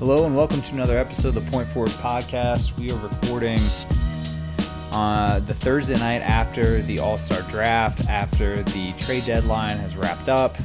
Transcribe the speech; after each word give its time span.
Hello 0.00 0.24
and 0.24 0.34
welcome 0.34 0.62
to 0.62 0.72
another 0.72 0.96
episode 0.96 1.36
of 1.36 1.44
the 1.44 1.50
Point 1.50 1.68
Forward 1.68 1.92
Podcast. 1.92 2.74
We 2.78 2.90
are 2.90 2.96
recording 3.00 3.58
uh, 4.92 5.40
the 5.40 5.52
Thursday 5.52 5.98
night 5.98 6.22
after 6.22 6.80
the 6.80 7.00
All 7.00 7.18
Star 7.18 7.42
Draft, 7.50 8.08
after 8.08 8.62
the 8.62 8.92
trade 8.92 9.26
deadline 9.26 9.76
has 9.76 9.98
wrapped 9.98 10.30
up. 10.30 10.56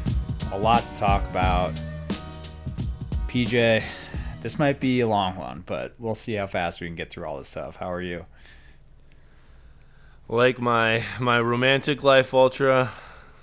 A 0.53 0.57
lot 0.57 0.83
to 0.83 0.97
talk 0.97 1.21
about. 1.29 1.73
PJ, 3.27 3.83
this 4.41 4.57
might 4.57 4.79
be 4.79 5.01
a 5.01 5.07
long 5.09 5.35
one, 5.35 5.63
but 5.65 5.95
we'll 5.99 6.15
see 6.15 6.35
how 6.35 6.47
fast 6.47 6.79
we 6.79 6.87
can 6.87 6.95
get 6.95 7.09
through 7.09 7.25
all 7.25 7.37
this 7.37 7.49
stuff. 7.49 7.75
How 7.75 7.91
are 7.91 8.01
you? 8.01 8.27
Like 10.29 10.61
my 10.61 11.03
my 11.19 11.41
romantic 11.41 12.03
life 12.03 12.33
ultra, 12.33 12.91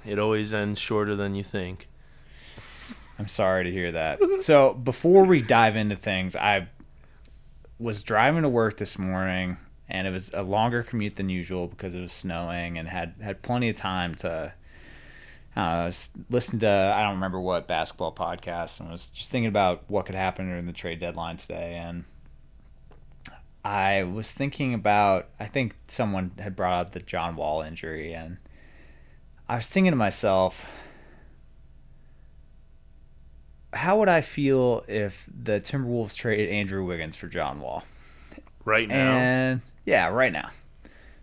it 0.07 0.19
always 0.19 0.55
ends 0.55 0.81
shorter 0.81 1.15
than 1.15 1.35
you 1.35 1.45
think. 1.45 1.87
I'm 3.23 3.29
sorry 3.29 3.63
to 3.63 3.71
hear 3.71 3.93
that. 3.93 4.19
So 4.41 4.75
before 4.75 5.23
we 5.23 5.41
dive 5.41 5.77
into 5.77 5.95
things, 5.95 6.35
I 6.35 6.67
was 7.79 8.03
driving 8.03 8.43
to 8.43 8.49
work 8.49 8.79
this 8.79 8.99
morning, 8.99 9.59
and 9.89 10.09
it 10.09 10.11
was 10.11 10.33
a 10.35 10.43
longer 10.43 10.83
commute 10.83 11.15
than 11.15 11.29
usual 11.29 11.69
because 11.69 11.95
it 11.95 12.01
was 12.01 12.11
snowing, 12.11 12.79
and 12.79 12.89
had 12.89 13.15
had 13.23 13.41
plenty 13.41 13.69
of 13.69 13.77
time 13.77 14.17
to. 14.17 14.53
I 15.55 15.85
don't 15.85 15.85
know, 15.85 16.23
listen 16.31 16.59
to 16.61 16.69
I 16.69 17.05
don't 17.05 17.15
remember 17.15 17.41
what 17.41 17.69
basketball 17.69 18.13
podcast, 18.13 18.81
and 18.81 18.91
was 18.91 19.11
just 19.11 19.31
thinking 19.31 19.47
about 19.47 19.85
what 19.87 20.07
could 20.07 20.17
happen 20.17 20.49
during 20.49 20.67
the 20.67 20.73
trade 20.73 20.99
deadline 20.99 21.37
today, 21.37 21.77
and 21.77 22.03
I 23.65 24.03
was 24.03 24.33
thinking 24.33 24.75
about 24.75 25.29
I 25.39 25.47
think 25.47 25.77
someone 25.87 26.33
had 26.41 26.57
brought 26.57 26.81
up 26.81 26.91
the 26.91 26.99
John 26.99 27.37
Wall 27.37 27.63
injury, 27.63 28.15
and 28.15 28.39
I 29.49 29.55
was 29.55 29.69
thinking 29.69 29.93
to 29.93 29.97
myself 29.97 30.69
how 33.73 33.99
would 33.99 34.09
I 34.09 34.21
feel 34.21 34.85
if 34.89 35.29
the 35.33 35.61
Timberwolves 35.61 36.17
traded 36.17 36.49
Andrew 36.51 36.85
Wiggins 36.85 37.17
for 37.17 37.29
John 37.29 37.61
Wall? 37.61 37.85
Right 38.65 38.89
now, 38.89 39.17
And 39.19 39.61
yeah, 39.85 40.09
right 40.09 40.33
now, 40.33 40.51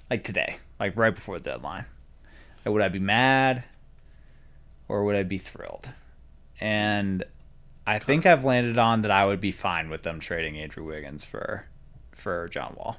like 0.09 0.23
today, 0.23 0.57
like 0.79 0.97
right 0.97 1.13
before 1.15 1.37
the 1.37 1.43
deadline, 1.43 1.85
Like, 2.65 2.73
would 2.73 2.81
I 2.81 2.89
be 2.89 2.99
mad 2.99 3.63
or 4.87 5.03
would 5.05 5.15
I 5.15 5.23
be 5.23 5.37
thrilled? 5.37 5.89
And 6.59 7.23
I 7.87 7.97
think 7.99 8.25
I've 8.25 8.43
landed 8.43 8.77
on 8.77 9.01
that 9.03 9.11
I 9.11 9.25
would 9.25 9.39
be 9.39 9.51
fine 9.51 9.89
with 9.89 10.03
them 10.03 10.19
trading 10.19 10.57
Andrew 10.57 10.83
Wiggins 10.83 11.23
for 11.23 11.65
for 12.11 12.49
John 12.49 12.75
Wall. 12.77 12.97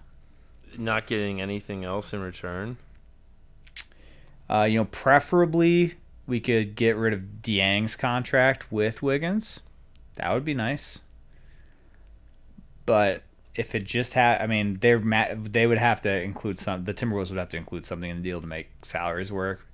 not 0.78 1.06
getting 1.06 1.40
anything 1.40 1.84
else 1.84 2.14
in 2.14 2.20
return. 2.20 2.78
Uh, 4.48 4.64
you 4.64 4.78
know, 4.78 4.84
preferably 4.86 5.94
we 6.30 6.40
could 6.40 6.76
get 6.76 6.96
rid 6.96 7.12
of 7.12 7.42
Dieng's 7.42 7.96
contract 7.96 8.70
with 8.72 9.02
Wiggins. 9.02 9.60
That 10.14 10.32
would 10.32 10.44
be 10.44 10.54
nice. 10.54 11.00
But 12.86 13.22
if 13.54 13.74
it 13.74 13.84
just 13.84 14.14
had, 14.14 14.40
I 14.40 14.46
mean, 14.46 14.78
they're 14.80 15.00
ma- 15.00 15.34
they 15.36 15.66
would 15.66 15.78
have 15.78 16.00
to 16.02 16.22
include 16.22 16.58
some. 16.58 16.84
The 16.84 16.94
Timberwolves 16.94 17.30
would 17.30 17.38
have 17.38 17.48
to 17.50 17.56
include 17.56 17.84
something 17.84 18.08
in 18.08 18.18
the 18.18 18.22
deal 18.22 18.40
to 18.40 18.46
make 18.46 18.68
salaries 18.82 19.32
work. 19.32 19.66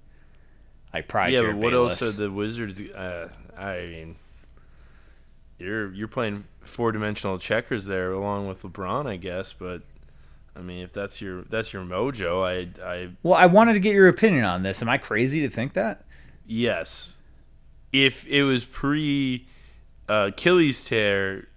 Like 0.93 1.09
probably 1.09 1.35
yeah, 1.35 1.41
Jerryd 1.41 1.53
but 1.53 1.57
what 1.57 1.71
Bayless. 1.71 2.03
else 2.03 2.15
are 2.15 2.17
the 2.17 2.31
Wizards? 2.31 2.81
Uh, 2.81 3.29
I 3.57 3.81
mean, 3.81 4.17
you're 5.59 5.93
you're 5.93 6.09
playing 6.09 6.45
four 6.63 6.91
dimensional 6.91 7.39
checkers 7.39 7.85
there 7.85 8.13
along 8.13 8.49
with 8.49 8.63
LeBron, 8.63 9.07
I 9.07 9.17
guess. 9.17 9.53
But 9.53 9.83
I 10.57 10.61
mean, 10.61 10.83
if 10.83 10.93
that's 10.93 11.21
your 11.21 11.43
that's 11.43 11.73
your 11.75 11.85
mojo, 11.85 12.43
I 12.43 12.83
I 12.83 13.11
Well, 13.23 13.35
I 13.35 13.45
wanted 13.47 13.75
to 13.75 13.81
get 13.81 13.95
your 13.95 14.09
opinion 14.09 14.45
on 14.45 14.63
this. 14.63 14.81
Am 14.81 14.89
I 14.89 14.97
crazy 14.97 15.43
to 15.43 15.51
think 15.51 15.75
that? 15.75 16.06
Yes. 16.47 17.17
If 17.93 18.27
it 18.27 18.43
was 18.43 18.65
pre 18.65 19.47
uh, 20.09 20.31
Achilles 20.31 20.85
tear, 20.85 21.49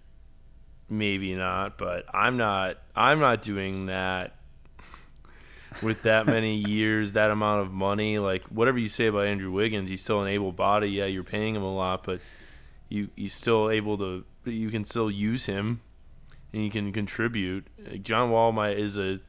maybe 0.90 1.36
not. 1.36 1.78
But 1.78 2.06
I'm 2.14 2.38
not. 2.38 2.78
I'm 2.96 3.20
not 3.20 3.42
doing 3.42 3.88
that 3.88 4.36
with 5.82 6.04
that 6.04 6.26
many 6.26 6.56
years, 6.56 7.14
that 7.14 7.32
amount 7.32 7.62
of 7.62 7.74
money. 7.74 8.20
Like 8.20 8.44
whatever 8.46 8.78
you 8.78 8.88
say 8.88 9.08
about 9.08 9.26
Andrew 9.26 9.52
Wiggins, 9.52 9.90
he's 9.90 10.02
still 10.02 10.22
an 10.22 10.28
able 10.28 10.52
body. 10.52 10.90
Yeah, 10.90 11.06
you're 11.06 11.24
paying 11.24 11.56
him 11.56 11.64
a 11.64 11.74
lot, 11.74 12.04
but 12.04 12.22
you 12.90 13.10
he's 13.16 13.34
still 13.34 13.70
able 13.70 13.98
to. 13.98 14.26
You 14.46 14.70
can 14.70 14.86
still 14.86 15.12
use 15.12 15.46
him, 15.46 15.82
and 16.54 16.64
you 16.64 16.72
can 16.72 16.92
contribute. 16.92 17.68
Like, 17.86 18.04
John 18.04 18.32
Wall 18.32 18.52
might 18.52 18.78
is 18.78 18.98
a 18.98 19.20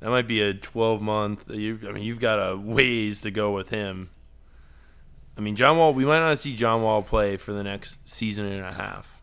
that 0.00 0.10
might 0.10 0.28
be 0.28 0.42
a 0.42 0.52
12 0.52 1.00
month. 1.00 1.50
You, 1.50 1.78
I 1.88 1.92
mean, 1.92 2.04
you've 2.04 2.20
got 2.20 2.36
a 2.36 2.56
ways 2.56 3.22
to 3.22 3.30
go 3.30 3.52
with 3.52 3.70
him. 3.70 4.10
I 5.36 5.40
mean, 5.40 5.56
John 5.56 5.76
Wall. 5.76 5.92
We 5.92 6.04
might 6.04 6.20
not 6.20 6.38
see 6.38 6.54
John 6.54 6.82
Wall 6.82 7.02
play 7.02 7.36
for 7.36 7.52
the 7.52 7.62
next 7.62 7.98
season 8.08 8.46
and 8.46 8.64
a 8.64 8.72
half. 8.72 9.20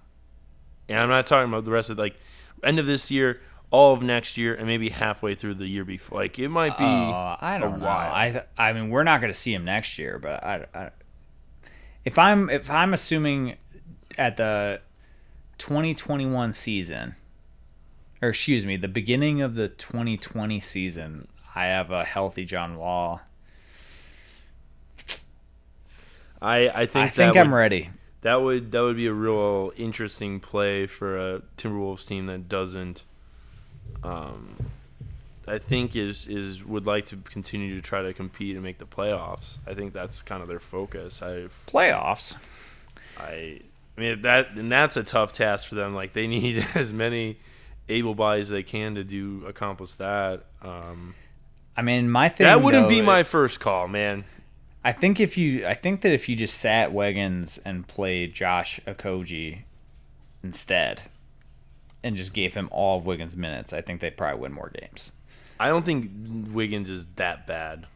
And 0.88 1.00
I'm 1.00 1.09
not 1.09 1.25
talking 1.25 1.50
about 1.50 1.66
the 1.66 1.72
rest 1.72 1.90
of 1.90 1.97
like 1.97 2.16
end 2.63 2.79
of 2.79 2.85
this 2.85 3.09
year, 3.09 3.41
all 3.72 3.94
of 3.94 4.03
next 4.03 4.38
year, 4.38 4.53
and 4.53 4.68
maybe 4.68 4.90
halfway 4.90 5.34
through 5.34 5.56
the 5.56 5.68
year 5.68 5.85
before. 5.85 6.19
Like 6.19 6.38
it 6.38 6.50
might 6.50 6.78
be. 6.78 6.84
Oh, 6.84 7.35
I 7.40 7.57
don't 7.59 7.79
know. 7.79 7.85
while. 7.85 8.13
I 8.13 8.44
I 8.57 8.74
mean, 8.74 8.90
we're 8.90 9.03
not 9.03 9.22
going 9.22 9.31
to 9.34 9.38
see 9.38 9.53
him 9.53 9.66
next 9.66 9.97
year, 9.97 10.19
but 10.19 10.44
I, 10.44 10.66
I 10.74 10.90
if 12.06 12.19
I'm 12.19 12.50
if 12.50 12.69
I'm 12.69 12.94
assuming 12.94 13.57
at 14.18 14.38
the 14.38 14.81
2021 15.57 16.53
season, 16.53 17.16
or 18.22 18.30
excuse 18.30 18.66
me, 18.66 18.75
the 18.78 18.88
beginning 18.88 19.41
of 19.41 19.56
the 19.56 19.69
2020 19.69 20.59
season, 20.59 21.28
I 21.56 21.66
have 21.66 21.91
a 21.91 22.03
healthy 22.03 22.45
John 22.45 22.78
Wall. 22.78 23.22
I 26.43 26.69
I 26.69 26.85
think 26.85 27.05
I 27.05 27.09
think 27.09 27.37
I'm 27.37 27.53
ready. 27.53 27.89
that 28.21 28.41
would 28.41 28.71
that 28.73 28.81
would 28.81 28.97
be 28.97 29.07
a 29.07 29.13
real 29.13 29.71
interesting 29.77 30.39
play 30.39 30.85
for 30.85 31.17
a 31.17 31.41
Timberwolves 31.57 32.05
team 32.05 32.27
that 32.27 32.49
doesn't. 32.49 33.05
Um, 34.03 34.57
I 35.47 35.57
think 35.57 35.95
is 35.95 36.27
is 36.27 36.63
would 36.63 36.85
like 36.85 37.05
to 37.07 37.17
continue 37.17 37.75
to 37.75 37.81
try 37.81 38.01
to 38.01 38.13
compete 38.13 38.55
and 38.55 38.63
make 38.63 38.77
the 38.77 38.85
playoffs. 38.85 39.57
I 39.65 39.73
think 39.73 39.93
that's 39.93 40.21
kind 40.21 40.41
of 40.41 40.49
their 40.49 40.59
focus. 40.59 41.21
I 41.21 41.47
Playoffs. 41.67 42.35
I 43.17 43.61
I 43.97 44.01
mean 44.01 44.21
that 44.23 44.51
and 44.51 44.71
that's 44.71 44.97
a 44.97 45.03
tough 45.03 45.31
task 45.31 45.67
for 45.67 45.75
them. 45.75 45.95
Like 45.95 46.13
they 46.13 46.27
need 46.27 46.65
as 46.75 46.91
many 46.91 47.37
able 47.89 48.15
bodies 48.15 48.47
as 48.47 48.51
they 48.51 48.63
can 48.63 48.95
to 48.95 49.03
do 49.03 49.45
accomplish 49.45 49.95
that. 49.95 50.45
Um, 50.61 51.15
I 51.75 51.81
mean, 51.81 52.09
my 52.09 52.29
thing 52.29 52.45
that 52.45 52.61
wouldn't 52.61 52.85
though, 52.85 52.89
be 52.89 53.01
my 53.01 53.23
first 53.23 53.59
call, 53.59 53.87
man. 53.87 54.25
I 54.83 54.91
think 54.91 55.19
if 55.19 55.38
you, 55.38 55.66
I 55.66 55.73
think 55.73 56.01
that 56.01 56.11
if 56.11 56.27
you 56.27 56.35
just 56.35 56.57
sat 56.57 56.91
Wiggins 56.91 57.57
and 57.59 57.88
played 57.88 58.33
Josh 58.33 58.79
Okogie 58.85 59.63
instead, 60.44 61.03
and 62.03 62.17
just 62.17 62.33
gave 62.33 62.53
him 62.53 62.67
all 62.71 62.97
of 62.97 63.05
Wiggins' 63.05 63.38
minutes, 63.38 63.71
I 63.71 63.81
think 63.81 64.01
they'd 64.01 64.17
probably 64.17 64.41
win 64.41 64.51
more 64.51 64.71
games. 64.79 65.13
I 65.59 65.69
don't 65.69 65.85
think 65.85 66.11
Wiggins 66.51 66.89
is 66.89 67.05
that 67.16 67.47
bad. 67.47 67.88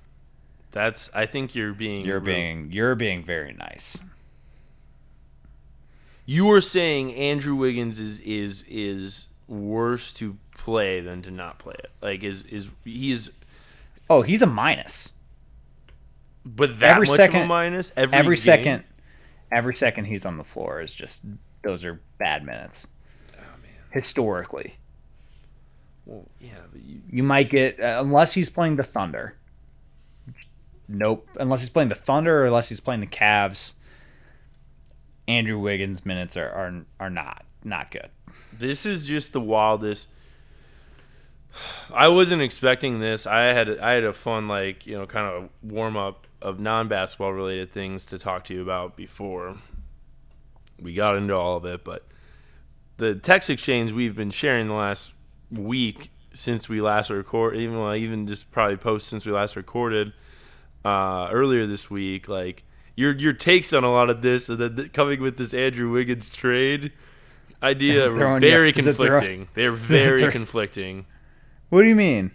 That's 0.72 1.10
I 1.14 1.26
think 1.26 1.56
you're 1.56 1.74
being 1.74 2.06
You're 2.06 2.20
being, 2.22 2.72
you're 2.72 2.96
being 2.96 3.24
very 3.24 3.54
nice. 3.54 4.00
You 6.26 6.46
were 6.46 6.62
saying 6.62 7.14
Andrew 7.16 7.56
Wiggins 7.56 8.00
is 8.00 8.20
is 8.20 8.64
is 8.68 9.28
worse 9.48 10.14
to 10.14 10.38
play 10.56 11.00
than 11.00 11.22
to 11.24 11.32
not 11.32 11.58
play 11.58 11.76
it. 11.80 11.92
Like 12.02 12.24
is 12.24 12.44
is 12.44 12.70
he's 12.84 13.32
Oh, 14.10 14.22
he's 14.22 14.42
a 14.42 14.46
minus. 14.46 15.14
But 16.56 16.80
that 16.80 16.92
Every 16.96 17.08
much 17.08 17.16
second- 17.16 17.40
of 17.42 17.46
a 17.46 17.48
minus 17.48 17.92
every, 17.98 18.18
Every 18.18 18.36
game? 18.36 18.42
second, 18.42 18.84
every 19.52 19.76
second 19.76 20.06
he's 20.06 20.26
on 20.26 20.38
the 20.38 20.44
floor 20.44 20.82
is 20.82 20.94
just 20.94 21.26
those 21.64 21.84
are 21.86 22.00
bad 22.18 22.46
minutes. 22.46 22.88
Oh, 23.36 23.40
Historically, 23.92 24.76
Well, 26.06 26.26
yeah, 26.40 26.52
but 26.72 26.82
you, 26.82 27.02
you 27.10 27.24
might 27.24 27.50
get 27.50 27.80
uh, 27.80 27.98
unless 28.00 28.34
he's 28.34 28.50
playing 28.50 28.76
the 28.78 28.84
Thunder. 28.84 29.36
Nope, 30.88 31.28
unless 31.38 31.60
he's 31.62 31.70
playing 31.70 31.90
the 31.90 31.96
Thunder 31.96 32.44
or 32.44 32.46
unless 32.46 32.70
he's 32.70 32.80
playing 32.80 33.02
the 33.02 33.08
Cavs. 33.08 33.74
Andrew 35.28 35.60
Wiggins' 35.60 36.06
minutes 36.06 36.38
are 36.38 36.50
are, 36.50 36.86
are 37.00 37.10
not 37.10 37.44
not 37.64 37.92
good. 37.92 38.10
this 38.58 38.86
is 38.86 39.06
just 39.08 39.34
the 39.34 39.42
wildest. 39.42 40.08
I 41.94 42.08
wasn't 42.08 42.42
expecting 42.42 43.00
this. 43.00 43.26
I 43.28 43.46
had 43.46 43.78
I 43.80 43.92
had 43.94 44.04
a 44.06 44.14
fun 44.14 44.48
like 44.48 44.86
you 44.88 44.98
know 44.98 45.06
kind 45.06 45.26
of 45.28 45.50
warm 45.62 45.98
up 45.98 46.27
of 46.42 46.60
non 46.60 46.88
basketball 46.88 47.34
related 47.34 47.72
things 47.72 48.06
to 48.08 48.20
talk 48.20 48.44
to 48.46 48.54
you 48.54 48.62
about 48.62 48.96
before 48.96 49.56
we 50.80 50.94
got 50.94 51.16
into 51.16 51.34
all 51.36 51.58
of 51.58 51.66
it. 51.66 51.84
But 51.84 52.06
the 52.98 53.16
text 53.16 53.50
exchange 53.50 53.92
we've 53.92 54.16
been 54.16 54.32
sharing 54.32 54.68
the 54.68 54.74
last 54.74 55.14
week 55.52 56.12
since 56.34 56.70
we 56.70 56.82
last 56.82 57.10
recorded, 57.10 57.60
even 57.62 57.80
well, 57.80 57.96
even 57.96 58.28
just 58.28 58.52
probably 58.52 58.78
post 58.78 59.08
since 59.08 59.26
we 59.26 59.32
last 59.32 59.56
recorded 59.56 60.14
uh, 60.86 61.30
earlier 61.32 61.66
this 61.66 61.90
week, 61.90 62.28
like 62.28 62.64
your 62.96 63.14
your 63.14 63.34
takes 63.34 63.74
on 63.74 63.84
a 63.84 63.90
lot 63.92 64.10
of 64.10 64.22
this, 64.22 64.50
and 64.50 64.60
then 64.60 64.90
coming 64.90 65.22
with 65.22 65.38
this 65.38 65.54
Andrew 65.54 65.92
Wiggins 65.92 66.30
trade 66.30 66.92
idea, 67.64 67.94
Is 67.94 68.06
it 68.06 68.12
were 68.12 68.20
throwing 68.20 68.44
you- 68.44 68.50
very 68.50 68.72
conflicting. 68.72 69.48
They're 69.56 69.72
very 69.72 70.32
conflicting. 70.32 71.06
What 71.70 71.82
do 71.82 71.88
you 71.90 71.96
mean? 71.96 72.32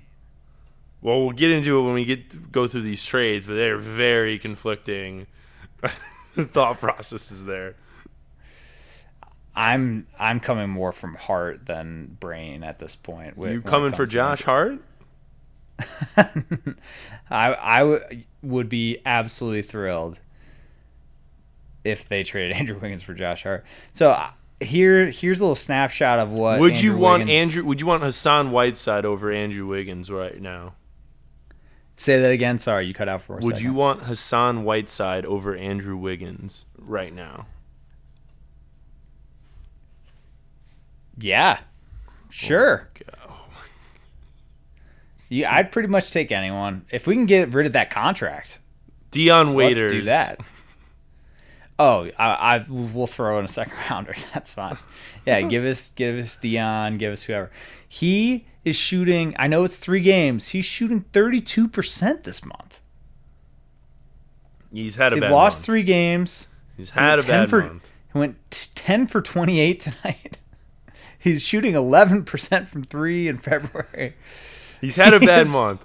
Well, 1.02 1.20
we'll 1.22 1.32
get 1.32 1.50
into 1.50 1.78
it 1.78 1.82
when 1.82 1.94
we 1.94 2.04
get 2.04 2.50
go 2.52 2.66
through 2.69 2.82
these 2.82 3.04
trades, 3.04 3.46
but 3.46 3.54
they're 3.54 3.76
very 3.76 4.38
conflicting 4.38 5.26
thought 6.34 6.78
processes 6.81 7.44
there. 7.44 7.75
I'm 9.54 10.06
I'm 10.19 10.40
coming 10.40 10.70
more 10.70 10.93
from 10.93 11.14
heart 11.16 11.66
than 11.66 12.16
brain 12.20 12.62
at 12.64 12.78
this 12.78 12.96
point. 12.96 13.37
when- 13.37 13.52
You 13.52 13.60
coming 13.62 13.93
for 13.93 14.06
Josh 14.06 14.43
Hart? 14.43 14.78
I 16.16 17.54
I 17.60 17.78
w- 17.81 18.22
would 18.43 18.69
be 18.69 18.99
absolutely 19.04 19.62
thrilled 19.62 20.20
if 21.84 22.06
they 22.08 22.22
traded 22.22 22.56
Andrew 22.56 22.78
Wiggins 22.78 23.02
for 23.02 23.14
Josh 23.14 23.43
Hart. 23.43 23.66
So 23.90 24.10
uh, 24.10 24.31
here 24.60 25.06
here's 25.10 25.40
a 25.40 25.43
little 25.43 25.54
snapshot 25.54 26.19
of 26.19 26.31
what 26.31 26.60
Would 26.60 26.81
you 26.81 26.96
want 26.96 27.25
Wiggins- 27.25 27.37
Andrew? 27.50 27.64
Would 27.64 27.81
you 27.81 27.87
want 27.87 28.02
Hassan 28.02 28.50
Whiteside 28.52 29.04
over 29.04 29.31
Andrew 29.32 29.66
Wiggins 29.66 30.10
right 30.10 30.40
now? 30.40 30.75
Say 32.02 32.19
that 32.20 32.32
again. 32.32 32.58
Sorry, 32.58 32.84
you 32.87 32.93
cut 32.94 33.08
out 33.08 33.22
for 33.22 33.34
a 33.34 33.37
Would 33.37 33.58
second. 33.58 33.64
you 33.64 33.72
want 33.75 34.02
Hassan 34.02 34.64
Whiteside 34.64 35.25
over 35.25 35.54
Andrew 35.54 35.96
Wiggins 35.96 36.64
right 36.76 37.14
now? 37.14 37.46
Yeah, 41.16 41.60
sure. 42.28 42.88
Go. 42.94 43.34
Yeah, 45.28 45.54
I'd 45.54 45.70
pretty 45.70 45.88
much 45.88 46.10
take 46.10 46.32
anyone 46.32 46.87
if 46.90 47.06
we 47.06 47.14
can 47.14 47.26
get 47.26 47.54
rid 47.54 47.66
of 47.66 47.72
that 47.75 47.90
contract. 47.90 48.58
Dion 49.12 49.54
Waiters. 49.54 49.82
Let's 49.82 49.93
do 49.93 50.02
that. 50.02 50.40
Oh, 51.78 52.08
I, 52.16 52.58
I 52.58 52.64
we'll 52.69 53.08
throw 53.08 53.40
in 53.40 53.44
a 53.44 53.49
second 53.49 53.75
rounder. 53.90 54.14
That's 54.32 54.52
fine. 54.54 54.76
Yeah, 55.26 55.40
give 55.49 55.64
us 55.64 55.88
give 55.90 56.16
us 56.16 56.37
Dion, 56.37 56.96
give 56.96 57.12
us 57.12 57.25
whoever. 57.25 57.50
He 57.88 58.44
is 58.64 58.76
shooting. 58.76 59.35
I 59.38 59.47
know 59.47 59.64
it's 59.64 59.76
three 59.79 60.00
games. 60.00 60.49
He's 60.49 60.64
shooting 60.64 61.03
thirty 61.12 61.41
two 61.41 61.69
percent 61.69 62.25
this 62.25 62.44
month. 62.44 62.81
He's 64.73 64.97
had 64.97 65.12
a 65.12 65.17
They've 65.17 65.23
bad 65.23 65.32
lost 65.32 65.59
month. 65.59 65.67
three 65.67 65.82
games. 65.82 66.49
He's 66.76 66.91
had 66.91 67.19
a 67.19 67.26
bad 67.26 67.50
for, 67.50 67.62
month. 67.62 67.93
He 68.12 68.19
went 68.19 68.37
t- 68.50 68.70
ten 68.75 69.06
for 69.06 69.20
twenty 69.20 69.61
eight 69.61 69.81
tonight. 69.81 70.38
He's 71.19 71.43
shooting 71.43 71.75
eleven 71.75 72.25
percent 72.25 72.69
from 72.69 72.82
three 72.85 73.29
in 73.29 73.38
February. 73.38 74.14
He's 74.81 74.97
had 74.97 75.14
a 75.14 75.20
bad 75.20 75.47
month. 75.49 75.85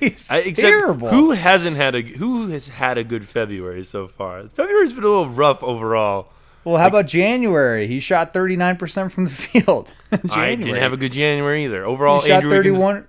He's 0.00 0.30
I, 0.30 0.42
terrible. 0.44 1.08
Who 1.08 1.32
hasn't 1.32 1.76
had 1.76 1.94
a 1.94 2.02
who 2.02 2.48
has 2.48 2.68
had 2.68 2.98
a 2.98 3.04
good 3.04 3.26
February 3.26 3.82
so 3.82 4.06
far? 4.06 4.48
February's 4.48 4.92
been 4.92 5.04
a 5.04 5.08
little 5.08 5.28
rough 5.28 5.62
overall. 5.62 6.28
Well, 6.64 6.76
how 6.76 6.86
about 6.86 7.06
January? 7.06 7.86
He 7.88 7.98
shot 7.98 8.32
39% 8.32 9.10
from 9.10 9.24
the 9.24 9.30
field. 9.30 9.92
I 10.30 10.54
didn't 10.54 10.76
have 10.76 10.92
a 10.92 10.96
good 10.96 11.12
January 11.12 11.64
either. 11.64 11.84
Overall, 11.84 12.20
he 12.20 12.28
shot 12.28 12.44
Andrew 12.44 12.58
Wiggins 12.58 12.78
31. 12.78 13.08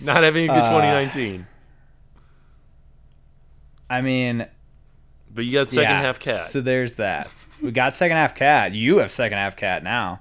not 0.00 0.22
having 0.22 0.44
a 0.44 0.52
good 0.52 0.62
Uh, 0.62 0.70
2019. 0.70 1.46
I 3.88 4.00
mean, 4.02 4.46
But 5.32 5.44
you 5.44 5.52
got 5.52 5.70
second 5.70 5.90
yeah. 5.90 6.00
half 6.02 6.18
KAT. 6.18 6.48
So 6.48 6.60
there's 6.60 6.94
that. 6.96 7.28
We 7.62 7.70
got 7.72 7.94
second 7.94 8.16
half 8.16 8.34
KAT. 8.34 8.72
You 8.72 8.98
have 8.98 9.12
second 9.12 9.38
half 9.38 9.56
KAT 9.56 9.82
now. 9.84 10.20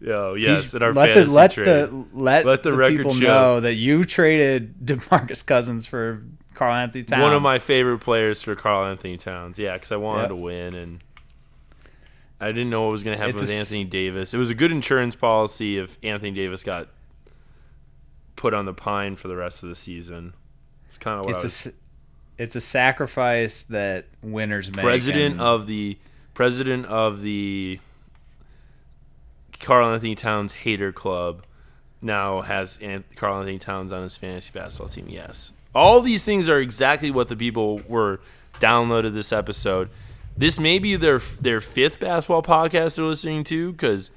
Yo, 0.00 0.34
yes, 0.34 0.74
in 0.74 0.82
our 0.84 0.92
let 0.94 1.06
fantasy 1.14 1.26
the 1.28 1.32
let 1.34 1.50
trade. 1.50 1.66
the 1.66 2.04
let, 2.12 2.46
Let 2.46 2.62
the 2.62 2.70
the, 2.70 2.76
record 2.76 2.96
people 2.98 3.14
show. 3.14 3.20
know 3.26 3.60
that 3.60 3.74
you 3.74 4.04
traded 4.04 4.74
DeMarcus 4.84 5.44
Cousins 5.44 5.88
for 5.88 6.22
Karl-Anthony 6.58 7.04
Towns. 7.04 7.22
One 7.22 7.32
of 7.32 7.40
my 7.42 7.58
favorite 7.58 7.98
players 8.00 8.42
for 8.42 8.54
Karl-Anthony 8.54 9.16
Towns. 9.16 9.58
Yeah, 9.58 9.74
because 9.74 9.92
I 9.92 9.96
wanted 9.96 10.22
Yep. 10.22 10.28
to 10.30 10.36
win, 10.36 10.74
and 10.74 11.04
I 12.40 12.48
didn't 12.48 12.70
know 12.70 12.82
what 12.82 12.92
was 12.92 13.02
going 13.04 13.16
to 13.16 13.18
happen 13.18 13.34
It's 13.36 13.42
with 13.42 13.50
a 13.50 13.54
Anthony 13.54 13.84
Davis. 13.84 14.34
It 14.34 14.38
was 14.38 14.50
a 14.50 14.54
good 14.54 14.70
insurance 14.72 15.14
policy 15.14 15.78
if 15.78 15.98
Anthony 16.02 16.32
Davis 16.32 16.62
got 16.64 16.88
put 18.36 18.54
on 18.54 18.64
the 18.64 18.74
pine 18.74 19.16
for 19.16 19.28
the 19.28 19.36
rest 19.36 19.62
of 19.62 19.68
the 19.68 19.74
season. 19.76 20.34
It's 20.88 20.98
kind 20.98 21.18
of 21.20 21.26
what 21.26 21.34
it's 21.36 21.44
I 21.44 21.46
a 21.46 21.46
was. 21.46 21.66
s- 21.68 21.72
it's 22.38 22.54
a 22.56 22.60
sacrifice 22.60 23.62
that 23.64 24.06
winners 24.22 24.70
make. 24.74 24.84
president 24.84 25.32
and 25.34 25.40
of 25.40 25.66
the 25.66 25.98
president 26.34 26.86
of 26.86 27.22
the 27.22 27.80
Karl-Anthony 29.60 30.14
Towns 30.14 30.52
hater 30.52 30.92
club 30.92 31.42
now 32.00 32.42
has 32.42 32.78
Karl-Anthony 33.16 33.58
Towns 33.58 33.90
on 33.92 34.04
his 34.04 34.16
fantasy 34.16 34.52
basketball 34.54 34.88
team. 34.88 35.06
Yes, 35.08 35.52
all 35.74 36.00
these 36.00 36.24
things 36.24 36.48
are 36.48 36.58
exactly 36.60 37.10
what 37.10 37.28
the 37.28 37.36
people 37.36 37.80
were 37.88 38.20
downloaded 38.54 39.14
this 39.14 39.32
episode. 39.32 39.88
This 40.36 40.58
may 40.58 40.78
be 40.78 40.96
their 40.96 41.18
their 41.18 41.60
fifth 41.60 42.00
basketball 42.00 42.42
podcast 42.42 42.96
they're 42.96 43.04
listening 43.04 43.44
to 43.44 43.72
because 43.72 44.10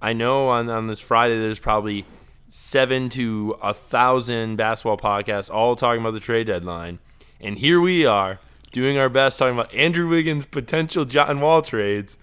I 0.00 0.12
know 0.12 0.48
on 0.48 0.68
on 0.70 0.86
this 0.86 1.00
Friday 1.00 1.38
there's 1.38 1.58
probably 1.58 2.06
seven 2.50 3.10
to 3.10 3.56
a 3.62 3.74
thousand 3.74 4.56
basketball 4.56 4.96
podcasts 4.96 5.50
all 5.50 5.76
talking 5.76 6.00
about 6.00 6.14
the 6.14 6.20
trade 6.20 6.46
deadline, 6.46 6.98
and 7.40 7.58
here 7.58 7.80
we 7.80 8.06
are 8.06 8.38
doing 8.72 8.98
our 8.98 9.08
best 9.08 9.38
talking 9.38 9.58
about 9.58 9.72
Andrew 9.74 10.08
Wiggins' 10.08 10.46
potential 10.46 11.04
John 11.04 11.40
Wall 11.40 11.62
trades 11.62 12.16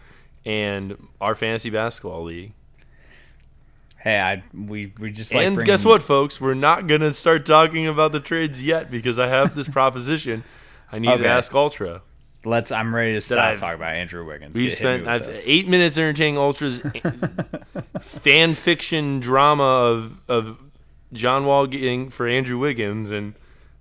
and 0.46 0.98
our 1.22 1.36
fantasy 1.36 1.70
basketball 1.70 2.24
league. 2.24 2.54
Hey, 4.06 4.20
I 4.22 4.44
we 4.54 4.94
we 5.00 5.12
just 5.12 5.34
like 5.34 5.46
and 5.48 5.56
bringing- 5.56 5.66
guess 5.66 5.84
what, 5.84 6.02
folks? 6.04 6.40
We're 6.40 6.54
not 6.54 6.86
gonna 6.88 7.12
start 7.14 7.44
talking 7.46 7.88
about 7.88 8.12
the 8.14 8.20
trades 8.22 8.64
yet 8.64 8.90
because 8.92 9.18
I 9.20 9.28
have 9.28 9.56
this 9.56 9.68
proposition. 9.80 10.44
I 10.92 11.00
need 11.00 11.10
Okay. 11.10 11.24
to 11.24 11.28
ask 11.28 11.54
Ultra. 11.54 12.04
Let's. 12.46 12.72
I'm 12.72 12.94
ready 12.94 13.14
to 13.14 13.22
stop 13.22 13.58
talking 13.58 13.74
about 13.76 13.96
Andrew 13.96 14.24
Wiggins. 14.24 14.56
We've 14.56 14.70
Get- 14.70 14.78
spent 14.78 15.08
I've, 15.08 15.28
eight 15.48 15.68
minutes 15.68 15.98
entertaining 15.98 16.38
Ultra's 16.38 16.80
fan 18.00 18.54
fiction 18.54 19.20
drama 19.20 19.64
of 19.64 20.20
of 20.30 20.60
John 21.12 21.46
Wall 21.46 21.66
getting 21.66 22.10
for 22.12 22.28
Andrew 22.28 22.60
Wiggins, 22.60 23.10
and 23.10 23.34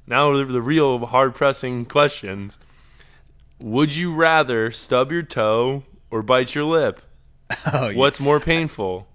now 0.06 0.34
the, 0.34 0.46
the 0.46 0.62
real 0.62 1.04
hard 1.04 1.34
pressing 1.34 1.84
questions: 1.84 2.58
Would 3.60 3.94
you 3.94 4.14
rather 4.14 4.70
stub 4.70 5.12
your 5.12 5.22
toe 5.22 5.82
or 6.10 6.22
bite 6.22 6.54
your 6.54 6.64
lip? 6.64 7.02
Oh, 7.72 7.88
yeah. 7.88 7.98
What's 7.98 8.20
more 8.20 8.40
painful? 8.40 9.06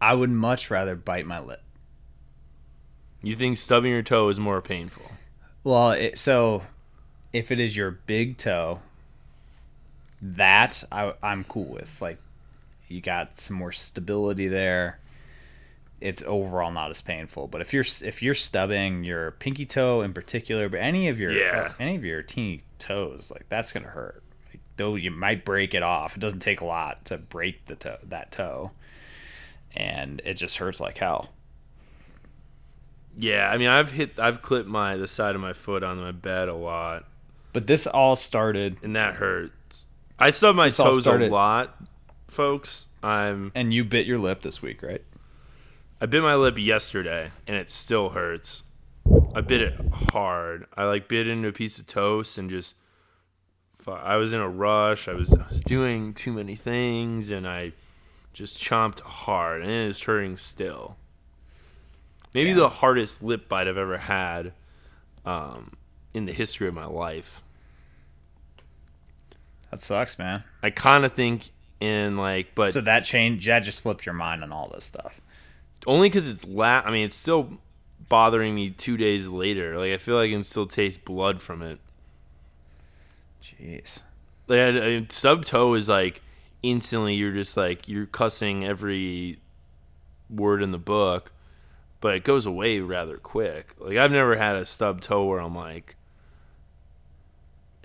I 0.00 0.14
would 0.14 0.30
much 0.30 0.70
rather 0.70 0.96
bite 0.96 1.26
my 1.26 1.40
lip. 1.40 1.62
You 3.22 3.34
think 3.34 3.56
stubbing 3.56 3.90
your 3.90 4.02
toe 4.02 4.28
is 4.28 4.38
more 4.38 4.62
painful? 4.62 5.10
Well, 5.64 5.90
it, 5.92 6.18
so 6.18 6.62
if 7.32 7.50
it 7.50 7.58
is 7.58 7.76
your 7.76 7.90
big 7.90 8.36
toe, 8.36 8.80
that 10.22 10.84
I, 10.90 11.14
I'm 11.22 11.44
cool 11.44 11.64
with. 11.64 12.00
Like, 12.00 12.18
you 12.88 13.00
got 13.00 13.38
some 13.38 13.56
more 13.56 13.72
stability 13.72 14.48
there. 14.48 14.98
It's 16.00 16.22
overall 16.22 16.70
not 16.70 16.90
as 16.90 17.00
painful. 17.00 17.48
But 17.48 17.60
if 17.60 17.74
you're 17.74 17.84
if 18.04 18.22
you're 18.22 18.34
stubbing 18.34 19.02
your 19.02 19.32
pinky 19.32 19.66
toe 19.66 20.00
in 20.02 20.12
particular, 20.12 20.68
but 20.68 20.78
any 20.78 21.08
of 21.08 21.18
your 21.18 21.32
Yeah. 21.32 21.70
Uh, 21.70 21.72
any 21.80 21.96
of 21.96 22.04
your 22.04 22.22
teeny 22.22 22.62
toes, 22.78 23.32
like 23.32 23.48
that's 23.48 23.72
gonna 23.72 23.88
hurt. 23.88 24.22
Like, 24.48 24.60
though 24.76 24.94
you 24.94 25.10
might 25.10 25.44
break 25.44 25.74
it 25.74 25.82
off. 25.82 26.16
It 26.16 26.20
doesn't 26.20 26.38
take 26.38 26.60
a 26.60 26.64
lot 26.64 27.04
to 27.06 27.18
break 27.18 27.66
the 27.66 27.74
toe 27.74 27.98
that 28.04 28.30
toe, 28.30 28.70
and 29.78 30.20
it 30.24 30.34
just 30.34 30.58
hurts 30.58 30.80
like 30.80 30.98
hell. 30.98 31.30
Yeah, 33.16 33.48
I 33.50 33.56
mean, 33.56 33.68
I've 33.68 33.92
hit, 33.92 34.18
I've 34.18 34.42
clipped 34.42 34.68
my 34.68 34.96
the 34.96 35.08
side 35.08 35.34
of 35.34 35.40
my 35.40 35.52
foot 35.52 35.82
on 35.82 35.98
my 35.98 36.12
bed 36.12 36.48
a 36.48 36.54
lot, 36.54 37.04
But 37.52 37.66
this 37.66 37.86
all 37.86 38.14
started, 38.16 38.76
and 38.82 38.94
that 38.94 39.14
hurts. 39.14 39.86
I 40.18 40.30
stub 40.30 40.56
my 40.56 40.68
toes 40.68 41.02
started- 41.02 41.30
a 41.30 41.34
lot, 41.34 41.76
folks. 42.26 42.86
I'm 43.02 43.52
and 43.54 43.72
you 43.72 43.84
bit 43.84 44.06
your 44.06 44.18
lip 44.18 44.42
this 44.42 44.60
week, 44.60 44.82
right? 44.82 45.02
I 46.00 46.06
bit 46.06 46.22
my 46.22 46.34
lip 46.34 46.58
yesterday, 46.58 47.30
and 47.46 47.56
it 47.56 47.70
still 47.70 48.10
hurts. 48.10 48.64
I 49.34 49.40
bit 49.40 49.62
it 49.62 49.74
hard. 50.12 50.66
I 50.76 50.84
like 50.84 51.08
bit 51.08 51.28
into 51.28 51.48
a 51.48 51.52
piece 51.52 51.78
of 51.78 51.86
toast 51.86 52.36
and 52.36 52.50
just. 52.50 52.74
I 53.86 54.16
was 54.16 54.34
in 54.34 54.40
a 54.40 54.48
rush. 54.48 55.08
I 55.08 55.14
was, 55.14 55.32
I 55.32 55.48
was 55.48 55.62
doing 55.62 56.12
too 56.12 56.32
many 56.34 56.54
things, 56.56 57.30
and 57.30 57.48
I 57.48 57.72
just 58.38 58.60
chomped 58.60 59.00
hard, 59.00 59.62
and 59.62 59.70
it's 59.70 60.02
hurting 60.02 60.36
still. 60.36 60.96
Maybe 62.32 62.50
Yeah. 62.50 62.56
the 62.56 62.68
hardest 62.68 63.22
lip 63.22 63.48
bite 63.48 63.66
I've 63.66 63.76
ever 63.76 63.98
had 63.98 64.52
um, 65.24 65.72
in 66.14 66.24
the 66.26 66.32
history 66.32 66.68
of 66.68 66.74
my 66.74 66.84
life. 66.86 67.42
That 69.70 69.80
sucks, 69.80 70.18
man. 70.18 70.44
I 70.62 70.70
kind 70.70 71.04
of 71.04 71.12
think 71.12 71.50
in 71.80 72.16
like, 72.16 72.54
but 72.54 72.72
so 72.72 72.80
that 72.80 73.00
change 73.04 73.44
that 73.46 73.60
just 73.60 73.80
flipped 73.80 74.06
your 74.06 74.14
mind 74.14 74.42
on 74.42 74.52
all 74.52 74.68
this 74.72 74.84
stuff. 74.84 75.20
only 75.86 76.08
because 76.08 76.28
it's 76.28 76.46
la. 76.46 76.82
I 76.84 76.90
mean, 76.90 77.04
it's 77.06 77.16
still 77.16 77.58
bothering 78.08 78.54
me 78.54 78.70
two 78.70 78.96
days 78.96 79.28
later. 79.28 79.76
Like 79.76 79.92
I 79.92 79.98
feel 79.98 80.16
like 80.16 80.28
I 80.28 80.32
can 80.32 80.44
still 80.44 80.66
taste 80.66 81.04
blood 81.04 81.42
from 81.42 81.60
it. 81.62 81.78
Jeez. 83.42 84.02
Like 84.46 84.58
I, 84.60 84.86
I, 84.96 85.06
sub 85.10 85.44
toe 85.44 85.74
is 85.74 85.88
like 85.88 86.22
instantly 86.62 87.14
you're 87.14 87.32
just 87.32 87.56
like 87.56 87.88
you're 87.88 88.06
cussing 88.06 88.64
every 88.64 89.40
word 90.30 90.62
in 90.62 90.72
the 90.72 90.78
book, 90.78 91.32
but 92.00 92.14
it 92.14 92.24
goes 92.24 92.46
away 92.46 92.80
rather 92.80 93.16
quick. 93.16 93.74
Like 93.78 93.96
I've 93.96 94.12
never 94.12 94.36
had 94.36 94.56
a 94.56 94.66
stub 94.66 95.00
toe 95.00 95.24
where 95.24 95.40
I'm 95.40 95.54
like 95.54 95.96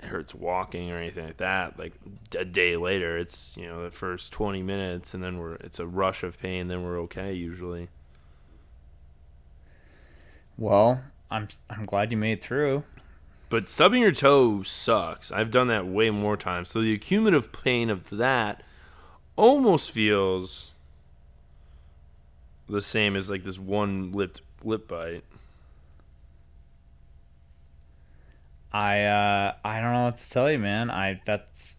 it 0.04 0.06
hurts 0.06 0.36
walking 0.36 0.92
or 0.92 0.98
anything 0.98 1.26
like 1.26 1.38
that. 1.38 1.80
Like 1.80 1.94
a 2.38 2.46
day 2.46 2.76
later, 2.76 3.18
it's 3.18 3.56
you 3.58 3.68
know 3.68 3.84
the 3.84 3.92
first 3.92 4.32
20 4.34 4.62
minutes, 4.62 5.14
and 5.14 5.24
then 5.24 5.38
we're 5.38 5.56
it's 5.56 5.80
a 5.80 5.88
rush 5.88 6.24
of 6.24 6.40
pain. 6.40 6.68
Then 6.68 6.84
we're 6.84 7.00
okay 7.02 7.34
usually. 7.34 7.90
Well, 10.58 11.04
I'm 11.32 11.48
I'm 11.70 11.86
glad 11.86 12.12
you 12.12 12.18
made 12.18 12.34
it 12.34 12.44
through. 12.44 12.84
But 13.54 13.70
stubbing 13.70 14.02
your 14.02 14.12
toe 14.12 14.64
sucks. 14.64 15.32
I've 15.32 15.52
done 15.52 15.68
that 15.68 15.86
way 15.86 16.10
more 16.10 16.36
times. 16.36 16.70
So 16.70 16.82
the 16.82 16.98
cumulative 16.98 17.52
pain 17.52 17.92
of 17.92 18.10
that 18.10 18.64
almost 19.36 19.92
feels 19.92 20.72
the 22.68 22.82
same 22.82 23.16
as 23.16 23.30
like 23.30 23.44
this 23.44 23.60
one 23.60 24.12
lip 24.12 24.40
lip 24.64 24.88
bite. 24.88 25.24
I 28.72 29.04
uh, 29.04 29.54
I 29.64 29.82
don't 29.82 29.94
know 29.94 30.06
what 30.06 30.18
to 30.18 30.30
tell 30.32 30.52
you, 30.52 30.58
man. 30.58 30.90
I 30.90 31.22
that's 31.24 31.78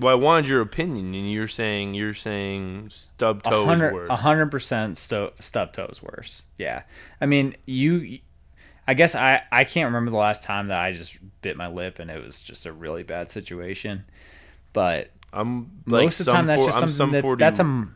Well, 0.00 0.10
I 0.10 0.16
wanted 0.16 0.48
your 0.48 0.60
opinion, 0.60 1.14
and 1.14 1.30
you're 1.30 1.46
saying 1.46 1.94
you're 1.94 2.14
saying 2.14 2.88
stub 2.90 3.44
toe 3.44 3.70
is 3.70 3.80
worse. 3.80 4.10
a 4.10 4.16
hundred 4.16 4.50
percent 4.50 4.96
stub 4.96 5.34
stub 5.38 5.72
is 5.88 6.02
worse. 6.02 6.46
Yeah, 6.58 6.82
I 7.20 7.26
mean 7.26 7.54
you. 7.64 8.18
I 8.88 8.94
guess 8.94 9.14
I 9.14 9.42
I 9.50 9.64
can't 9.64 9.86
remember 9.86 10.10
the 10.10 10.16
last 10.16 10.44
time 10.44 10.68
that 10.68 10.78
I 10.78 10.92
just 10.92 11.18
bit 11.42 11.56
my 11.56 11.68
lip 11.68 11.98
and 11.98 12.10
it 12.10 12.24
was 12.24 12.40
just 12.40 12.66
a 12.66 12.72
really 12.72 13.02
bad 13.02 13.30
situation. 13.30 14.04
But 14.72 15.10
I'm 15.32 15.82
like 15.86 16.04
most 16.04 16.20
of 16.20 16.26
the 16.26 16.32
time 16.32 16.46
that's 16.46 16.62
for- 16.62 16.68
just 16.68 16.78
something 16.78 16.94
some 16.94 17.10
that's 17.12 17.22
40 17.24 17.38
that's 17.40 17.60
a 17.60 17.88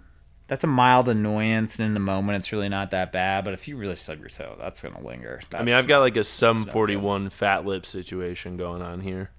that's 0.49 0.65
a 0.65 0.67
mild 0.67 1.09
annoyance 1.09 1.79
and 1.79 1.87
in 1.87 1.95
the 1.95 2.01
moment 2.01 2.37
it's 2.37 2.53
really 2.53 2.69
not 2.69 2.91
that 2.91 3.13
bad. 3.13 3.45
But 3.45 3.55
if 3.55 3.69
you 3.69 3.77
really 3.77 3.95
stub 3.95 4.19
your 4.19 4.29
toe, 4.29 4.57
that's 4.59 4.83
gonna 4.83 5.01
linger. 5.01 5.41
I 5.55 5.63
mean, 5.63 5.75
I've 5.77 5.87
got 5.87 6.01
like 6.01 6.17
a 6.17 6.25
some 6.25 6.61
not 6.65 6.71
41 6.71 7.31
fat 7.31 7.65
lip 7.65 7.87
situation 7.87 8.57
going 8.57 8.83
on 8.83 9.01
here 9.01 9.31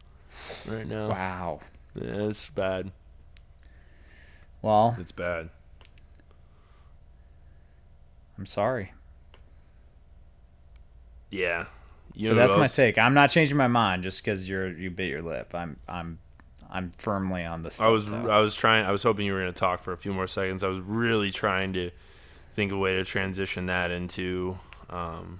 right 0.65 0.87
now. 0.87 1.09
wow. 1.09 1.59
Yeah, 1.95 2.29
it's 2.29 2.49
bad. 2.49 2.91
Well, 4.61 4.95
It's 4.99 5.11
bad. 5.11 5.49
I'm 8.37 8.45
sorry, 8.45 8.93
Yeah. 11.31 11.65
You 12.13 12.29
know 12.29 12.35
that's 12.35 12.53
who 12.53 12.59
my 12.59 12.67
take. 12.67 12.97
I'm 12.97 13.13
not 13.13 13.29
changing 13.29 13.57
my 13.57 13.67
mind 13.67 14.03
just 14.03 14.23
because 14.23 14.47
you're 14.47 14.69
you 14.69 14.91
bit 14.91 15.09
your 15.09 15.21
lip. 15.21 15.55
I'm 15.55 15.77
I'm 15.87 16.19
I'm 16.69 16.91
firmly 16.97 17.45
on 17.45 17.61
the. 17.61 17.77
I 17.81 17.87
was 17.87 18.07
toe. 18.07 18.29
I 18.29 18.39
was 18.39 18.55
trying. 18.55 18.85
I 18.85 18.91
was 18.91 19.03
hoping 19.03 19.25
you 19.25 19.33
were 19.33 19.41
going 19.41 19.53
to 19.53 19.59
talk 19.59 19.79
for 19.79 19.93
a 19.93 19.97
few 19.97 20.13
more 20.13 20.27
seconds. 20.27 20.63
I 20.63 20.67
was 20.67 20.79
really 20.79 21.31
trying 21.31 21.73
to 21.73 21.91
think 22.53 22.71
of 22.71 22.77
a 22.77 22.81
way 22.81 22.95
to 22.95 23.05
transition 23.05 23.67
that 23.67 23.91
into. 23.91 24.57
Um, 24.89 25.39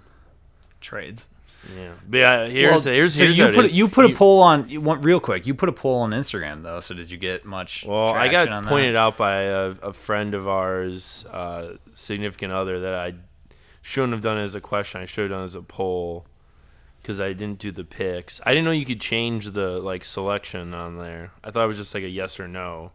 trades. 0.81 1.27
yeah, 1.75 1.91
but 2.09 2.17
yeah. 2.17 2.47
Here's 2.47 2.85
Well, 2.85 2.93
here's 2.93 3.13
so 3.13 3.23
here's 3.23 3.37
you 3.37 3.43
how 3.45 3.49
it 3.49 3.55
put 3.55 3.71
you 3.71 3.87
put 3.87 4.05
a 4.09 4.15
poll 4.15 4.41
on 4.41 4.67
you 4.67 4.81
want 4.81 5.05
real 5.05 5.19
quick. 5.19 5.45
You 5.45 5.53
put 5.53 5.69
a 5.69 5.73
poll 5.73 6.01
on 6.01 6.11
Instagram 6.11 6.63
though. 6.63 6.79
So 6.79 6.95
did 6.95 7.11
you 7.11 7.17
get 7.17 7.45
much? 7.45 7.85
Well, 7.85 8.09
I 8.13 8.27
got 8.27 8.49
on 8.49 8.65
pointed 8.65 8.95
that? 8.95 8.99
out 8.99 9.17
by 9.17 9.43
a, 9.43 9.69
a 9.83 9.93
friend 9.93 10.33
of 10.33 10.47
ours, 10.47 11.25
uh, 11.31 11.75
significant 11.93 12.51
other, 12.51 12.79
that 12.81 12.93
I 12.95 13.13
shouldn't 13.81 14.13
have 14.13 14.21
done 14.21 14.37
it 14.37 14.43
as 14.43 14.55
a 14.55 14.61
question. 14.61 15.01
I 15.01 15.05
should 15.05 15.23
have 15.23 15.31
done 15.31 15.41
it 15.41 15.45
as 15.45 15.55
a 15.55 15.61
poll 15.61 16.25
because 17.01 17.19
I 17.19 17.33
didn't 17.33 17.59
do 17.59 17.71
the 17.71 17.83
picks. 17.83 18.39
I 18.45 18.51
didn't 18.51 18.65
know 18.65 18.71
you 18.71 18.85
could 18.85 19.01
change 19.01 19.47
the 19.51 19.79
like 19.79 20.03
selection 20.03 20.73
on 20.73 20.97
there. 20.97 21.31
I 21.43 21.51
thought 21.51 21.63
it 21.63 21.67
was 21.67 21.77
just 21.77 21.93
like 21.93 22.03
a 22.03 22.09
yes 22.09 22.39
or 22.39 22.47
no. 22.47 22.91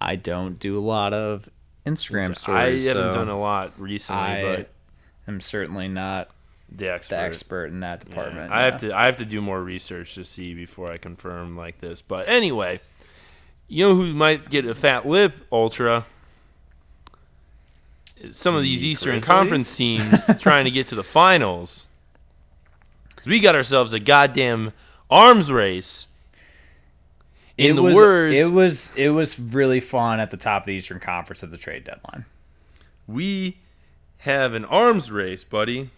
I 0.00 0.16
don't 0.16 0.58
do 0.58 0.78
a 0.78 0.80
lot 0.80 1.12
of 1.12 1.48
Instagram 1.84 2.36
stories. 2.36 2.86
I 2.86 2.88
haven't 2.88 3.12
so 3.12 3.18
done 3.18 3.28
a 3.28 3.38
lot 3.38 3.78
recently, 3.78 4.42
but 4.42 4.70
I'm 5.26 5.40
certainly 5.40 5.88
not 5.88 6.30
the 6.70 6.88
expert. 6.88 7.16
the 7.16 7.22
expert 7.22 7.66
in 7.66 7.80
that 7.80 8.04
Yeah, 8.04 8.08
department. 8.08 8.52
I 8.52 8.64
have 8.64 8.78
to 8.78 8.92
I 8.94 9.06
have 9.06 9.16
to 9.18 9.24
do 9.24 9.40
more 9.40 9.62
research 9.62 10.14
to 10.14 10.24
see 10.24 10.54
before 10.54 10.90
I 10.90 10.98
confirm 10.98 11.56
like 11.56 11.78
this. 11.78 12.00
But 12.00 12.28
anyway, 12.28 12.80
you 13.68 13.88
know 13.88 13.94
who 13.94 14.14
might 14.14 14.48
get 14.48 14.64
a 14.64 14.74
fat 14.74 15.06
lip 15.06 15.34
ultra? 15.52 16.06
Some 18.32 18.54
of 18.54 18.62
these 18.62 18.82
The 18.82 18.88
Eastern 18.88 19.12
Grizzlies? 19.12 19.26
Conference 19.28 19.76
teams 19.76 20.24
trying 20.40 20.64
to 20.64 20.70
get 20.70 20.88
to 20.88 20.94
the 20.94 21.04
finals. 21.04 21.86
we 23.24 23.40
got 23.40 23.54
ourselves 23.54 23.92
a 23.92 24.00
goddamn 24.00 24.72
arms 25.10 25.50
race. 25.50 26.06
In 27.56 27.72
it 27.72 27.74
the 27.74 27.82
was, 27.82 27.94
words, 27.94 28.34
it 28.34 28.52
was 28.52 28.94
it 28.96 29.10
was 29.10 29.38
really 29.38 29.80
fun 29.80 30.18
at 30.20 30.30
the 30.30 30.36
top 30.36 30.62
of 30.62 30.66
the 30.66 30.74
Eastern 30.74 31.00
Conference 31.00 31.42
at 31.42 31.50
the 31.50 31.58
trade 31.58 31.84
deadline. 31.84 32.24
we 33.06 33.58
have 34.18 34.54
an 34.54 34.64
arms 34.64 35.10
race, 35.10 35.44
buddy. 35.44 35.90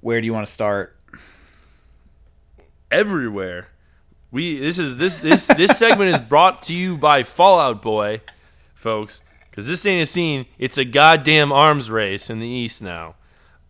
Where 0.00 0.20
do 0.20 0.26
you 0.26 0.32
want 0.32 0.46
to 0.46 0.52
start? 0.52 0.96
everywhere. 2.90 3.68
We 4.30 4.58
this 4.58 4.78
is 4.78 4.96
this 4.96 5.18
this 5.20 5.46
this 5.46 5.78
segment 5.78 6.14
is 6.14 6.20
brought 6.20 6.62
to 6.62 6.74
you 6.74 6.96
by 6.96 7.22
Fall 7.22 7.58
Out 7.58 7.82
Boy, 7.82 8.20
folks. 8.74 9.22
Because 9.56 9.68
this 9.68 9.86
ain't 9.86 10.02
a 10.02 10.06
scene; 10.06 10.44
it's 10.58 10.76
a 10.76 10.84
goddamn 10.84 11.50
arms 11.50 11.90
race 11.90 12.28
in 12.28 12.40
the 12.40 12.46
East 12.46 12.82
now. 12.82 13.14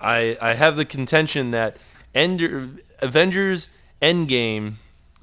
I 0.01 0.37
I 0.41 0.55
have 0.55 0.75
the 0.75 0.85
contention 0.85 1.53
that 1.53 1.77
Ender, 2.13 2.71
Avengers 2.99 3.69
Endgame 4.03 4.79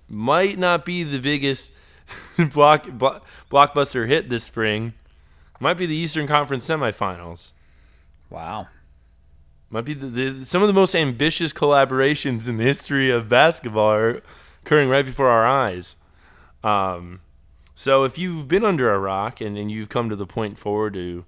might 0.07 0.57
not 0.57 0.85
be 0.85 1.03
the 1.03 1.19
biggest 1.19 1.73
block, 2.53 2.89
block 2.91 3.25
blockbuster 3.51 4.07
hit 4.07 4.29
this 4.29 4.45
spring. 4.45 4.93
Might 5.59 5.73
be 5.73 5.85
the 5.85 5.95
Eastern 5.95 6.27
Conference 6.27 6.65
semifinals. 6.65 7.51
Wow. 8.29 8.67
Might 9.69 9.83
be 9.83 9.93
the, 9.93 10.07
the, 10.07 10.45
some 10.45 10.61
of 10.61 10.67
the 10.67 10.73
most 10.73 10.95
ambitious 10.95 11.51
collaborations 11.51 12.47
in 12.47 12.55
the 12.55 12.63
history 12.63 13.11
of 13.11 13.27
basketball 13.27 13.91
are 13.91 14.21
occurring 14.63 14.87
right 14.87 15.05
before 15.05 15.27
our 15.27 15.45
eyes. 15.45 15.97
Um, 16.63 17.19
so 17.75 18.03
if 18.03 18.17
you've 18.17 18.47
been 18.47 18.63
under 18.63 18.91
a 18.91 18.99
rock 18.99 19.41
and, 19.41 19.57
and 19.57 19.71
you've 19.71 19.89
come 19.89 20.09
to 20.09 20.15
the 20.15 20.25
point 20.25 20.59
forward 20.59 20.93
to 20.93 21.25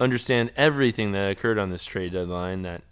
understand 0.00 0.52
everything 0.56 1.12
that 1.12 1.30
occurred 1.30 1.58
on 1.58 1.70
this 1.70 1.84
trade 1.84 2.12
deadline, 2.12 2.62
that 2.62 2.82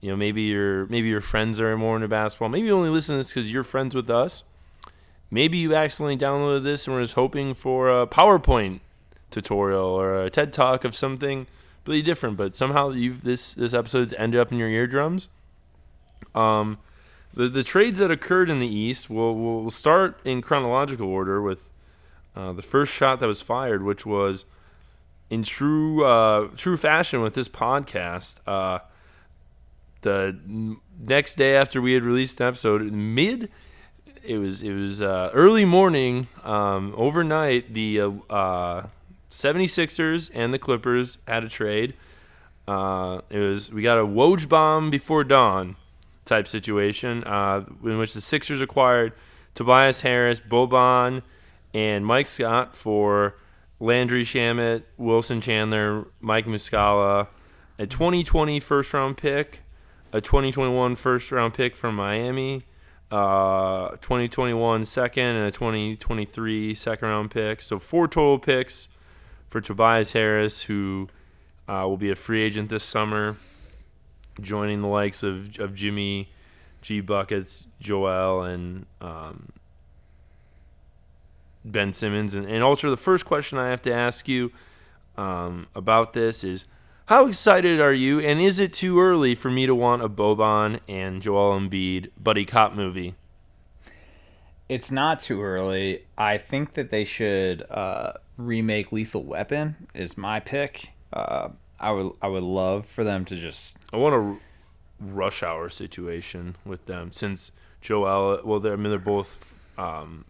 you 0.00 0.10
know 0.10 0.16
maybe 0.16 0.42
your 0.42 0.86
maybe 0.86 1.08
your 1.08 1.20
friends 1.20 1.58
are 1.58 1.76
more 1.76 1.96
into 1.96 2.08
basketball, 2.08 2.48
maybe 2.48 2.68
you 2.68 2.74
only 2.74 2.90
listen 2.90 3.14
to 3.14 3.18
this 3.18 3.32
because 3.32 3.50
you're 3.50 3.64
friends 3.64 3.94
with 3.94 4.10
us. 4.10 4.44
Maybe 5.28 5.58
you 5.58 5.74
accidentally 5.74 6.16
downloaded 6.16 6.62
this 6.62 6.86
and 6.86 6.94
were 6.94 7.02
just 7.02 7.14
hoping 7.14 7.52
for 7.52 7.90
a 7.90 8.06
PowerPoint 8.06 8.78
tutorial 9.30 9.84
or 9.84 10.22
a 10.22 10.30
TED 10.30 10.52
talk 10.52 10.84
of 10.84 10.94
something 10.94 11.48
completely 11.78 12.02
different, 12.02 12.36
but 12.36 12.54
somehow 12.54 12.90
you've 12.90 13.22
this 13.22 13.54
this 13.54 13.74
episode's 13.74 14.14
ended 14.14 14.40
up 14.40 14.52
in 14.52 14.58
your 14.58 14.68
eardrums. 14.68 15.28
Um, 16.34 16.78
the 17.34 17.48
the 17.48 17.64
trades 17.64 17.98
that 17.98 18.10
occurred 18.10 18.50
in 18.50 18.60
the 18.60 18.66
East, 18.66 19.10
we'll 19.10 19.34
we'll 19.34 19.70
start 19.70 20.20
in 20.24 20.42
chronological 20.42 21.08
order 21.08 21.42
with 21.42 21.70
uh, 22.36 22.52
the 22.52 22.62
first 22.62 22.92
shot 22.92 23.20
that 23.20 23.26
was 23.26 23.40
fired, 23.40 23.82
which 23.82 24.06
was 24.06 24.44
in 25.30 25.42
true 25.42 26.04
uh, 26.04 26.48
true 26.56 26.76
fashion 26.76 27.22
with 27.22 27.34
this 27.34 27.48
podcast. 27.48 28.40
Uh, 28.46 28.80
the 30.02 30.38
next 30.98 31.34
day 31.36 31.56
after 31.56 31.80
we 31.80 31.94
had 31.94 32.04
released 32.04 32.40
an 32.40 32.46
episode, 32.46 32.92
mid 32.92 33.50
it 34.26 34.38
was 34.38 34.62
it 34.62 34.72
was 34.72 35.02
uh, 35.02 35.30
early 35.32 35.64
morning, 35.64 36.28
um, 36.44 36.94
overnight. 36.96 37.72
The 37.72 38.00
uh, 38.00 38.10
uh, 38.28 38.86
76ers 39.30 40.30
and 40.34 40.52
the 40.52 40.58
Clippers 40.58 41.18
had 41.26 41.44
a 41.44 41.48
trade. 41.48 41.94
Uh, 42.66 43.20
it 43.30 43.38
was 43.38 43.72
we 43.72 43.82
got 43.82 43.98
a 43.98 44.04
Woj 44.04 44.48
bomb 44.48 44.90
before 44.90 45.24
dawn 45.24 45.76
type 46.24 46.48
situation 46.48 47.22
uh, 47.24 47.64
in 47.84 47.98
which 47.98 48.14
the 48.14 48.20
Sixers 48.20 48.60
acquired 48.60 49.12
Tobias 49.54 50.00
Harris, 50.00 50.40
Boban, 50.40 51.22
and 51.76 52.06
Mike 52.06 52.26
Scott 52.26 52.74
for 52.74 53.36
Landry 53.80 54.24
Shamet, 54.24 54.84
Wilson 54.96 55.42
Chandler, 55.42 56.06
Mike 56.20 56.46
Muscala, 56.46 57.28
a 57.78 57.86
2020 57.86 58.60
first 58.60 58.94
round 58.94 59.18
pick, 59.18 59.60
a 60.10 60.22
2021 60.22 60.96
first 60.96 61.30
round 61.30 61.52
pick 61.52 61.76
from 61.76 61.94
Miami, 61.94 62.62
uh, 63.10 63.90
2021 63.96 64.86
second, 64.86 65.36
and 65.36 65.46
a 65.46 65.50
2023 65.50 66.74
second 66.74 67.08
round 67.08 67.30
pick. 67.30 67.60
So 67.60 67.78
four 67.78 68.08
total 68.08 68.38
picks 68.38 68.88
for 69.46 69.60
Tobias 69.60 70.12
Harris, 70.12 70.62
who 70.62 71.08
uh, 71.68 71.84
will 71.86 71.98
be 71.98 72.10
a 72.10 72.16
free 72.16 72.40
agent 72.40 72.70
this 72.70 72.84
summer, 72.84 73.36
joining 74.40 74.80
the 74.80 74.88
likes 74.88 75.22
of, 75.22 75.60
of 75.60 75.74
Jimmy 75.74 76.30
G 76.80 77.02
Buckets, 77.02 77.66
Joel, 77.80 78.44
and 78.44 78.86
um, 79.02 79.52
Ben 81.66 81.92
Simmons. 81.92 82.34
And, 82.34 82.46
and 82.46 82.62
Ultra, 82.62 82.90
the 82.90 82.96
first 82.96 83.24
question 83.24 83.58
I 83.58 83.68
have 83.68 83.82
to 83.82 83.92
ask 83.92 84.28
you 84.28 84.52
um, 85.16 85.66
about 85.74 86.12
this 86.12 86.44
is 86.44 86.66
how 87.06 87.26
excited 87.26 87.80
are 87.80 87.92
you, 87.92 88.18
and 88.18 88.40
is 88.40 88.58
it 88.58 88.72
too 88.72 89.00
early 89.00 89.36
for 89.36 89.48
me 89.50 89.66
to 89.66 89.74
want 89.74 90.02
a 90.02 90.08
Boban 90.08 90.80
and 90.88 91.22
Joel 91.22 91.58
Embiid 91.58 92.10
buddy 92.20 92.44
cop 92.44 92.74
movie? 92.74 93.14
It's 94.68 94.90
not 94.90 95.20
too 95.20 95.40
early. 95.40 96.04
I 96.18 96.38
think 96.38 96.72
that 96.72 96.90
they 96.90 97.04
should 97.04 97.64
uh, 97.70 98.14
remake 98.36 98.90
Lethal 98.90 99.22
Weapon. 99.22 99.76
Is 99.94 100.18
my 100.18 100.40
pick. 100.40 100.90
Uh, 101.12 101.50
I 101.78 101.92
would 101.92 102.12
I 102.20 102.26
would 102.26 102.42
love 102.42 102.86
for 102.86 103.04
them 103.04 103.24
to 103.26 103.36
just 103.36 103.78
I 103.92 103.98
want 103.98 104.14
a 104.16 104.36
rush 105.00 105.44
hour 105.44 105.68
situation 105.68 106.56
with 106.64 106.86
them 106.86 107.12
since 107.12 107.52
Joel. 107.80 108.40
Well, 108.44 108.58
they're, 108.58 108.72
I 108.72 108.76
mean 108.76 108.90
they're 108.90 108.98
both 108.98 109.64
um, 109.78 110.24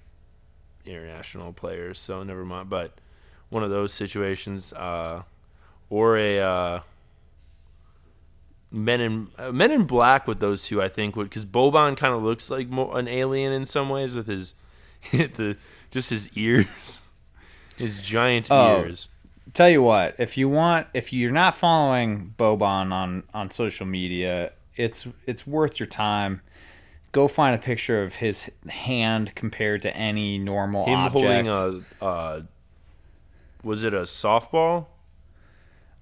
international 0.87 1.52
players, 1.52 1.99
so 1.99 2.23
never 2.23 2.45
mind. 2.45 2.69
But 2.71 2.93
one 3.49 3.62
of 3.62 3.71
those 3.71 3.93
situations, 3.93 4.73
uh, 4.73 5.23
or 5.90 6.16
a 6.16 6.40
uh, 6.40 6.81
Men 8.71 9.00
in 9.00 9.28
uh, 9.38 9.52
Men 9.52 9.71
in 9.71 9.85
Black 9.85 10.26
with 10.26 10.40
those 10.40 10.64
two, 10.66 10.83
I 10.83 10.88
think, 10.88 11.14
would 11.16 11.28
because 11.28 11.45
Boban 11.47 11.97
kind 11.97 12.12
of 12.14 12.23
looks 12.23 12.50
like 12.50 12.69
more, 12.69 12.99
an 12.99 13.07
alien 13.09 13.52
in 13.52 13.64
some 13.64 13.88
ways 13.88 14.16
with 14.16 14.26
his 14.26 14.55
the 15.12 15.57
just 15.90 16.11
his 16.11 16.28
ears, 16.37 17.00
his 17.78 18.02
giant 18.02 18.49
Oh. 18.50 18.81
ears. 18.83 19.09
Tell 19.55 19.71
you 19.71 19.81
what, 19.83 20.16
if 20.19 20.37
you 20.37 20.49
want, 20.49 20.88
if 20.93 21.12
you're 21.12 21.31
not 21.31 21.55
following 21.55 22.35
Boban 22.37 22.93
on 22.93 23.23
on 23.33 23.50
social 23.52 23.87
media, 23.87 24.52
it's 24.75 25.07
it's 25.26 25.47
worth 25.47 25.78
your 25.78 25.87
time. 25.87 26.43
Go 27.17 27.29
find 27.29 27.55
a 27.55 27.59
picture 27.59 28.03
of 28.03 28.17
his 28.17 28.51
hand 28.69 29.35
compared 29.35 29.81
to 29.81 29.97
any 29.97 30.37
normal 30.37 30.85
Him 30.85 30.99
object. 30.99 31.47
holding 31.47 31.83
a 32.03 32.05
uh, 32.05 32.43
was 33.63 33.85
it 33.85 33.95
a 33.95 34.03
softball? 34.03 34.89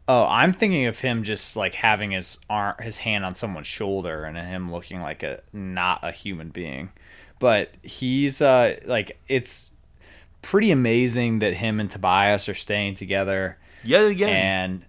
Oh, 0.09 0.27
I'm 0.29 0.53
thinking 0.53 0.87
of 0.87 0.99
him 0.99 1.23
just 1.23 1.57
like 1.57 1.75
having 1.75 2.11
his 2.11 2.41
arm, 2.51 2.75
his 2.81 2.99
hand 2.99 3.25
on 3.25 3.37
someone's 3.37 3.69
shoulder, 3.69 4.25
and 4.25 4.37
him 4.37 4.73
looking 4.73 5.03
like 5.03 5.23
a 5.23 5.41
not 5.53 6.01
a 6.03 6.11
human 6.11 6.49
being. 6.49 6.91
But 7.39 7.77
he's 7.85 8.43
uh 8.43 8.81
like 8.85 9.17
it's 9.29 9.71
pretty 10.43 10.73
amazing 10.73 11.39
that 11.39 11.55
him 11.55 11.79
and 11.79 11.89
Tobias 11.89 12.49
are 12.49 12.55
staying 12.55 12.97
together, 12.97 13.57
Yet 13.85 14.09
again, 14.11 14.31
and 14.31 14.85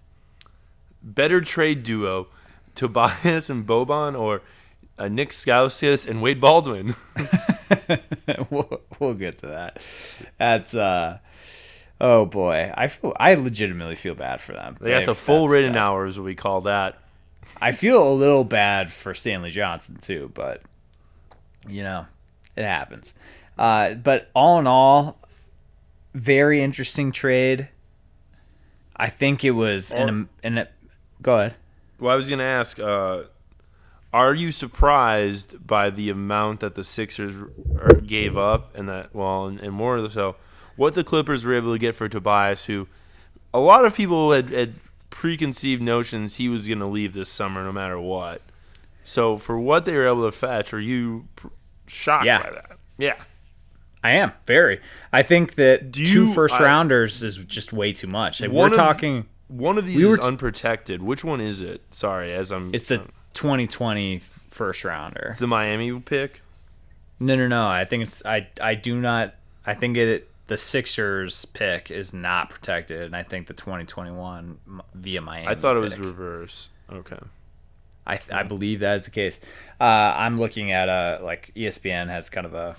better 1.04 1.40
trade 1.40 1.84
duo, 1.84 2.26
Tobias 2.74 3.48
and 3.48 3.64
Boban, 3.64 4.18
or 4.18 4.42
uh, 4.98 5.08
Nik 5.08 5.30
Stauskas 5.30 6.08
and 6.08 6.22
Wade 6.22 6.40
Baldwin. 6.40 6.94
we'll, 8.50 8.80
we'll 8.98 9.14
get 9.14 9.38
to 9.38 9.48
that. 9.48 9.80
That's 10.38 10.74
uh 10.74 11.18
oh 12.00 12.26
boy, 12.26 12.72
I 12.74 12.88
feel 12.88 13.12
I 13.18 13.34
legitimately 13.34 13.96
feel 13.96 14.14
bad 14.14 14.40
for 14.40 14.52
them. 14.52 14.76
They 14.80 14.90
got 14.90 15.06
the 15.06 15.14
full 15.14 15.48
written 15.48 15.74
tough. 15.74 15.82
hours, 15.82 16.18
what 16.18 16.24
we 16.24 16.34
call 16.34 16.62
that. 16.62 16.98
I 17.60 17.72
feel 17.72 18.06
a 18.06 18.12
little 18.12 18.44
bad 18.44 18.92
for 18.92 19.14
Stanley 19.14 19.50
Johnson 19.50 19.96
too, 19.96 20.30
but 20.34 20.62
you 21.68 21.82
know, 21.82 22.06
it 22.54 22.64
happens. 22.64 23.14
Uh, 23.58 23.94
but 23.94 24.30
all 24.34 24.58
in 24.58 24.66
all, 24.66 25.18
very 26.14 26.60
interesting 26.60 27.12
trade. 27.12 27.68
I 28.96 29.08
think 29.08 29.44
it 29.44 29.52
was 29.52 29.92
an 29.92 30.28
an 30.42 30.58
a, 30.58 30.68
go 31.22 31.38
ahead. 31.38 31.56
Well, 31.98 32.12
I 32.12 32.16
was 32.16 32.28
going 32.28 32.40
to 32.40 32.44
ask, 32.44 32.78
uh, 32.78 33.22
are 34.16 34.34
you 34.34 34.50
surprised 34.50 35.66
by 35.66 35.90
the 35.90 36.08
amount 36.10 36.60
that 36.60 36.74
the 36.74 36.84
Sixers 36.84 37.34
gave 38.06 38.36
up, 38.36 38.74
and 38.74 38.88
that 38.88 39.14
well, 39.14 39.46
and, 39.46 39.60
and 39.60 39.72
more 39.72 40.08
so, 40.08 40.36
what 40.76 40.94
the 40.94 41.04
Clippers 41.04 41.44
were 41.44 41.54
able 41.54 41.72
to 41.72 41.78
get 41.78 41.94
for 41.94 42.08
Tobias, 42.08 42.64
who 42.64 42.88
a 43.52 43.60
lot 43.60 43.84
of 43.84 43.94
people 43.94 44.32
had, 44.32 44.50
had 44.50 44.74
preconceived 45.10 45.82
notions 45.82 46.36
he 46.36 46.48
was 46.48 46.66
going 46.66 46.78
to 46.80 46.86
leave 46.86 47.12
this 47.14 47.28
summer 47.30 47.62
no 47.64 47.72
matter 47.72 47.98
what. 48.00 48.40
So 49.04 49.36
for 49.36 49.58
what 49.58 49.84
they 49.84 49.94
were 49.94 50.06
able 50.06 50.24
to 50.24 50.32
fetch, 50.32 50.72
are 50.74 50.80
you 50.80 51.28
shocked 51.86 52.24
Yeah. 52.26 52.42
by 52.42 52.50
that? 52.50 52.78
Yeah. 52.98 53.14
I 54.02 54.12
am 54.12 54.32
very. 54.46 54.80
I 55.12 55.22
think 55.22 55.54
that 55.56 55.90
Do 55.92 56.04
two 56.04 56.26
you- 56.26 56.32
first 56.32 56.54
I- 56.54 56.64
rounders 56.64 57.22
is 57.22 57.44
just 57.44 57.72
way 57.72 57.92
too 57.92 58.06
much. 58.08 58.40
Like, 58.40 58.50
we're 58.50 58.68
of- 58.68 58.74
talking. 58.74 59.26
One 59.48 59.78
of 59.78 59.86
these 59.86 59.96
We 59.96 60.04
is 60.10 60.18
t- 60.18 60.26
unprotected. 60.26 61.02
Which 61.02 61.22
one 61.24 61.40
is 61.40 61.60
it? 61.60 61.82
Sorry, 61.92 62.32
as 62.32 62.50
I'm. 62.50 62.74
It's 62.74 62.88
the 62.88 63.02
2020 63.36 64.18
first 64.18 64.84
rounder. 64.84 65.28
it's 65.30 65.38
the 65.38 65.46
Miami 65.46 65.98
pick. 66.00 66.40
No, 67.20 67.36
no, 67.36 67.46
no. 67.46 67.66
I 67.66 67.84
think 67.84 68.02
it's 68.02 68.24
I. 68.26 68.48
I 68.60 68.74
do 68.74 69.00
not. 69.00 69.34
I 69.64 69.74
think 69.74 69.96
it. 69.96 70.28
The 70.48 70.56
Sixers 70.56 71.44
pick 71.44 71.90
is 71.90 72.14
not 72.14 72.50
protected, 72.50 73.02
and 73.02 73.16
I 73.16 73.22
think 73.24 73.46
the 73.48 73.54
2021 73.54 74.58
m- 74.66 74.82
via 74.94 75.20
Miami. 75.20 75.48
I 75.48 75.54
thought 75.56 75.76
it 75.76 75.80
was 75.80 75.98
reverse. 75.98 76.68
Okay. 76.92 77.18
I 78.06 78.20
I 78.32 78.42
believe 78.44 78.80
that 78.80 78.94
is 78.94 79.04
the 79.06 79.10
case. 79.10 79.40
Uh, 79.80 79.84
I'm 79.84 80.38
looking 80.38 80.70
at 80.72 80.88
a 80.88 81.18
like 81.22 81.52
ESPN 81.56 82.08
has 82.08 82.30
kind 82.30 82.46
of 82.46 82.54
a. 82.54 82.76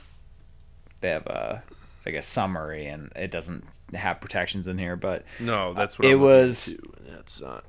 They 1.01 1.09
have 1.09 1.27
a 1.27 1.63
like 2.05 2.15
a 2.15 2.21
summary, 2.21 2.87
and 2.87 3.11
it 3.15 3.31
doesn't 3.31 3.65
have 3.93 4.21
protections 4.21 4.67
in 4.67 4.77
here, 4.77 4.95
but 4.95 5.25
No, 5.39 5.73
that's 5.73 5.99
what 5.99 6.07
It 6.07 6.13
I'm 6.13 6.21
was- 6.21 6.79
That's 7.09 7.41
not. 7.41 7.65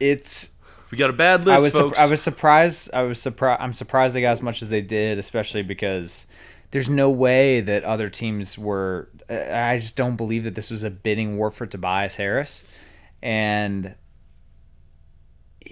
it's 0.00 0.50
We 0.90 0.98
got 0.98 1.10
a 1.10 1.14
bad 1.14 1.44
list, 1.44 1.60
I 1.60 1.62
was 1.62 1.72
folks. 1.72 1.98
I 1.98 2.06
was 2.06 2.22
surprised. 2.22 2.90
I 2.92 3.02
was 3.02 3.20
surprised. 3.20 3.60
I'm 3.60 3.72
surprised 3.72 4.14
they 4.14 4.20
got 4.20 4.32
as 4.32 4.42
much 4.42 4.62
as 4.62 4.68
they 4.68 4.82
did, 4.82 5.18
especially 5.18 5.62
because 5.62 6.26
there's 6.70 6.90
no 6.90 7.10
way 7.10 7.60
that 7.60 7.84
other 7.84 8.08
teams 8.08 8.58
were. 8.58 9.08
I 9.28 9.76
just 9.76 9.96
don't 9.96 10.16
believe 10.16 10.44
that 10.44 10.54
this 10.54 10.70
was 10.70 10.84
a 10.84 10.90
bidding 10.90 11.36
war 11.36 11.50
for 11.50 11.66
Tobias 11.66 12.16
Harris, 12.16 12.64
and 13.22 13.94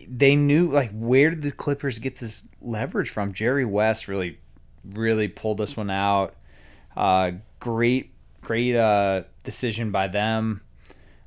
they 0.08 0.36
knew 0.36 0.68
like 0.68 0.90
where 0.92 1.30
did 1.30 1.42
the 1.42 1.52
Clippers 1.52 1.98
get 1.98 2.16
this 2.18 2.48
leverage 2.60 3.10
from? 3.10 3.32
Jerry 3.32 3.64
West 3.64 4.08
really, 4.08 4.38
really 4.84 5.28
pulled 5.28 5.58
this 5.58 5.76
one 5.76 5.90
out. 5.90 6.34
Uh, 6.96 7.32
great, 7.60 8.12
great 8.40 8.74
uh, 8.74 9.22
decision 9.44 9.90
by 9.90 10.08
them 10.08 10.62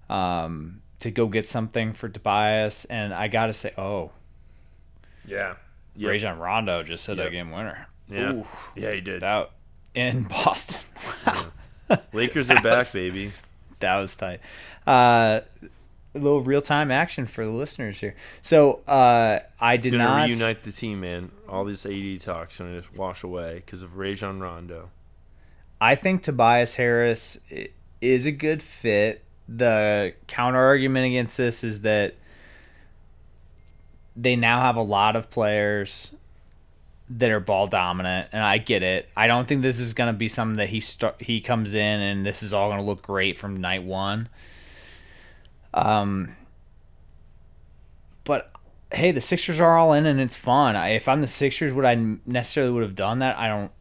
um, 0.09 0.81
to 1.05 1.11
go 1.11 1.27
get 1.27 1.45
something 1.45 1.93
for 1.93 2.09
Tobias, 2.09 2.85
and 2.85 3.13
I 3.13 3.27
gotta 3.27 3.53
say, 3.53 3.71
oh, 3.77 4.09
yeah. 5.27 5.55
Yep. 5.95 6.09
Rajon 6.09 6.39
Rondo 6.39 6.83
just 6.83 7.05
hit 7.07 7.17
Yep. 7.19 7.27
a 7.27 7.29
game 7.31 7.51
winner. 7.51 7.87
Yeah. 8.09 8.33
Ooh, 8.33 8.45
Yeah, 8.75 8.91
he 8.91 9.01
did. 9.01 9.23
out 9.23 9.51
in 9.93 10.23
Boston. 10.29 10.81
Wow, 11.25 11.45
Lakers 12.11 12.49
are 12.51 12.55
back, 12.61 12.79
was- 12.79 12.93
baby. 12.93 13.31
that 13.79 13.95
was 13.97 14.15
tight. 14.15 14.41
Uh, 14.85 15.41
a 16.13 16.19
little 16.19 16.41
real 16.41 16.61
time 16.61 16.91
action 16.91 17.25
for 17.25 17.45
the 17.45 17.51
listeners 17.51 17.99
here. 17.99 18.15
So 18.41 18.81
uh, 18.87 19.39
I 19.59 19.73
It's 19.75 19.83
did 19.83 19.91
gonna 19.91 20.03
not. 20.05 20.27
reunite 20.29 20.63
the 20.63 20.71
team, 20.71 21.01
man. 21.01 21.31
All 21.47 21.65
this 21.65 21.85
AD 21.85 22.21
talk's 22.21 22.57
gonna 22.57 22.81
just 22.81 22.97
wash 22.97 23.23
away 23.23 23.55
because 23.55 23.81
of 23.81 23.97
Rajon 23.97 24.39
Rondo. 24.39 24.89
I 25.81 25.95
think 25.95 26.23
Tobias 26.23 26.75
Harris 26.75 27.37
is 28.01 28.25
a 28.25 28.31
good 28.31 28.63
fit. 28.63 29.24
The 29.47 30.13
counter 30.27 30.59
argument 30.59 31.05
against 31.05 31.37
this 31.37 31.63
is 31.63 31.81
that 31.81 32.15
they 34.15 34.35
now 34.35 34.61
have 34.61 34.75
a 34.75 34.81
lot 34.81 35.15
of 35.15 35.29
players 35.29 36.15
that 37.09 37.29
are 37.29 37.39
ball 37.39 37.67
dominant, 37.67 38.29
and 38.31 38.41
I 38.41 38.57
get 38.57 38.81
it. 38.81 39.09
I 39.15 39.27
don't 39.27 39.47
think 39.47 39.61
this 39.61 39.79
is 39.79 39.93
going 39.93 40.11
to 40.11 40.17
be 40.17 40.27
something 40.27 40.57
that 40.57 40.69
he 40.69 40.79
start 40.79 41.21
he 41.21 41.39
comes 41.39 41.75
in 41.75 42.01
and 42.01 42.25
this 42.25 42.41
is 42.41 42.53
all 42.53 42.69
going 42.69 42.79
to 42.79 42.85
look 42.85 43.03
great 43.03 43.37
from 43.37 43.61
night 43.61 43.83
one. 43.83 44.29
Um, 45.73 46.35
but 48.23 48.51
hey, 48.91 49.11
the 49.11 49.21
Sixers 49.21 49.59
are 49.59 49.77
all 49.77 49.93
in 49.93 50.05
and 50.05 50.19
it's 50.19 50.37
fun. 50.37 50.75
I, 50.75 50.89
if 50.89 51.07
I'm 51.07 51.21
the 51.21 51.27
Sixers, 51.27 51.73
would 51.73 51.85
I 51.85 52.17
necessarily 52.25 52.71
would 52.71 52.83
have 52.83 52.95
done 52.95 53.19
that? 53.19 53.37
I 53.37 53.47
don't. 53.47 53.71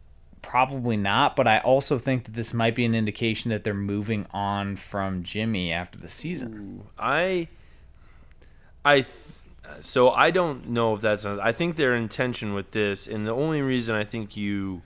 Probably 0.46 0.96
not, 0.98 1.36
but 1.36 1.48
I 1.48 1.58
also 1.58 1.98
think 1.98 2.24
that 2.24 2.34
this 2.34 2.52
might 2.52 2.74
be 2.74 2.84
an 2.84 2.94
indication 2.94 3.50
that 3.50 3.64
they're 3.64 3.74
moving 3.74 4.26
on 4.30 4.76
from 4.76 5.22
Jimmy 5.22 5.72
after 5.72 5.98
the 5.98 6.06
season. 6.06 6.82
I, 6.98 7.48
I, 8.84 9.00
th- 9.00 9.08
so 9.80 10.10
I 10.10 10.30
don't 10.30 10.68
know 10.68 10.92
if 10.94 11.00
that's. 11.00 11.24
I 11.24 11.50
think 11.50 11.76
their 11.76 11.96
intention 11.96 12.52
with 12.52 12.72
this, 12.72 13.06
and 13.06 13.26
the 13.26 13.32
only 13.32 13.62
reason 13.62 13.96
I 13.96 14.04
think 14.04 14.36
you 14.36 14.82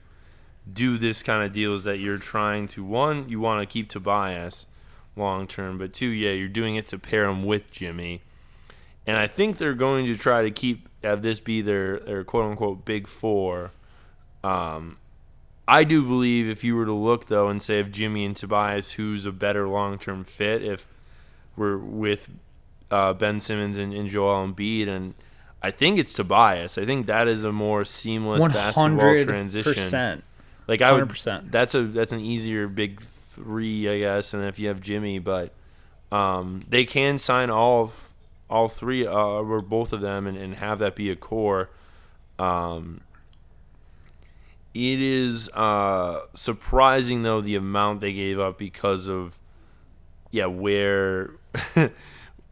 do 0.71 0.97
this 0.97 1.21
kind 1.23 1.43
of 1.43 1.51
deal 1.51 1.75
is 1.75 1.83
that 1.83 1.99
you're 1.99 2.17
trying 2.17 2.67
to 2.69 2.83
one, 2.83 3.27
you 3.27 3.41
want 3.41 3.61
to 3.61 3.71
keep 3.71 3.89
Tobias 3.89 4.65
long 5.17 5.45
term, 5.45 5.77
but 5.77 5.91
two, 5.91 6.07
yeah, 6.07 6.31
you're 6.31 6.47
doing 6.47 6.77
it 6.77 6.87
to 6.87 6.97
pair 6.97 7.25
him 7.25 7.43
with 7.43 7.69
Jimmy, 7.69 8.21
and 9.05 9.17
I 9.17 9.27
think 9.27 9.57
they're 9.57 9.73
going 9.73 10.05
to 10.05 10.15
try 10.15 10.41
to 10.43 10.51
keep 10.51 10.87
have 11.03 11.21
this 11.21 11.41
be 11.41 11.61
their 11.61 11.99
their 11.99 12.23
quote 12.23 12.45
unquote 12.45 12.85
big 12.85 13.07
four. 13.07 13.71
Um, 14.41 14.98
I 15.69 15.83
do 15.83 16.03
believe 16.03 16.49
if 16.49 16.63
you 16.63 16.75
were 16.75 16.85
to 16.85 16.93
look 16.93 17.27
though 17.27 17.47
and 17.47 17.61
say 17.61 17.79
if 17.79 17.91
Jimmy 17.91 18.25
and 18.25 18.35
Tobias, 18.35 18.93
who's 18.93 19.27
a 19.27 19.31
better 19.31 19.67
long 19.67 19.99
term 19.99 20.23
fit, 20.23 20.63
if 20.63 20.87
we're 21.55 21.77
with 21.77 22.27
uh, 22.89 23.13
Ben 23.13 23.39
Simmons 23.39 23.77
and, 23.77 23.93
and 23.93 24.09
Joel 24.09 24.47
Embiid, 24.47 24.87
and 24.87 25.13
I 25.61 25.69
think 25.69 25.99
it's 25.99 26.13
Tobias. 26.13 26.79
I 26.79 26.85
think 26.85 27.05
that 27.05 27.27
is 27.27 27.43
a 27.43 27.51
more 27.51 27.85
seamless 27.85 28.41
One 28.41 28.51
basketball 28.51 28.83
hundred 28.83 29.27
transition. 29.27 30.23
Like 30.67 30.81
I 30.81 30.91
would, 30.91 31.07
100%. 31.07 31.51
that's 31.51 31.75
a 31.75 31.83
that's 31.83 32.11
an 32.11 32.19
easier 32.19 32.67
big 32.67 32.99
three, 32.99 33.87
I 33.87 33.99
guess. 33.99 34.33
And 34.33 34.43
if 34.45 34.57
you 34.57 34.69
have 34.69 34.81
Jimmy, 34.81 35.19
but 35.19 35.53
um, 36.11 36.61
they 36.67 36.83
can 36.83 37.19
sign 37.19 37.51
all 37.51 37.83
of, 37.83 38.13
all 38.49 38.67
three 38.67 39.05
uh, 39.05 39.13
or 39.13 39.61
both 39.61 39.93
of 39.93 40.01
them 40.01 40.25
and, 40.25 40.35
and 40.35 40.55
have 40.55 40.79
that 40.79 40.95
be 40.95 41.11
a 41.11 41.15
core. 41.15 41.69
Um, 42.39 43.01
it 44.73 45.01
is 45.01 45.49
uh, 45.53 46.21
surprising 46.35 47.23
though 47.23 47.41
the 47.41 47.55
amount 47.55 48.01
they 48.01 48.13
gave 48.13 48.39
up 48.39 48.57
because 48.57 49.07
of 49.07 49.39
yeah 50.31 50.45
where 50.45 51.31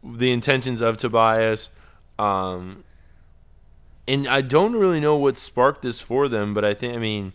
the 0.04 0.32
intentions 0.32 0.80
of 0.80 0.96
Tobias. 0.96 1.70
Um, 2.18 2.84
and 4.08 4.26
I 4.26 4.40
don't 4.40 4.72
really 4.74 5.00
know 5.00 5.16
what 5.16 5.36
sparked 5.38 5.82
this 5.82 6.00
for 6.00 6.28
them, 6.28 6.54
but 6.54 6.64
I 6.64 6.74
think 6.74 6.94
I 6.94 6.98
mean 6.98 7.32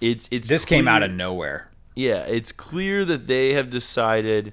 it's 0.00 0.28
it's 0.30 0.48
This 0.48 0.64
came 0.64 0.88
out 0.88 1.02
of 1.02 1.10
nowhere. 1.10 1.70
yeah, 1.94 2.20
it's 2.20 2.52
clear 2.52 3.04
that 3.04 3.26
they 3.26 3.54
have 3.54 3.70
decided 3.70 4.52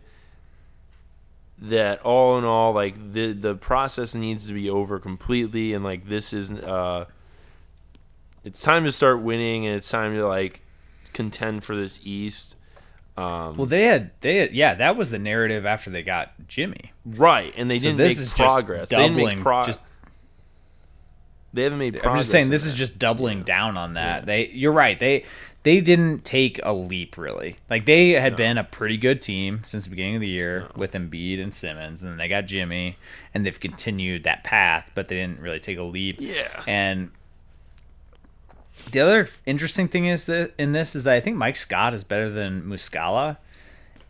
that 1.59 2.01
all 2.01 2.37
in 2.37 2.43
all, 2.43 2.73
like 2.73 3.13
the 3.13 3.31
the 3.31 3.55
process 3.55 4.15
needs 4.15 4.47
to 4.47 4.53
be 4.53 4.69
over 4.69 4.99
completely, 4.99 5.73
and 5.73 5.83
like 5.83 6.07
this 6.09 6.33
is 6.33 6.51
uh, 6.51 7.05
it's 8.43 8.61
time 8.61 8.83
to 8.85 8.91
start 8.91 9.21
winning, 9.21 9.65
and 9.65 9.75
it's 9.75 9.89
time 9.89 10.13
to 10.15 10.27
like 10.27 10.61
contend 11.13 11.63
for 11.63 11.75
this 11.75 11.99
East. 12.03 12.55
Um, 13.15 13.55
Well, 13.57 13.67
they 13.67 13.83
had 13.83 14.09
they 14.21 14.37
had, 14.37 14.53
yeah, 14.53 14.73
that 14.75 14.95
was 14.95 15.11
the 15.11 15.19
narrative 15.19 15.65
after 15.65 15.89
they 15.91 16.01
got 16.03 16.31
Jimmy. 16.47 16.91
right, 17.05 17.53
and 17.55 17.69
they 17.69 17.77
So 17.77 17.83
didn't 17.83 17.97
this 17.97 18.17
make 18.17 18.21
is 18.23 18.33
just 18.33 18.55
progress. 18.65 18.89
They 18.89 18.95
didn't 18.97 19.15
make 19.17 19.25
doubling- 19.25 19.43
pro- 19.43 19.63
just- 19.63 19.79
They 21.53 21.63
haven't 21.63 21.77
made 21.79 21.93
progress. 21.93 22.11
I'm 22.11 22.17
just 22.17 22.31
saying 22.31 22.49
this 22.49 22.65
is 22.65 22.73
just 22.73 22.97
doubling 22.97 23.43
down 23.43 23.77
on 23.77 23.93
that. 23.93 24.25
They 24.25 24.47
you're 24.47 24.71
right. 24.71 24.99
They 24.99 25.25
they 25.61 25.79
didn't 25.81 26.25
take 26.25 26.59
a 26.63 26.73
leap 26.73 27.15
really. 27.15 27.57
Like 27.69 27.85
they 27.85 28.09
had 28.09 28.35
been 28.35 28.57
a 28.57 28.63
pretty 28.63 28.97
good 28.97 29.21
team 29.21 29.59
since 29.63 29.83
the 29.83 29.91
beginning 29.91 30.15
of 30.15 30.21
the 30.21 30.27
year 30.27 30.67
with 30.75 30.93
Embiid 30.93 31.39
and 31.41 31.53
Simmons 31.53 32.01
and 32.01 32.11
then 32.11 32.17
they 32.17 32.27
got 32.27 32.47
Jimmy 32.47 32.97
and 33.35 33.45
they've 33.45 33.59
continued 33.59 34.23
that 34.23 34.43
path, 34.43 34.89
but 34.95 35.07
they 35.07 35.15
didn't 35.17 35.39
really 35.39 35.59
take 35.59 35.77
a 35.77 35.83
leap. 35.83 36.15
Yeah. 36.19 36.63
And 36.65 37.11
the 38.91 38.99
other 38.99 39.27
interesting 39.45 39.87
thing 39.87 40.05
is 40.05 40.25
that 40.25 40.51
in 40.57 40.71
this 40.73 40.95
is 40.95 41.03
that 41.05 41.13
I 41.13 41.19
think 41.19 41.37
Mike 41.37 41.55
Scott 41.55 41.93
is 41.93 42.03
better 42.03 42.29
than 42.29 42.63
Muscala. 42.63 43.37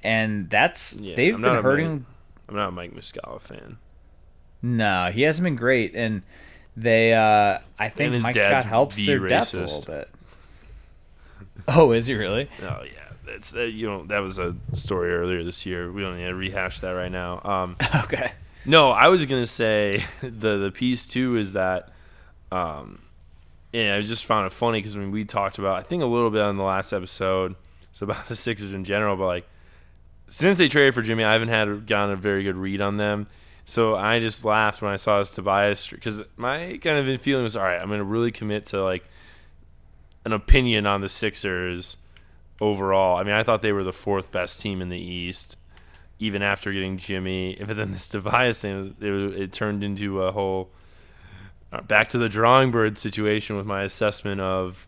And 0.04 0.50
that's 0.50 1.00
Yeah, 1.00 1.16
they've 1.16 1.40
been 1.40 1.64
hurting 1.64 1.92
Mike- 1.94 2.02
I'm 2.50 2.56
not 2.56 2.68
a 2.70 2.72
Mike 2.72 2.94
Muscala 2.94 3.40
fan. 3.42 3.78
No, 4.62 5.10
he 5.14 5.22
hasn't 5.24 5.44
been 5.44 5.56
great, 5.56 5.96
and 5.96 6.24
they. 6.76 7.14
uh 7.14 7.60
I 7.80 7.90
think 7.90 8.22
Mike 8.22 8.36
Scott 8.38 8.66
helps 8.66 8.96
the 8.98 9.06
their 9.06 9.28
depth 9.28 9.54
a 9.54 9.58
little 9.62 9.84
bit. 9.86 10.10
Oh, 11.68 11.92
is 11.92 12.08
he 12.08 12.16
really? 12.16 12.50
Oh 12.62 12.84
yeah, 12.84 13.12
that's 13.26 13.52
that. 13.52 13.72
You 13.72 13.88
know 13.88 14.06
that 14.06 14.20
was 14.20 14.40
a 14.40 14.56
story 14.74 15.14
earlier 15.14 15.44
this 15.44 15.66
year. 15.66 15.92
We 15.92 16.02
don't 16.02 16.18
need 16.18 16.26
to 16.26 16.36
rehash 16.36 16.80
that 16.82 16.92
right 16.92 17.12
now. 17.12 17.42
Um, 17.44 17.76
Okay. 18.04 18.32
no, 18.66 18.90
I 18.92 19.08
was 19.08 19.26
gonna 19.26 19.46
say 19.46 20.04
the 20.22 20.58
the 20.58 20.72
piece 20.74 21.08
too 21.08 21.38
is 21.38 21.54
that, 21.54 21.90
um, 22.52 23.02
yeah, 23.74 23.96
I 23.96 24.02
just 24.04 24.24
found 24.24 24.46
it 24.46 24.54
funny 24.54 24.80
because 24.80 24.96
when 24.96 25.12
we 25.12 25.26
talked 25.26 25.58
about, 25.58 25.78
I 25.78 25.82
think 25.82 26.04
a 26.04 26.06
little 26.06 26.30
bit 26.30 26.42
on 26.42 26.58
the 26.58 26.64
last 26.64 26.94
episode, 26.94 27.56
it's 27.90 28.02
about 28.02 28.26
the 28.28 28.36
Sixers 28.36 28.74
in 28.74 28.86
general, 28.86 29.18
but 29.18 29.26
like 29.26 29.48
since 30.28 30.58
they 30.58 30.68
traded 30.68 30.94
for 30.94 31.02
Jimmy, 31.02 31.24
I 31.24 31.34
haven't 31.34 31.50
had 31.50 31.86
gotten 31.88 32.12
a 32.12 32.16
very 32.16 32.44
good 32.44 32.56
read 32.56 32.82
on 32.82 32.98
them. 32.98 33.28
So 33.66 33.96
I 33.96 34.20
just 34.20 34.44
laughed 34.46 34.82
when 34.82 34.92
I 34.92 34.98
saw 34.98 35.20
this 35.20 35.34
Tobias 35.34 35.90
because 35.90 36.22
my 36.38 36.78
kind 36.82 37.08
of 37.08 37.22
feeling 37.22 37.44
was 37.44 37.56
all 37.56 37.64
right. 37.64 37.82
I'm 37.82 37.90
gonna 37.90 38.04
really 38.04 38.32
commit 38.32 38.66
to 38.68 38.84
like 38.84 39.06
an 40.26 40.34
opinion 40.34 40.86
on 40.86 41.02
the 41.02 41.10
Sixers 41.10 41.98
overall. 42.62 43.18
I 43.18 43.24
mean, 43.24 43.34
I 43.34 43.44
thought 43.44 43.62
they 43.62 43.72
were 43.72 43.84
the 43.84 43.94
fourth 43.94 44.32
best 44.32 44.62
team 44.62 44.82
in 44.82 44.90
the 44.90 45.00
East, 45.00 45.58
even 46.20 46.42
after 46.42 46.72
getting 46.72 46.98
Jimmy. 46.98 47.58
But 47.66 47.78
then 47.78 47.92
this 47.92 48.10
Tobias 48.10 48.62
thing, 48.62 48.96
it, 49.00 49.38
it 49.38 49.54
turned 49.54 49.84
into 49.84 50.22
a 50.22 50.32
whole 50.32 50.70
back 51.82 52.10
to 52.10 52.18
the 52.18 52.30
drawing 52.30 52.72
board 52.72 52.98
situation 52.98 53.56
with 53.56 53.66
my 53.66 53.84
assessment 53.84 54.42
of 54.42 54.88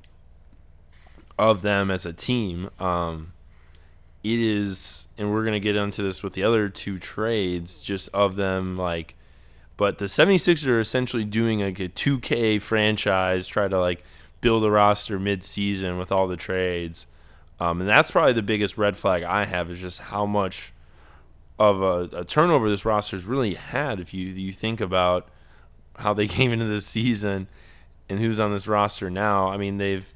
of 1.38 1.62
them 1.62 1.92
as 1.92 2.06
a 2.06 2.14
team. 2.14 2.70
Um, 2.80 3.34
it 4.24 4.40
is, 4.40 5.08
and 5.18 5.32
we're 5.32 5.44
gonna 5.44 5.60
get 5.60 5.76
into 5.76 6.02
this 6.02 6.24
with 6.24 6.34
the 6.34 6.44
other 6.44 6.70
two 6.70 6.98
trades, 6.98 7.84
just 7.84 8.10
of 8.14 8.36
them 8.36 8.76
like. 8.76 9.16
But 9.78 9.98
the 9.98 10.06
76ers 10.06 10.68
are 10.68 10.80
essentially 10.80 11.26
doing 11.26 11.60
like 11.60 11.82
a 11.82 11.90
2K 11.90 12.62
franchise, 12.62 13.46
try 13.46 13.68
to 13.68 13.78
like 13.78 14.06
build 14.40 14.64
a 14.64 14.72
roster 14.72 15.20
mid-season 15.20 15.98
with 15.98 16.14
all 16.14 16.28
the 16.28 16.38
trades, 16.38 17.08
um, 17.60 17.82
and 17.82 17.90
that's 17.90 18.12
probably 18.12 18.34
the 18.34 18.42
biggest 18.42 18.78
red 18.78 18.96
flag 18.96 19.24
I 19.24 19.46
have 19.46 19.70
is 19.70 19.82
just 19.82 20.00
how 20.00 20.26
much 20.26 20.72
of 21.60 21.82
a, 21.82 22.20
a 22.20 22.26
turnover 22.26 22.70
this 22.70 22.86
roster's 22.86 23.26
really 23.26 23.56
had. 23.56 24.00
If 24.00 24.14
you 24.14 24.28
you 24.28 24.52
think 24.52 24.80
about 24.82 25.28
how 25.98 26.14
they 26.14 26.28
came 26.28 26.52
into 26.52 26.66
the 26.66 26.82
season 26.82 27.48
and 28.10 28.20
who's 28.20 28.40
on 28.40 28.52
this 28.52 28.68
roster 28.68 29.10
now, 29.10 29.50
I 29.50 29.58
mean 29.58 29.78
they've 29.78 30.12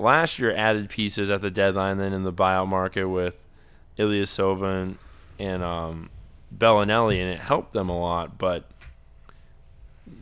last 0.00 0.38
year 0.38 0.54
added 0.54 0.88
pieces 0.88 1.30
at 1.30 1.42
the 1.42 1.50
deadline, 1.50 1.98
then 1.98 2.12
in 2.12 2.24
the 2.24 2.32
buyout 2.32 2.68
market 2.68 3.06
with 3.06 3.44
Ilyasova 3.98 4.82
and, 4.82 4.98
and 5.38 5.62
um, 5.62 6.10
Belinelli, 6.56 7.20
and 7.20 7.30
it 7.30 7.40
helped 7.40 7.72
them 7.72 7.88
a 7.88 7.98
lot. 7.98 8.38
But 8.38 8.68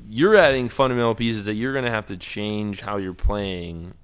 you're 0.08 0.36
adding 0.36 0.68
fundamental 0.68 1.14
pieces 1.14 1.44
that 1.46 1.54
you're 1.54 1.72
going 1.72 1.84
to 1.84 1.90
have 1.90 2.06
to 2.06 2.16
change 2.16 2.80
how 2.80 2.96
you're 2.96 3.14
playing 3.14 3.94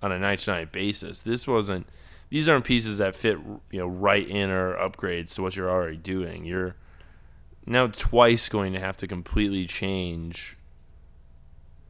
on 0.00 0.12
a 0.12 0.18
night 0.18 0.38
to 0.40 0.52
night 0.52 0.72
basis. 0.72 1.20
This 1.20 1.46
wasn't; 1.46 1.86
these 2.30 2.48
aren't 2.48 2.64
pieces 2.64 2.98
that 2.98 3.14
fit, 3.14 3.38
you 3.70 3.80
know, 3.80 3.88
right 3.88 4.26
in 4.26 4.50
or 4.50 4.74
upgrades 4.74 5.34
to 5.34 5.42
what 5.42 5.56
you're 5.56 5.70
already 5.70 5.96
doing. 5.96 6.44
You're 6.44 6.76
now 7.68 7.86
twice 7.86 8.48
going 8.48 8.72
to 8.72 8.80
have 8.80 8.96
to 8.98 9.06
completely 9.06 9.66
change 9.66 10.56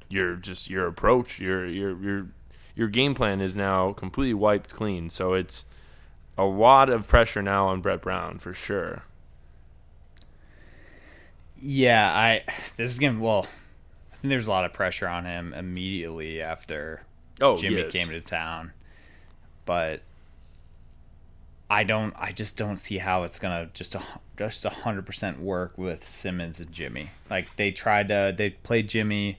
your 0.09 0.37
just 0.37 0.69
your 0.71 0.87
approach. 0.87 1.39
Your 1.41 1.67
your 1.67 1.97
your 2.01 2.27
your 2.75 2.89
game 2.89 3.15
plan 3.15 3.41
is 3.41 3.57
now 3.57 3.93
completely 3.93 4.35
wiped 4.35 4.71
clean. 4.71 5.11
So 5.11 5.35
it's 5.35 5.65
a 6.37 6.45
lot 6.45 6.89
of 6.89 7.09
pressure 7.09 7.43
now 7.43 7.67
on 7.69 7.81
Brett 7.81 8.01
Brown 8.01 8.39
for 8.39 8.55
sure. 8.55 9.03
Yeah, 11.61 12.11
I. 12.13 12.43
This 12.77 12.91
is 12.91 12.99
gonna. 12.99 13.19
Well, 13.21 13.47
I 14.13 14.17
think 14.17 14.31
there's 14.31 14.47
a 14.47 14.51
lot 14.51 14.65
of 14.65 14.73
pressure 14.73 15.09
on 15.09 15.25
him 15.25 15.53
immediately 15.55 16.41
after 16.41 17.03
Oh, 17.41 17.57
Jimmy 17.57 17.77
yes. 17.77 17.93
came 17.93 18.09
to 18.09 18.21
town, 18.21 18.73
but 19.65 20.03
I 21.69 21.85
don't. 21.85 22.15
I 22.17 22.33
just 22.33 22.57
don't 22.57 22.77
see 22.77 22.99
how 22.99 23.25
it's 23.25 23.39
gonna 23.39 23.71
just 23.75 23.97
just 24.39 24.65
a 24.65 24.71
hundred 24.71 25.05
percent 25.07 25.41
work 25.41 25.77
with 25.77 26.07
Simmons 26.07 26.61
and 26.61 26.73
Jimmy. 26.73 27.11
Like 27.29 27.55
they 27.57 27.71
tried 27.73 28.09
to. 28.09 28.35
They 28.37 28.51
played 28.51 28.89
Jimmy 28.89 29.39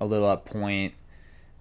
a 0.00 0.06
little 0.06 0.26
up 0.28 0.44
point. 0.46 0.94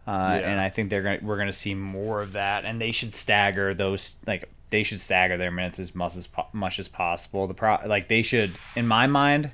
Uh, 0.06 0.38
Yeah. 0.42 0.50
And 0.52 0.60
I 0.60 0.70
think 0.70 0.90
they're 0.90 1.02
gonna 1.02 1.20
we're 1.22 1.38
gonna 1.38 1.52
see 1.52 1.76
more 1.76 2.22
of 2.22 2.32
that, 2.34 2.64
and 2.66 2.80
they 2.82 2.92
should 2.92 3.14
stagger 3.14 3.74
those 3.74 4.18
like 4.26 4.50
they 4.70 4.84
should 4.84 5.00
stagger 5.00 5.38
their 5.38 5.52
minutes 5.52 5.80
as 5.80 5.94
much 5.96 6.16
as 6.16 6.28
po- 6.28 6.48
much 6.54 6.80
as 6.80 6.88
possible. 6.88 7.46
The 7.48 7.54
pro 7.54 7.78
like 7.86 8.08
they 8.08 8.22
should, 8.22 8.52
in 8.76 8.88
my 8.88 9.06
mind, 9.08 9.52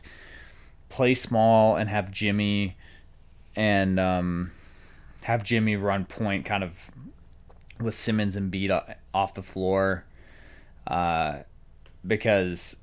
play 0.89 1.13
small 1.15 1.75
and 1.75 1.89
have 1.89 2.11
Jimmy 2.11 2.75
and 3.55 3.99
um, 3.99 4.51
have 5.23 5.43
Jimmy 5.43 5.75
run 5.75 6.05
point 6.05 6.45
kind 6.45 6.63
of 6.63 6.91
with 7.79 7.93
Simmons 7.95 8.35
and 8.35 8.49
beat 8.51 8.71
off 9.13 9.33
the 9.33 9.43
floor, 9.43 10.05
uh, 10.87 11.39
because 12.05 12.77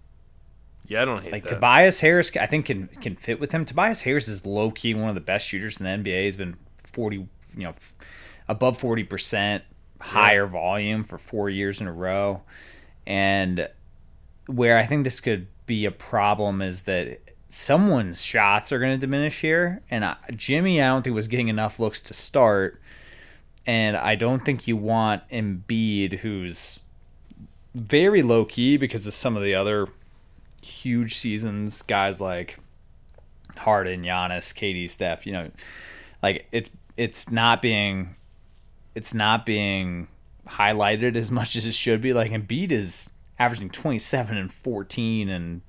Yeah, 0.90 1.03
I 1.03 1.05
don't 1.05 1.22
hate 1.22 1.33
like 1.33 1.44
that. 1.44 1.55
Tobias 1.55 2.00
Harris, 2.00 2.37
I 2.37 2.46
think 2.46 2.66
can 2.66 2.88
can 2.88 3.14
fit 3.14 3.38
with 3.38 3.53
him. 3.53 3.64
Tobias 3.64 4.03
Harris 4.03 4.26
is 4.26 4.44
low 4.44 4.72
key 4.72 4.92
one 4.92 5.09
of 5.09 5.14
the 5.14 5.20
best 5.20 5.46
shooters 5.46 5.81
in 5.81 5.85
the 5.85 6.11
NBA. 6.11 6.24
He's 6.24 6.35
been 6.35 6.57
forty, 6.83 7.16
you 7.16 7.62
know, 7.62 7.74
above 8.48 8.76
forty 8.76 9.05
percent 9.05 9.62
higher 10.00 10.46
volume 10.46 11.05
for 11.05 11.16
four 11.16 11.48
years 11.48 11.81
in 11.81 11.87
a 11.87 11.92
row, 11.92 12.42
and 13.07 13.68
where 14.46 14.76
I 14.76 14.83
think 14.85 15.05
this 15.05 15.20
could 15.20 15.46
be 15.64 15.85
a 15.85 15.92
problem 15.92 16.61
is 16.61 16.83
that 16.83 17.20
someone's 17.46 18.24
shots 18.24 18.72
are 18.72 18.81
going 18.81 18.92
to 18.92 18.98
diminish 18.98 19.42
here, 19.42 19.83
and 19.92 20.05
I, 20.05 20.16
Jimmy 20.35 20.83
I 20.83 20.88
don't 20.88 21.03
think 21.03 21.14
was 21.14 21.29
getting 21.29 21.46
enough 21.46 21.79
looks 21.79 22.00
to 22.00 22.14
start, 22.14 22.81
and 23.64 23.96
I 23.96 24.16
don't 24.16 24.44
think 24.44 24.66
you 24.66 24.76
want 24.76 25.22
Embiid 25.29 26.14
who's 26.14 26.81
very 27.76 28.22
low 28.22 28.44
key 28.44 28.76
because 28.76 29.07
of 29.07 29.14
some 29.14 29.37
of 29.37 29.44
the 29.44 29.55
other 29.55 29.87
huge 30.62 31.14
seasons, 31.14 31.83
guys 31.83 32.20
like 32.20 32.59
Harden, 33.57 34.03
Giannis, 34.03 34.55
KD, 34.55 34.88
Steph, 34.88 35.27
you 35.27 35.33
know, 35.33 35.51
like 36.23 36.46
it's 36.53 36.70
it's 36.96 37.31
not 37.31 37.62
being 37.62 38.16
it's 38.94 39.14
not 39.14 39.46
being 39.46 40.09
highlighted 40.46 41.16
as 41.16 41.31
much 41.31 41.57
as 41.57 41.66
it 41.66 41.75
should 41.75 42.01
be. 42.01 42.12
Like 42.12 42.31
Embiid 42.33 42.73
is 42.73 43.11
averaging 43.38 43.70
27 43.70 44.37
and 44.37 44.53
14 44.53 45.29
and 45.29 45.62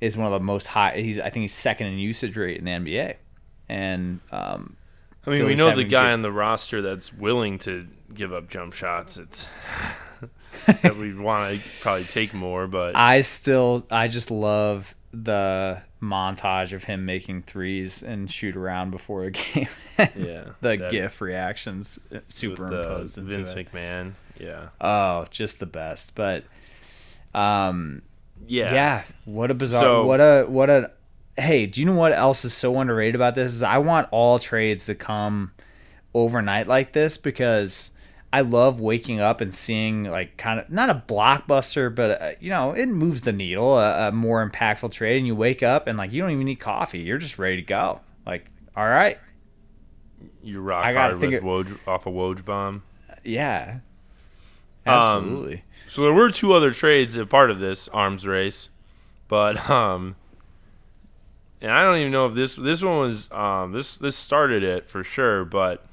is 0.00 0.16
one 0.16 0.26
of 0.26 0.32
the 0.32 0.40
most 0.40 0.68
high 0.68 0.96
he's 0.96 1.18
I 1.20 1.30
think 1.30 1.42
he's 1.42 1.54
second 1.54 1.88
in 1.88 1.98
usage 1.98 2.36
rate 2.36 2.58
in 2.58 2.64
the 2.64 2.70
NBA. 2.72 3.16
And 3.68 4.20
um 4.32 4.76
I 5.26 5.30
mean, 5.30 5.38
feel 5.40 5.46
we 5.48 5.54
know 5.54 5.74
the 5.74 5.84
guy 5.84 6.08
good- 6.08 6.14
on 6.14 6.22
the 6.22 6.32
roster 6.32 6.82
that's 6.82 7.12
willing 7.12 7.58
to 7.60 7.86
give 8.12 8.32
up 8.32 8.48
jump 8.48 8.74
shots. 8.74 9.16
It's 9.16 9.48
that 10.82 10.96
we 10.96 11.14
want 11.14 11.58
to 11.60 11.80
probably 11.82 12.04
take 12.04 12.32
more, 12.34 12.66
but 12.66 12.96
I 12.96 13.20
still 13.22 13.86
I 13.90 14.08
just 14.08 14.30
love 14.30 14.94
the 15.12 15.80
montage 16.02 16.72
of 16.72 16.84
him 16.84 17.04
making 17.06 17.42
threes 17.42 18.02
and 18.02 18.30
shoot 18.30 18.56
around 18.56 18.90
before 18.90 19.24
a 19.24 19.30
game. 19.32 19.68
Yeah, 19.98 20.50
the 20.60 20.76
that- 20.76 20.90
GIF 20.90 21.20
reactions 21.20 21.98
uh, 22.14 22.18
superimposed 22.28 23.16
the 23.16 23.20
into 23.22 23.36
Vince 23.36 23.52
it. 23.52 23.70
McMahon. 23.72 24.12
Yeah, 24.38 24.68
Oh, 24.80 25.26
just 25.30 25.60
the 25.60 25.66
best. 25.66 26.14
But 26.14 26.44
um 27.34 28.02
yeah, 28.46 28.74
yeah, 28.74 29.02
what 29.24 29.50
a 29.50 29.54
bizarre 29.54 29.80
So- 29.80 30.04
what 30.06 30.20
a 30.20 30.44
what 30.48 30.70
a 30.70 30.90
hey, 31.36 31.66
do 31.66 31.80
you 31.80 31.86
know 31.86 31.94
what 31.94 32.12
else 32.12 32.44
is 32.44 32.54
so 32.54 32.78
underrated 32.80 33.14
about 33.16 33.34
this? 33.34 33.52
Is 33.52 33.62
I 33.62 33.78
want 33.78 34.08
all 34.10 34.38
trades 34.38 34.86
to 34.86 34.94
come 34.94 35.52
overnight 36.14 36.66
like 36.68 36.92
this 36.92 37.16
because 37.16 37.90
I 38.36 38.40
love 38.40 38.80
waking 38.80 39.20
up 39.20 39.40
and 39.40 39.54
seeing 39.54 40.04
like 40.04 40.36
kind 40.36 40.58
of 40.58 40.68
not 40.70 40.90
a 40.90 41.02
blockbuster, 41.06 41.94
but 41.94 42.20
uh, 42.22 42.32
you 42.40 42.50
know 42.50 42.72
it 42.72 42.86
moves 42.86 43.22
the 43.22 43.32
needle, 43.32 43.78
a, 43.78 44.08
a 44.08 44.12
more 44.12 44.48
impactful 44.48 44.90
trade, 44.92 45.18
and 45.18 45.26
you 45.26 45.36
wake 45.36 45.62
up 45.62 45.86
and 45.86 45.96
like 45.96 46.12
you 46.12 46.20
don't 46.22 46.30
even 46.32 46.44
need 46.46 46.60
coffee, 46.60 46.98
you're 47.00 47.18
just 47.18 47.38
ready 47.38 47.56
to 47.56 47.62
go. 47.62 48.00
Like, 48.26 48.46
all 48.76 48.86
right, 48.88 49.18
You 50.42 50.60
rock 50.60 50.84
I 50.84 50.92
gotta 50.92 51.10
hard 51.16 51.20
think 51.20 51.42
with 51.42 51.42
it- 51.68 51.76
Woj, 51.76 51.88
off 51.88 52.06
a 52.06 52.10
Woj 52.10 52.44
bomb. 52.44 52.82
yeah, 53.22 53.78
Um, 54.84 54.92
absolutely. 54.94 55.62
So 55.86 56.02
there 56.02 56.12
were 56.12 56.30
two 56.30 56.52
other 56.52 56.72
trades 56.72 57.16
a 57.16 57.26
part 57.26 57.50
of 57.50 57.60
this 57.60 57.86
arms 57.88 58.26
race, 58.26 58.68
but 59.28 59.70
um, 59.70 60.16
and 61.60 61.70
I 61.70 61.84
don't 61.84 61.98
even 62.00 62.10
know 62.12 62.26
if 62.26 62.34
this 62.34 62.56
this 62.56 62.82
one 62.82 62.98
was 62.98 63.30
um 63.32 63.72
this 63.72 63.96
this 63.98 64.16
started 64.16 64.62
it 64.64 64.88
for 64.88 65.04
sure, 65.04 65.44
but 65.44 65.86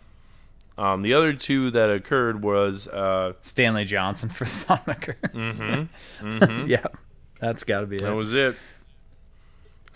um 0.82 1.02
the 1.04 1.14
other 1.14 1.34
two 1.34 1.70
that 1.72 1.90
occurred 1.90 2.42
was 2.44 2.88
uh 2.88 3.34
Stanley 3.42 3.86
Johnson 3.86 4.30
for 4.30 4.46
Thon 4.46 4.80
Maker. 4.88 5.16
Mm-hmm. 5.34 6.68
yeah, 6.68 6.86
that's 7.40 7.64
got 7.64 7.82
to 7.82 7.86
be 7.88 7.98
it. 7.98 8.02
that 8.02 8.16
was 8.16 8.34
it. 8.34 8.56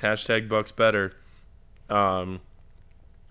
Hashtag 0.02 0.50
Bucks 0.50 0.72
better. 0.72 1.14
Um, 1.90 2.42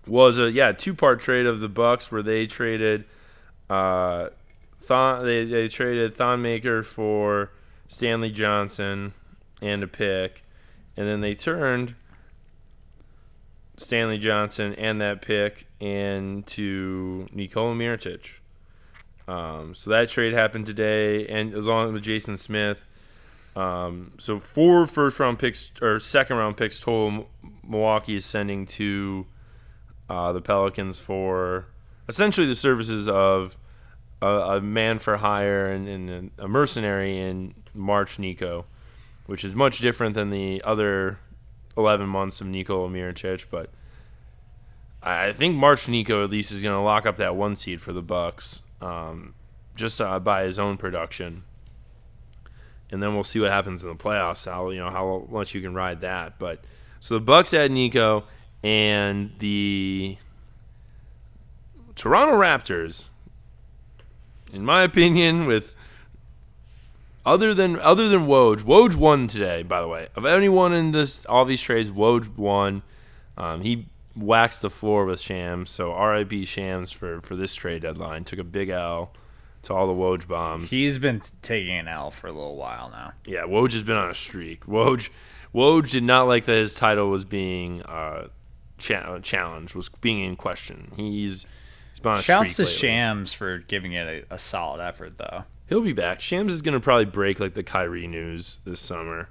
was 0.07 0.39
a 0.39 0.51
yeah 0.51 0.73
two 0.73 0.95
part 0.95 1.21
trade 1.21 1.47
of 1.47 1.61
the 1.61 1.69
Bucks 1.69 2.13
where 2.13 2.23
they 2.23 2.47
traded 2.47 3.05
uh 3.71 4.29
Thon 4.81 5.25
they 5.25 5.45
they 5.45 5.69
traded 5.69 6.15
Thon 6.15 6.43
Maker 6.43 6.83
for 6.83 7.51
Stanley 7.89 8.31
Johnson 8.31 9.15
and 9.63 9.83
a 9.83 9.87
pick, 9.87 10.45
and 10.97 11.07
then 11.09 11.21
they 11.21 11.35
turned 11.35 11.95
Stanley 13.77 14.19
Johnson 14.19 14.75
and 14.75 15.01
that 15.01 15.23
pick 15.23 15.67
into 15.81 17.27
Nikola 17.33 17.75
Mirotic. 17.75 18.39
Um, 19.27 19.75
so 19.75 19.91
that 19.91 20.11
trade 20.11 20.33
happened 20.33 20.67
today, 20.67 21.27
and 21.27 21.55
as 21.55 21.67
long 21.67 21.93
with 21.93 22.03
Jason 22.03 22.37
Smith. 22.37 22.87
Um, 23.57 24.13
so 24.19 24.39
four 24.39 24.87
first 24.87 25.21
round 25.21 25.39
picks 25.39 25.71
or 25.81 26.01
second 26.01 26.37
round 26.37 26.57
picks 26.57 26.81
total. 26.81 27.29
Milwaukee 27.67 28.17
is 28.17 28.27
sending 28.27 28.67
to 28.67 29.27
uh, 30.11 30.33
the 30.33 30.41
Pelicans 30.41 30.99
for 30.99 31.67
essentially 32.09 32.47
the 32.47 32.55
services 32.55 33.09
of 33.09 33.57
a, 34.21 34.27
a 34.27 34.61
man 34.61 34.99
for 34.99 35.17
hire 35.19 35.67
and, 35.67 35.89
and 35.89 36.31
a 36.39 36.49
mercenary 36.49 37.19
in 37.19 37.55
March 37.73 38.19
Nico, 38.19 38.65
which 39.27 39.45
is 39.45 39.55
much 39.55 39.79
different 39.79 40.15
than 40.15 40.31
the 40.31 40.61
other 40.65 41.19
11 41.77 42.09
months 42.09 42.41
of 42.41 42.47
Nico 42.47 42.89
Mirotic. 42.89 43.47
But 43.51 43.71
I 45.03 45.33
think 45.33 45.57
March 45.57 45.89
Nico 45.89 46.25
at 46.25 46.31
least 46.31 46.53
is 46.53 46.63
going 46.63 46.75
to 46.75 46.81
lock 46.81 47.07
up 47.07 47.17
that 47.17 47.37
one 47.37 47.57
seed 47.57 47.81
for 47.81 47.93
the 47.93 48.03
Bucks, 48.03 48.63
um, 48.81 49.35
just 49.77 50.01
uh, 50.01 50.19
by 50.19 50.45
his 50.45 50.59
own 50.59 50.77
production. 50.77 51.45
And 52.91 53.03
then 53.03 53.15
we'll 53.15 53.25
see 53.25 53.41
what 53.41 53.51
happens 53.51 53.83
in 53.83 53.89
the 53.89 53.97
playoffs. 53.97 54.51
How 54.51 54.71
you 54.71 54.79
know 54.79 54.91
how 54.91 55.27
much 55.31 55.55
you 55.55 55.61
can 55.61 55.75
ride 55.75 56.01
that. 56.01 56.39
But 56.39 56.65
so 57.01 57.15
the 57.15 57.21
Bucks 57.21 57.51
had 57.51 57.71
Nico, 57.71 58.25
and 58.63 59.33
the 59.41 60.17
Toronto 61.95 62.35
Raptors, 62.35 63.05
in 64.53 64.65
my 64.65 64.83
opinion, 64.83 65.45
with 65.45 65.74
other 67.27 67.55
than 67.55 67.79
other 67.81 68.09
than 68.09 68.27
Woj, 68.27 68.61
Woj 68.63 68.97
won 68.97 69.27
today. 69.29 69.63
By 69.63 69.81
the 69.81 69.89
way, 69.89 70.09
of 70.15 70.25
anyone 70.27 70.73
in 70.73 70.93
this 70.93 71.25
all 71.27 71.45
these 71.45 71.63
trades, 71.63 71.91
Woj 71.91 72.37
won. 72.37 72.83
Um, 73.37 73.63
he 73.63 73.87
waxed 74.17 74.63
the 74.63 74.71
floor 74.71 75.05
with 75.05 75.21
Shams, 75.21 75.71
so 75.71 75.95
RIP 75.97 76.47
Shams 76.47 76.93
for 76.93 77.21
for 77.21 77.37
this 77.37 77.55
trade 77.55 77.83
deadline. 77.83 78.25
Took 78.25 78.39
a 78.39 78.45
big 78.45 78.69
L 78.69 79.13
to 79.63 79.75
all 79.75 79.87
the 79.87 79.93
Woj 79.93 80.29
bombs. 80.29 80.71
He's 80.71 80.99
been 80.99 81.21
taking 81.43 81.75
an 81.77 81.89
L 81.89 82.11
for 82.11 82.29
a 82.29 82.33
little 82.33 82.57
while 82.57 82.91
now. 82.91 83.13
Yeah, 83.27 83.43
Woj 83.43 83.73
has 83.73 83.83
been 83.83 83.97
on 83.97 84.11
a 84.11 84.15
streak. 84.15 84.67
Woj, 84.67 85.09
Woj 85.55 85.91
did 85.91 86.05
not 86.05 86.25
like 86.25 86.45
that 86.45 86.57
his 86.57 86.75
title 86.75 87.09
was 87.11 87.25
being 87.25 87.83
uh, 87.83 88.29
cha- 88.79 89.19
challenged, 89.21 89.75
was 89.75 89.89
being 89.89 90.21
in 90.21 90.37
question. 90.37 90.93
He's 90.97 91.47
he's 91.91 92.01
been 92.01 92.13
on 92.13 92.19
a 92.19 92.23
streak. 92.23 92.37
Shouts 92.37 92.57
to 92.57 92.63
lately. 92.63 92.75
Shams 92.75 93.33
for 93.33 93.59
giving 93.59 93.95
it 93.95 94.27
a, 94.31 94.35
a 94.35 94.39
solid 94.39 94.81
effort, 94.83 95.17
though. 95.17 95.45
He'll 95.75 95.83
be 95.83 95.93
back. 95.93 96.21
Shams 96.21 96.53
is 96.53 96.63
gonna 96.63 96.79
probably 96.79 97.07
break 97.07 97.41
like 97.41 97.55
the 97.55 97.65
Kyrie 97.65 98.07
news 98.07 98.61
this 98.65 98.79
summer. 98.79 99.29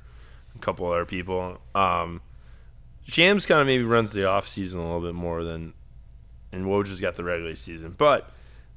A 0.53 0.60
couple 0.60 0.86
other 0.91 1.06
people. 1.06 1.62
Um, 1.73 2.21
Shams 3.08 3.45
kind 3.45 3.62
of 3.62 3.65
maybe 3.65 3.86
runs 3.86 4.12
the 4.12 4.25
off 4.25 4.45
season 4.45 4.82
a 4.82 4.84
little 4.84 4.99
bit 4.99 5.15
more 5.15 5.45
than, 5.45 5.73
and 6.51 6.65
Woj 6.65 6.89
has 6.89 6.99
got 6.99 7.15
the 7.15 7.23
regular 7.23 7.56
season. 7.56 7.95
But 7.97 8.29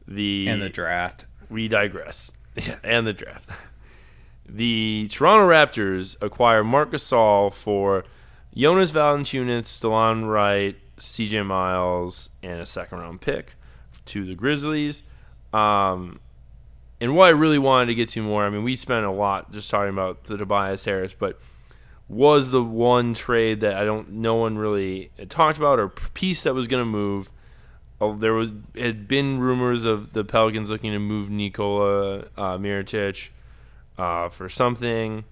the 0.07 0.47
and 0.47 0.63
the 0.63 0.69
draft, 0.69 1.27
we 1.51 1.67
digress. 1.67 2.31
Yeah, 2.55 2.77
and 2.85 3.05
the 3.05 3.13
draft. 3.13 3.51
The 4.49 5.09
Toronto 5.11 5.49
Raptors 5.49 6.17
acquire 6.23 6.63
Marc 6.63 6.93
Gasol 6.93 7.53
for 7.53 8.05
Jonas 8.55 8.93
Valanciunas, 8.93 9.81
Delon 9.83 10.31
Wright, 10.31 10.77
C.J. 10.99 11.43
Miles, 11.43 12.31
and 12.45 12.61
a 12.61 12.67
second 12.67 13.01
round 13.01 13.21
pick 13.21 13.55
to 14.05 14.25
the 14.25 14.37
Grizzlies. 14.37 15.03
Um, 15.53 16.21
and 17.01 17.15
what 17.15 17.27
I 17.27 17.31
really 17.31 17.59
wanted 17.59 17.87
to 17.87 17.95
get 17.95 18.09
to 18.11 18.23
more, 18.23 18.45
I 18.45 18.51
mean, 18.51 18.65
we 18.65 18.77
spent 18.77 19.05
a 19.05 19.11
lot 19.11 19.53
just 19.53 19.71
talking 19.71 19.91
about 19.91 20.25
the 20.25 20.37
Tobias 20.37 20.85
Harris, 20.85 21.13
but 21.13 21.39
was 22.09 22.51
the 22.51 22.63
one 22.63 23.15
trade 23.15 23.61
that 23.61 23.77
I 23.77 23.85
don't, 23.85 24.13
no 24.13 24.37
one 24.37 24.57
really 24.57 25.11
talked 25.29 25.59
about 25.59 25.79
or 25.79 25.89
piece 25.89 26.43
that 26.45 26.55
was 26.55 26.69
going 26.69 26.83
to 26.83 26.89
move. 26.89 27.31
Oh, 28.01 28.15
there 28.15 28.35
was 28.35 28.53
had 28.77 29.09
been 29.09 29.41
rumors 29.41 29.85
of 29.85 30.13
the 30.13 30.23
Pelicans 30.23 30.71
looking 30.71 30.93
to 30.93 30.99
move 30.99 31.31
Nikola 31.31 32.27
uh, 32.37 32.59
Mirotic 32.59 33.31
uh, 33.97 34.29
for 34.29 34.51
something, 34.51 35.25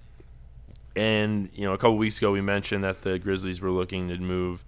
and 0.96 1.50
you 1.54 1.66
know 1.66 1.74
a 1.74 1.78
couple 1.78 1.98
weeks 1.98 2.16
ago 2.16 2.32
we 2.32 2.40
mentioned 2.40 2.82
that 2.82 3.02
the 3.02 3.18
Grizzlies 3.18 3.60
were 3.60 3.70
looking 3.70 4.08
to 4.08 4.16
move 4.16 4.64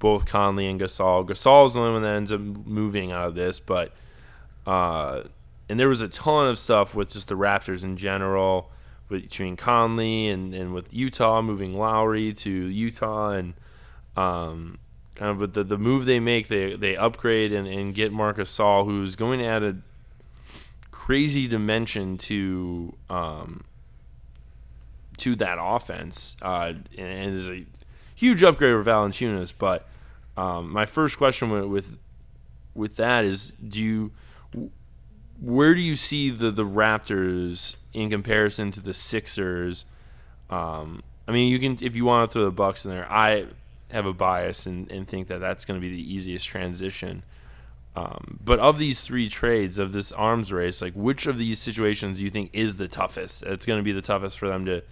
both 0.00 0.26
Conley 0.26 0.66
and 0.66 0.80
Gasol. 0.80 1.28
Gasol's 1.28 1.74
the 1.74 1.80
only 1.80 1.92
one 1.92 2.02
that 2.02 2.16
ends 2.16 2.32
up 2.32 2.40
moving 2.40 3.12
out 3.12 3.28
of 3.28 3.34
this, 3.36 3.60
but 3.60 3.92
uh, 4.66 5.22
and 5.68 5.78
there 5.78 5.88
was 5.88 6.00
a 6.00 6.08
ton 6.08 6.48
of 6.48 6.58
stuff 6.58 6.94
with 6.94 7.12
just 7.12 7.28
the 7.28 7.36
Raptors 7.36 7.84
in 7.84 7.96
general, 7.96 8.70
between 9.08 9.56
Conley 9.56 10.28
and, 10.28 10.54
and 10.54 10.74
with 10.74 10.92
Utah 10.92 11.40
moving 11.42 11.74
Lowry 11.74 12.32
to 12.34 12.50
Utah 12.50 13.30
and 13.30 13.54
um, 14.16 14.78
kind 15.14 15.30
of 15.30 15.40
with 15.40 15.54
the, 15.54 15.64
the 15.64 15.78
move 15.78 16.04
they 16.04 16.20
make, 16.20 16.48
they 16.48 16.74
they 16.74 16.96
upgrade 16.96 17.52
and, 17.52 17.66
and 17.66 17.94
get 17.94 18.12
Marc 18.12 18.36
Gasol, 18.36 18.84
who's 18.84 19.16
going 19.16 19.38
to 19.40 19.46
add 19.46 19.62
a 19.62 19.76
crazy 20.90 21.48
dimension 21.48 22.18
to 22.18 22.94
um, 23.08 23.64
to 25.16 25.34
that 25.36 25.58
offense, 25.60 26.36
uh, 26.42 26.74
and 26.96 27.34
is 27.34 27.48
a 27.48 27.64
huge 28.14 28.42
upgrade 28.42 28.72
over 28.72 28.84
Valanciunas. 28.84 29.52
But 29.58 29.86
um, 30.36 30.70
my 30.70 30.86
first 30.86 31.18
question 31.18 31.50
with, 31.50 31.64
with 31.64 31.98
with 32.74 32.96
that 32.96 33.24
is, 33.24 33.52
do 33.52 33.82
you 33.82 34.12
where 35.40 35.74
do 35.74 35.80
you 35.80 35.96
see 35.96 36.30
the 36.30 36.50
the 36.50 36.64
Raptors 36.64 37.76
in 37.92 38.10
comparison 38.10 38.70
to 38.72 38.80
the 38.80 38.94
Sixers? 38.94 39.84
Um, 40.50 41.02
I 41.26 41.32
mean, 41.32 41.50
you 41.50 41.58
can 41.58 41.78
if 41.80 41.94
you 41.94 42.04
want 42.04 42.28
to 42.28 42.32
throw 42.32 42.44
the 42.44 42.50
Bucks 42.50 42.84
in 42.84 42.90
there. 42.90 43.10
I 43.10 43.46
have 43.90 44.06
a 44.06 44.12
bias 44.12 44.66
and, 44.66 44.90
and 44.90 45.08
think 45.08 45.28
that 45.28 45.38
that's 45.38 45.64
going 45.64 45.80
to 45.80 45.86
be 45.86 45.94
the 45.94 46.14
easiest 46.14 46.46
transition. 46.46 47.22
Um, 47.96 48.38
but 48.44 48.58
of 48.60 48.78
these 48.78 49.04
three 49.04 49.28
trades 49.28 49.78
of 49.78 49.92
this 49.92 50.12
arms 50.12 50.52
race, 50.52 50.80
like 50.80 50.92
which 50.92 51.26
of 51.26 51.38
these 51.38 51.58
situations 51.58 52.18
do 52.18 52.24
you 52.24 52.30
think 52.30 52.50
is 52.52 52.76
the 52.76 52.86
toughest? 52.86 53.42
It's 53.42 53.66
going 53.66 53.78
to 53.78 53.82
be 53.82 53.92
the 53.92 54.02
toughest 54.02 54.38
for 54.38 54.46
them 54.46 54.64
to 54.66 54.82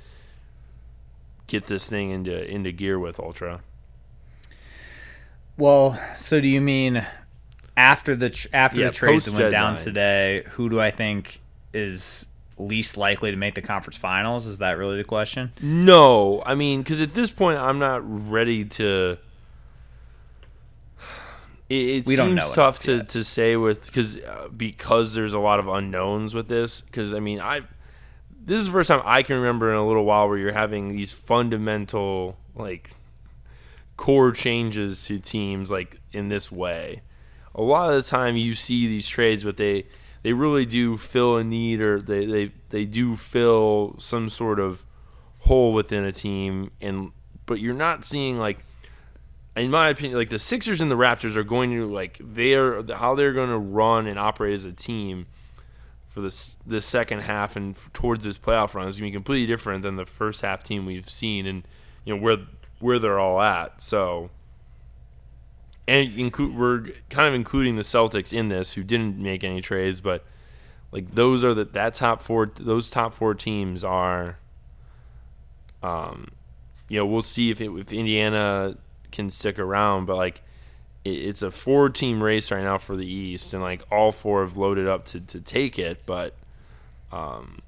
get 1.47 1.67
this 1.67 1.89
thing 1.89 2.11
into 2.11 2.51
into 2.51 2.73
gear 2.73 2.99
with 2.99 3.21
Ultra. 3.21 3.61
Well, 5.57 6.01
so 6.19 6.41
do 6.41 6.49
you 6.49 6.61
mean 6.61 7.07
after 7.77 8.15
the 8.17 8.31
tr- 8.31 8.49
after 8.53 8.81
Yeah, 8.81 8.87
the 8.89 8.93
trades 8.95 9.27
that 9.27 9.35
went 9.35 9.51
down 9.51 9.77
today? 9.77 10.45
Who 10.51 10.69
do 10.69 10.81
I 10.81 10.91
think 10.91 11.41
is 11.73 12.27
least 12.59 12.97
likely 12.97 13.31
to 13.31 13.37
make 13.37 13.55
the 13.55 13.63
conference 13.63 13.97
finals? 13.97 14.47
Is 14.47 14.59
that 14.59 14.79
really 14.79 14.97
the 14.97 15.05
question? 15.05 15.53
No, 15.61 16.43
I 16.47 16.55
mean, 16.55 16.83
because 16.83 17.01
at 17.01 17.15
this 17.15 17.31
point, 17.31 17.59
I'm 17.59 17.79
not 17.79 18.01
ready 18.31 18.65
to. 18.65 19.19
It, 21.69 21.75
it 21.75 22.07
We 22.07 22.15
don't 22.15 22.39
seems 22.39 22.53
tough 22.53 22.79
to, 22.81 22.99
yet. 22.99 23.09
to 23.09 23.25
say 23.25 23.57
with 23.57 23.87
because 23.87 24.17
uh, 24.21 24.49
because 24.57 25.15
there's 25.15 25.33
a 25.33 25.41
lot 25.41 25.59
of 25.59 25.67
unknowns 25.67 26.33
with 26.33 26.47
this. 26.47 26.81
Because 26.81 27.13
I 27.13 27.19
mean, 27.19 27.41
I 27.41 27.63
this 28.45 28.61
is 28.61 28.67
the 28.69 28.73
first 28.73 28.87
time 28.87 29.03
I 29.05 29.25
can 29.25 29.35
remember 29.35 29.71
in 29.71 29.77
a 29.77 29.85
little 29.85 30.05
while 30.05 30.29
where 30.29 30.39
you're 30.39 30.53
having 30.53 30.91
these 30.91 31.11
fundamental 31.11 32.37
like 32.55 32.93
core 33.97 34.31
changes 34.31 35.07
to 35.07 35.19
teams 35.19 35.69
like 35.69 36.01
in 36.13 36.29
this 36.29 36.53
way. 36.53 37.03
A 37.57 37.63
lot 37.63 37.91
of 37.91 37.97
the 37.97 38.09
time 38.09 38.37
you 38.37 38.55
see 38.55 38.87
these 38.87 39.09
trades, 39.09 39.43
but 39.43 39.57
they 39.57 39.87
they 40.23 40.33
really 40.33 40.67
do 40.67 40.97
fill 40.97 41.37
a 41.37 41.43
need 41.45 41.81
or 41.81 42.01
they 42.01 42.27
they, 42.27 42.53
they 42.69 42.85
do 42.85 43.17
fill 43.17 43.97
some 43.99 44.29
sort 44.29 44.61
of 44.61 44.85
hole 45.41 45.73
within 45.73 46.05
a 46.05 46.13
team 46.13 46.71
and 46.81 47.13
but 47.47 47.61
you're 47.61 47.75
not 47.75 48.05
seeing 48.05 48.37
like 48.37 48.65
in 49.55 49.71
my 49.71 49.89
opinion 49.89 50.19
like 50.19 50.31
the 50.31 50.39
Sixers 50.39 50.81
and 50.81 50.91
the 50.91 50.97
Raptors 50.97 51.37
are 51.37 51.45
going 51.45 51.71
to 51.71 51.87
like 51.87 52.21
they 52.21 52.55
are 52.55 52.83
how 52.95 53.15
they're 53.15 53.33
going 53.33 53.51
to 53.51 53.59
run 53.59 54.07
and 54.07 54.19
operate 54.19 54.55
as 54.55 54.65
a 54.65 54.73
team 54.73 55.27
for 56.17 56.23
this 56.23 56.57
the 56.67 56.81
second 56.81 57.21
half 57.21 57.57
and 57.57 57.77
towards 57.93 58.25
this 58.25 58.39
playoff 58.39 58.75
run 58.75 58.89
is 58.89 58.99
going 58.99 59.11
to 59.11 59.13
be 59.13 59.17
completely 59.17 59.47
different 59.47 59.83
than 59.83 59.97
the 59.97 60.07
first 60.07 60.41
half 60.41 60.65
team 60.65 60.87
we've 60.87 61.11
seen, 61.11 61.45
and 61.47 61.69
you 62.07 62.17
know 62.17 62.23
where 62.23 62.39
where 62.81 62.99
they're 62.99 63.19
all 63.19 63.39
at. 63.39 63.83
So, 63.83 64.31
and 65.89 66.13
include 66.19 66.57
we're 66.57 66.89
kind 67.11 67.29
of 67.29 67.35
including 67.35 67.77
the 67.77 67.83
Celtics 67.83 68.33
in 68.33 68.49
this, 68.49 68.75
who 68.75 68.83
didn't 68.83 69.19
make 69.19 69.45
any 69.45 69.61
trades, 69.61 70.01
but 70.01 70.25
like 70.93 71.15
those 71.15 71.45
are 71.45 71.55
the 71.55 71.65
that 71.65 71.95
top 71.95 72.23
four 72.23 72.51
those 72.57 72.91
top 72.91 73.15
four 73.15 73.35
teams 73.35 73.85
are. 73.85 74.39
Um, 75.83 76.29
you 76.89 76.99
know, 76.99 77.07
we'll 77.07 77.23
see 77.23 77.51
if 77.51 77.61
it, 77.61 77.71
if 77.71 77.93
Indiana 77.93 78.77
can 79.13 79.31
stick 79.31 79.59
around, 79.59 80.07
but 80.07 80.17
like 80.17 80.43
it, 81.05 81.11
it's 81.11 81.43
a 81.43 81.51
four 81.51 81.89
team 81.89 82.23
race 82.23 82.51
right 82.51 82.63
now 82.63 82.79
for 82.79 82.97
the 82.97 83.07
East, 83.07 83.53
and 83.53 83.63
like 83.63 83.83
all 83.91 84.11
four 84.11 84.41
have 84.41 84.57
loaded 84.57 84.89
up 84.89 85.05
to, 85.07 85.21
to 85.21 85.41
take 85.41 85.79
it, 85.79 86.05
but 86.07 86.35
um, 87.13 87.61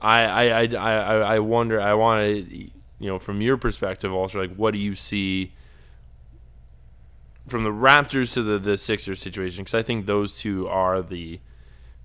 I 0.00 0.24
I 0.24 0.44
I 0.44 0.66
I, 0.74 1.34
I 1.34 1.38
wonder 1.38 1.80
I 1.80 1.94
want 1.94 2.26
to 2.26 2.54
you 2.54 2.70
know 3.00 3.18
from 3.18 3.40
your 3.40 3.56
perspective 3.56 4.12
also 4.12 4.40
like 4.40 4.54
what 4.56 4.72
do 4.72 4.78
you 4.78 4.94
see 4.94 5.52
from 7.46 7.64
the 7.64 7.70
Raptors 7.70 8.34
to 8.34 8.42
the 8.42 8.58
the 8.58 8.78
Sixers 8.78 9.20
situation 9.20 9.64
because 9.64 9.74
I 9.74 9.82
think 9.82 10.06
those 10.06 10.38
two 10.38 10.68
are 10.68 11.02
the 11.02 11.40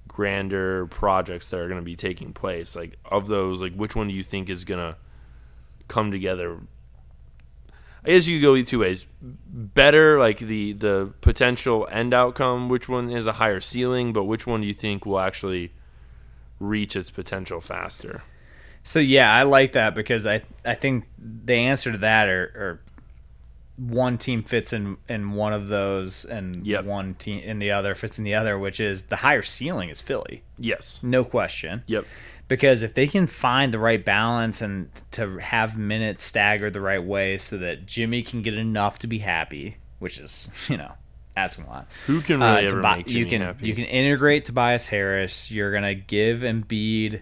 grander 0.07 0.87
projects 0.87 1.49
that 1.49 1.59
are 1.59 1.67
going 1.67 1.79
to 1.79 1.85
be 1.85 1.95
taking 1.95 2.33
place 2.33 2.75
like 2.75 2.97
of 3.05 3.27
those 3.27 3.61
like 3.61 3.73
which 3.73 3.95
one 3.95 4.07
do 4.07 4.13
you 4.13 4.23
think 4.23 4.49
is 4.49 4.65
going 4.65 4.79
to 4.79 4.97
come 5.87 6.11
together 6.11 6.59
I 8.07 8.11
guess 8.11 8.25
you 8.25 8.39
could 8.39 8.45
go 8.45 8.61
two 8.61 8.79
ways. 8.79 9.05
Better, 9.21 10.17
like 10.17 10.39
the 10.39 10.71
the 10.71 11.13
potential 11.19 11.87
end 11.91 12.13
outcome. 12.13 12.69
Which 12.69 12.87
one 12.87 13.09
has 13.09 13.27
a 13.27 13.33
higher 13.33 13.59
ceiling, 13.59 14.13
but 14.13 14.23
which 14.23 14.47
one 14.47 14.61
do 14.61 14.67
you 14.67 14.73
think 14.73 15.05
will 15.05 15.19
actually 15.19 15.73
reach 16.57 16.95
its 16.95 17.11
potential 17.11 17.59
faster? 17.59 18.23
So 18.81 18.99
yeah, 18.99 19.33
I 19.33 19.43
like 19.43 19.73
that 19.73 19.93
because 19.93 20.25
I 20.25 20.43
I 20.63 20.75
think 20.75 21.05
the 21.17 21.55
answer 21.55 21.91
to 21.91 21.97
that 21.97 22.29
are, 22.29 22.43
are 22.55 22.81
one 23.77 24.17
team 24.17 24.41
fits 24.43 24.73
in 24.73 24.97
in 25.07 25.31
one 25.33 25.53
of 25.53 25.67
those 25.67 26.25
and 26.25 26.65
Yep. 26.65 26.85
one 26.85 27.13
team 27.13 27.39
in 27.43 27.59
the 27.59 27.71
other 27.71 27.93
fits 27.95 28.17
in 28.17 28.23
the 28.23 28.33
other, 28.33 28.57
which 28.57 28.79
is 28.79 29.03
the 29.05 29.17
higher 29.17 29.41
ceiling 29.43 29.89
is 29.89 30.01
Philly, 30.01 30.43
Yes. 30.57 30.99
no 31.03 31.23
question. 31.23 31.83
Yep. 31.87 32.05
because 32.47 32.81
if 32.81 32.93
they 32.93 33.07
can 33.07 33.27
find 33.27 33.73
the 33.73 33.77
right 33.79 34.03
balance 34.05 34.61
and 34.61 34.89
to 35.11 35.37
have 35.39 35.77
minutes 35.77 36.23
staggered 36.23 36.73
the 36.73 36.79
right 36.81 37.03
way 37.03 37.37
so 37.37 37.57
that 37.57 37.85
Jimmy 37.85 38.23
can 38.23 38.41
get 38.41 38.55
enough 38.55 38.97
to 38.99 39.07
be 39.07 39.19
happy, 39.19 39.77
which 39.99 40.17
is 40.17 40.49
you 40.69 40.77
know 40.77 40.93
asking 41.35 41.65
a 41.65 41.69
lot. 41.69 41.87
Who 42.07 42.21
can 42.21 42.41
Uh, 42.41 42.55
really 42.55 42.65
ever 42.67 42.81
Tobi- 42.81 42.97
make 42.97 43.07
you 43.09 43.13
Jimmy 43.25 43.29
can 43.29 43.41
happy? 43.41 43.67
you 43.67 43.75
can 43.75 43.83
integrate 43.83 44.45
Tobias 44.45 44.87
Harris. 44.87 45.51
You're 45.51 45.71
gonna 45.71 45.93
give 45.93 46.39
Embiid 46.39 47.21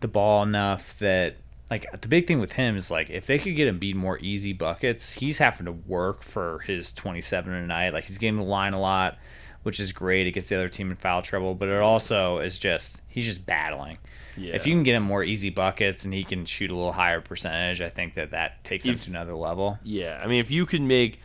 the 0.00 0.08
ball 0.08 0.42
enough 0.42 0.98
that 0.98 1.36
like 1.72 2.02
the 2.02 2.08
big 2.08 2.26
thing 2.26 2.38
with 2.38 2.52
him 2.52 2.76
is 2.76 2.90
like 2.90 3.08
if 3.08 3.26
they 3.26 3.38
could 3.38 3.56
get 3.56 3.74
Embiid 3.74 3.94
more 3.94 4.18
easy 4.18 4.52
buckets, 4.52 5.14
he's 5.14 5.38
having 5.38 5.64
to 5.64 5.72
work 5.72 6.22
for 6.22 6.58
his 6.66 6.92
27 6.92 7.50
a 7.50 7.66
night. 7.66 7.94
Like 7.94 8.04
he's 8.04 8.18
getting 8.18 8.36
the 8.36 8.44
line 8.44 8.74
a 8.74 8.80
lot, 8.80 9.16
which 9.62 9.80
is 9.80 9.90
great. 9.90 10.26
It 10.26 10.32
gets 10.32 10.50
the 10.50 10.56
other 10.56 10.68
team 10.68 10.90
in 10.90 10.98
foul 10.98 11.22
trouble, 11.22 11.54
but 11.54 11.70
it 11.70 11.80
also 11.80 12.40
is 12.40 12.58
just 12.58 13.00
he's 13.08 13.24
just 13.24 13.46
battling. 13.46 13.96
Yeah. 14.36 14.54
If 14.54 14.66
you 14.66 14.74
can 14.74 14.82
get 14.82 14.96
him 14.96 15.02
more 15.02 15.24
easy 15.24 15.48
buckets 15.48 16.04
and 16.04 16.12
he 16.12 16.24
can 16.24 16.44
shoot 16.44 16.70
a 16.70 16.74
little 16.74 16.92
higher 16.92 17.22
percentage, 17.22 17.80
I 17.80 17.88
think 17.88 18.14
that 18.14 18.32
that 18.32 18.62
takes 18.64 18.84
him 18.84 18.98
to 18.98 19.10
another 19.10 19.34
level. 19.34 19.78
Yeah, 19.82 20.20
I 20.22 20.26
mean, 20.26 20.40
if 20.40 20.50
you 20.50 20.66
could 20.66 20.82
make 20.82 21.20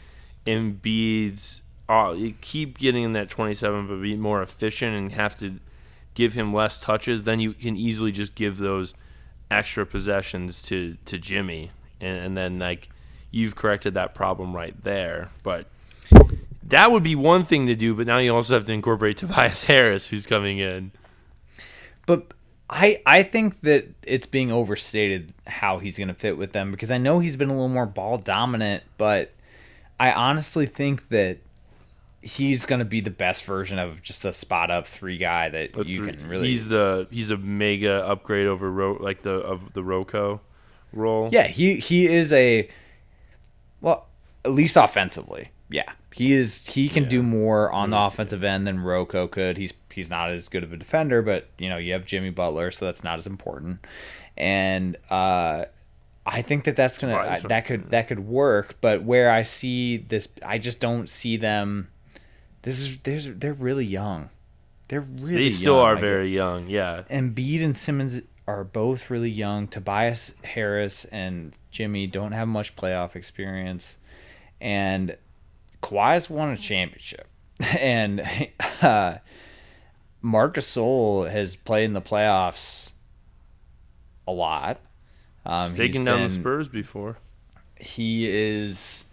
Embiid's, 0.46 1.62
uh, 1.90 2.14
you 2.16 2.36
keep 2.40 2.78
getting 2.78 3.04
in 3.04 3.12
that 3.14 3.30
27, 3.30 3.88
but 3.88 4.02
be 4.02 4.16
more 4.16 4.42
efficient 4.42 4.98
and 4.98 5.12
have 5.12 5.38
to 5.40 5.60
give 6.14 6.36
him 6.36 6.54
less 6.54 6.80
touches, 6.80 7.26
then 7.26 7.42
you 7.42 7.52
can 7.52 7.76
easily 7.76 8.14
just 8.14 8.34
give 8.34 8.60
those 8.60 8.94
extra 9.50 9.86
possessions 9.86 10.64
to 10.64 10.98
to 11.06 11.18
Jimmy, 11.18 11.72
and, 12.00 12.18
and 12.18 12.38
then 12.38 12.60
like 12.60 12.90
you've 13.32 13.56
corrected 13.56 13.94
that 13.96 14.14
problem 14.14 14.56
right 14.56 14.76
there. 14.84 15.30
But 15.44 15.68
that 16.64 16.92
would 16.92 17.04
be 17.04 17.16
one 17.16 17.44
thing 17.44 17.66
to 17.68 17.76
do, 17.76 17.94
but 17.94 18.08
now 18.08 18.18
you 18.18 18.36
also 18.36 18.54
have 18.54 18.66
to 18.66 18.74
incorporate 18.74 19.18
Tobias 19.18 19.64
Harris, 19.64 20.08
who's 20.08 20.26
coming 20.26 20.60
in. 20.60 20.92
But 22.06 22.34
I 22.70 23.02
I 23.06 23.24
think 23.24 23.62
that 23.62 23.88
it's 24.04 24.28
being 24.28 24.52
overstated 24.52 25.34
how 25.46 25.80
he's 25.80 25.98
going 25.98 26.10
to 26.10 26.14
fit 26.14 26.38
with 26.38 26.52
them 26.52 26.72
because 26.72 26.92
I 26.92 26.98
know 26.98 27.20
he's 27.20 27.36
been 27.36 27.50
a 27.50 27.54
little 27.54 27.70
more 27.70 27.86
ball 27.86 28.18
dominant, 28.18 28.84
but 28.98 29.32
I 30.00 30.12
honestly 30.12 30.66
think 30.66 31.10
that 31.10 31.40
he's 32.28 32.66
going 32.66 32.80
to 32.80 32.86
be 32.86 33.00
the 33.02 33.12
best 33.12 33.46
version 33.46 33.80
of 33.80 34.02
just 34.02 34.26
a 34.26 34.34
spot 34.34 34.70
up 34.70 34.86
three 34.88 35.18
guy 35.18 35.50
that 35.50 35.72
But 35.74 35.86
you 35.88 36.04
three- 36.04 36.14
can 36.14 36.28
really 36.28 36.50
he's 36.50 36.68
the 36.68 37.08
he's 37.10 37.30
a 37.32 37.38
mega 37.38 38.06
upgrade 38.06 38.48
over 38.48 38.70
Ro, 38.72 38.98
like 39.00 39.22
the 39.24 39.32
of 39.32 39.74
the 39.74 39.82
Roko 39.82 40.40
role. 40.94 41.30
Yeah, 41.32 41.48
he 41.48 41.76
he 41.76 42.08
is 42.08 42.34
a 42.34 42.68
well, 43.82 44.08
at 44.46 44.52
least 44.52 44.78
offensively. 44.78 45.50
Yeah. 45.70 45.92
He 46.14 46.34
is 46.34 46.68
he 46.68 46.90
can 46.90 47.08
do 47.08 47.22
more 47.22 47.72
on 47.72 47.90
the 47.90 47.98
Let 47.98 48.04
me 48.04 48.10
see. 48.10 48.14
offensive 48.14 48.44
end 48.44 48.66
than 48.68 48.80
Rocco 48.80 49.28
could. 49.28 49.58
He's 49.58 49.74
he's 49.94 50.10
not 50.10 50.32
as 50.32 50.50
good 50.50 50.64
of 50.64 50.74
a 50.74 50.78
defender, 50.78 51.22
but 51.22 51.50
you 51.58 51.70
know, 51.70 51.78
you 51.78 51.94
have 51.94 52.06
Jimmy 52.06 52.30
Butler, 52.30 52.72
so 52.72 52.86
that's 52.86 53.04
not 53.04 53.20
as 53.20 53.28
important. 53.28 53.86
And 54.36 54.98
uh 55.10 55.66
I 56.26 56.42
think 56.42 56.66
that 56.66 56.76
that's 56.76 56.98
Surprise. 57.00 57.42
to 57.42 57.48
that 57.48 57.66
could 57.66 57.90
that 57.92 58.08
could 58.08 58.20
work, 58.20 58.76
but 58.82 59.04
where 59.04 59.30
I 59.30 59.44
see 59.44 59.98
this 59.98 60.28
I 60.46 60.58
just 60.58 60.80
don't 60.80 61.08
see 61.08 61.38
them 61.38 61.90
this 62.68 62.80
is 62.82 62.98
they're, 63.00 63.34
they're 63.34 63.54
really 63.54 63.86
young. 63.86 64.30
They're 64.90 65.02
really 65.02 65.36
They 65.36 65.50
still 65.50 65.76
young. 65.76 65.86
are 65.86 65.94
Like, 65.94 66.02
very 66.02 66.30
young. 66.30 66.68
Yeah. 66.68 67.04
Embiid 67.10 67.64
and 67.64 67.76
Simmons 67.76 68.22
are 68.48 68.64
both 68.64 69.10
really 69.10 69.30
young. 69.30 69.68
Tobias 69.68 70.34
Harris 70.44 71.04
and 71.06 71.58
Jimmy 71.72 72.08
don't 72.08 72.32
have 72.32 72.48
much 72.48 72.76
playoff 72.76 73.16
experience, 73.16 73.98
and 74.62 75.18
Kawhi's 75.84 76.30
won 76.30 76.52
a 76.52 76.58
championship, 76.58 77.28
and 77.80 78.22
uh, 78.82 79.18
Marc 80.22 80.56
Gasol 80.56 81.30
has 81.30 81.56
played 81.58 81.86
in 81.86 81.94
the 81.94 82.02
playoffs 82.02 82.94
a 84.28 84.32
lot. 84.32 84.80
Um, 85.46 85.64
He's 85.64 85.72
he's 85.72 85.78
taken 85.90 86.06
down 86.06 86.22
the 86.22 86.30
Spurs 86.30 86.68
before. 86.70 87.18
he 87.80 88.30
is 88.30 89.06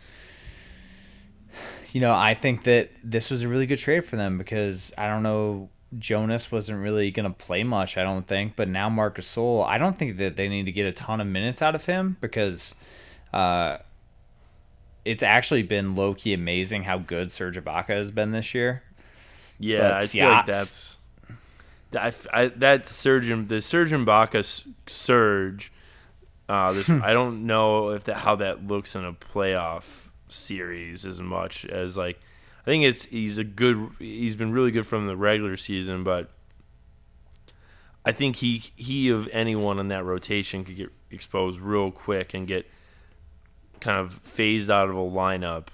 you 1.95 2.01
know 2.01 2.13
i 2.13 2.35
think 2.35 2.65
that 2.65 2.91
this 3.03 3.31
was 3.31 3.45
a 3.45 3.49
really 3.49 3.67
good 3.67 3.79
trade 3.79 4.05
for 4.05 4.17
them 4.17 4.37
because 4.37 4.93
i 4.99 5.07
don't 5.07 5.23
know 5.23 5.71
jonas 5.97 6.51
wasn't 6.51 6.79
really 6.83 7.11
going 7.11 7.25
to 7.25 7.33
play 7.33 7.63
much 7.63 7.97
i 7.97 8.03
don't 8.03 8.27
think 8.27 8.57
but 8.57 8.69
now 8.69 8.89
Marc 8.91 9.17
Gasol, 9.17 9.65
i 9.65 9.79
don't 9.79 9.97
think 9.97 10.17
that 10.17 10.37
they 10.37 10.49
need 10.49 10.67
to 10.67 10.73
get 10.73 10.87
a 10.87 10.93
ton 10.93 11.21
of 11.21 11.27
minutes 11.27 11.63
out 11.63 11.75
of 11.75 11.87
him 11.87 12.17
because 12.21 12.75
uh, 13.33 13.79
it's 15.05 15.23
actually 15.23 15.63
been 15.63 15.95
low-key 15.95 16.35
amazing 16.35 16.83
how 16.83 16.99
good 16.99 17.31
serge 17.31 17.57
ibaka 17.57 17.89
has 17.89 18.11
been 18.11 18.33
this 18.33 18.55
year 18.55 18.83
Yeah, 19.59 19.79
But 19.79 19.93
I 19.93 20.07
feel 20.07 20.29
like 20.29 20.47
that's 20.47 20.99
that. 21.93 22.27
I, 22.33 22.49
that 22.49 22.89
surgeon, 22.89 23.47
the 23.47 23.63
Serge 23.63 23.93
Ibaka 23.93 24.67
surge. 24.87 25.73
Uh, 26.49 26.73
this 26.73 26.91
I 26.91 27.13
don't 27.13 27.47
know 27.47 27.91
if 27.91 28.05
that 28.05 28.17
how 28.17 28.37
that 28.37 28.67
looks 28.67 28.95
in 28.95 29.05
a 29.05 29.13
playoff 29.13 30.09
series 30.35 31.05
as 31.07 31.21
much 31.23 31.65
as 31.67 31.97
like. 31.97 32.21
I 32.63 32.65
think 32.65 32.85
it's 32.85 33.05
he's 33.07 33.37
a 33.39 33.45
good. 33.45 33.91
He's 33.99 34.37
been 34.37 34.51
really 34.53 34.71
good 34.71 34.87
from 34.87 35.07
the 35.07 35.17
regular 35.17 35.57
season, 35.57 36.03
but 36.03 36.31
I 38.07 38.13
think 38.13 38.37
he 38.37 38.63
he 38.77 39.09
of 39.11 39.29
anyone 39.33 39.79
in 39.79 39.89
that 39.89 40.05
rotation 40.05 40.65
could 40.65 40.77
get 40.77 40.91
exposed 41.11 41.61
real 41.61 41.91
quick 41.91 42.35
and 42.35 42.47
get 42.47 42.67
kind 43.81 43.99
of 43.99 44.13
phased 44.13 44.71
out 44.71 44.89
of 44.89 44.97
a 44.97 45.01
lineup, 45.01 45.67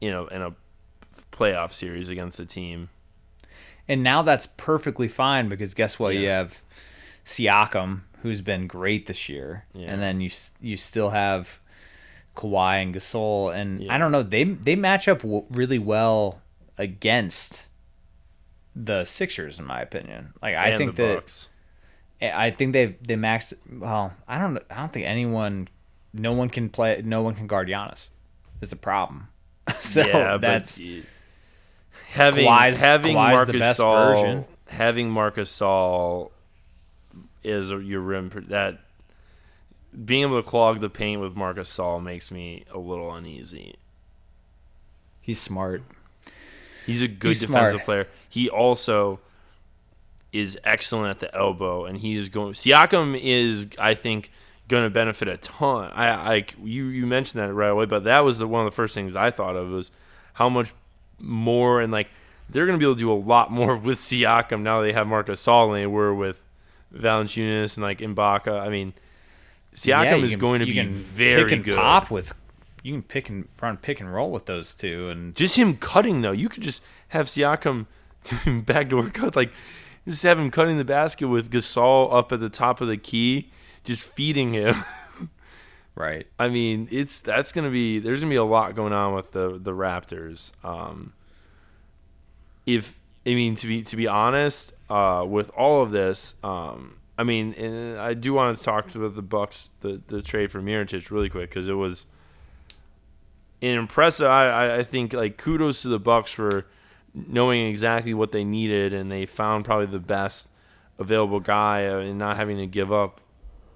you 0.00 0.10
know, 0.10 0.26
in 0.28 0.42
a 0.42 0.54
playoff 1.32 1.72
series 1.72 2.08
against 2.08 2.38
a 2.40 2.46
team. 2.46 2.88
And 3.88 4.02
now 4.02 4.22
that's 4.22 4.46
perfectly 4.46 5.08
fine 5.08 5.48
because 5.48 5.74
guess 5.74 5.98
what? 5.98 6.14
You 6.14 6.28
have 6.28 6.62
Siakam, 7.24 8.02
who's 8.22 8.42
been 8.42 8.66
great 8.66 9.06
this 9.06 9.28
year, 9.28 9.64
Yeah. 9.74 9.92
and 9.92 10.02
then 10.02 10.20
you 10.20 10.30
you 10.60 10.76
still 10.76 11.10
have 11.10 11.60
Kawhi 12.38 12.82
and 12.82 12.94
Gasol, 12.94 13.54
and 13.54 13.82
Yeah. 13.82 13.94
I 13.94 13.98
don't 13.98 14.12
know 14.12 14.22
they 14.22 14.44
they 14.44 14.76
match 14.76 15.08
up 15.08 15.22
w- 15.22 15.44
really 15.50 15.78
well 15.78 16.40
against 16.78 17.66
the 18.76 19.04
Sixers, 19.04 19.58
in 19.58 19.66
my 19.66 19.80
opinion. 19.82 20.32
Like 20.40 20.54
I 20.54 20.68
and 20.68 20.78
think 20.78 20.96
the 20.96 21.02
that 21.02 21.14
Bucks. 21.16 21.48
I 22.22 22.50
think 22.50 22.72
they 22.72 22.96
they 23.02 23.16
max. 23.16 23.52
Well, 23.70 24.14
I 24.28 24.38
don't 24.40 24.58
I 24.70 24.76
don't 24.76 24.92
think 24.92 25.06
anyone, 25.06 25.68
no 26.12 26.32
one 26.32 26.48
can 26.48 26.68
play, 26.68 27.02
no 27.04 27.22
one 27.22 27.34
can 27.34 27.46
guard 27.46 27.68
Giannis. 27.68 28.10
Is 28.60 28.70
the 28.70 28.76
problem. 28.76 29.28
so 29.80 30.04
yeah, 30.06 30.36
that's 30.36 30.78
but 30.78 31.02
having 32.12 32.46
Kawhi's- 32.46 32.80
having 32.80 33.16
Kawhi's 33.16 33.34
Marcus 33.36 33.52
the 33.52 33.58
best 33.58 33.76
Saul, 33.78 34.14
version. 34.14 34.44
having 34.68 35.10
Marc 35.10 35.36
Gasol 35.36 36.30
is 37.44 37.70
your 37.70 38.00
rim 38.00 38.30
that 38.48 38.78
being 40.04 40.22
able 40.22 40.42
to 40.42 40.48
clog 40.48 40.80
the 40.80 40.90
paint 40.90 41.20
with 41.20 41.34
Marc 41.36 41.56
Gasol 41.56 42.02
makes 42.02 42.30
me 42.30 42.64
a 42.72 42.78
little 42.78 43.12
uneasy. 43.14 43.76
he's 45.20 45.40
smart. 45.40 45.82
He's 46.86 47.02
a 47.02 47.08
good 47.08 47.28
He's 47.28 47.40
defensive 47.40 47.76
smart. 47.82 47.84
player. 47.84 48.08
He 48.28 48.48
also 48.48 49.20
is 50.32 50.58
excellent 50.64 51.10
at 51.10 51.20
the 51.20 51.34
elbow, 51.34 51.84
and 51.84 51.98
he's 51.98 52.28
going. 52.28 52.52
Siakam 52.54 53.18
is, 53.20 53.66
I 53.78 53.94
think, 53.94 54.30
going 54.68 54.84
to 54.84 54.90
benefit 54.90 55.28
a 55.28 55.36
ton. 55.38 55.90
I 55.94 56.28
like 56.28 56.54
you 56.62 56.86
you 56.86 57.06
mentioned 57.06 57.42
that 57.42 57.52
right 57.52 57.68
away, 57.68 57.84
but 57.86 58.04
that 58.04 58.20
was 58.20 58.38
the 58.38 58.46
one 58.46 58.66
of 58.66 58.70
the 58.72 58.74
first 58.76 58.94
things 58.94 59.14
I 59.16 59.30
thought 59.30 59.56
of 59.56 59.68
was 59.70 59.90
how 60.34 60.48
much 60.48 60.72
more 61.18 61.80
and 61.80 61.92
like 61.92 62.08
they're 62.48 62.64
going 62.64 62.78
to 62.78 62.82
be 62.82 62.86
able 62.86 62.94
to 62.94 63.00
do 63.00 63.12
a 63.12 63.14
lot 63.14 63.50
more 63.58 63.76
with 63.76 63.98
Siakam 63.98 64.62
now 64.62 64.80
they 64.80 64.92
have 64.92 65.06
Marc 65.06 65.26
Gasol 65.26 65.66
and 65.68 65.76
they 65.76 65.86
were 65.86 66.14
with 66.14 66.40
Valanciunas 66.94 67.76
and 67.76 67.82
like 67.84 67.98
Ibaka. 67.98 68.60
I 68.60 68.68
mean, 68.70 68.94
Siakam 69.78 70.04
Yeah, 70.04 70.16
is 70.16 70.30
can- 70.32 70.40
going 70.40 70.60
to 70.60 70.66
be 70.66 70.74
can 70.74 70.90
very 70.90 71.44
pick 71.44 71.52
and 71.52 71.64
good. 71.64 71.76
pop 71.76 72.10
with. 72.10 72.34
You 72.82 72.92
can 72.94 73.02
pick 73.02 73.28
and 73.28 73.48
run 73.60 73.76
pick 73.76 74.00
and 74.00 74.12
roll 74.12 74.30
with 74.30 74.46
those 74.46 74.74
two, 74.74 75.08
and 75.08 75.34
Just 75.34 75.56
him 75.56 75.76
cutting 75.76 76.22
though, 76.22 76.32
you 76.32 76.48
could 76.48 76.62
just 76.62 76.82
have 77.08 77.26
Siakam 77.26 77.86
backdoor 78.66 79.10
cut, 79.10 79.36
like 79.36 79.52
just 80.06 80.22
have 80.22 80.38
him 80.38 80.50
cutting 80.50 80.78
the 80.78 80.84
basket 80.84 81.28
with 81.28 81.50
Gasol 81.50 82.12
up 82.12 82.32
at 82.32 82.40
the 82.40 82.48
top 82.48 82.80
of 82.80 82.88
the 82.88 82.96
key, 82.96 83.50
just 83.84 84.04
feeding 84.04 84.54
him. 84.54 84.74
right. 85.94 86.26
I 86.38 86.48
mean, 86.48 86.88
it's 86.90 87.18
that's 87.20 87.52
gonna 87.52 87.70
be 87.70 87.98
there's 87.98 88.20
gonna 88.20 88.30
be 88.30 88.36
a 88.36 88.44
lot 88.44 88.74
going 88.74 88.92
on 88.92 89.14
with 89.14 89.32
the 89.32 89.58
the 89.60 89.72
Raptors. 89.72 90.52
Um, 90.64 91.12
if 92.66 92.98
I 93.26 93.30
mean 93.34 93.54
to 93.56 93.66
be 93.66 93.82
to 93.82 93.96
be 93.96 94.06
honest, 94.06 94.72
uh, 94.88 95.24
with 95.28 95.50
all 95.50 95.82
of 95.82 95.90
this, 95.90 96.34
um, 96.42 96.96
I 97.18 97.24
mean, 97.24 97.52
I 97.98 98.14
do 98.14 98.32
want 98.32 98.56
to 98.56 98.62
talk 98.62 98.94
about 98.94 99.16
the 99.16 99.22
Bucks, 99.22 99.72
the 99.80 100.00
the 100.06 100.22
trade 100.22 100.52
for 100.52 100.62
Mirotic 100.62 101.10
really 101.10 101.28
quick 101.28 101.50
because 101.50 101.66
it 101.66 101.74
was 101.74 102.06
impressive. 103.60 104.28
I, 104.28 104.48
I 104.48 104.76
I 104.76 104.82
think 104.84 105.12
like 105.12 105.36
kudos 105.36 105.82
to 105.82 105.88
the 105.88 105.98
Bucks 105.98 106.30
for 106.30 106.66
knowing 107.12 107.66
exactly 107.66 108.14
what 108.14 108.30
they 108.30 108.44
needed 108.44 108.92
and 108.92 109.10
they 109.10 109.26
found 109.26 109.64
probably 109.64 109.86
the 109.86 109.98
best 109.98 110.48
available 110.98 111.40
guy 111.40 111.86
uh, 111.86 111.98
and 111.98 112.18
not 112.18 112.36
having 112.36 112.56
to 112.58 112.66
give 112.66 112.92
up 112.92 113.20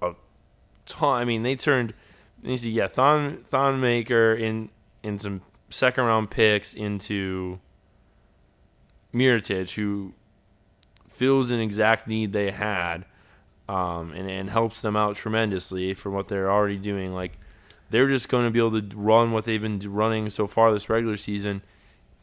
a 0.01 0.13
ton. 0.85 1.19
I 1.19 1.25
mean, 1.25 1.43
they 1.43 1.55
turned. 1.57 1.93
You 2.41 2.57
see, 2.57 2.71
yeah, 2.71 2.87
Thon 2.87 3.45
Thonmaker 3.51 4.39
in 4.39 4.69
in 5.03 5.19
some 5.19 5.41
second 5.69 6.05
round 6.05 6.31
picks 6.31 6.73
into 6.73 7.59
Mirotic, 9.13 9.75
who 9.75 10.13
fills 11.07 11.51
an 11.51 11.59
exact 11.59 12.07
need 12.07 12.33
they 12.33 12.51
had, 12.51 13.05
um, 13.69 14.11
and 14.13 14.29
and 14.29 14.49
helps 14.49 14.81
them 14.81 14.95
out 14.95 15.15
tremendously 15.15 15.93
for 15.93 16.09
what 16.09 16.27
they're 16.27 16.51
already 16.51 16.77
doing. 16.77 17.13
Like 17.13 17.37
they're 17.89 18.07
just 18.07 18.29
going 18.29 18.45
to 18.45 18.51
be 18.51 18.59
able 18.59 18.81
to 18.81 18.95
run 18.95 19.31
what 19.31 19.45
they've 19.45 19.61
been 19.61 19.79
running 19.79 20.29
so 20.29 20.47
far 20.47 20.71
this 20.73 20.89
regular 20.89 21.17
season 21.17 21.61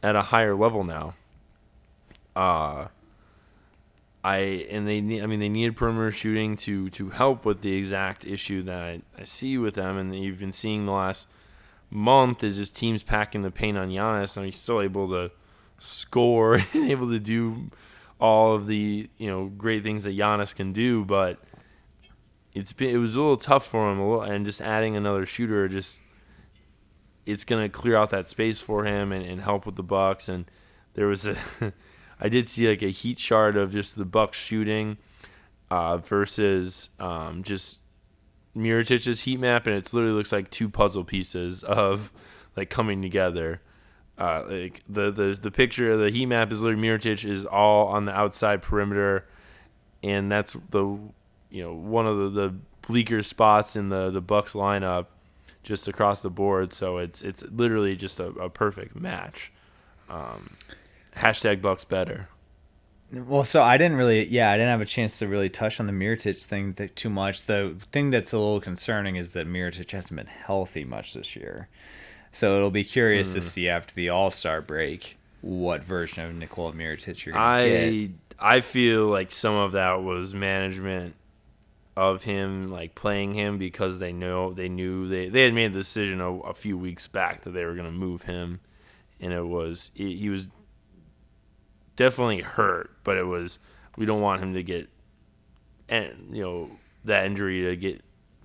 at 0.03 0.15
a 0.15 0.21
higher 0.23 0.55
level 0.55 0.83
now. 0.83 1.15
Uh 2.35 2.87
I 4.23 4.67
and 4.69 4.87
they 4.87 5.01
need. 5.01 5.23
I 5.23 5.25
mean, 5.25 5.39
they 5.39 5.49
needed 5.49 5.75
perimeter 5.75 6.11
shooting 6.11 6.55
to 6.57 6.89
to 6.91 7.09
help 7.09 7.43
with 7.43 7.61
the 7.61 7.75
exact 7.75 8.25
issue 8.25 8.61
that 8.63 8.79
I, 8.79 9.01
I 9.17 9.23
see 9.23 9.57
with 9.57 9.75
them, 9.75 9.97
and 9.97 10.15
you've 10.15 10.39
been 10.39 10.51
seeing 10.51 10.85
the 10.85 10.91
last 10.91 11.27
month 11.89 12.43
is 12.43 12.57
just 12.57 12.75
teams 12.75 13.03
packing 13.03 13.41
the 13.41 13.51
paint 13.51 13.77
on 13.77 13.89
Giannis, 13.89 14.37
and 14.37 14.45
he's 14.45 14.59
still 14.59 14.79
able 14.79 15.09
to 15.09 15.31
score 15.79 16.55
and 16.73 16.91
able 16.91 17.09
to 17.09 17.19
do 17.19 17.69
all 18.21 18.53
of 18.53 18.67
the 18.67 19.09
you 19.17 19.27
know 19.27 19.47
great 19.47 19.83
things 19.83 20.03
that 20.03 20.15
Giannis 20.15 20.55
can 20.55 20.71
do, 20.71 21.03
but 21.03 21.39
it's 22.53 22.71
been 22.71 22.95
it 22.95 22.99
was 22.99 23.15
a 23.15 23.19
little 23.19 23.35
tough 23.35 23.65
for 23.65 23.91
him, 23.91 23.99
little, 23.99 24.21
and 24.21 24.45
just 24.45 24.61
adding 24.61 24.95
another 24.95 25.25
shooter 25.25 25.67
just 25.67 25.99
it's 27.25 27.43
gonna 27.43 27.67
clear 27.67 27.95
out 27.95 28.11
that 28.11 28.29
space 28.29 28.61
for 28.61 28.85
him 28.85 29.11
and, 29.11 29.25
and 29.25 29.41
help 29.41 29.65
with 29.65 29.75
the 29.75 29.83
Bucks. 29.83 30.29
And 30.29 30.49
there 30.93 31.07
was 31.07 31.25
a 31.25 31.35
I 32.19 32.29
did 32.29 32.47
see 32.47 32.69
like 32.69 32.83
a 32.83 32.89
heat 32.89 33.17
chart 33.17 33.57
of 33.57 33.73
just 33.73 33.97
the 33.97 34.05
Bucks 34.05 34.39
shooting 34.39 34.97
uh, 35.71 35.97
versus 35.97 36.89
um, 36.99 37.41
just 37.41 37.79
Mirotic's 38.55 39.21
heat 39.21 39.39
map, 39.39 39.65
and 39.65 39.75
it 39.75 39.91
literally 39.93 40.13
looks 40.15 40.31
like 40.31 40.51
two 40.51 40.69
puzzle 40.69 41.03
pieces 41.03 41.63
of 41.63 42.13
like 42.55 42.69
coming 42.69 43.01
together. 43.01 43.61
Uh, 44.21 44.45
like 44.47 44.83
the, 44.87 45.09
the 45.09 45.35
the 45.41 45.49
picture 45.49 45.93
of 45.93 45.99
the 45.99 46.11
heat 46.11 46.27
map 46.27 46.51
is 46.51 46.61
literally 46.61 46.87
Mirotic 46.87 47.27
is 47.27 47.43
all 47.43 47.87
on 47.87 48.05
the 48.05 48.11
outside 48.11 48.61
perimeter, 48.61 49.25
and 50.03 50.31
that's 50.31 50.55
the 50.69 50.99
you 51.49 51.63
know 51.63 51.73
one 51.73 52.05
of 52.05 52.19
the, 52.19 52.29
the 52.29 52.55
bleaker 52.83 53.23
spots 53.23 53.75
in 53.75 53.89
the 53.89 54.11
the 54.11 54.21
Bucks 54.21 54.53
lineup, 54.53 55.07
just 55.63 55.87
across 55.87 56.21
the 56.21 56.29
board. 56.29 56.71
So 56.71 56.99
it's 56.99 57.23
it's 57.23 57.41
literally 57.49 57.95
just 57.95 58.19
a, 58.19 58.27
a 58.27 58.47
perfect 58.47 58.95
match. 58.95 59.51
Um, 60.07 60.51
hashtag 61.15 61.63
Bucks 61.63 61.83
better. 61.83 62.29
Well, 63.11 63.43
so 63.43 63.63
I 63.63 63.77
didn't 63.77 63.97
really, 63.97 64.27
yeah, 64.27 64.51
I 64.51 64.55
didn't 64.55 64.69
have 64.69 64.81
a 64.81 64.85
chance 64.85 65.17
to 65.17 65.27
really 65.27 65.49
touch 65.49 65.79
on 65.79 65.87
the 65.87 65.93
Mirotic 65.93 66.45
thing 66.45 66.75
th- 66.75 66.93
too 66.93 67.09
much. 67.09 67.47
The 67.47 67.75
thing 67.91 68.11
that's 68.11 68.33
a 68.33 68.37
little 68.37 68.61
concerning 68.61 69.15
is 69.15 69.33
that 69.33 69.47
Miritich 69.47 69.91
hasn't 69.91 70.15
been 70.15 70.27
healthy 70.27 70.85
much 70.85 71.15
this 71.15 71.35
year. 71.35 71.69
So 72.31 72.55
it'll 72.55 72.71
be 72.71 72.83
curious 72.83 73.33
to 73.33 73.39
hmm. 73.39 73.45
see 73.45 73.69
after 73.69 73.93
the 73.93 74.09
All 74.09 74.31
Star 74.31 74.61
break 74.61 75.17
what 75.41 75.83
version 75.83 76.25
of 76.25 76.35
Nikola 76.35 76.73
Mirotic 76.73 77.25
you're 77.25 77.33
gonna 77.33 77.67
get. 77.67 78.11
I 78.39 78.55
I 78.55 78.61
feel 78.61 79.07
like 79.07 79.31
some 79.31 79.55
of 79.55 79.73
that 79.73 80.01
was 80.03 80.33
management 80.33 81.15
of 81.97 82.23
him 82.23 82.69
like 82.69 82.95
playing 82.95 83.33
him 83.33 83.57
because 83.57 83.99
they 83.99 84.13
know 84.13 84.53
they 84.53 84.69
knew 84.69 85.07
they 85.07 85.29
they 85.29 85.43
had 85.43 85.53
made 85.53 85.73
the 85.73 85.79
decision 85.79 86.21
a, 86.21 86.31
a 86.39 86.53
few 86.53 86.77
weeks 86.77 87.07
back 87.07 87.41
that 87.41 87.51
they 87.51 87.65
were 87.65 87.73
going 87.75 87.85
to 87.85 87.91
move 87.91 88.23
him, 88.23 88.61
and 89.19 89.33
it 89.33 89.45
was 89.45 89.91
he 89.93 90.15
he 90.15 90.29
was 90.29 90.47
definitely 91.95 92.41
hurt, 92.41 92.91
but 93.03 93.17
it 93.17 93.25
was 93.25 93.59
we 93.97 94.05
don't 94.05 94.21
want 94.21 94.41
him 94.41 94.53
to 94.53 94.63
get 94.63 94.89
and 95.89 96.35
you 96.35 96.41
know 96.41 96.71
that 97.03 97.25
injury 97.25 97.63
to 97.63 97.75
get 97.75 98.01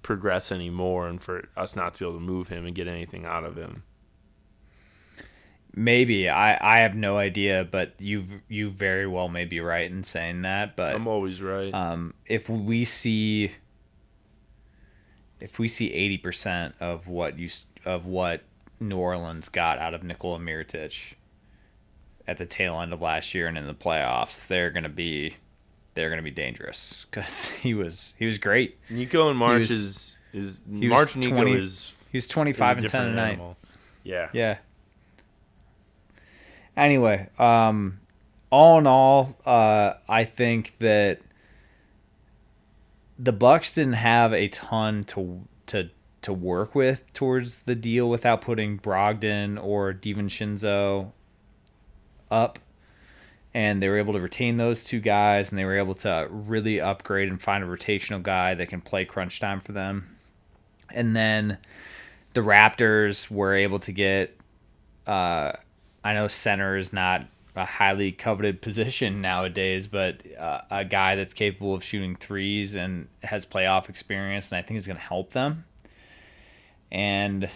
progress 0.07 0.52
anymore 0.52 1.09
and 1.09 1.20
for 1.20 1.48
us 1.57 1.74
not 1.74 1.92
to 1.92 1.98
be 1.98 2.04
able 2.04 2.14
to 2.14 2.24
move 2.24 2.46
him 2.48 2.64
and 2.64 2.76
get 2.76 2.86
anything 2.86 3.24
out 3.24 3.42
of 3.44 3.57
him. 3.57 3.82
Maybe 5.74 6.28
I, 6.30 6.57
I 6.61 6.78
have 6.78 6.94
no 6.94 7.18
idea, 7.18 7.66
but 7.68 7.94
you 7.98 8.24
you 8.48 8.70
very 8.70 9.07
well 9.07 9.28
may 9.28 9.44
be 9.44 9.61
right 9.61 9.90
in 9.90 10.04
saying 10.04 10.42
that. 10.42 10.76
But 10.76 10.94
I'm 10.94 11.09
always 11.09 11.42
right. 11.42 11.74
um, 11.74 12.14
if 12.24 12.48
we 12.48 12.84
see 12.84 13.50
if 15.40 15.59
we 15.59 15.68
see 15.68 15.92
eighty 15.92 16.16
percent 16.16 16.76
of 16.80 17.09
what 17.09 17.38
you 17.38 17.50
of 17.84 18.07
what 18.07 18.42
New 18.80 18.96
Orleans 18.96 19.48
got 19.50 19.78
out 19.78 19.92
of 19.92 20.02
Nikola 20.02 20.38
Mirotic 20.38 21.14
at 22.26 22.38
the 22.38 22.46
tail 22.46 22.80
end 22.80 22.92
of 22.92 23.02
last 23.02 23.34
year 23.34 23.46
and 23.48 23.59
in 23.59 23.66
the 23.66 23.74
playoffs, 23.74 24.46
they're 24.46 24.70
gonna 24.70 24.88
be 24.88 25.34
they're 25.97 26.09
gonna 26.11 26.22
be 26.22 26.30
dangerous 26.30 27.07
because 27.11 27.49
he 27.62 27.74
was 27.74 28.14
he 28.18 28.24
was 28.24 28.38
great. 28.38 28.78
Nico 28.88 29.28
and 29.28 29.38
March 29.38 29.62
was- 29.62 29.70
is 29.72 30.16
is 30.32 30.61
March 30.66 31.16
Nico 31.16 31.34
20 31.34 31.53
is 31.55 31.97
He's 32.12 32.28
twenty 32.28 32.53
five 32.53 32.78
and 32.78 32.88
ten 32.88 33.09
tonight. 33.09 33.38
Yeah. 34.05 34.28
Yeah. 34.32 34.59
Anyway, 36.76 37.28
um, 37.38 38.01
all 38.51 38.78
in 38.78 38.86
all, 38.86 39.36
uh, 39.44 39.94
I 40.09 40.24
think 40.24 40.78
that 40.78 41.20
the 43.18 43.32
Bucks 43.32 43.74
didn't 43.74 43.94
have 43.94 44.32
a 44.32 44.49
ton 44.49 45.05
to 45.05 45.42
to 45.66 45.90
to 46.22 46.32
work 46.32 46.74
with 46.74 47.12
towards 47.12 47.62
the 47.62 47.74
deal 47.74 48.09
without 48.11 48.40
putting 48.40 48.78
Brogdon 48.78 49.62
or 49.62 49.92
DiVincenzo 49.92 51.12
up, 52.30 52.59
and 53.57 53.80
they 53.80 53.88
were 53.88 53.96
able 53.96 54.12
to 54.12 54.20
retain 54.20 54.59
those 54.59 54.84
two 54.84 55.00
guys, 55.00 55.48
and 55.48 55.59
they 55.59 55.64
were 55.64 55.78
able 55.78 55.94
to 55.94 56.28
really 56.30 56.78
upgrade 56.78 57.30
and 57.30 57.40
find 57.40 57.64
a 57.64 57.66
rotational 57.66 58.22
guy 58.22 58.52
that 58.52 58.68
can 58.68 58.82
play 58.82 59.07
crunch 59.07 59.40
time 59.40 59.61
for 59.61 59.72
them, 59.72 60.18
and 60.90 61.16
then 61.16 61.57
the 62.34 62.42
Raptors 62.42 63.30
were 63.30 63.54
able 63.54 63.78
to 63.78 63.92
get. 63.92 64.36
Uh, 65.07 65.52
I 66.04 66.12
know 66.12 66.28
center 66.28 66.76
is 66.76 66.92
not 66.92 67.24
a 67.54 67.64
highly 67.64 68.12
coveted 68.12 68.61
position 68.68 69.22
nowadays, 69.22 69.86
but 69.86 70.22
uh, 70.38 70.61
a 70.70 70.84
guy 70.84 71.14
that's 71.14 71.32
capable 71.32 71.72
of 71.72 71.82
shooting 71.82 72.14
threes 72.14 72.74
and 72.74 73.09
has 73.22 73.46
playoff 73.46 73.88
experience, 73.88 74.52
and 74.52 74.59
I 74.59 74.62
think 74.62 74.76
is 74.76 74.86
going 74.86 74.98
to 74.98 75.02
help 75.02 75.30
them. 75.32 75.64
And 76.92 77.48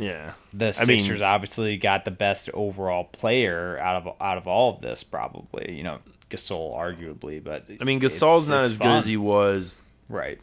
Yeah. 0.00 0.32
the 0.52 0.76
I 0.80 0.86
mean- 0.86 0.98
Sixers 1.00 1.22
obviously 1.22 1.76
got 1.76 2.04
the 2.04 2.10
best 2.10 2.50
overall 2.54 3.04
player 3.04 3.78
out 3.78 4.06
of 4.06 4.16
out 4.20 4.38
of 4.38 4.46
all 4.46 4.74
of 4.74 4.80
this, 4.80 5.04
probably. 5.04 5.72
You 5.76 5.82
know, 5.82 5.98
Gasol 6.30 6.74
arguably, 6.74 7.42
but 7.42 7.66
I 7.80 7.84
mean, 7.84 8.00
Gasol's 8.00 8.48
not 8.48 8.62
as 8.64 8.78
good 8.78 8.86
as 8.86 9.06
he 9.06 9.16
was 9.16 9.82
right. 10.08 10.40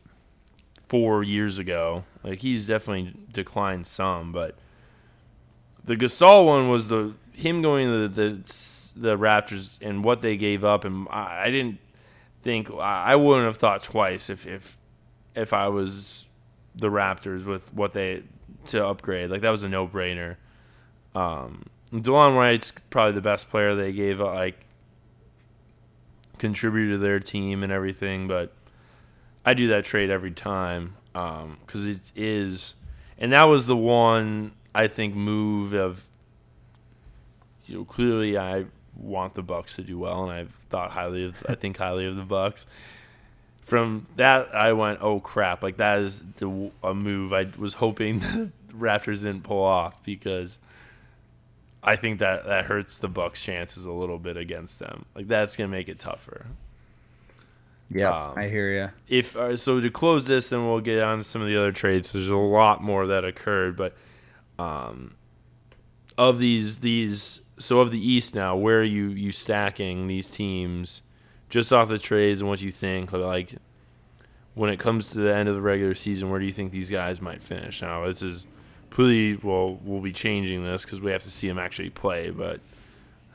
four 0.88 1.24
years 1.24 1.60
ago. 1.60 2.04
Like 2.24 2.40
he's 2.40 2.68
definitely 2.68 3.14
declined 3.32 3.88
some, 3.88 4.32
but 4.32 4.56
the 5.84 5.96
Gasol 5.96 6.46
one 6.46 6.70
was 6.70 6.90
the 6.90 7.14
him 7.34 7.62
going 7.62 7.88
to 7.88 8.08
the 8.08 8.30
the, 8.30 8.94
the 8.96 9.18
Raptors 9.18 9.78
and 9.82 10.04
what 10.04 10.22
they 10.22 10.38
gave 10.38 10.64
up, 10.64 10.86
and 10.86 11.08
I, 11.10 11.46
I 11.46 11.52
didn't 11.52 11.80
think 12.44 12.70
I 12.72 13.06
I 13.06 13.16
wouldn't 13.16 13.46
have 13.46 13.58
thought 13.58 13.82
twice 13.84 14.30
if 14.30 14.46
if 14.46 14.78
if 15.36 15.54
I 15.54 15.68
was 15.70 16.28
the 16.76 16.90
Raptors 16.90 17.46
with 17.46 17.74
what 17.74 17.94
they 17.94 18.24
to 18.70 18.86
upgrade. 18.86 19.30
Like 19.30 19.42
that 19.42 19.52
was 19.52 19.64
a 19.64 19.70
no 19.70 19.88
brainer. 19.88 20.38
Um, 21.16 21.66
Delon 21.92 22.36
Wright's 22.36 22.74
probably 22.90 23.14
the 23.14 23.22
best 23.22 23.50
player 23.50 23.76
they 23.76 23.92
gave. 23.92 24.20
Like 24.20 24.66
contributed 26.38 26.96
to 26.96 26.98
their 26.98 27.20
team 27.20 27.64
and 27.64 27.72
everything. 27.72 28.28
But 28.28 28.54
I 29.46 29.54
do 29.54 29.68
that 29.68 29.86
trade 29.86 30.10
every 30.10 30.32
time 30.32 30.96
because 31.14 31.86
um, 31.86 31.90
it 31.90 32.12
is, 32.16 32.76
and 33.18 33.34
that 33.34 33.46
was 33.46 33.68
the 33.68 33.78
one 33.78 34.54
I 34.74 34.88
think 34.88 35.16
move 35.16 35.74
of. 35.74 36.06
You 37.66 37.80
know, 37.80 37.86
clearly 37.86 38.38
I 38.38 38.66
want 38.96 39.34
the 39.34 39.44
Bucks 39.44 39.76
to 39.76 39.82
do 39.82 40.00
well, 40.00 40.24
and 40.24 40.32
I've 40.32 40.54
thought 40.70 40.92
highly 40.92 41.26
of. 41.26 41.44
I 41.48 41.56
think 41.56 41.78
highly 41.78 42.06
of 42.06 42.16
the 42.16 42.24
Bucks. 42.24 42.66
From 43.68 44.06
that, 44.16 44.56
I 44.56 44.72
went, 44.72 45.00
"Oh 45.02 45.20
crap!" 45.20 45.62
Like 45.62 45.76
that 45.76 46.00
is 46.00 46.24
the, 46.38 46.72
a 46.82 46.94
move 46.94 47.34
I 47.34 47.48
was 47.58 47.74
hoping 47.74 48.20
the 48.20 48.50
Raptors 48.74 49.24
didn't 49.24 49.44
pull 49.44 49.62
off 49.62 50.02
because 50.06 50.58
I 51.84 51.98
think 51.98 52.20
that 52.20 52.46
that 52.46 52.64
hurts 52.64 52.98
the 52.98 53.10
Bucks' 53.10 53.44
chances 53.44 53.84
a 53.84 53.92
little 53.92 54.20
bit 54.20 54.38
against 54.38 54.80
them. 54.80 55.04
Like 55.14 55.28
that's 55.28 55.58
gonna 55.58 55.68
make 55.68 55.90
it 55.90 56.00
tougher. 56.00 56.46
Yeah, 57.92 58.30
um, 58.30 58.38
I 58.38 58.48
hear 58.48 58.72
you. 58.72 58.90
If 59.10 59.36
uh, 59.36 59.58
so, 59.58 59.82
to 59.82 59.90
close 59.90 60.28
this, 60.28 60.48
then 60.48 60.66
we'll 60.66 60.80
get 60.80 61.04
on 61.04 61.18
to 61.18 61.24
some 61.26 61.42
of 61.42 61.50
the 61.50 61.58
other 61.58 61.74
trades. 61.74 62.14
There's 62.14 62.30
a 62.30 62.38
lot 62.38 62.82
more 62.82 63.06
that 63.08 63.26
occurred, 63.26 63.76
but 63.76 63.98
um, 64.58 65.16
of 66.18 66.40
these 66.40 66.78
these 66.78 67.42
so 67.58 67.82
of 67.82 67.92
the 67.92 68.00
East 68.00 68.34
now, 68.34 68.56
where 68.56 68.80
are 68.80 68.84
you 68.84 69.10
you 69.10 69.34
stacking 69.34 70.08
these 70.08 70.30
teams 70.30 71.02
just 71.50 71.72
off 71.72 71.90
the 71.90 71.98
trades 71.98 72.42
and 72.42 72.50
what 72.50 72.62
you 72.62 72.72
think 72.72 73.12
like 73.12 73.56
when 74.54 74.70
it 74.70 74.80
comes 74.80 75.12
to 75.12 75.20
the 75.20 75.34
end 75.34 75.48
of 75.48 75.56
the 75.56 75.62
regular 75.62 75.94
season, 75.94 76.30
where 76.30 76.40
do 76.40 76.46
you 76.46 76.52
think 76.52 76.72
these 76.72 76.90
guys 76.90 77.22
might 77.22 77.44
finish? 77.44 77.82
Now 77.82 78.06
this 78.06 78.22
is 78.22 78.48
pretty 78.90 79.36
well. 79.36 79.80
We'll 79.84 80.02
be 80.02 80.14
changing 80.14 80.64
this 80.64 80.84
because 80.84 81.02
we 81.02 81.12
have 81.12 81.24
to 81.24 81.32
see 81.32 81.48
them 81.48 81.60
actually 81.60 81.90
play, 81.90 82.30
but. 82.30 82.60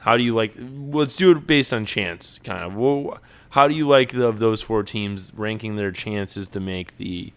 How 0.03 0.17
do 0.17 0.25
you 0.25 0.35
like? 0.35 0.55
Let's 0.59 1.17
do 1.17 1.31
it 1.31 1.47
based 1.47 1.73
on 1.73 1.85
chance, 1.85 2.41
kind 2.41 2.65
of. 2.65 2.75
Well, 2.75 3.21
how 3.51 3.69
do 3.69 3.75
you 3.75 3.87
like 3.87 4.11
the, 4.11 4.27
of 4.27 4.41
those 4.41 4.61
four 4.61 4.83
teams 4.83 5.31
ranking 5.33 5.77
their 5.77 5.93
chances 5.93 6.49
to 6.49 6.59
make 6.59 6.97
the 6.97 7.33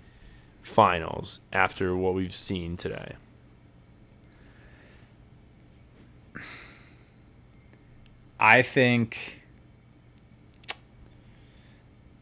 finals 0.64 1.42
after 1.54 1.96
what 1.96 2.16
we've 2.16 2.34
seen 2.34 2.76
today? 2.76 3.18
I 8.40 8.64
think 8.64 9.44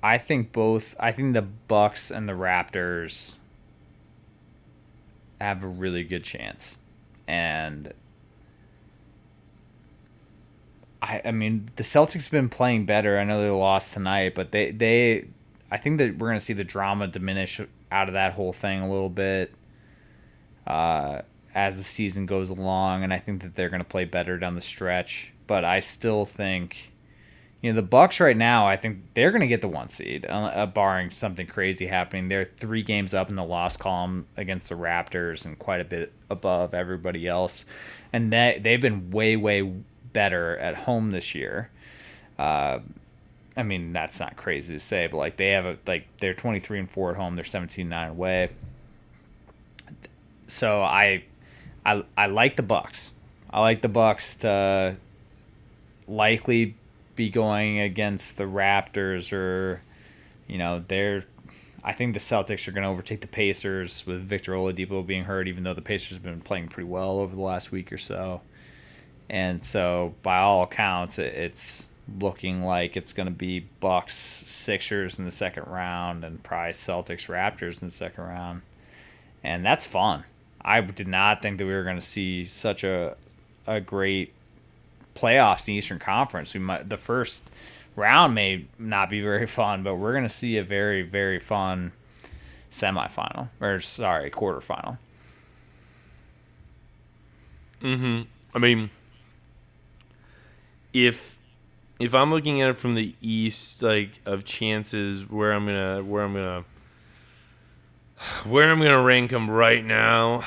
I 0.04 0.18
think 0.18 0.52
both 0.52 0.96
I 1.00 1.14
think 1.14 1.34
the 1.34 1.42
Bucks 1.42 2.12
and 2.12 2.28
the 2.28 2.34
Raptors 2.34 3.38
have 5.40 5.64
a 5.64 5.68
really 5.68 6.04
good 6.04 6.24
chance. 6.24 6.78
And 7.26 7.94
I, 11.02 11.22
I 11.26 11.32
mean, 11.32 11.70
the 11.78 11.84
Celtics 11.84 12.26
have 12.26 12.32
been 12.32 12.50
playing 12.50 12.86
better. 12.86 13.18
I 13.18 13.24
know 13.24 13.42
they 13.42 13.50
lost 13.50 13.94
tonight, 13.94 14.36
but 14.36 14.52
they, 14.52 14.72
they 14.72 15.28
I 15.72 15.78
think 15.78 15.98
that 16.00 16.18
we're 16.18 16.28
going 16.28 16.40
to 16.40 16.46
see 16.46 16.54
the 16.54 16.64
drama 16.64 17.08
diminish 17.08 17.60
out 17.92 18.08
of 18.08 18.14
that 18.14 18.34
whole 18.34 18.54
thing 18.54 18.82
a 18.82 18.90
little 18.90 19.10
bit 19.10 19.54
uh, 20.68 21.22
as 21.54 21.78
the 21.78 21.84
season 21.84 22.26
goes 22.26 22.50
along, 22.50 23.04
and 23.04 23.14
I 23.14 23.20
think 23.20 23.42
that 23.42 23.56
they're 23.56 23.70
going 23.70 23.82
to 23.82 23.88
play 23.88 24.06
better 24.06 24.38
down 24.38 24.56
the 24.56 24.62
stretch. 24.62 25.34
But 25.46 25.66
I 25.66 25.80
still 25.80 26.26
think, 26.26 26.93
you 27.64 27.72
know, 27.72 27.78
the 27.78 27.88
Bucks 27.88 28.20
right 28.20 28.36
now, 28.36 28.68
I 28.68 28.76
think 28.76 29.00
they're 29.14 29.32
going 29.32 29.40
to 29.40 29.48
get 29.48 29.62
the 29.62 29.70
one 29.70 29.88
seed, 29.88 30.26
uh, 30.28 30.66
barring 30.66 31.10
something 31.10 31.48
crazy 31.48 31.88
happening. 31.88 32.28
They're 32.28 32.44
three 32.44 32.84
games 32.84 33.14
up 33.14 33.30
in 33.30 33.38
the 33.38 33.44
loss 33.44 33.78
column 33.78 34.28
against 34.36 34.68
the 34.68 34.76
Raptors 34.76 35.46
and 35.46 35.58
quite 35.58 35.80
a 35.80 35.86
bit 35.86 36.12
above 36.30 36.74
everybody 36.74 37.26
else, 37.26 37.66
and 38.12 38.34
they 38.34 38.60
they've 38.62 38.82
been 38.82 39.12
way 39.12 39.38
way 39.38 39.62
better 40.12 40.58
at 40.58 40.76
home 40.76 41.12
this 41.12 41.34
year. 41.34 41.70
Uh, 42.38 42.80
I 43.56 43.64
mean, 43.64 43.94
that's 43.94 44.20
not 44.20 44.36
crazy 44.36 44.74
to 44.74 44.80
say, 44.82 45.08
but 45.08 45.16
like 45.16 45.38
they 45.38 45.52
have 45.52 45.66
a 45.66 45.78
like 45.88 46.06
they're 46.18 46.34
23 46.34 46.80
and 46.80 46.92
4 46.92 47.12
at 47.12 47.16
home, 47.16 47.36
they're 47.36 47.46
17 47.46 47.88
9 47.88 48.10
away. 48.10 48.50
So 50.48 50.82
I 50.82 51.24
I 51.86 52.04
I 52.18 52.26
like 52.26 52.58
the 52.58 52.64
Bucks. 52.64 53.14
I 53.50 53.62
like 53.62 53.82
the 53.82 53.88
Bucks 53.88 54.36
to 54.38 54.98
likely 56.10 56.76
be 57.16 57.30
going 57.30 57.80
against 57.80 58.38
the 58.38 58.46
Raptors 58.46 59.34
or 59.34 59.82
you 60.48 60.58
know, 60.58 60.84
they're 60.88 61.24
I 61.84 61.92
think 61.94 62.14
the 62.14 62.20
Celtics 62.20 62.68
are 62.68 62.72
going 62.72 62.84
to 62.84 62.90
overtake 62.90 63.22
the 63.22 63.28
Pacers 63.28 64.08
with 64.08 64.22
Victor 64.22 64.54
Oladipo 64.54 65.06
being 65.06 65.26
hurt 65.26 65.48
even 65.48 65.64
though 65.64 65.74
the 65.74 65.82
Pacers 65.82 66.18
have 66.18 66.24
been 66.24 66.42
playing 66.42 66.70
pretty 66.70 66.88
well 66.88 67.20
over 67.20 67.36
the 67.36 67.42
last 67.42 67.72
week 67.72 67.92
or 67.92 67.98
so. 67.98 68.42
And 69.30 69.64
so, 69.64 70.16
by 70.22 70.40
all 70.40 70.64
accounts, 70.64 71.18
it's 71.18 71.90
looking 72.20 72.62
like 72.62 72.98
it's 72.98 73.14
going 73.14 73.28
to 73.28 73.34
be 73.34 73.62
Bucks, 73.80 74.16
Sixers 74.16 75.18
in 75.18 75.26
the 75.26 75.32
second 75.32 75.64
round, 75.68 76.24
and 76.24 76.44
probably 76.44 76.74
Celtics, 76.74 77.30
Raptors 77.30 77.82
in 77.82 77.88
the 77.88 77.94
second 77.94 78.26
round, 78.26 78.62
and 79.44 79.66
that's 79.66 79.86
fun. 79.86 80.26
I 80.62 80.82
did 80.82 81.08
not 81.08 81.42
think 81.42 81.58
that 81.58 81.66
we 81.66 81.74
were 81.74 81.84
going 81.84 81.96
to 81.96 82.02
see 82.02 82.46
such 82.46 82.84
a 82.84 83.16
a 83.66 83.80
great 83.80 84.34
playoffs 85.16 85.68
in 85.68 85.74
the 85.74 85.78
Eastern 85.78 86.00
Conference. 86.00 86.54
We 86.54 86.60
might 86.60 86.90
the 86.90 86.98
first 86.98 87.52
round 87.96 88.36
may 88.36 88.66
not 88.78 89.10
be 89.10 89.22
very 89.22 89.48
fun, 89.48 89.84
but 89.84 89.96
we're 89.96 90.14
going 90.14 90.24
to 90.24 90.30
see 90.30 90.58
a 90.58 90.64
very 90.64 91.02
very 91.02 91.40
fun 91.40 91.92
semifinal 92.72 93.50
or 93.60 93.80
sorry 93.80 94.32
quarterfinal. 94.32 94.98
Mm-hmm. 97.82 98.22
I 98.56 98.60
mean 98.60 98.90
if 100.94 101.36
if 102.00 102.14
I'm 102.14 102.32
looking 102.32 102.62
at 102.62 102.70
it 102.70 102.74
from 102.78 102.96
the 102.96 103.16
east, 103.22 103.82
like 103.82 104.20
of 104.26 104.46
chances 104.46 105.30
where 105.30 105.54
I'm 105.54 105.66
gonna 105.66 106.04
where 106.04 106.24
I'm 106.24 106.34
gonna 106.34 106.66
where 108.46 108.70
I'm 108.70 108.80
gonna 108.80 109.04
rank 109.04 109.32
them 109.32 109.50
right 109.50 109.84
now. 109.84 110.44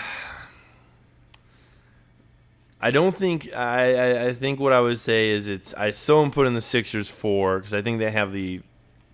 I 2.80 2.90
don't 2.90 3.16
think 3.16 3.52
I, 3.54 3.94
I, 3.94 4.26
I 4.26 4.32
think 4.34 4.60
what 4.60 4.72
I 4.72 4.80
would 4.80 4.98
say 4.98 5.30
is 5.30 5.48
it's 5.48 5.72
I 5.74 5.90
so 5.92 6.22
am 6.22 6.30
putting 6.30 6.54
the 6.54 6.60
Sixers 6.60 7.08
four 7.08 7.58
because 7.58 7.72
I 7.72 7.82
think 7.82 7.98
they 7.98 8.10
have 8.10 8.32
the 8.32 8.60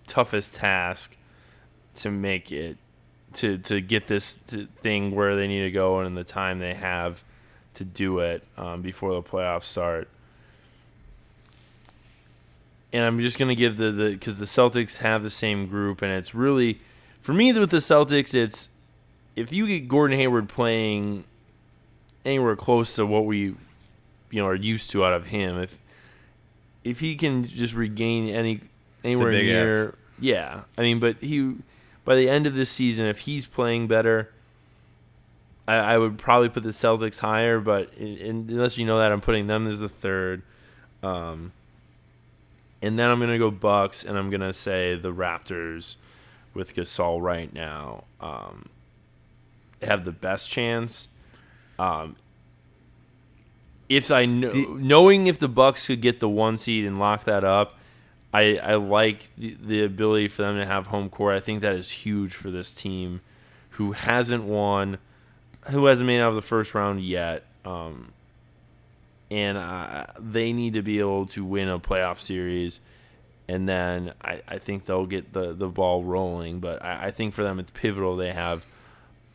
toughest 0.05 0.55
task 0.55 1.15
to 1.95 2.11
make 2.11 2.51
it 2.51 2.77
to 3.33 3.57
to 3.59 3.79
get 3.79 4.07
this 4.07 4.35
to 4.47 4.65
thing 4.65 5.15
where 5.15 5.35
they 5.35 5.47
need 5.47 5.61
to 5.63 5.71
go 5.71 5.99
and 5.99 6.07
in 6.07 6.15
the 6.15 6.23
time 6.23 6.59
they 6.59 6.73
have 6.73 7.23
to 7.75 7.85
do 7.85 8.19
it 8.19 8.43
um, 8.57 8.81
before 8.81 9.13
the 9.13 9.23
playoffs 9.23 9.63
start. 9.63 10.07
And 12.91 13.03
I'm 13.03 13.19
just 13.19 13.39
gonna 13.39 13.55
give 13.55 13.77
the 13.77 13.91
the 13.91 14.11
because 14.11 14.39
the 14.39 14.45
Celtics 14.45 14.97
have 14.97 15.23
the 15.23 15.29
same 15.29 15.67
group, 15.67 16.01
and 16.01 16.11
it's 16.11 16.35
really 16.35 16.79
for 17.21 17.33
me 17.33 17.53
with 17.53 17.69
the 17.69 17.77
Celtics, 17.77 18.35
it's 18.35 18.67
if 19.35 19.53
you 19.53 19.65
get 19.65 19.87
Gordon 19.87 20.19
Hayward 20.19 20.49
playing 20.49 21.23
anywhere 22.25 22.55
close 22.55 22.95
to 22.95 23.05
what 23.05 23.25
we 23.25 23.55
you 24.31 24.41
know 24.41 24.47
are 24.47 24.55
used 24.55 24.89
to 24.91 25.03
out 25.03 25.13
of 25.13 25.27
him, 25.27 25.57
if 25.57 25.79
if 26.83 26.99
he 26.99 27.15
can 27.15 27.45
just 27.45 27.73
regain 27.73 28.29
any 28.29 28.61
anywhere 29.03 29.31
near, 29.31 29.89
F. 29.89 29.95
yeah, 30.19 30.61
I 30.77 30.81
mean, 30.81 30.99
but 30.99 31.17
he 31.17 31.55
by 32.05 32.15
the 32.15 32.29
end 32.29 32.47
of 32.47 32.55
this 32.55 32.69
season, 32.69 33.05
if 33.05 33.19
he's 33.19 33.45
playing 33.45 33.87
better. 33.87 34.29
I, 35.65 35.75
I 35.75 35.97
would 35.97 36.17
probably 36.17 36.49
put 36.49 36.63
the 36.63 36.71
Celtics 36.71 37.19
higher, 37.19 37.57
but 37.61 37.93
in, 37.93 38.17
in, 38.17 38.35
unless 38.49 38.77
you 38.77 38.85
know 38.85 38.99
that, 38.99 39.13
I'm 39.13 39.21
putting 39.21 39.47
them 39.47 39.65
as 39.65 39.79
the 39.79 39.87
third. 39.87 40.41
Um, 41.01 41.53
and 42.81 42.99
then 42.99 43.09
I'm 43.09 43.21
gonna 43.21 43.37
go 43.37 43.49
Bucks, 43.49 44.03
and 44.03 44.17
I'm 44.17 44.29
gonna 44.29 44.53
say 44.53 44.95
the 44.95 45.13
Raptors 45.13 45.95
with 46.53 46.75
Gasol 46.75 47.21
right 47.21 47.51
now 47.53 48.03
um, 48.19 48.67
have 49.81 50.03
the 50.03 50.11
best 50.11 50.51
chance. 50.51 51.07
Um, 51.83 52.15
if 53.89 54.09
I 54.09 54.25
know, 54.25 54.49
the, 54.49 54.67
knowing 54.79 55.27
if 55.27 55.39
the 55.39 55.49
Bucks 55.49 55.87
could 55.87 56.01
get 56.01 56.19
the 56.19 56.29
one 56.29 56.57
seed 56.57 56.85
and 56.85 56.97
lock 56.97 57.25
that 57.25 57.43
up, 57.43 57.77
I 58.33 58.57
I 58.57 58.75
like 58.75 59.29
the, 59.37 59.57
the 59.61 59.83
ability 59.83 60.29
for 60.29 60.43
them 60.43 60.55
to 60.55 60.65
have 60.65 60.87
home 60.87 61.09
court. 61.09 61.35
I 61.35 61.39
think 61.39 61.61
that 61.61 61.75
is 61.75 61.91
huge 61.91 62.33
for 62.33 62.49
this 62.49 62.73
team, 62.73 63.21
who 63.71 63.91
hasn't 63.91 64.45
won, 64.45 64.97
who 65.71 65.85
hasn't 65.85 66.07
made 66.07 66.21
out 66.21 66.29
of 66.29 66.35
the 66.35 66.41
first 66.41 66.73
round 66.73 67.01
yet. 67.01 67.43
Um, 67.65 68.13
and 69.29 69.57
uh, 69.57 70.05
they 70.19 70.53
need 70.53 70.73
to 70.75 70.81
be 70.81 70.99
able 70.99 71.25
to 71.27 71.43
win 71.43 71.67
a 71.67 71.79
playoff 71.79 72.19
series. 72.19 72.79
And 73.47 73.67
then 73.67 74.13
I, 74.21 74.41
I 74.47 74.57
think 74.57 74.85
they'll 74.85 75.05
get 75.05 75.33
the, 75.33 75.53
the 75.53 75.67
ball 75.67 76.03
rolling. 76.03 76.59
But 76.59 76.83
I, 76.83 77.07
I 77.07 77.11
think 77.11 77.33
for 77.33 77.43
them 77.43 77.59
it's 77.59 77.71
pivotal. 77.71 78.15
They 78.15 78.31
have 78.31 78.65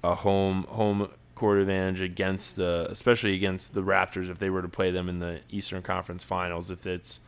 a 0.02 0.14
home 0.14 0.64
home 0.68 1.10
court 1.38 1.58
advantage 1.58 2.00
against 2.00 2.56
the, 2.56 2.86
especially 2.90 3.34
against 3.34 3.74
the 3.74 3.82
Raptors 3.82 4.28
if 4.28 4.38
they 4.38 4.50
were 4.50 4.62
to 4.62 4.68
play 4.68 4.90
them 4.90 5.08
in 5.08 5.20
the 5.20 5.40
Eastern 5.50 5.82
Conference 5.82 6.24
Finals. 6.24 6.70
If 6.70 6.86
it's 6.86 7.20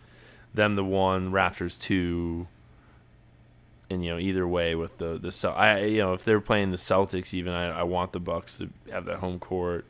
them 0.52 0.76
the 0.76 0.84
one, 0.84 1.32
Raptors 1.32 1.80
two, 1.80 2.48
and 3.88 4.04
you 4.04 4.10
know 4.10 4.18
either 4.18 4.46
way 4.46 4.74
with 4.74 4.98
the 4.98 5.18
the 5.18 5.50
I 5.50 5.84
you 5.84 5.98
know 5.98 6.12
if 6.12 6.24
they're 6.24 6.40
playing 6.40 6.70
the 6.70 6.76
Celtics 6.76 7.32
even 7.34 7.52
I, 7.52 7.80
I 7.80 7.82
want 7.84 8.12
the 8.12 8.20
Bucks 8.20 8.58
to 8.58 8.68
have 8.90 9.04
that 9.06 9.18
home 9.18 9.38
court 9.38 9.86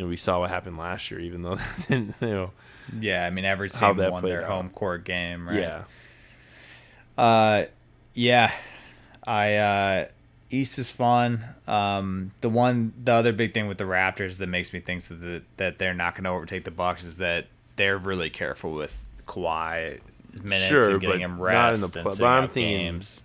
you 0.00 0.06
know, 0.06 0.08
we 0.08 0.16
saw 0.16 0.40
what 0.40 0.50
happened 0.50 0.78
last 0.78 1.10
year, 1.10 1.20
even 1.20 1.42
though 1.42 1.58
you 1.88 2.14
know. 2.20 2.52
Yeah, 2.98 3.24
I 3.24 3.30
mean, 3.30 3.44
every 3.44 3.70
team 3.70 3.96
won 3.96 4.24
their 4.24 4.44
out. 4.44 4.50
home 4.50 4.70
court 4.70 5.04
game, 5.04 5.46
right? 5.46 5.58
Yeah. 5.58 5.82
Uh, 7.18 7.64
yeah, 8.14 8.50
I 9.24 9.56
uh, 9.56 10.08
East 10.50 10.78
is 10.78 10.90
fun. 10.90 11.44
Um, 11.66 12.32
the 12.40 12.48
one, 12.48 12.92
the 13.02 13.12
other 13.12 13.32
big 13.32 13.54
thing 13.54 13.68
with 13.68 13.78
the 13.78 13.84
Raptors 13.84 14.38
that 14.38 14.48
makes 14.48 14.72
me 14.72 14.80
think 14.80 15.02
that 15.04 15.14
the, 15.14 15.42
that 15.56 15.78
they're 15.78 15.94
not 15.94 16.14
going 16.14 16.24
to 16.24 16.30
overtake 16.30 16.64
the 16.64 16.70
Bucks 16.70 17.04
is 17.04 17.18
that 17.18 17.46
they're 17.76 17.98
really 17.98 18.30
careful 18.30 18.72
with 18.72 19.04
Kawhi 19.26 20.00
minutes 20.42 20.66
Sure, 20.66 20.90
and 20.92 21.00
getting 21.00 21.20
him 21.20 21.36
not 21.38 21.42
rest 21.42 21.82
in 21.84 21.90
the 21.90 21.98
and 22.00 22.06
pl- 22.06 22.16
but 22.18 22.26
I'm 22.26 22.48
thinking- 22.48 22.78
games. 22.78 23.22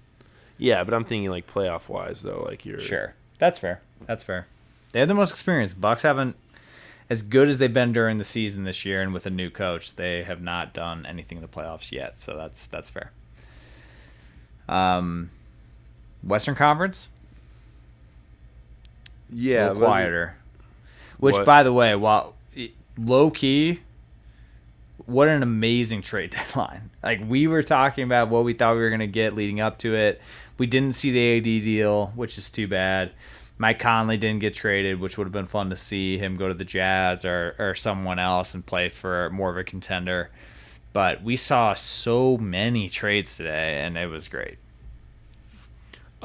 Yeah, 0.57 0.83
but 0.85 0.93
I'm 0.93 1.03
thinking 1.03 1.29
like 1.29 1.47
playoff 1.51 1.89
wise 1.89 2.21
though, 2.21 2.43
like 2.47 2.65
you're 2.65 2.79
Sure, 2.79 3.13
that's 3.39 3.59
fair. 3.59 3.81
That's 4.05 4.23
fair. 4.23 4.47
They 4.93 4.99
have 4.99 5.09
the 5.09 5.13
most 5.13 5.31
experience. 5.31 5.73
Bucks 5.73 6.03
haven't, 6.03 6.37
as 7.09 7.21
good 7.23 7.49
as 7.49 7.57
they've 7.57 7.73
been 7.73 7.91
during 7.91 8.19
the 8.19 8.23
season 8.23 8.63
this 8.63 8.85
year, 8.85 9.01
and 9.01 9.13
with 9.13 9.25
a 9.25 9.29
new 9.29 9.49
coach, 9.49 9.95
they 9.95 10.23
have 10.23 10.41
not 10.41 10.73
done 10.73 11.05
anything 11.05 11.39
in 11.39 11.41
the 11.41 11.49
playoffs 11.49 11.91
yet. 11.91 12.17
So 12.19 12.37
that's 12.37 12.67
that's 12.67 12.89
fair. 12.89 13.11
Um, 14.69 15.29
Western 16.23 16.55
Conference, 16.55 17.09
Yeah, 19.31 19.67
a 19.67 19.73
little 19.73 19.87
quieter. 19.87 20.35
Which, 21.17 21.35
What? 21.35 21.45
by 21.45 21.63
the 21.63 21.73
way, 21.73 21.95
while 21.95 22.35
low 22.97 23.31
key, 23.31 23.81
what 25.05 25.27
an 25.27 25.43
amazing 25.43 26.01
trade 26.01 26.29
deadline! 26.31 26.89
Like 27.03 27.21
we 27.27 27.47
were 27.47 27.63
talking 27.63 28.03
about 28.03 28.29
what 28.29 28.43
we 28.43 28.53
thought 28.53 28.75
we 28.75 28.81
were 28.81 28.89
gonna 28.89 29.07
get 29.07 29.33
leading 29.33 29.59
up 29.59 29.77
to 29.79 29.95
it. 29.95 30.21
We 30.57 30.67
didn't 30.67 30.93
see 30.93 31.11
the 31.11 31.37
AD 31.37 31.43
deal, 31.63 32.07
which 32.15 32.37
is 32.37 32.49
too 32.49 32.67
bad. 32.67 33.11
Mike 33.57 33.79
Conley 33.79 34.17
didn't 34.17 34.39
get 34.39 34.53
traded, 34.53 34.99
which 34.99 35.17
would 35.17 35.25
have 35.25 35.31
been 35.31 35.47
fun 35.47 35.69
to 35.69 35.75
see 35.77 36.17
him 36.17 36.35
go 36.35 36.49
to 36.49 36.53
the 36.53 36.65
Jazz 36.65 37.23
or, 37.23 37.55
or 37.57 37.73
someone 37.73 38.19
else 38.19 38.53
and 38.53 38.65
play 38.65 38.89
for 38.89 39.29
more 39.29 39.49
of 39.49 39.57
a 39.57 39.63
contender. 39.63 40.29
But 40.91 41.23
we 41.23 41.37
saw 41.37 41.73
so 41.73 42.37
many 42.37 42.89
trades 42.89 43.37
today, 43.37 43.81
and 43.81 43.97
it 43.97 44.07
was 44.07 44.27
great. 44.27 44.57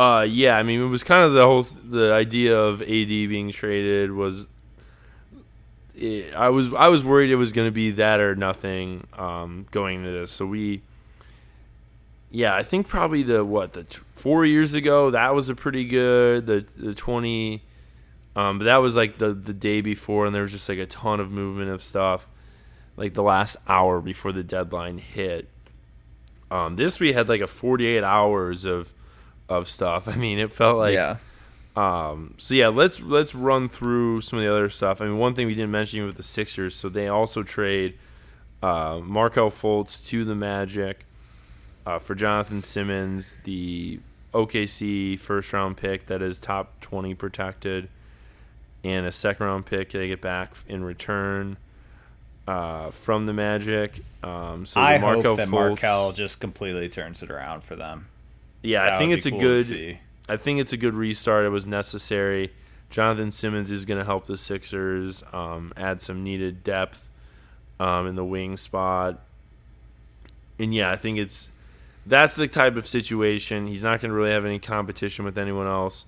Uh, 0.00 0.22
yeah, 0.22 0.56
I 0.56 0.62
mean, 0.62 0.80
it 0.80 0.86
was 0.86 1.04
kind 1.04 1.26
of 1.26 1.34
the 1.34 1.44
whole 1.44 1.64
the 1.64 2.14
idea 2.14 2.58
of 2.58 2.80
AD 2.80 2.88
being 2.88 3.50
traded 3.50 4.10
was. 4.10 4.48
It, 5.94 6.34
I 6.34 6.48
was 6.48 6.72
I 6.72 6.88
was 6.88 7.04
worried 7.04 7.28
it 7.28 7.36
was 7.36 7.52
going 7.52 7.68
to 7.68 7.72
be 7.72 7.90
that 7.90 8.18
or 8.18 8.34
nothing 8.34 9.06
um, 9.12 9.66
going 9.70 9.98
into 9.98 10.10
this. 10.10 10.32
So 10.32 10.46
we, 10.46 10.80
yeah, 12.30 12.54
I 12.54 12.62
think 12.62 12.88
probably 12.88 13.22
the 13.22 13.44
what 13.44 13.74
the 13.74 13.84
t- 13.84 14.00
four 14.08 14.46
years 14.46 14.72
ago 14.72 15.10
that 15.10 15.34
was 15.34 15.50
a 15.50 15.54
pretty 15.54 15.84
good 15.84 16.46
the 16.46 16.64
the 16.78 16.94
twenty, 16.94 17.62
um, 18.34 18.58
but 18.58 18.64
that 18.64 18.78
was 18.78 18.96
like 18.96 19.18
the 19.18 19.34
the 19.34 19.52
day 19.52 19.82
before, 19.82 20.24
and 20.24 20.34
there 20.34 20.40
was 20.40 20.52
just 20.52 20.66
like 20.66 20.78
a 20.78 20.86
ton 20.86 21.20
of 21.20 21.30
movement 21.30 21.72
of 21.72 21.82
stuff, 21.82 22.26
like 22.96 23.12
the 23.12 23.22
last 23.22 23.58
hour 23.68 24.00
before 24.00 24.32
the 24.32 24.42
deadline 24.42 24.96
hit. 24.96 25.46
Um, 26.50 26.76
this 26.76 27.00
we 27.00 27.12
had 27.12 27.28
like 27.28 27.42
a 27.42 27.46
forty 27.46 27.84
eight 27.84 28.02
hours 28.02 28.64
of 28.64 28.94
of 29.50 29.68
stuff. 29.68 30.08
I 30.14 30.14
mean, 30.14 30.38
it 30.38 30.50
felt 30.50 30.78
like 30.78 30.94
yeah, 30.94 31.16
um, 31.76 32.34
so 32.38 32.54
yeah, 32.54 32.68
let's 32.68 33.00
let's 33.00 33.34
run 33.34 33.68
through 33.68 34.22
some 34.22 34.38
of 34.38 34.44
the 34.44 34.50
other 34.50 34.68
stuff. 34.68 35.00
I 35.00 35.06
mean, 35.06 35.18
one 35.18 35.34
thing 35.34 35.46
we 35.46 35.54
didn't 35.54 35.70
mention 35.70 36.04
with 36.06 36.16
the 36.16 36.22
Sixers, 36.22 36.74
so 36.74 36.88
they 36.88 37.08
also 37.08 37.42
trade 37.42 37.98
uh, 38.62 39.00
Markelle 39.02 39.50
Fultz 39.50 40.06
to 40.08 40.24
the 40.24 40.34
Magic 40.34 41.04
uh, 41.86 41.98
for 41.98 42.14
Jonathan 42.14 42.62
Simmons, 42.62 43.36
the 43.44 44.00
OKC 44.34 45.18
first 45.18 45.52
round 45.52 45.76
pick 45.76 46.06
that 46.06 46.22
is 46.22 46.40
top 46.40 46.80
twenty 46.80 47.14
protected, 47.14 47.88
and 48.84 49.06
a 49.06 49.12
second 49.12 49.46
round 49.46 49.66
pick 49.66 49.90
they 49.90 50.08
get 50.08 50.20
back 50.20 50.54
in 50.68 50.84
return 50.84 51.56
uh, 52.48 52.90
from 52.90 53.26
the 53.26 53.32
Magic. 53.32 54.00
Um, 54.22 54.66
so 54.66 54.80
I 54.80 54.98
Markelle 54.98 55.22
hope 55.22 55.36
that 55.36 55.48
Fultz- 55.48 55.50
Markelle 55.50 56.12
just 56.12 56.40
completely 56.40 56.88
turns 56.88 57.22
it 57.22 57.30
around 57.30 57.62
for 57.62 57.76
them. 57.76 58.08
Yeah, 58.62 58.84
That 58.84 58.92
I 58.94 58.98
think 58.98 59.12
it's 59.12 59.26
be 59.26 59.36
a 59.36 59.38
good. 59.38 59.98
I 60.28 60.36
think 60.36 60.60
it's 60.60 60.72
a 60.72 60.76
good 60.76 60.94
restart. 60.94 61.44
It 61.44 61.48
was 61.48 61.66
necessary. 61.66 62.52
Jonathan 62.88 63.30
Simmons 63.30 63.70
is 63.70 63.84
going 63.84 63.98
to 63.98 64.04
help 64.04 64.26
the 64.26 64.36
Sixers 64.36 65.22
um, 65.32 65.72
add 65.76 66.02
some 66.02 66.22
needed 66.24 66.64
depth 66.64 67.08
um, 67.78 68.06
in 68.06 68.16
the 68.16 68.24
wing 68.24 68.56
spot. 68.56 69.20
And 70.58 70.74
yeah, 70.74 70.90
I 70.90 70.96
think 70.96 71.18
it's 71.18 71.48
that's 72.06 72.36
the 72.36 72.48
type 72.48 72.76
of 72.76 72.86
situation. 72.86 73.66
He's 73.66 73.82
not 73.82 74.00
going 74.00 74.10
to 74.10 74.16
really 74.16 74.32
have 74.32 74.44
any 74.44 74.58
competition 74.58 75.24
with 75.24 75.38
anyone 75.38 75.66
else 75.66 76.04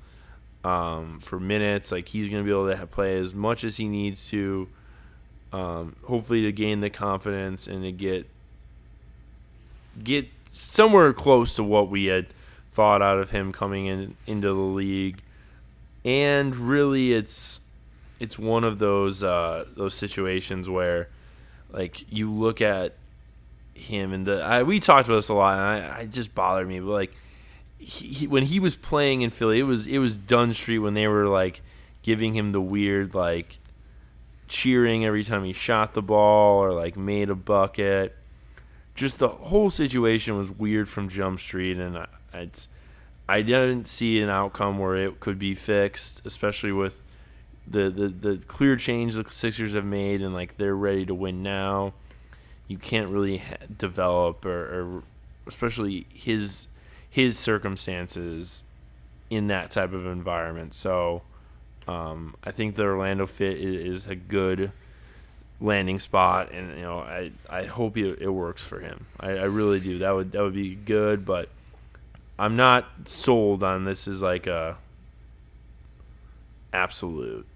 um, 0.64 1.20
for 1.20 1.40
minutes. 1.40 1.90
Like 1.92 2.09
he's 2.09 2.28
going 2.28 2.42
to 2.42 2.46
be 2.46 2.50
able 2.50 2.74
to 2.74 2.86
play 2.86 3.18
as 3.18 3.34
much 3.34 3.64
as 3.64 3.76
he 3.76 3.88
needs 3.88 4.28
to, 4.30 4.68
um, 5.53 5.96
hopefully 6.05 6.42
to 6.42 6.53
gain 6.53 6.80
the 6.80 6.90
confidence 6.90 7.66
and 7.66 7.82
to 7.82 7.92
get 7.92 8.28
get 10.03 10.28
somewhere 10.50 11.12
close 11.12 11.57
to 11.57 11.62
what 11.62 11.90
we 11.90 12.07
had 12.07 12.26
thought 12.72 13.02
out 13.02 13.18
of 13.18 13.30
him 13.30 13.52
coming 13.52 13.86
in 13.86 14.16
into 14.26 14.48
the 14.48 14.54
league. 14.54 15.20
And 16.04 16.54
really, 16.56 17.12
it's 17.12 17.60
it's 18.18 18.38
one 18.38 18.64
of 18.64 18.78
those 18.78 19.22
uh, 19.22 19.64
those 19.76 19.94
situations 19.94 20.68
where, 20.68 21.08
like, 21.70 22.10
you 22.12 22.30
look 22.30 22.60
at 22.60 22.94
him 23.74 24.12
and 24.12 24.26
the 24.26 24.40
I, 24.42 24.62
we 24.62 24.80
talked 24.80 25.08
about 25.08 25.16
this 25.16 25.28
a 25.28 25.34
lot, 25.34 25.58
and 25.58 25.92
I, 25.92 26.00
I 26.00 26.06
just 26.06 26.34
bothered 26.34 26.68
me. 26.68 26.80
But 26.80 26.92
like, 26.92 27.16
he, 27.78 28.08
he, 28.08 28.26
when 28.26 28.44
he 28.44 28.60
was 28.60 28.76
playing 28.76 29.22
in 29.22 29.30
Philly, 29.30 29.60
it 29.60 29.64
was 29.64 29.86
it 29.86 29.98
was 29.98 30.16
Dunn 30.16 30.54
Street 30.54 30.78
when 30.78 30.94
they 30.94 31.08
were 31.08 31.26
like 31.26 31.62
giving 32.02 32.34
him 32.34 32.50
the 32.50 32.60
weird 32.60 33.14
like 33.14 33.58
cheering 34.48 35.04
every 35.04 35.24
time 35.24 35.44
he 35.44 35.52
shot 35.52 35.94
the 35.94 36.02
ball 36.02 36.62
or 36.62 36.72
like 36.72 36.96
made 36.96 37.30
a 37.30 37.34
bucket. 37.34 38.16
Just 38.94 39.18
the 39.18 39.28
whole 39.28 39.70
situation 39.70 40.36
was 40.36 40.50
weird 40.50 40.88
from 40.88 41.08
Jump 41.08 41.40
Street, 41.40 41.78
and 41.78 41.96
I, 41.96 42.06
it's 42.32 42.68
I 43.28 43.42
didn't 43.42 43.86
see 43.86 44.20
an 44.20 44.28
outcome 44.28 44.78
where 44.78 44.96
it 44.96 45.20
could 45.20 45.38
be 45.38 45.54
fixed, 45.54 46.22
especially 46.24 46.72
with 46.72 47.00
the, 47.66 47.88
the, 47.88 48.08
the 48.08 48.36
clear 48.46 48.76
change 48.76 49.14
the 49.14 49.24
Sixers 49.30 49.74
have 49.74 49.84
made 49.84 50.22
and 50.22 50.34
like 50.34 50.56
they're 50.56 50.74
ready 50.74 51.06
to 51.06 51.14
win 51.14 51.42
now. 51.42 51.94
You 52.66 52.78
can't 52.78 53.08
really 53.08 53.38
ha- 53.38 53.56
develop 53.76 54.44
or, 54.44 54.58
or 54.58 55.02
especially 55.46 56.06
his 56.12 56.68
his 57.08 57.38
circumstances 57.38 58.64
in 59.28 59.48
that 59.48 59.70
type 59.70 59.92
of 59.92 60.06
environment. 60.06 60.74
So 60.74 61.22
um, 61.86 62.34
I 62.42 62.50
think 62.50 62.74
the 62.74 62.84
Orlando 62.84 63.26
fit 63.26 63.58
is, 63.58 64.04
is 64.04 64.06
a 64.06 64.14
good 64.14 64.72
landing 65.60 65.98
spot, 65.98 66.50
and 66.52 66.76
you 66.76 66.82
know 66.82 66.98
I, 66.98 67.32
I 67.48 67.64
hope 67.64 67.96
it, 67.96 68.20
it 68.20 68.30
works 68.30 68.64
for 68.64 68.80
him. 68.80 69.06
I, 69.20 69.30
I 69.30 69.44
really 69.44 69.80
do. 69.80 69.98
That 69.98 70.12
would 70.12 70.32
that 70.32 70.42
would 70.42 70.54
be 70.54 70.74
good, 70.74 71.24
but 71.24 71.48
I'm 72.38 72.56
not 72.56 72.86
sold 73.04 73.62
on 73.62 73.84
this 73.84 74.08
is 74.08 74.22
like 74.22 74.46
a 74.46 74.76
absolute. 76.72 77.46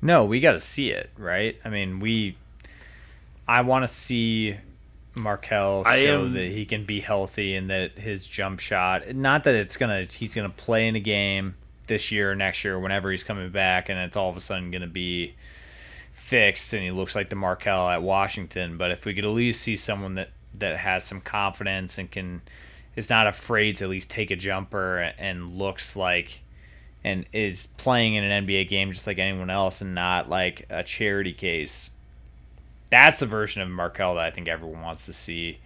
No, 0.00 0.24
we 0.24 0.40
got 0.40 0.52
to 0.52 0.60
see 0.60 0.90
it, 0.90 1.10
right? 1.16 1.56
I 1.64 1.70
mean, 1.70 1.98
we. 1.98 2.36
I 3.48 3.62
want 3.62 3.86
to 3.86 3.92
see 3.92 4.56
Markelle 5.14 5.84
show 5.84 6.24
am- 6.24 6.34
that 6.34 6.50
he 6.50 6.64
can 6.66 6.84
be 6.84 7.00
healthy 7.00 7.54
and 7.54 7.70
that 7.70 7.98
his 7.98 8.26
jump 8.26 8.60
shot. 8.60 9.14
Not 9.14 9.44
that 9.44 9.54
it's 9.54 9.76
gonna 9.76 10.04
he's 10.04 10.34
gonna 10.34 10.50
play 10.50 10.86
in 10.86 10.94
a 10.96 11.00
game 11.00 11.56
this 11.86 12.12
year 12.12 12.32
or 12.32 12.34
next 12.34 12.64
year, 12.64 12.78
whenever 12.78 13.10
he's 13.10 13.24
coming 13.24 13.50
back, 13.50 13.88
and 13.88 13.98
it's 13.98 14.16
all 14.16 14.30
of 14.30 14.36
a 14.36 14.40
sudden 14.40 14.70
gonna 14.70 14.86
be 14.86 15.34
fixed 16.12 16.74
and 16.74 16.82
he 16.82 16.90
looks 16.90 17.16
like 17.16 17.30
the 17.30 17.36
Markelle 17.36 17.88
at 17.88 18.02
Washington. 18.02 18.76
But 18.76 18.90
if 18.90 19.04
we 19.06 19.14
could 19.14 19.24
at 19.24 19.30
least 19.30 19.62
see 19.62 19.76
someone 19.76 20.14
that 20.16 20.30
that 20.60 20.78
has 20.78 21.04
some 21.04 21.20
confidence 21.20 21.98
and 21.98 22.10
can 22.10 22.42
is 22.96 23.08
not 23.08 23.26
afraid 23.26 23.76
to 23.76 23.84
at 23.84 23.90
least 23.90 24.10
take 24.10 24.30
a 24.30 24.36
jumper 24.36 25.12
and 25.18 25.50
looks 25.50 25.94
like 25.96 26.40
and 27.04 27.24
is 27.32 27.68
playing 27.76 28.14
in 28.14 28.24
an 28.24 28.46
NBA 28.46 28.68
game 28.68 28.90
just 28.92 29.06
like 29.06 29.18
anyone 29.18 29.50
else 29.50 29.80
and 29.80 29.94
not 29.94 30.28
like 30.28 30.66
a 30.68 30.82
charity 30.82 31.32
case. 31.32 31.90
That's 32.90 33.20
the 33.20 33.26
version 33.26 33.62
of 33.62 33.68
Markelle 33.68 34.14
that 34.16 34.24
I 34.24 34.30
think 34.30 34.48
everyone 34.48 34.82
wants 34.82 35.06
to 35.06 35.12
see. 35.12 35.58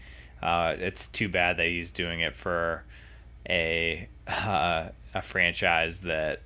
Uh, 0.43 0.75
it's 0.79 1.07
too 1.07 1.29
bad 1.29 1.57
that 1.57 1.67
he's 1.69 1.91
doing 1.91 2.21
it 2.21 2.37
for 2.37 2.85
a 3.49 4.09
uh, 4.27 4.89
a 5.15 5.23
franchise 5.23 6.03
that 6.03 6.41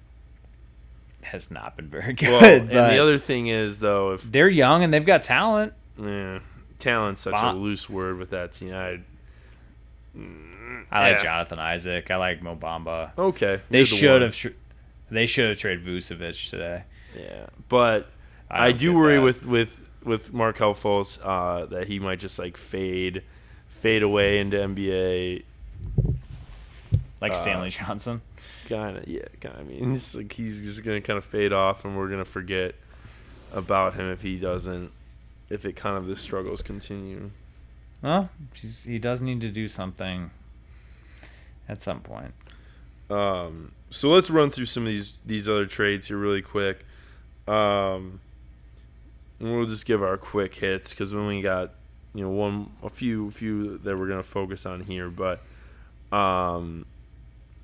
has 1.22 1.50
not 1.50 1.76
been 1.76 1.88
very 1.88 2.12
good. 2.14 2.28
Well, 2.28 2.44
and 2.44 2.68
but 2.68 2.90
the 2.90 2.98
other 2.98 3.18
thing 3.18 3.48
is 3.48 3.80
though, 3.80 4.12
if 4.12 4.22
they're 4.22 4.48
young 4.48 4.84
and 4.84 4.92
they've 4.92 5.04
got 5.04 5.22
talent. 5.22 5.72
yeah, 5.98 6.40
talent's 6.78 7.22
such 7.22 7.32
Bon- 7.32 7.56
a 7.56 7.58
loose 7.58 7.88
word 7.90 8.18
with 8.18 8.30
that 8.30 8.52
team. 8.52 8.72
I, 8.74 9.00
I 10.90 11.10
like 11.10 11.16
Yeah. 11.18 11.22
Jonathan 11.22 11.58
Isaac. 11.58 12.10
I 12.10 12.16
like 12.16 12.42
Mo 12.42 12.56
Bamba. 12.56 13.10
okay, 13.18 13.60
They 13.70 13.80
the 13.80 13.84
should 13.84 14.22
have. 14.22 14.34
Tr- 14.34 14.48
they 15.10 15.26
should 15.26 15.48
have 15.50 15.58
traded 15.58 15.84
Vucevic 15.86 16.50
today. 16.50 16.82
Yeah, 17.16 17.46
but 17.68 18.08
I 18.50 18.68
I, 18.68 18.72
do 18.72 18.92
worry 18.94 19.16
that. 19.16 19.22
with 19.22 19.46
with 19.46 19.80
with 20.04 20.32
Markelle 20.32 20.74
Fultz 20.74 21.18
uh, 21.22 21.66
that 21.66 21.86
he 21.88 21.98
might 21.98 22.18
just 22.18 22.38
like 22.38 22.56
fade 22.56 23.22
fade 23.68 24.02
away 24.02 24.38
into 24.40 24.56
NBA. 24.56 25.42
Like 27.20 27.32
Uh, 27.32 27.34
Stanley 27.34 27.70
Johnson. 27.70 28.20
Kind 28.68 28.98
of, 28.98 29.08
yeah. 29.08 29.20
Kinda, 29.40 29.58
I 29.58 29.62
mean, 29.62 29.92
he's 29.92 30.14
like 30.16 30.32
he's 30.32 30.60
just 30.60 30.82
gonna 30.84 31.00
kind 31.00 31.16
of 31.18 31.24
fade 31.24 31.52
off, 31.52 31.84
and 31.84 31.96
we're 31.96 32.08
gonna 32.08 32.24
forget 32.24 32.74
about 33.52 33.94
him 33.94 34.10
if 34.10 34.22
he 34.22 34.38
doesn't. 34.38 34.90
If 35.48 35.64
it 35.64 35.76
kind 35.76 35.96
of 35.96 36.06
the 36.06 36.16
struggles 36.16 36.62
continue. 36.62 37.30
Well, 38.02 38.30
he 38.84 38.98
does 38.98 39.20
need 39.20 39.40
to 39.40 39.48
do 39.48 39.68
something 39.68 40.30
at 41.68 41.80
some 41.80 42.00
point. 42.00 42.34
Um, 43.08 43.72
so 43.90 44.10
let's 44.10 44.30
run 44.30 44.50
through 44.50 44.66
some 44.66 44.82
of 44.84 44.88
these 44.88 45.16
these 45.24 45.48
other 45.48 45.66
trades 45.66 46.08
here 46.08 46.16
really 46.16 46.42
quick. 46.42 46.84
Um, 47.46 48.20
and 49.38 49.56
we'll 49.56 49.66
just 49.66 49.86
give 49.86 50.02
our 50.02 50.16
quick 50.16 50.54
hits 50.54 50.90
because 50.90 51.14
we 51.14 51.20
only 51.20 51.42
got 51.42 51.72
you 52.14 52.24
know 52.24 52.30
one 52.30 52.70
a 52.82 52.88
few 52.88 53.30
few 53.30 53.78
that 53.78 53.96
we're 53.96 54.08
gonna 54.08 54.22
focus 54.22 54.66
on 54.66 54.80
here, 54.80 55.08
but 55.08 55.40
um, 56.12 56.86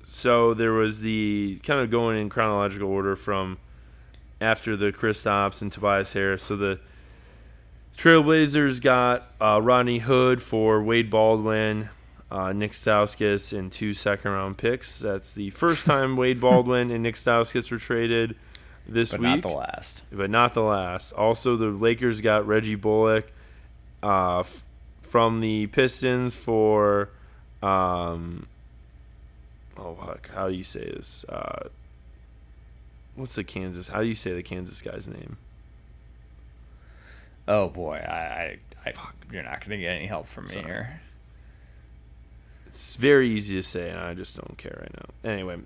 so 0.05 0.53
there 0.53 0.73
was 0.73 1.01
the 1.01 1.59
kind 1.63 1.79
of 1.81 1.89
going 1.89 2.17
in 2.17 2.29
chronological 2.29 2.87
order 2.87 3.15
from 3.15 3.57
after 4.39 4.75
the 4.75 4.91
Kristaps 4.91 5.61
and 5.61 5.71
Tobias 5.71 6.13
Harris. 6.13 6.43
So 6.43 6.55
the 6.55 6.79
Trailblazers 7.97 8.81
got 8.81 9.31
uh, 9.39 9.59
Rodney 9.61 9.99
Hood 9.99 10.41
for 10.41 10.81
Wade 10.83 11.09
Baldwin, 11.09 11.89
uh, 12.31 12.51
Nik 12.51 12.71
Stauskas, 12.71 13.57
and 13.57 13.71
two 13.71 13.93
second 13.93 14.31
round 14.31 14.57
picks. 14.57 14.99
That's 14.99 15.33
the 15.33 15.51
first 15.51 15.85
time 15.85 16.15
Wade 16.17 16.41
Baldwin 16.41 16.91
and 16.91 17.03
Nik 17.03 17.15
Stauskas 17.15 17.71
were 17.71 17.77
traded 17.77 18.35
this 18.87 19.11
But 19.11 19.19
week, 19.21 19.29
not 19.29 19.41
the 19.43 19.49
last. 19.55 20.03
but 20.11 20.29
not 20.29 20.53
the 20.53 20.63
last. 20.63 21.11
Also, 21.13 21.55
the 21.55 21.67
Lakers 21.67 22.19
got 22.19 22.45
Reggie 22.47 22.75
Bullock 22.75 23.31
uh, 24.01 24.39
f- 24.41 24.63
from 25.01 25.39
the 25.41 25.67
Pistons 25.67 26.35
for. 26.35 27.09
Um, 27.61 28.47
oh, 29.77 29.95
fuck. 29.95 30.29
How 30.33 30.49
do 30.49 30.53
you 30.55 30.65
say 30.65 30.83
this? 30.83 31.23
Uh, 31.29 31.69
what's 33.15 33.35
the 33.35 33.43
Kansas? 33.45 33.87
How 33.87 34.01
do 34.01 34.07
you 34.07 34.15
say 34.15 34.33
the 34.33 34.43
Kansas 34.43 34.81
guy's 34.81 35.07
name? 35.07 35.37
Oh 37.47 37.69
boy, 37.69 37.95
I, 37.95 38.57
I, 38.85 38.89
I 38.89 38.93
you're 39.31 39.43
not 39.43 39.61
gonna 39.61 39.77
get 39.77 39.89
any 39.89 40.05
help 40.05 40.27
from 40.27 40.45
me 40.45 40.51
Sorry. 40.51 40.65
here. 40.65 41.01
It's 42.67 42.95
very 42.95 43.29
easy 43.29 43.55
to 43.55 43.63
say, 43.63 43.89
and 43.89 43.99
I 43.99 44.13
just 44.13 44.35
don't 44.35 44.57
care 44.57 44.77
right 44.79 44.93
now. 44.95 45.29
Anyway, 45.29 45.57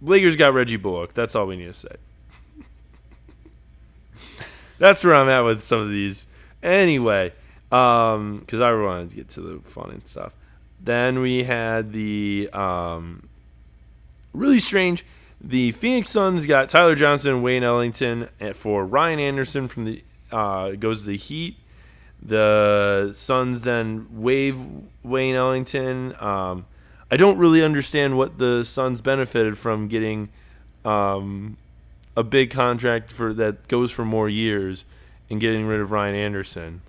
Lakers 0.00 0.36
got 0.36 0.54
Reggie 0.54 0.76
Bullock. 0.76 1.12
That's 1.12 1.34
all 1.34 1.46
we 1.46 1.56
need 1.56 1.66
to 1.66 1.74
say. 1.74 1.96
That's 4.78 5.04
where 5.04 5.14
I'm 5.14 5.28
at 5.28 5.40
with 5.40 5.62
some 5.62 5.80
of 5.80 5.90
these. 5.90 6.26
Anyway, 6.62 7.32
because 7.68 8.60
I 8.60 8.72
wanted 8.72 9.10
to 9.10 9.16
get 9.16 9.28
to 9.30 9.40
the 9.40 9.60
fun 9.60 9.90
and 9.90 10.06
stuff. 10.06 10.34
Then 10.80 11.20
we 11.20 11.44
had 11.44 11.92
the 11.92 12.50
um, 12.52 13.28
really 14.32 14.58
strange. 14.58 15.04
The 15.40 15.72
Phoenix 15.72 16.08
Suns 16.08 16.46
got 16.46 16.68
Tyler 16.68 16.94
Johnson, 16.94 17.42
Wayne 17.42 17.64
Ellington 17.64 18.28
eh, 18.40 18.52
for 18.52 18.84
Ryan 18.84 19.18
Anderson 19.18 19.68
from 19.68 19.84
the 19.84 20.02
uh, 20.32 20.72
goes 20.72 21.02
to 21.02 21.06
the 21.08 21.16
Heat. 21.16 21.56
The 22.24 23.10
Suns 23.14 23.62
then 23.62 24.06
waive 24.12 24.58
Wayne 25.02 25.34
Ellington. 25.34 26.14
Um, 26.20 26.66
I 27.10 27.16
don't 27.16 27.36
really 27.38 27.62
understand 27.62 28.16
what 28.16 28.38
the 28.38 28.62
Suns 28.64 29.00
benefited 29.00 29.58
from 29.58 29.88
getting 29.88 30.28
um, 30.84 31.56
a 32.16 32.22
big 32.22 32.50
contract 32.50 33.10
for 33.10 33.32
that 33.34 33.66
goes 33.68 33.90
for 33.90 34.04
more 34.04 34.28
years 34.28 34.84
and 35.28 35.40
getting 35.40 35.66
rid 35.66 35.80
of 35.80 35.90
Ryan 35.90 36.14
Anderson. 36.14 36.82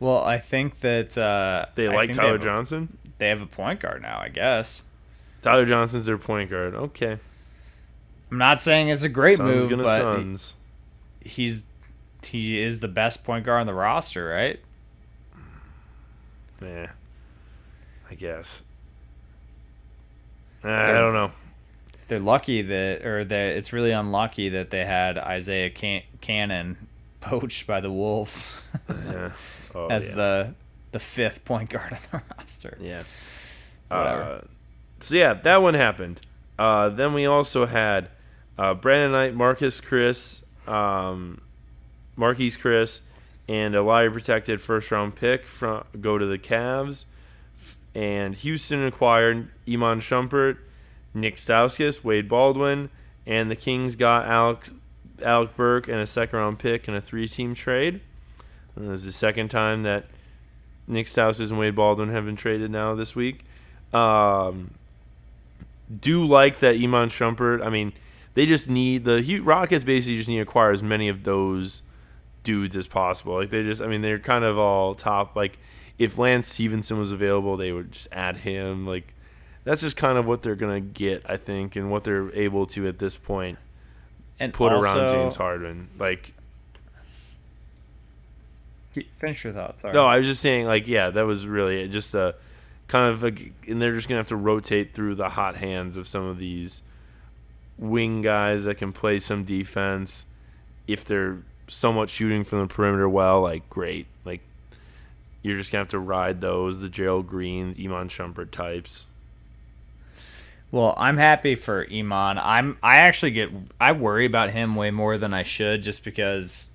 Well, 0.00 0.24
I 0.24 0.38
think 0.38 0.76
that 0.80 1.16
uh, 1.16 1.66
They 1.74 1.88
like 1.88 2.12
Tyler 2.12 2.32
have 2.32 2.40
a- 2.40 2.44
Johnson. 2.44 2.98
They 3.18 3.28
have 3.28 3.40
a 3.42 3.46
point 3.46 3.80
guard 3.80 4.02
now, 4.02 4.18
I 4.20 4.28
guess. 4.28 4.82
Tyler 5.40 5.64
Johnson's 5.66 6.06
their 6.06 6.18
point 6.18 6.50
guard. 6.50 6.74
Okay, 6.74 7.18
I'm 8.30 8.38
not 8.38 8.60
saying 8.60 8.88
it's 8.88 9.02
a 9.04 9.08
great 9.08 9.36
Suns 9.36 9.68
move, 9.68 9.78
but 9.78 9.96
Suns. 9.96 10.56
he's 11.20 11.66
he 12.26 12.60
is 12.60 12.80
the 12.80 12.88
best 12.88 13.24
point 13.24 13.44
guard 13.44 13.60
on 13.62 13.66
the 13.66 13.74
roster, 13.74 14.28
right? 14.28 14.60
Yeah, 16.62 16.90
I 18.10 18.14
guess. 18.14 18.64
Uh, 20.64 20.68
I 20.68 20.92
don't 20.92 21.12
know. 21.12 21.30
They're 22.08 22.20
lucky 22.20 22.62
that, 22.62 23.04
or 23.04 23.24
that 23.24 23.56
it's 23.56 23.72
really 23.72 23.90
unlucky 23.90 24.50
that 24.50 24.70
they 24.70 24.84
had 24.84 25.18
Isaiah 25.18 25.70
Can- 25.70 26.02
Cannon 26.20 26.88
poached 27.20 27.66
by 27.66 27.80
the 27.80 27.90
Wolves 27.90 28.60
Yeah. 28.88 29.32
Oh, 29.76 29.88
as 29.88 30.08
yeah. 30.10 30.14
the 30.14 30.54
the 30.92 31.00
fifth 31.00 31.44
point 31.44 31.68
guard 31.68 31.92
on 31.92 31.98
the 32.12 32.22
roster. 32.38 32.78
Yeah. 32.80 33.02
Whatever. 33.88 34.22
Uh, 34.22 34.40
so 35.00 35.16
yeah, 35.16 35.34
that 35.34 35.56
one 35.62 35.74
happened. 35.74 36.20
Uh, 36.56 36.90
then 36.90 37.12
we 37.12 37.26
also 37.26 37.66
had 37.66 38.08
uh, 38.56 38.74
Brandon 38.74 39.10
Knight, 39.10 39.34
Marcus 39.34 39.80
Chris, 39.80 40.44
um, 40.68 41.40
Marquese 42.18 42.58
Chriss, 42.58 43.00
and 43.48 43.74
a 43.74 43.82
lottery 43.82 44.10
protected 44.10 44.60
first 44.60 44.90
round 44.90 45.14
pick 45.14 45.46
from 45.46 45.84
go 46.00 46.18
to 46.18 46.26
the 46.26 46.38
Cavs. 46.38 47.04
And 47.94 48.34
Houston 48.34 48.84
acquired 48.84 49.48
Iman 49.68 50.00
Shumpert, 50.00 50.58
Nik 51.12 51.36
Stauskas, 51.36 52.02
Wade 52.02 52.28
Baldwin, 52.28 52.90
and 53.26 53.50
the 53.50 53.56
Kings 53.56 53.94
got 53.94 54.26
Alex 54.26 54.72
Alec 55.22 55.56
Burke 55.56 55.88
and 55.88 55.98
a 55.98 56.06
second 56.06 56.38
round 56.38 56.58
pick 56.58 56.88
in 56.88 56.94
a 56.94 57.00
three 57.00 57.28
team 57.28 57.54
trade. 57.54 58.00
And 58.76 58.90
this 58.90 59.00
is 59.00 59.06
the 59.06 59.12
second 59.12 59.48
time 59.48 59.84
that 59.84 60.06
Nik 60.86 61.06
Stauskas 61.06 61.50
and 61.50 61.58
Wade 61.58 61.76
Baldwin 61.76 62.10
have 62.10 62.24
been 62.24 62.36
traded 62.36 62.70
now 62.70 62.94
this 62.94 63.14
week. 63.14 63.44
Um, 63.92 64.72
do 66.00 66.26
like 66.26 66.58
that 66.60 66.76
Iman 66.76 67.08
Shumpert. 67.08 67.64
I 67.64 67.70
mean, 67.70 67.92
they 68.34 68.46
just 68.46 68.68
need 68.68 69.04
the 69.04 69.40
Rockets 69.40 69.84
basically 69.84 70.16
just 70.16 70.28
need 70.28 70.36
to 70.36 70.42
acquire 70.42 70.72
as 70.72 70.82
many 70.82 71.08
of 71.08 71.22
those 71.22 71.82
dudes 72.44 72.76
as 72.76 72.86
possible. 72.86 73.34
Like 73.34 73.50
they 73.50 73.62
just, 73.64 73.82
I 73.82 73.88
mean, 73.88 74.02
they're 74.02 74.20
kind 74.20 74.44
of 74.44 74.58
all 74.58 74.94
top. 74.94 75.34
Like 75.34 75.58
if 75.98 76.18
Lance 76.18 76.48
Stephenson 76.48 76.98
was 76.98 77.10
available, 77.10 77.56
they 77.56 77.72
would 77.72 77.90
just 77.90 78.08
add 78.12 78.36
him. 78.36 78.86
Like 78.86 79.12
that's 79.64 79.80
just 79.80 79.96
kind 79.96 80.16
of 80.16 80.28
what 80.28 80.42
they're 80.42 80.54
gonna 80.54 80.80
get, 80.80 81.22
I 81.28 81.36
think, 81.36 81.74
and 81.74 81.90
what 81.90 82.04
they're 82.04 82.32
able 82.32 82.66
to 82.68 82.86
at 82.86 82.98
this 82.98 83.16
point 83.16 83.58
And 84.38 84.52
put 84.52 84.72
around 84.72 85.10
James 85.10 85.36
Harden. 85.36 85.88
Like 85.98 86.34
Finish 89.16 89.42
your 89.44 89.52
thoughts. 89.52 89.82
Sorry. 89.82 89.92
No, 89.92 90.06
I 90.06 90.18
was 90.18 90.28
just 90.28 90.40
saying, 90.40 90.66
like, 90.66 90.86
yeah, 90.86 91.10
that 91.10 91.22
was 91.22 91.48
really 91.48 91.88
just 91.88 92.14
a 92.14 92.36
kind 92.86 93.12
of, 93.12 93.24
a, 93.24 93.34
and 93.66 93.82
they're 93.82 93.94
just 93.94 94.08
gonna 94.08 94.20
have 94.20 94.28
to 94.28 94.36
rotate 94.36 94.94
through 94.94 95.16
the 95.16 95.28
hot 95.28 95.56
hands 95.56 95.96
of 95.96 96.06
some 96.06 96.24
of 96.24 96.38
these 96.38 96.82
wing 97.76 98.20
guys 98.20 98.66
that 98.66 98.76
can 98.76 98.92
play 98.92 99.18
some 99.18 99.44
defense. 99.44 100.26
If 100.86 101.04
they're 101.04 101.38
somewhat 101.66 102.10
shooting 102.10 102.44
from 102.44 102.60
the 102.60 102.66
perimeter 102.66 103.08
well, 103.08 103.42
like, 103.42 103.68
great. 103.70 104.06
Like, 104.24 104.40
you're 105.42 105.56
just 105.56 105.72
gonna 105.72 105.80
have 105.80 105.88
to 105.88 105.98
ride 105.98 106.40
those, 106.40 106.80
the 106.80 106.88
Gerald 106.88 107.26
Greens, 107.26 107.78
Iman 107.78 108.08
Shumpert 108.08 108.50
types. 108.50 109.06
Well, 110.74 110.94
I'm 110.96 111.18
happy 111.18 111.54
for 111.54 111.86
Iman. 111.88 112.36
I'm 112.36 112.78
I 112.82 112.96
actually 112.96 113.30
get 113.30 113.50
I 113.80 113.92
worry 113.92 114.24
about 114.26 114.50
him 114.50 114.74
way 114.74 114.90
more 114.90 115.16
than 115.16 115.32
I 115.32 115.44
should 115.44 115.82
just 115.82 116.04
because 116.04 116.70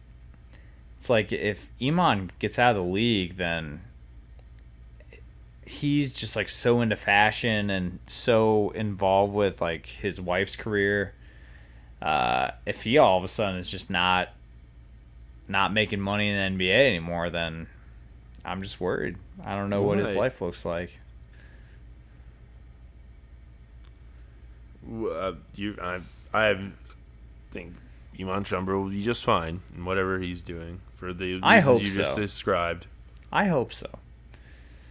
it's 0.95 1.09
like 1.09 1.33
if 1.33 1.67
Iman 1.83 2.31
gets 2.39 2.57
out 2.57 2.77
of 2.77 2.77
the 2.77 2.89
league 2.89 3.35
then 3.35 3.81
he's 5.65 6.13
just 6.13 6.35
like 6.35 6.47
so 6.49 6.79
into 6.79 6.95
fashion 6.95 7.69
and 7.69 7.99
so 8.05 8.69
involved 8.69 9.33
with 9.33 9.61
like 9.61 9.85
his 9.85 10.21
wife's 10.21 10.55
career. 10.55 11.13
Uh, 12.01 12.51
if 12.65 12.83
he 12.83 12.97
all 12.97 13.17
of 13.17 13.25
a 13.25 13.27
sudden 13.27 13.59
is 13.59 13.69
just 13.69 13.89
not 13.89 14.29
not 15.49 15.73
making 15.73 15.99
money 15.99 16.29
in 16.29 16.57
the 16.57 16.63
NBA 16.65 16.87
anymore, 16.87 17.29
then 17.29 17.67
I'm 18.45 18.61
just 18.61 18.79
worried. 18.79 19.17
I 19.43 19.55
don't 19.55 19.69
know 19.69 19.81
what 19.81 19.97
his 19.97 20.15
life 20.15 20.41
looks 20.41 20.63
like. 20.63 20.97
Uh, 24.89 25.33
you, 25.55 25.75
I, 25.81 25.99
I 26.33 26.71
think 27.51 27.73
Iman 28.19 28.43
Shumpert 28.43 28.67
will 28.67 28.89
be 28.89 29.03
just 29.03 29.23
fine 29.23 29.61
in 29.75 29.85
whatever 29.85 30.19
he's 30.19 30.41
doing 30.41 30.79
for 30.95 31.13
the 31.13 31.25
reasons 31.25 31.43
I 31.45 31.59
hope 31.59 31.81
you 31.81 31.89
just 31.89 32.15
described. 32.15 32.87
I 33.31 33.45
hope 33.45 33.73
so. 33.73 33.87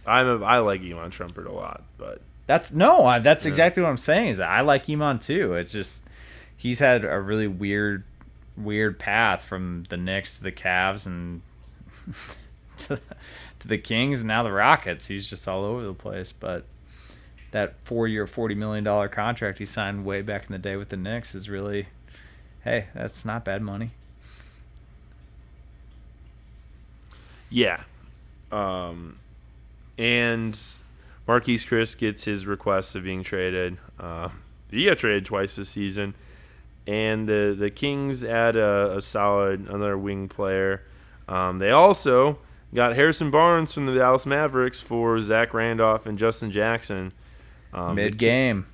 I'm 0.05 0.27
a, 0.27 0.45
I 0.45 0.59
like 0.59 0.81
Iman 0.81 1.11
Shumpert 1.11 1.45
a 1.47 1.51
lot, 1.51 1.83
but 1.97 2.21
That's 2.45 2.71
no, 2.71 3.05
I, 3.05 3.19
that's 3.19 3.45
Yeah. 3.45 3.49
exactly 3.49 3.83
what 3.83 3.89
I'm 3.89 3.97
saying. 3.97 4.29
Is 4.29 4.37
that 4.37 4.49
I 4.49 4.61
like 4.61 4.89
Iman 4.89 5.19
too. 5.19 5.53
It's 5.55 5.71
just 5.71 6.03
he's 6.55 6.79
had 6.79 7.03
a 7.03 7.19
really 7.19 7.47
weird, 7.47 8.03
weird 8.59 8.99
path 8.99 9.43
from 9.43 9.85
the 9.89 9.97
Knicks 9.97 10.37
to 10.37 10.43
the 10.43 10.51
Cavs 10.51 11.05
and 11.07 11.41
to, 12.77 12.99
to 13.59 13.67
the 13.67 13.77
Kings 13.77 14.21
and 14.21 14.27
now 14.27 14.43
the 14.43 14.51
Rockets. 14.51 15.07
He's 15.07 15.29
just 15.29 15.47
all 15.47 15.63
over 15.63 15.83
the 15.83 15.93
place. 15.93 16.31
But 16.31 16.65
that 17.51 17.75
four-year, 17.83 18.27
forty 18.27 18.55
million 18.55 18.83
dollar 18.83 19.07
contract 19.07 19.57
he 19.59 19.65
signed 19.65 20.05
way 20.05 20.21
back 20.21 20.45
in 20.45 20.51
the 20.51 20.59
day 20.59 20.75
with 20.75 20.89
the 20.89 20.97
Knicks 20.97 21.33
is 21.33 21.49
really, 21.49 21.87
hey, 22.63 22.87
that's 22.93 23.25
not 23.25 23.45
bad 23.45 23.61
money. 23.61 23.91
yeah. 27.49 27.81
Um, 28.51 29.19
and 29.97 30.53
Marquese 31.27 31.67
Chriss 31.67 31.97
gets 31.97 32.23
his 32.25 32.45
request 32.47 32.95
of 32.95 33.03
being 33.03 33.23
traded. 33.23 33.77
Uh, 33.99 34.29
he 34.69 34.85
got 34.85 34.97
traded 34.97 35.25
twice 35.25 35.55
this 35.55 35.69
season, 35.69 36.15
and 36.89 37.29
the 37.29 37.55
the 37.57 37.69
Kings 37.69 38.23
add 38.23 38.55
a, 38.55 38.97
a 38.97 39.01
solid 39.01 39.67
another 39.67 39.95
wing 39.95 40.27
player. 40.27 40.81
Um, 41.27 41.59
they 41.59 41.69
also 41.69 42.39
got 42.73 42.95
Harrison 42.95 43.29
Barnes 43.29 43.75
from 43.75 43.85
the 43.85 43.93
Dallas 43.93 44.25
Mavericks 44.25 44.79
for 44.79 45.19
Zach 45.19 45.53
Randolph 45.53 46.07
and 46.07 46.17
Justin 46.17 46.49
Jackson. 46.49 47.13
Um, 47.73 47.93
Mid 47.93 48.17
game. 48.17 48.65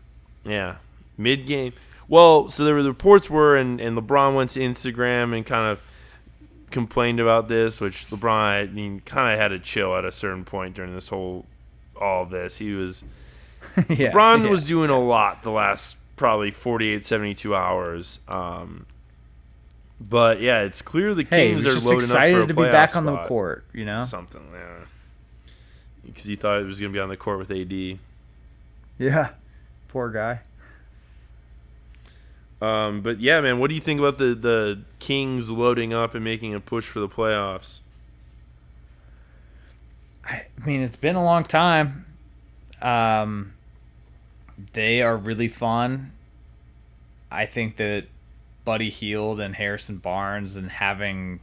Yeah, 0.46 0.78
mid 1.18 1.46
game. 1.46 1.74
Well, 2.08 2.48
so 2.48 2.64
there 2.64 2.74
were 2.74 2.84
the 2.84 2.90
reports 2.90 3.30
were, 3.30 3.58
and, 3.58 3.82
and 3.82 3.98
LeBron 3.98 4.34
went 4.34 4.52
to 4.52 4.62
Instagram 4.62 5.36
and 5.36 5.46
kind 5.46 5.70
of 5.70 5.86
complained 6.72 7.20
about 7.20 7.50
this, 7.50 7.82
which 7.82 8.06
LeBron, 8.08 8.32
I 8.32 8.66
mean, 8.68 9.02
kind 9.02 9.34
of 9.34 9.40
had 9.40 9.50
to 9.50 9.60
chill 9.60 9.94
at 9.98 10.06
a 10.06 10.12
certain 10.12 10.46
point 10.46 10.76
during 10.76 10.94
this 10.94 11.10
whole 11.10 11.46
all 12.00 12.24
of 12.24 12.30
this. 12.30 12.58
He 12.60 12.72
was 12.72 13.04
yeah, 13.90 14.12
LeBron 14.12 14.46
yeah. 14.46 14.50
was 14.50 14.66
doing 14.66 14.90
a 14.90 15.00
lot 15.02 15.44
the 15.44 15.52
last 15.52 15.98
probably 16.16 16.52
48, 16.52 17.04
72 17.06 17.56
hours. 17.56 18.20
Um, 18.28 18.86
but 20.00 20.42
yeah, 20.42 20.62
it's 20.62 20.82
clear 20.82 21.14
the 21.14 21.24
Hey, 21.24 21.48
he 21.48 21.52
Kings 21.54 21.66
are 21.66 21.74
just 21.74 21.86
loading 21.86 22.00
excited 22.02 22.36
up 22.36 22.42
for 22.44 22.48
to 22.50 22.54
be 22.54 22.72
back 22.72 22.96
on 22.96 23.06
the 23.06 23.14
spot. 23.14 23.28
court. 23.28 23.66
You 23.74 23.86
know. 23.86 24.02
Something, 24.04 24.50
yeah. 24.52 24.86
Because 26.06 26.26
he 26.26 26.36
thought 26.36 26.60
he 26.60 26.66
was 26.66 26.80
going 26.80 26.92
to 26.92 26.98
be 26.98 27.02
on 27.02 27.10
the 27.10 27.18
court 27.18 27.40
with 27.40 27.52
AD. 27.52 28.00
Yeah. 28.98 29.30
Poor 29.88 30.10
guy. 30.10 30.42
Um, 32.62 33.02
but 33.02 33.20
yeah, 33.20 33.42
man, 33.42 33.60
what 33.60 33.70
do 33.70 33.76
you 33.76 33.82
think 33.82 34.00
about 34.00 34.18
the 34.18 34.34
the 34.34 34.82
Kings 35.00 35.52
loading 35.52 35.94
up 35.94 36.16
and 36.16 36.24
making 36.24 36.54
a 36.54 36.60
push 36.60 36.86
for 36.86 37.00
the 37.00 37.10
playoffs? 37.10 37.82
I 40.28 40.46
mean, 40.66 40.82
it's 40.82 40.96
been 40.96 41.16
a 41.16 41.24
long 41.24 41.44
time. 41.44 42.06
Um, 42.82 43.54
they 44.74 45.02
are 45.02 45.18
really 45.18 45.48
fun. 45.48 46.12
I 47.32 47.46
think 47.46 47.78
that 47.78 48.06
Buddy 48.64 48.90
Hield 48.90 49.40
and 49.40 49.56
Harrison 49.56 49.98
Barnes 49.98 50.56
and 50.56 50.70
having 50.72 51.40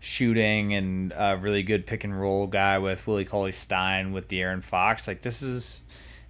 shooting 0.00 0.74
and 0.74 1.12
a 1.16 1.36
really 1.36 1.62
good 1.62 1.86
pick 1.86 2.02
and 2.02 2.20
roll 2.20 2.48
guy 2.48 2.78
with 2.78 3.06
Willie 3.06 3.24
Cauley 3.24 3.52
Stein 3.52 4.12
with 4.12 4.28
De'Aaron 4.28 4.62
Fox, 4.62 5.06
like 5.06 5.22
this 5.22 5.42
is, 5.42 5.82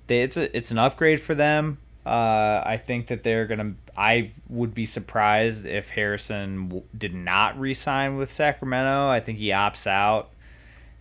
they, 0.07 0.23
it's 0.23 0.37
a 0.37 0.55
it's 0.57 0.71
an 0.71 0.79
upgrade 0.79 1.21
for 1.21 1.35
them. 1.35 1.79
Uh, 2.05 2.63
I 2.65 2.79
think 2.79 3.07
that 3.07 3.23
they're 3.23 3.47
gonna. 3.47 3.75
I 3.97 4.33
would 4.49 4.75
be 4.75 4.85
surprised 4.85 5.67
if 5.67 5.91
Harrison 5.91 6.69
w- 6.69 6.85
did 6.97 7.15
not 7.15 7.59
re-sign 7.61 8.17
with 8.17 8.31
Sacramento. 8.31 9.09
I 9.09 9.21
think 9.21 9.39
he 9.39 9.49
opts 9.49 9.87
out 9.87 10.31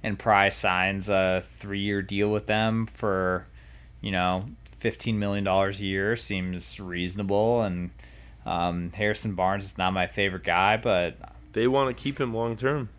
and 0.03 0.19
Price 0.19 0.55
signs 0.55 1.09
a 1.09 1.41
three-year 1.41 2.01
deal 2.01 2.29
with 2.29 2.45
them 2.47 2.85
for, 2.85 3.45
you 4.01 4.11
know, 4.11 4.45
fifteen 4.81 5.19
million 5.19 5.43
dollars 5.43 5.79
a 5.79 5.85
year 5.85 6.15
seems 6.15 6.79
reasonable. 6.79 7.61
And 7.61 7.91
um, 8.45 8.91
Harrison 8.91 9.35
Barnes 9.35 9.63
is 9.65 9.77
not 9.77 9.93
my 9.93 10.07
favorite 10.07 10.43
guy, 10.43 10.75
but 10.75 11.15
They 11.53 11.67
want 11.67 11.95
to 11.95 12.03
keep 12.03 12.19
him 12.19 12.33
long 12.33 12.55
term. 12.55 12.89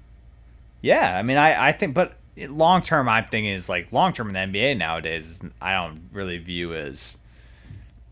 yeah, 0.81 1.19
I 1.19 1.23
mean, 1.23 1.37
I, 1.37 1.69
I 1.69 1.73
think, 1.73 1.95
but 1.95 2.15
long 2.37 2.81
term, 2.83 3.09
I'm 3.09 3.25
thinking 3.27 3.53
is 3.53 3.69
like 3.69 3.93
long 3.93 4.13
term 4.13 4.35
in 4.35 4.53
the 4.53 4.59
NBA 4.59 4.77
nowadays. 4.79 5.27
Is, 5.27 5.43
I 5.61 5.73
don't 5.75 6.01
really 6.13 6.39
view 6.39 6.73
as 6.75 7.19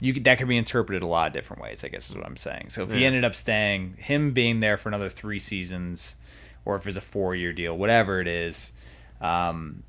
you 0.01 0.15
could, 0.15 0.25
that 0.25 0.39
could 0.39 0.49
be 0.49 0.57
interpreted 0.57 1.03
a 1.03 1.07
lot 1.07 1.29
of 1.29 1.33
different 1.33 1.63
ways. 1.63 1.85
I 1.85 1.89
guess 1.89 2.11
is 2.11 2.17
what 2.17 2.27
I'm 2.27 2.37
saying. 2.37 2.71
So 2.71 2.83
if 2.83 2.91
he 2.93 3.05
ended 3.05 3.25
up 3.25 3.35
staying, 3.35 3.95
him 3.99 4.33
being 4.33 4.61
there 4.61 4.77
for 4.77 4.89
another 4.89 5.09
three 5.11 5.39
seasons, 5.39 6.17
or 6.65 6.75
if 6.75 6.87
it's 6.87 6.97
a 6.97 7.01
four 7.03 7.35
year 7.37 7.53
deal, 7.53 7.77
whatever 7.77 8.21
it 8.21 8.27
is, 8.27 8.73
um, 9.21 9.83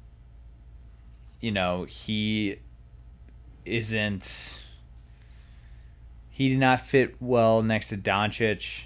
you 1.39 1.51
know, 1.51 1.86
he 1.86 2.57
isn't. 3.66 4.66
He 6.30 6.49
did 6.49 6.59
not 6.59 6.82
fit 6.82 7.16
well 7.20 7.62
next 7.62 7.89
to 7.89 7.97
Doncic. 7.97 8.86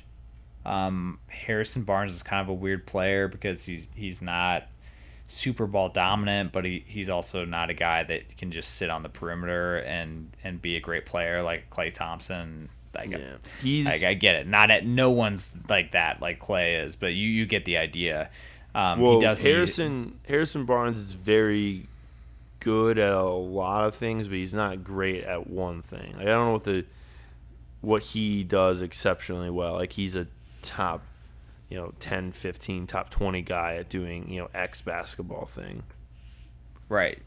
Um, 0.66 1.20
Harrison 1.28 1.84
Barnes 1.84 2.14
is 2.14 2.24
kind 2.24 2.42
of 2.42 2.50
a 2.50 2.54
weird 2.54 2.86
player 2.88 3.28
because 3.28 3.66
he's 3.66 3.88
he's 3.96 4.22
not 4.22 4.68
super 5.28 5.68
ball 5.68 5.90
dominant, 5.90 6.52
but 6.52 6.66
he, 6.66 6.84
he's 6.88 7.10
also 7.10 7.46
not 7.46 7.70
a 7.70 7.74
guy 7.74 8.04
that 8.04 8.38
can 8.38 8.52
just 8.52 8.76
sit 8.76 8.90
on 8.90 9.04
the 9.04 9.10
perimeter 9.10 9.78
and 9.78 10.32
and 10.44 10.62
be 10.62 10.76
a 10.76 10.80
great 10.80 11.06
player 11.06 11.42
like 11.44 11.70
Klay 11.70 11.92
Thompson. 11.92 12.70
Like, 12.96 13.12
Yeah, 13.12 13.36
he's 13.62 13.86
like 13.86 14.04
I 14.04 14.14
get 14.14 14.36
it. 14.36 14.48
Not 14.48 14.72
at 14.72 14.86
no 14.86 15.12
one's 15.12 15.56
like 15.70 15.92
that 15.92 16.22
like 16.22 16.40
Klay 16.40 16.84
is, 16.84 16.96
but 16.96 17.14
you 17.14 17.28
you 17.28 17.46
get 17.46 17.66
the 17.66 17.78
idea. 17.78 18.30
Um, 18.74 19.00
well. 19.00 19.14
he 19.14 19.20
does 19.20 19.40
need- 19.40 19.50
Harrison 19.52 20.20
Harrison 20.28 20.66
Barnes 20.66 21.00
is 21.00 21.12
very 21.14 21.88
good 22.66 22.98
at 22.98 23.14
a 23.14 23.24
lot 23.24 23.86
of 23.86 23.94
things, 23.94 24.28
but 24.28 24.38
he's 24.38 24.56
not 24.56 24.84
great 24.84 25.24
at 25.24 25.46
one 25.46 25.84
thing. 25.84 26.14
Like, 26.18 26.24
I 26.24 26.32
don't 26.32 26.48
know 26.48 26.54
what 26.54 26.64
the 26.64 26.84
what 27.82 28.02
he 28.02 28.44
does 28.44 28.82
exceptionally 28.82 29.52
well. 29.52 29.74
Like 29.74 29.92
he's 29.92 30.16
a 30.16 30.26
top, 30.64 31.04
you 31.70 31.78
know, 31.78 31.94
10, 32.00 32.32
15, 32.32 32.88
top 32.88 33.12
20 33.12 33.44
guy 33.44 33.76
at 33.76 33.88
doing, 33.88 34.28
you 34.32 34.42
know, 34.42 34.50
X 34.56 34.82
basketball 34.82 35.46
thing. 35.46 35.84
right. 36.90 37.20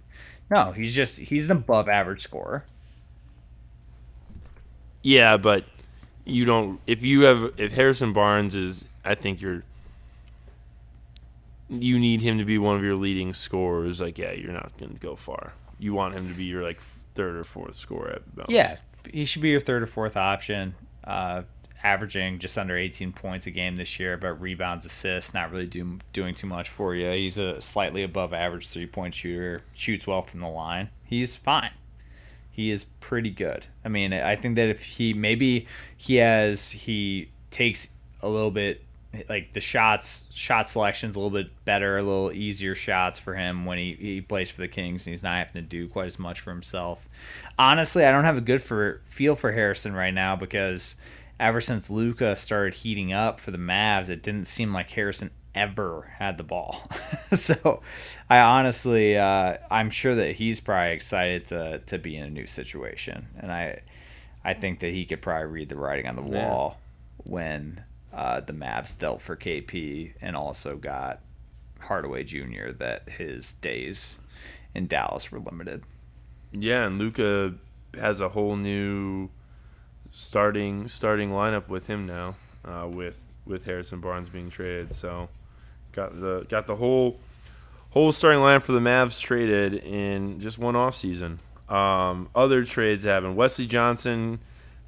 No, 0.50 0.72
he's 0.72 0.92
just 0.92 1.20
he's 1.20 1.48
an 1.48 1.58
above 1.58 1.88
average 1.88 2.22
scorer. 2.22 2.64
Yeah, 5.02 5.36
but 5.36 5.64
you 6.24 6.46
don't 6.46 6.80
if 6.88 7.04
you 7.04 7.22
have 7.22 7.52
if 7.58 7.72
Harrison 7.72 8.12
Barnes 8.12 8.56
is 8.56 8.84
I 9.04 9.14
think 9.14 9.40
you're 9.40 9.62
you 11.68 11.98
need 11.98 12.22
him 12.22 12.38
to 12.38 12.44
be 12.44 12.58
one 12.58 12.76
of 12.76 12.82
your 12.82 12.96
leading 12.96 13.32
scorers. 13.32 14.00
Like, 14.00 14.18
yeah, 14.18 14.32
you're 14.32 14.52
not 14.52 14.76
going 14.78 14.92
to 14.92 14.98
go 14.98 15.16
far. 15.16 15.52
You 15.78 15.94
want 15.94 16.14
him 16.14 16.28
to 16.28 16.34
be 16.34 16.44
your 16.44 16.62
like 16.62 16.80
third 16.80 17.36
or 17.36 17.44
fourth 17.44 17.76
scorer 17.76 18.10
at 18.10 18.36
most. 18.36 18.50
Yeah, 18.50 18.76
he 19.12 19.24
should 19.24 19.42
be 19.42 19.50
your 19.50 19.60
third 19.60 19.82
or 19.82 19.86
fourth 19.86 20.16
option. 20.16 20.74
Uh, 21.04 21.42
averaging 21.82 22.38
just 22.38 22.58
under 22.58 22.76
18 22.76 23.12
points 23.12 23.46
a 23.46 23.50
game 23.50 23.76
this 23.76 24.00
year, 24.00 24.16
but 24.16 24.40
rebounds, 24.40 24.84
assists, 24.84 25.32
not 25.32 25.50
really 25.52 25.66
do, 25.66 25.98
doing 26.12 26.34
too 26.34 26.46
much 26.46 26.68
for 26.68 26.94
you. 26.94 27.08
He's 27.10 27.38
a 27.38 27.60
slightly 27.60 28.02
above 28.02 28.32
average 28.32 28.68
three 28.68 28.86
point 28.86 29.14
shooter, 29.14 29.62
shoots 29.72 30.06
well 30.06 30.22
from 30.22 30.40
the 30.40 30.48
line. 30.48 30.90
He's 31.04 31.36
fine. 31.36 31.70
He 32.50 32.70
is 32.70 32.84
pretty 32.84 33.30
good. 33.30 33.68
I 33.84 33.88
mean, 33.88 34.12
I 34.12 34.34
think 34.34 34.56
that 34.56 34.68
if 34.68 34.84
he 34.84 35.14
maybe 35.14 35.66
he 35.96 36.16
has 36.16 36.70
he 36.70 37.30
takes 37.50 37.90
a 38.20 38.28
little 38.28 38.50
bit 38.50 38.82
like 39.28 39.52
the 39.54 39.60
shots 39.60 40.26
shot 40.32 40.68
selection's 40.68 41.16
a 41.16 41.18
little 41.18 41.30
bit 41.36 41.50
better, 41.64 41.96
a 41.96 42.02
little 42.02 42.30
easier 42.32 42.74
shots 42.74 43.18
for 43.18 43.34
him 43.34 43.64
when 43.64 43.78
he, 43.78 43.94
he 43.94 44.20
plays 44.20 44.50
for 44.50 44.60
the 44.60 44.68
Kings 44.68 45.06
and 45.06 45.12
he's 45.12 45.22
not 45.22 45.36
having 45.38 45.54
to 45.54 45.62
do 45.62 45.88
quite 45.88 46.06
as 46.06 46.18
much 46.18 46.40
for 46.40 46.50
himself. 46.50 47.08
Honestly, 47.58 48.04
I 48.04 48.12
don't 48.12 48.24
have 48.24 48.36
a 48.36 48.42
good 48.42 48.62
for 48.62 49.00
feel 49.06 49.34
for 49.34 49.52
Harrison 49.52 49.94
right 49.94 50.12
now 50.12 50.36
because 50.36 50.96
ever 51.40 51.60
since 51.60 51.88
Luka 51.88 52.36
started 52.36 52.74
heating 52.74 53.12
up 53.12 53.40
for 53.40 53.50
the 53.50 53.58
Mavs, 53.58 54.10
it 54.10 54.22
didn't 54.22 54.46
seem 54.46 54.72
like 54.74 54.90
Harrison 54.90 55.30
ever 55.54 56.12
had 56.18 56.36
the 56.36 56.44
ball. 56.44 56.86
so 57.32 57.82
I 58.28 58.38
honestly 58.40 59.16
uh, 59.16 59.56
I'm 59.70 59.88
sure 59.88 60.14
that 60.14 60.32
he's 60.36 60.60
probably 60.60 60.92
excited 60.92 61.46
to 61.46 61.78
to 61.86 61.98
be 61.98 62.14
in 62.16 62.24
a 62.24 62.30
new 62.30 62.46
situation. 62.46 63.28
And 63.38 63.50
I 63.50 63.80
I 64.44 64.52
think 64.52 64.80
that 64.80 64.92
he 64.92 65.06
could 65.06 65.22
probably 65.22 65.46
read 65.46 65.70
the 65.70 65.76
writing 65.76 66.06
on 66.06 66.16
the 66.16 66.22
Yeah. 66.22 66.46
wall 66.50 66.78
when 67.24 67.84
uh, 68.12 68.40
the 68.40 68.52
Mavs 68.52 68.98
dealt 68.98 69.20
for 69.20 69.36
KP 69.36 70.12
and 70.20 70.36
also 70.36 70.76
got 70.76 71.20
Hardaway 71.80 72.24
Jr. 72.24 72.70
that 72.78 73.08
his 73.08 73.54
days 73.54 74.20
in 74.74 74.86
Dallas 74.86 75.30
were 75.30 75.38
limited. 75.38 75.82
Yeah, 76.52 76.86
and 76.86 76.98
Luka 76.98 77.54
has 77.94 78.20
a 78.20 78.30
whole 78.30 78.56
new 78.56 79.28
starting 80.10 80.88
starting 80.88 81.30
lineup 81.30 81.68
with 81.68 81.86
him 81.86 82.06
now, 82.06 82.36
uh, 82.64 82.88
with 82.88 83.24
with 83.44 83.64
Harrison 83.64 84.00
Barnes 84.00 84.28
being 84.28 84.50
traded. 84.50 84.94
So 84.94 85.28
got 85.92 86.18
the 86.20 86.46
got 86.48 86.66
the 86.66 86.76
whole 86.76 87.18
whole 87.90 88.12
starting 88.12 88.40
line 88.40 88.60
for 88.60 88.72
the 88.72 88.80
Mavs 88.80 89.20
traded 89.20 89.74
in 89.74 90.40
just 90.40 90.58
one 90.58 90.76
off 90.76 90.94
season. 90.94 91.40
Um, 91.68 92.28
other 92.34 92.64
trades 92.64 93.04
happen. 93.04 93.36
Wesley 93.36 93.66
Johnson 93.66 94.40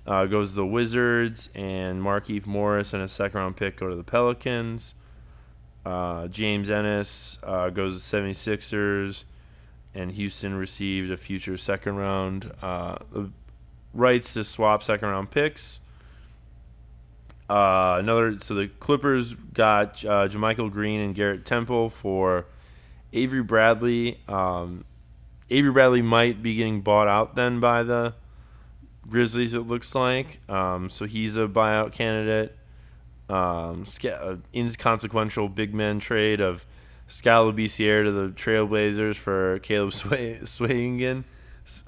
uh, 0.06 0.26
goes 0.26 0.50
to 0.50 0.56
the 0.56 0.66
Wizards, 0.66 1.48
and 1.54 2.02
Markieff 2.02 2.46
Morris 2.46 2.92
and 2.92 3.02
a 3.02 3.08
second 3.08 3.38
round 3.38 3.56
pick 3.56 3.76
go 3.76 3.88
to 3.88 3.96
the 3.96 4.04
Pelicans. 4.04 4.94
Uh, 5.84 6.28
James 6.28 6.68
Ennis 6.70 7.38
uh, 7.42 7.70
goes 7.70 8.10
to 8.10 8.16
76ers 8.16 9.24
and 9.94 10.12
Houston 10.12 10.54
received 10.54 11.10
a 11.10 11.16
future 11.16 11.56
second 11.56 11.96
round 11.96 12.52
uh, 12.62 12.96
rights 13.92 14.34
to 14.34 14.44
swap 14.44 14.82
second 14.82 15.08
round 15.08 15.30
picks. 15.30 15.80
Uh, 17.48 17.96
another 17.98 18.38
so 18.38 18.54
the 18.54 18.68
Clippers 18.68 19.34
got 19.34 20.04
uh, 20.04 20.28
JaMychal 20.28 20.70
Green 20.70 21.00
and 21.00 21.14
Garrett 21.14 21.44
Temple 21.44 21.88
for 21.88 22.46
Avery 23.12 23.42
Bradley. 23.42 24.20
Um, 24.28 24.84
Avery 25.50 25.72
Bradley 25.72 26.02
might 26.02 26.42
be 26.42 26.54
getting 26.54 26.80
bought 26.80 27.08
out 27.08 27.34
then 27.34 27.58
by 27.58 27.82
the 27.82 28.14
Grizzlies. 29.10 29.54
It 29.54 29.66
looks 29.66 29.94
like 29.94 30.40
um, 30.48 30.88
so 30.90 31.04
he's 31.04 31.36
a 31.36 31.46
buyout 31.48 31.92
candidate. 31.92 32.56
Um, 33.28 33.84
uh, 34.04 34.36
inconsequential 34.54 35.48
big 35.48 35.72
man 35.74 35.98
trade 36.00 36.40
of 36.40 36.66
Skal 37.06 37.52
Labissiere 37.52 38.04
to 38.04 38.10
the 38.10 38.28
Trailblazers 38.30 39.16
for 39.16 39.58
Caleb 39.60 39.92
Sway- 39.92 40.38
Swanigan. 40.42 41.24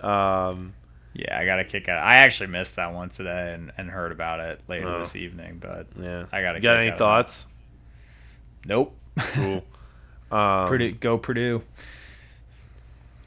Um, 0.00 0.74
Yeah, 1.14 1.36
I 1.38 1.44
got 1.44 1.56
to 1.56 1.64
kick 1.64 1.88
out. 1.88 1.98
I 2.02 2.16
actually 2.16 2.46
missed 2.48 2.76
that 2.76 2.94
one 2.94 3.08
today 3.08 3.54
and, 3.54 3.72
and 3.76 3.90
heard 3.90 4.12
about 4.12 4.38
it 4.40 4.60
later 4.68 4.86
Oh. 4.88 4.98
this 5.00 5.16
evening, 5.16 5.58
but 5.60 5.86
yeah, 6.00 6.26
I 6.30 6.42
gotta 6.42 6.58
You 6.58 6.62
got 6.62 6.76
any 6.76 6.96
thoughts? 6.96 7.46
nope. 8.66 8.96
Cool. 9.18 9.64
Um, 10.30 10.66
Purdue, 10.66 10.92
go 10.92 11.18
Purdue. 11.18 11.62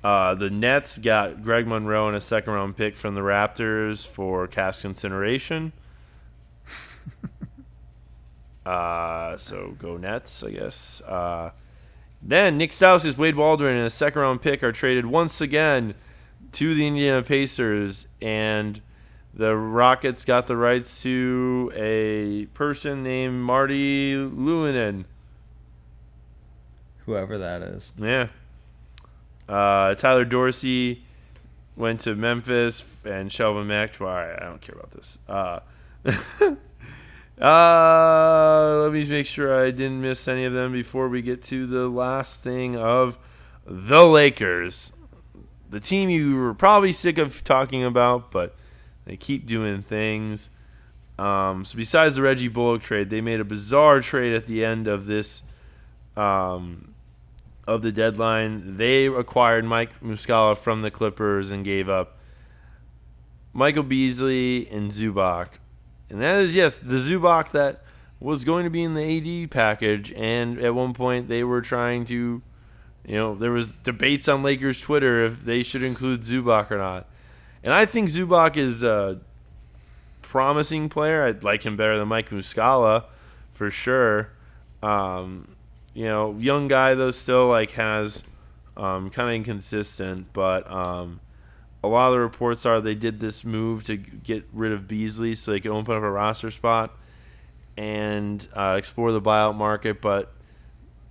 Uh, 0.06 0.36
the 0.36 0.52
Nets 0.52 1.00
got 1.00 1.42
Greg 1.42 1.66
Monroe 1.66 2.08
and 2.08 2.16
a 2.16 2.22
second 2.22 2.54
round 2.54 2.78
pick 2.78 2.96
from 2.96 3.16
the 3.16 3.22
Raptors 3.22 4.08
for 4.08 4.46
cash 4.46 4.80
consideration. 4.80 5.74
uh, 8.68 9.36
so 9.36 9.76
go 9.80 9.98
Nets, 9.98 10.44
I 10.44 10.52
guess. 10.52 11.02
Uh, 11.02 11.50
then 12.22 12.56
Nik 12.60 12.70
Stauskas, 12.70 13.18
Wade 13.18 13.36
Baldwin, 13.36 13.76
and 13.76 13.88
a 13.88 13.90
second 13.90 14.22
round 14.22 14.44
pick 14.44 14.62
are 14.62 14.72
traded 14.72 15.08
once 15.08 15.42
again 15.42 15.96
to 16.52 16.76
the 16.76 16.86
Indiana 16.86 17.24
Pacers, 17.24 18.08
and 18.22 18.82
the 19.34 19.58
Rockets 19.58 20.24
got 20.24 20.46
the 20.46 20.56
rights 20.56 21.02
to 21.02 21.72
a 21.74 22.46
person 22.54 23.02
named 23.02 23.44
Maarty 23.44 24.14
Leunen. 24.14 25.06
Whoever 27.08 27.40
that 27.40 27.64
is. 27.64 27.92
Yeah. 27.98 28.28
Uh, 29.48 29.96
Tyler 29.96 30.26
Dorsey 30.26 31.04
went 31.76 32.00
to 32.02 32.16
Memphis, 32.16 32.84
and 33.04 33.30
Shelvin 33.30 33.66
Mack. 33.68 34.00
Well, 34.00 34.10
I 34.10 34.38
don't 34.40 34.62
care 34.62 34.76
about 34.76 34.92
this. 34.92 35.18
Uh, 35.28 35.60
uh, 37.42 38.80
let 38.84 38.94
me 38.94 39.06
make 39.06 39.26
sure 39.26 39.64
I 39.64 39.72
didn't 39.72 40.02
miss 40.02 40.28
any 40.28 40.46
of 40.46 40.54
them 40.54 40.72
before 40.72 41.10
we 41.10 41.22
get 41.22 41.44
to 41.44 41.66
the 41.66 41.88
last 41.88 42.44
thing 42.44 42.76
of 42.76 43.18
the 43.66 44.06
Lakers. 44.06 44.94
The 45.70 45.80
team 45.80 46.10
you 46.10 46.38
were 46.38 46.54
probably 46.54 46.92
sick 46.92 47.18
of 47.18 47.44
talking 47.44 47.84
about, 47.84 48.32
but 48.32 48.56
they 49.06 49.18
keep 49.18 49.46
doing 49.46 49.82
things. 49.82 50.50
Um, 51.18 51.66
so 51.66 51.78
besides 51.78 52.16
the 52.18 52.22
Reggie 52.22 52.48
Bullock 52.48 52.82
trade, 52.82 53.10
they 53.10 53.22
made 53.22 53.40
a 53.40 53.46
bizarre 53.46 54.02
trade 54.02 54.34
at 54.34 54.48
the 54.48 54.64
end 54.64 54.88
of 54.88 55.06
this 55.06 55.44
um, 56.16 56.95
of 57.68 57.82
the 57.82 57.92
deadline. 57.92 58.78
They 58.78 59.08
acquired 59.08 59.66
Mike 59.66 60.00
Muscala 60.02 60.58
from 60.58 60.82
the 60.82 60.92
Clippers 60.92 61.52
and 61.52 61.64
gave 61.64 61.90
up 61.90 62.18
Michael 63.54 63.84
Beasley 63.84 64.68
and 64.70 64.92
Zubac. 64.92 65.48
And 66.10 66.22
that 66.22 66.38
is, 66.40 66.56
yes, 66.56 66.78
the 66.78 66.96
Zubac 66.96 67.52
that 67.52 67.82
was 68.20 68.46
going 68.46 68.64
to 68.64 68.70
be 68.70 68.84
in 68.84 68.94
the 68.94 69.44
AD 69.44 69.52
package. 69.52 70.12
And 70.14 70.60
at 70.60 70.76
one 70.76 70.94
point, 70.94 71.28
they 71.28 71.44
were 71.44 71.62
trying 71.62 72.06
to, 72.06 72.42
you 73.06 73.16
know, 73.16 73.36
there 73.36 73.52
was 73.52 73.70
debates 73.70 74.28
on 74.28 74.44
Lakers 74.44 74.82
Twitter 74.82 75.24
if 75.26 75.44
they 75.44 75.64
should 75.64 75.84
include 75.84 76.22
Zubac 76.22 76.72
or 76.72 76.78
not. 76.78 77.08
And 77.64 77.74
I 77.74 77.86
think 77.86 78.10
Zubac 78.10 78.58
is 78.58 78.84
a 78.84 79.20
promising 80.22 80.90
player. 80.90 81.24
I'd 81.24 81.44
like 81.44 81.66
him 81.66 81.78
better 81.78 81.98
than 81.98 82.08
Mike 82.08 82.30
Muscala 82.30 83.06
for 83.54 83.72
sure. 83.72 84.32
Um, 84.84 85.55
you 85.96 86.06
know, 86.06 86.36
young 86.38 86.68
guy 86.68 86.94
though, 86.94 87.10
still 87.10 87.48
like 87.48 87.72
has 87.72 88.24
um, 88.78 89.10
kind 89.10 89.30
of 89.30 89.36
inconsistent, 89.36 90.28
but 90.34 90.70
um, 90.70 91.22
a 91.84 91.88
lot 91.88 92.08
of 92.08 92.14
the 92.14 92.20
reports 92.20 92.66
are 92.66 92.82
they 92.82 92.94
did 92.94 93.20
this 93.20 93.44
move 93.44 93.84
to 93.86 93.96
get 93.96 94.46
rid 94.52 94.74
of 94.74 94.88
Beasley 94.88 95.34
so 95.34 95.52
they 95.52 95.60
could 95.60 95.72
open 95.72 95.96
up 95.96 96.04
a 96.04 96.12
roster 96.12 96.52
spot 96.52 96.96
and 97.78 98.48
uh, 98.54 98.76
explore 98.78 99.14
the 99.14 99.22
buyout 99.22 99.56
market. 99.56 100.02
But 100.02 100.34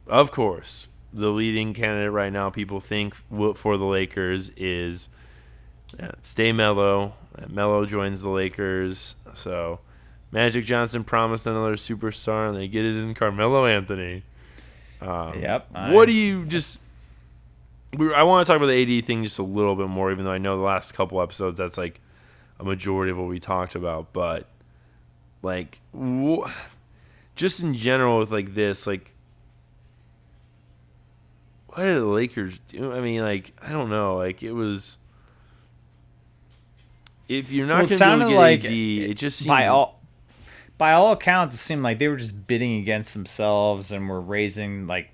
of 0.07 0.31
course, 0.31 0.87
the 1.15 1.31
leading 1.31 1.73
candidate 1.73 2.13
right 2.13 2.33
now, 2.33 2.51
people 2.51 2.79
think 2.79 3.15
for 3.15 3.77
the 3.79 3.85
Lakers 3.85 4.51
is 4.51 5.09
uh, 5.99 6.09
stay 6.21 6.53
Melo. 6.53 7.15
Melo 7.49 7.87
joins 7.87 8.23
the 8.23 8.29
Lakers, 8.29 9.17
so. 9.35 9.81
Magic 10.31 10.65
Johnson 10.65 11.05
promised 11.05 11.47
another 11.47 11.77
superstar, 11.77 12.49
and 12.49 12.59
they 12.59 12.67
get 12.67 12.85
it 12.85 12.97
in 12.97 13.15
Carmelo 13.15 13.67
Anthony. 13.67 14.25
Um, 15.01 15.41
yep. 15.41 15.69
I, 15.75 15.93
what 15.93 16.07
do 16.07 16.13
you 16.13 16.45
just? 16.47 16.81
I 17.99 18.25
want 18.25 18.45
to 18.45 18.51
talk 18.51 18.57
about 18.57 18.67
the 18.67 18.99
AD 18.99 19.05
thing 19.05 19.23
just 19.23 19.39
a 19.39 19.45
little 19.45 19.77
bit 19.77 19.89
more, 19.89 20.11
even 20.11 20.25
though 20.25 20.33
I 20.33 20.39
know 20.39 20.57
the 20.57 20.65
last 20.65 20.93
couple 20.93 21.21
episodes 21.23 21.59
that's 21.59 21.79
like 21.79 22.01
a 22.59 22.65
majority 22.65 23.13
of 23.13 23.19
what 23.19 23.29
we 23.29 23.39
talked 23.39 23.75
about. 23.75 24.13
But 24.13 24.49
like, 25.43 25.81
wh- 25.97 26.51
just 27.37 27.63
in 27.63 27.75
general 27.75 28.19
with 28.19 28.33
like 28.33 28.55
this, 28.55 28.87
like, 28.87 29.13
what 31.69 31.85
did 31.85 31.99
the 31.99 32.07
Lakers 32.07 32.59
do? 32.61 32.93
I 32.93 33.01
mean, 33.01 33.21
like, 33.21 33.53
I 33.63 33.71
don't 33.71 33.91
know. 33.91 34.17
Like, 34.17 34.43
it 34.43 34.53
was. 34.53 34.97
If 37.29 37.53
you're 37.53 37.67
not 37.67 37.89
well, 37.89 37.99
going 37.99 38.21
to 38.21 38.29
get 38.29 38.37
like 38.37 38.65
AD, 38.67 38.71
it 38.71 39.15
just 39.15 39.39
seemed, 39.39 39.49
by 39.49 39.69
all 39.69 39.99
by 40.79 40.93
all 40.93 41.13
accounts, 41.13 41.55
it 41.55 41.59
seemed 41.59 41.83
like 41.83 41.99
they 41.99 42.09
were 42.09 42.17
just 42.17 42.47
bidding 42.47 42.81
against 42.81 43.15
themselves 43.15 43.93
and 43.93 44.09
were 44.09 44.21
raising 44.21 44.87
like, 44.87 45.11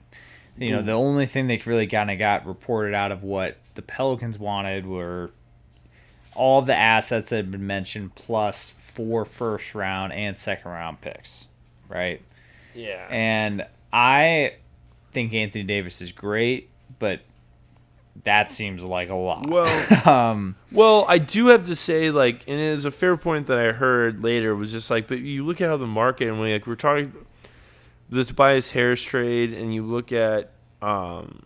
you 0.56 0.70
know, 0.70 0.82
the 0.82 0.92
only 0.92 1.26
thing 1.26 1.46
they 1.46 1.60
really 1.64 1.86
kind 1.86 2.10
of 2.10 2.18
got 2.18 2.46
reported 2.46 2.94
out 2.94 3.12
of 3.12 3.24
what 3.24 3.56
the 3.74 3.82
Pelicans 3.82 4.38
wanted 4.38 4.86
were 4.86 5.30
all 6.34 6.62
the 6.62 6.74
assets 6.74 7.30
that 7.30 7.36
had 7.36 7.50
been 7.50 7.66
mentioned 7.66 8.14
plus 8.14 8.70
four 8.70 9.24
first 9.24 9.74
round 9.74 10.12
and 10.12 10.36
second 10.36 10.70
round 10.70 11.00
picks, 11.00 11.48
right? 11.88 12.20
Yeah. 12.74 13.06
And 13.10 13.66
I 13.92 14.54
think 15.12 15.34
Anthony 15.34 15.64
Davis 15.64 16.00
is 16.00 16.12
great, 16.12 16.68
but 16.98 17.20
that 18.24 18.50
seems 18.50 18.84
like 18.84 19.08
a 19.08 19.14
lot. 19.14 19.48
Well, 19.48 20.08
um, 20.08 20.56
well, 20.72 21.04
I 21.08 21.18
do 21.18 21.48
have 21.48 21.66
to 21.66 21.76
say, 21.76 22.10
like, 22.10 22.44
and 22.46 22.58
it 22.58 22.64
is 22.64 22.84
a 22.84 22.90
fair 22.90 23.16
point 23.16 23.46
that 23.46 23.58
I 23.58 23.72
heard 23.72 24.22
later 24.22 24.54
was 24.54 24.72
just 24.72 24.90
like, 24.90 25.06
but 25.08 25.20
you 25.20 25.44
look 25.44 25.60
at 25.60 25.68
how 25.68 25.76
the 25.76 25.86
market 25.86 26.28
and 26.28 26.40
we 26.40 26.52
like 26.52 26.66
we're 26.66 26.76
talking 26.76 27.12
the 28.08 28.24
Tobias 28.24 28.72
Harris 28.72 29.02
trade, 29.02 29.52
and 29.52 29.72
you 29.72 29.84
look 29.84 30.12
at 30.12 30.52
um, 30.82 31.42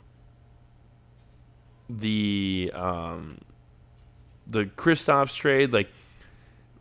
the 1.88 2.72
um, 2.74 3.38
the 4.46 4.64
Kristaps 4.64 5.36
trade, 5.36 5.72
like 5.72 5.90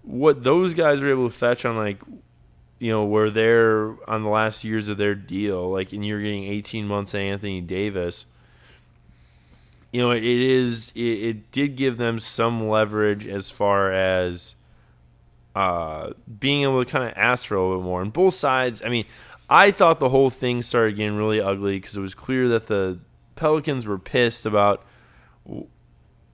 what 0.02 0.44
those 0.44 0.74
guys 0.74 1.02
were 1.02 1.10
able 1.10 1.30
to 1.30 1.36
fetch 1.36 1.66
on 1.66 1.76
like 1.76 2.02
you 2.80 2.90
know 2.90 3.04
where 3.06 3.30
they're 3.30 3.96
on 4.10 4.24
the 4.24 4.30
last 4.30 4.64
years 4.64 4.88
of 4.88 4.98
their 4.98 5.16
deal, 5.16 5.70
like, 5.70 5.94
and 5.94 6.06
you're 6.06 6.22
getting 6.22 6.46
18 6.46 6.88
months 6.88 7.14
of 7.14 7.20
Anthony 7.20 7.62
Davis 7.62 8.26
you 9.94 10.02
know, 10.02 10.12
it 10.12 10.24
is. 10.24 10.92
It, 10.96 11.02
it, 11.02 11.52
did 11.52 11.76
give 11.76 11.98
them 11.98 12.20
some 12.20 12.68
leverage 12.68 13.28
as 13.28 13.52
far 13.52 13.92
as 13.92 14.56
uh, 15.56 16.14
being 16.40 16.64
able 16.64 16.84
to 16.84 16.92
kind 16.92 17.06
of 17.06 17.14
ask 17.16 17.46
for 17.46 17.56
a 17.56 17.62
little 17.62 17.78
bit 17.78 17.86
more. 17.86 18.02
And 18.02 18.12
both 18.12 18.34
sides. 18.34 18.82
I 18.84 18.90
mean, 18.90 19.06
I 19.48 19.70
thought 19.70 20.00
the 20.00 20.10
whole 20.10 20.32
thing 20.32 20.64
started 20.64 20.96
getting 20.96 21.16
really 21.16 21.40
ugly 21.40 21.78
because 21.78 21.96
it 21.96 22.02
was 22.02 22.16
clear 22.16 22.48
that 22.50 22.66
the 22.66 23.00
Pelicans 23.36 23.86
were 23.86 24.00
pissed 24.00 24.48
about 24.48 24.84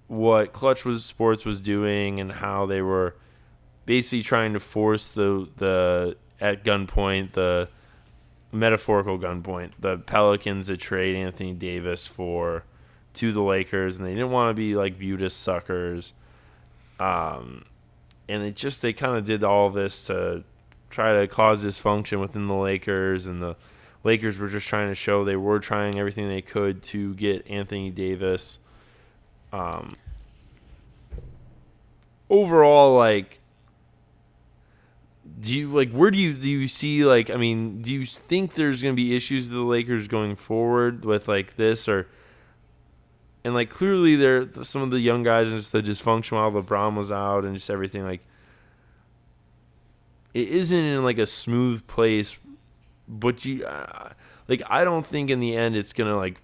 what 0.07 0.53
Klutch 0.53 0.85
was 0.85 1.03
Sports 1.03 1.43
was 1.43 1.59
doing 1.59 2.19
and 2.19 2.31
how 2.31 2.65
they 2.65 2.81
were 2.81 3.15
basically 3.85 4.23
trying 4.23 4.53
to 4.53 4.59
force 4.59 5.11
the 5.11 5.49
the 5.57 6.15
at 6.39 6.63
gunpoint 6.63 7.33
the 7.33 7.67
metaphorical 8.51 9.19
gunpoint 9.19 9.71
the 9.79 9.97
Pelicans 9.97 10.67
to 10.67 10.77
trade 10.77 11.15
Anthony 11.15 11.53
Davis 11.53 12.07
for 12.07 12.63
to 13.19 13.33
the 13.33 13.41
Lakers, 13.41 13.97
and 13.97 14.05
they 14.05 14.13
didn't 14.13 14.31
want 14.31 14.49
to 14.49 14.53
be 14.53 14.75
like 14.75 14.95
viewed 14.95 15.21
as 15.21 15.33
suckers. 15.33 16.13
Um, 17.01 17.65
and 18.29 18.43
it 18.43 18.55
just 18.55 18.81
they 18.81 18.93
kind 18.93 19.17
of 19.17 19.25
did 19.25 19.43
all 19.43 19.69
this 19.69 20.07
to 20.07 20.45
try 20.89 21.19
to 21.19 21.27
cause 21.27 21.65
dysfunction 21.65 22.21
within 22.21 22.47
the 22.47 22.55
Lakers, 22.55 23.27
and 23.27 23.41
the 23.41 23.57
Lakers 24.05 24.39
were 24.39 24.47
just 24.47 24.69
trying 24.69 24.87
to 24.87 24.95
show 24.95 25.25
they 25.25 25.35
were 25.35 25.59
trying 25.59 25.99
everything 25.99 26.29
they 26.29 26.41
could 26.41 26.81
to 26.83 27.13
get 27.15 27.45
Anthony 27.49 27.89
Davis. 27.89 28.59
Um, 29.51 29.97
overall, 32.29 32.95
like, 32.95 33.39
do 35.41 35.57
you 35.57 35.69
like 35.71 35.91
where 35.91 36.09
do 36.09 36.17
you 36.17 36.33
do 36.33 36.49
you 36.49 36.69
see 36.69 37.03
like 37.03 37.29
I 37.29 37.35
mean, 37.35 37.81
do 37.81 37.93
you 37.93 38.05
think 38.05 38.53
there's 38.53 38.81
going 38.81 38.93
to 38.93 39.01
be 39.01 39.13
issues 39.13 39.49
with 39.49 39.57
the 39.57 39.63
Lakers 39.63 40.07
going 40.07 40.37
forward 40.37 41.03
with 41.03 41.27
like 41.27 41.57
this 41.57 41.89
or? 41.89 42.07
And 43.43 43.53
like 43.53 43.69
clearly 43.69 44.15
they're 44.15 44.47
some 44.63 44.81
of 44.81 44.91
the 44.91 44.99
young 44.99 45.23
guys 45.23 45.49
and 45.49 45.59
just 45.59 45.71
the 45.71 45.81
dysfunction 45.81 46.33
while 46.33 46.51
LeBron 46.51 46.95
was 46.95 47.11
out 47.11 47.45
and 47.45 47.55
just 47.55 47.69
everything 47.69 48.03
like 48.03 48.21
it 50.33 50.47
isn't 50.47 50.77
in 50.77 51.03
like 51.03 51.17
a 51.17 51.25
smooth 51.25 51.85
place 51.87 52.37
but 53.07 53.45
you 53.45 53.65
uh, 53.65 54.11
like 54.47 54.61
I 54.69 54.83
don't 54.83 55.05
think 55.05 55.29
in 55.29 55.39
the 55.39 55.55
end 55.55 55.75
it's 55.75 55.93
gonna 55.93 56.17
like 56.17 56.41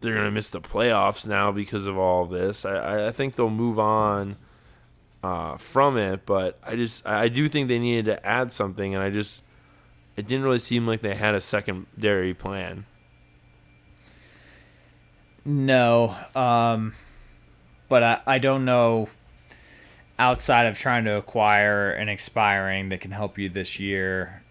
they're 0.00 0.14
gonna 0.14 0.30
miss 0.30 0.50
the 0.50 0.60
playoffs 0.60 1.26
now 1.26 1.50
because 1.52 1.86
of 1.86 1.96
all 1.96 2.24
of 2.24 2.30
this 2.30 2.64
I 2.64 3.06
I 3.06 3.10
think 3.10 3.36
they'll 3.36 3.50
move 3.50 3.78
on 3.78 4.36
uh, 5.22 5.56
from 5.56 5.96
it 5.96 6.26
but 6.26 6.58
I 6.62 6.76
just 6.76 7.06
I 7.06 7.28
do 7.28 7.48
think 7.48 7.68
they 7.68 7.78
needed 7.78 8.04
to 8.06 8.26
add 8.26 8.52
something 8.52 8.94
and 8.94 9.02
I 9.02 9.10
just 9.10 9.42
it 10.18 10.26
didn't 10.26 10.44
really 10.44 10.58
seem 10.58 10.84
like 10.84 11.00
they 11.00 11.14
had 11.14 11.36
a 11.36 11.40
secondary 11.40 12.34
plan. 12.34 12.86
No, 15.48 16.14
um, 16.34 16.92
but 17.88 18.02
I, 18.02 18.20
I 18.26 18.38
don't 18.38 18.66
know 18.66 19.08
outside 20.18 20.66
of 20.66 20.78
trying 20.78 21.06
to 21.06 21.16
acquire 21.16 21.90
an 21.90 22.10
expiring 22.10 22.90
that 22.90 23.00
can 23.00 23.12
help 23.12 23.38
you 23.38 23.48
this 23.48 23.80
year. 23.80 24.42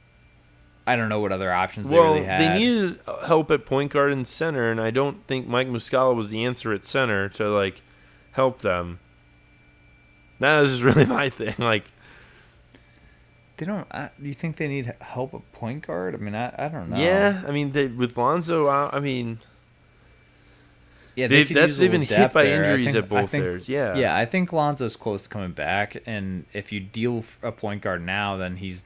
I 0.88 0.96
don't 0.96 1.08
know 1.08 1.20
what 1.20 1.32
other 1.32 1.52
options 1.52 1.90
well, 1.90 2.14
they 2.14 2.20
really 2.22 2.26
had. 2.26 2.42
they 2.42 2.60
needed 2.60 3.00
help 3.28 3.52
at 3.52 3.64
point 3.64 3.92
guard 3.92 4.12
and 4.12 4.28
center, 4.28 4.72
and 4.72 4.82
I 4.82 4.90
don't 4.90 5.24
think 5.28 5.48
Mike 5.48 5.68
Muscala 5.68 6.16
was 6.16 6.32
the 6.32 6.44
answer 6.44 6.74
at 6.74 6.84
center 6.84 7.30
to 7.30 7.48
like 7.50 7.84
help 8.32 8.62
them. 8.62 8.98
That 10.40 10.64
is 10.64 10.82
really 10.84 11.06
my 11.06 11.30
thing. 11.30 11.54
Like, 11.60 11.84
They 13.58 13.68
don't. 13.68 13.86
I, 13.92 14.10
do 14.20 14.28
you 14.28 14.34
think 14.34 14.58
they 14.58 14.68
need 14.68 14.92
help 15.02 15.36
at 15.36 15.52
point 15.52 15.86
guard? 15.86 16.16
I 16.16 16.18
mean, 16.18 16.34
I, 16.34 16.56
I 16.58 16.70
don't 16.70 16.90
know. 16.90 16.98
yeah, 16.98 17.44
I 17.46 17.52
mean, 17.52 17.74
they, 17.74 17.86
with 17.86 18.18
Lonzo 18.18 18.68
out, 18.68 18.96
I 18.96 19.00
mean, 19.00 19.40
yeah. 21.18 21.28
they, 21.28 21.44
could 21.44 21.56
that's 21.58 21.78
they've 21.78 21.92
been 21.92 22.02
hit 22.04 22.32
by 22.32 22.44
there. 22.44 22.64
Injuries 22.64 22.94
think- 22.94 23.04
at 23.04 23.10
both 23.10 23.30
think, 23.32 23.44
theirs. 23.44 23.68
Yeah, 23.68 23.96
Yeah, 23.98 24.16
I 24.16 24.26
think 24.26 24.54
Lonzo's 24.54 24.96
close 24.96 25.24
to 25.24 25.30
coming 25.30 25.52
back, 25.52 26.02
and 26.06 26.46
if 26.54 26.72
you 26.72 26.80
deal 26.80 27.26
a 27.44 27.52
point 27.52 27.82
guard 27.82 28.06
now, 28.06 28.38
then 28.38 28.58
he's 28.58 28.86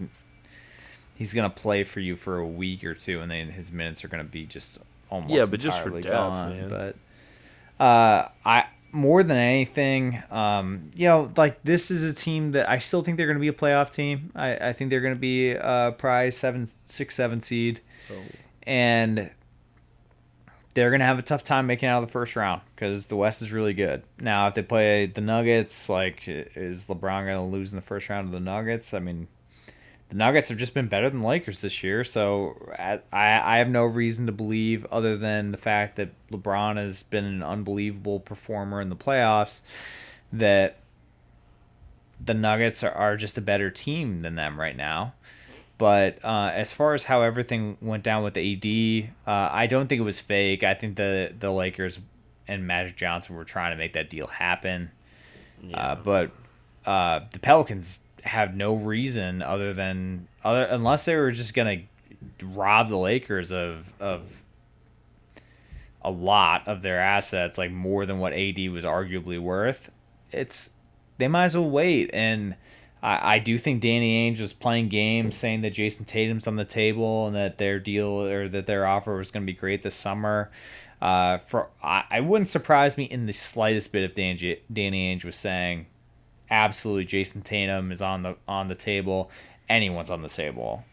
he's 1.15 1.33
gonna 1.33 1.49
play 1.49 1.83
for 1.83 1.99
you 1.99 2.15
for 2.15 2.37
a 2.37 2.47
week 2.47 2.83
or 2.83 2.95
two, 2.95 3.21
and 3.21 3.29
then 3.29 3.49
his 3.49 3.71
minutes 3.71 4.03
are 4.03 4.07
gonna 4.07 4.23
be 4.23 4.45
just 4.45 4.79
almost 5.11 5.33
Yeah, 5.33 5.45
but 5.49 5.59
just 5.59 5.81
for 5.83 5.89
depth, 5.91 6.07
gone. 6.07 6.49
man. 6.57 6.69
But 6.69 6.95
uh, 7.83 8.29
I 8.45 8.65
more 8.93 9.23
than 9.23 9.37
anything, 9.37 10.21
um, 10.31 10.91
you 10.95 11.07
know, 11.07 11.31
like 11.37 11.63
this 11.63 11.91
is 11.91 12.03
a 12.09 12.13
team 12.13 12.51
that 12.53 12.69
I 12.69 12.77
still 12.77 13.03
think 13.03 13.17
they're 13.17 13.27
gonna 13.27 13.39
be 13.39 13.47
a 13.47 13.53
playoff 13.53 13.89
team. 13.91 14.31
I, 14.35 14.69
I 14.69 14.73
think 14.73 14.89
they're 14.89 15.01
gonna 15.01 15.15
be 15.15 15.51
a 15.51 15.93
prize 15.97 16.35
seven, 16.37 16.65
six, 16.85 17.15
seven 17.15 17.39
seed, 17.39 17.81
and 18.63 19.31
they're 20.73 20.89
going 20.89 20.99
to 20.99 21.05
have 21.05 21.19
a 21.19 21.23
tough 21.23 21.43
time 21.43 21.67
making 21.67 21.89
out 21.89 22.01
of 22.01 22.07
the 22.07 22.11
first 22.11 22.35
round 22.35 22.61
because 22.75 23.07
the 23.07 23.15
West 23.15 23.41
is 23.41 23.51
really 23.51 23.73
good. 23.73 24.03
Now, 24.19 24.47
if 24.47 24.53
they 24.53 24.63
play 24.63 25.05
the 25.05 25.21
Nuggets, 25.21 25.89
like, 25.89 26.27
is 26.27 26.87
LeBron 26.87 27.25
going 27.25 27.35
to 27.35 27.41
lose 27.41 27.71
in 27.71 27.75
the 27.75 27.81
first 27.81 28.09
round 28.09 28.27
of 28.27 28.31
the 28.31 28.39
Nuggets? 28.39 28.93
I 28.93 28.99
mean, 28.99 29.27
the 30.09 30.15
Nuggets 30.15 30.49
have 30.49 30.57
just 30.57 30.73
been 30.73 30.87
better 30.87 31.09
than 31.09 31.21
Lakers 31.21 31.61
this 31.61 31.83
year, 31.83 32.03
so 32.03 32.57
I, 32.77 32.99
I 33.13 33.55
I 33.55 33.57
have 33.59 33.69
no 33.69 33.85
reason 33.85 34.25
to 34.25 34.33
believe, 34.33 34.85
other 34.91 35.15
than 35.15 35.51
the 35.51 35.57
fact 35.57 35.95
that 35.95 36.09
LeBron 36.29 36.75
has 36.75 37.01
been 37.01 37.23
an 37.23 37.41
unbelievable 37.41 38.19
performer 38.19 38.81
in 38.81 38.89
the 38.89 38.95
playoffs, 38.95 39.61
that 40.33 40.77
the 42.23 42.33
Nuggets 42.33 42.83
are, 42.83 42.91
are 42.91 43.15
just 43.15 43.37
a 43.37 43.41
better 43.41 43.71
team 43.71 44.21
than 44.21 44.35
them 44.35 44.59
right 44.59 44.75
now. 44.75 45.13
But 45.81 46.23
uh, 46.23 46.51
as 46.53 46.71
far 46.71 46.93
as 46.93 47.05
how 47.05 47.23
everything 47.23 47.75
went 47.81 48.03
down 48.03 48.23
with 48.23 48.35
the 48.35 48.53
AD, 48.53 49.13
uh, 49.27 49.49
I 49.51 49.65
don't 49.65 49.87
think 49.87 49.99
it 49.99 50.03
was 50.03 50.19
fake. 50.19 50.63
I 50.63 50.75
think 50.75 50.95
the 50.95 51.33
the 51.39 51.49
Lakers 51.49 51.99
and 52.47 52.67
Magic 52.67 52.95
Johnson 52.95 53.35
were 53.35 53.45
trying 53.45 53.71
to 53.71 53.77
make 53.77 53.93
that 53.93 54.07
deal 54.07 54.27
happen. 54.27 54.91
Uh, 55.73 55.95
but 55.95 56.29
uh, 56.85 57.21
the 57.31 57.39
Pelicans 57.39 58.01
have 58.21 58.55
no 58.55 58.75
reason 58.75 59.41
other 59.41 59.73
than 59.73 60.27
other 60.43 60.65
unless 60.65 61.05
they 61.05 61.15
were 61.15 61.31
just 61.31 61.55
gonna 61.55 61.81
rob 62.43 62.89
the 62.89 62.97
Lakers 62.97 63.51
of 63.51 63.91
of 63.99 64.43
a 66.03 66.11
lot 66.11 66.67
of 66.67 66.83
their 66.83 66.99
assets, 66.99 67.57
like 67.57 67.71
more 67.71 68.05
than 68.05 68.19
what 68.19 68.33
AD 68.33 68.59
was 68.69 68.85
arguably 68.85 69.41
worth. 69.41 69.91
It's 70.31 70.69
they 71.17 71.27
might 71.27 71.45
as 71.45 71.57
well 71.57 71.71
wait. 71.71 72.11
And 72.13 72.55
I, 73.03 73.35
I 73.35 73.39
do 73.39 73.57
think 73.57 73.81
Danny 73.81 74.31
Ainge 74.31 74.39
was 74.39 74.53
playing 74.53 74.89
games, 74.89 75.35
saying 75.35 75.61
that 75.61 75.73
Jayson 75.73 76.05
Tatum's 76.05 76.47
on 76.47 76.55
the 76.55 76.65
table 76.65 77.27
and 77.27 77.35
that 77.35 77.57
their 77.57 77.79
deal 77.79 78.21
or 78.21 78.47
that 78.47 78.67
their 78.67 78.85
offer 78.85 79.15
was 79.15 79.31
going 79.31 79.43
to 79.45 79.51
be 79.51 79.57
great 79.57 79.81
this 79.81 79.95
summer. 79.95 80.51
Uh, 81.01 81.39
for 81.39 81.69
I, 81.81 82.03
I 82.09 82.19
wouldn't 82.19 82.49
surprise 82.49 82.97
me 82.97 83.05
in 83.05 83.25
the 83.25 83.33
slightest 83.33 83.91
bit 83.91 84.03
if 84.03 84.13
Danny, 84.13 84.61
Danny 84.71 85.15
Ainge 85.15 85.25
was 85.25 85.35
saying, 85.35 85.87
absolutely, 86.49 87.05
Jayson 87.05 87.41
Tatum 87.41 87.91
is 87.91 88.01
on 88.01 88.21
the 88.21 88.35
on 88.47 88.67
the 88.67 88.75
table. 88.75 89.31
Anyone's 89.67 90.11
on 90.11 90.21
the 90.21 90.29
table. 90.29 90.83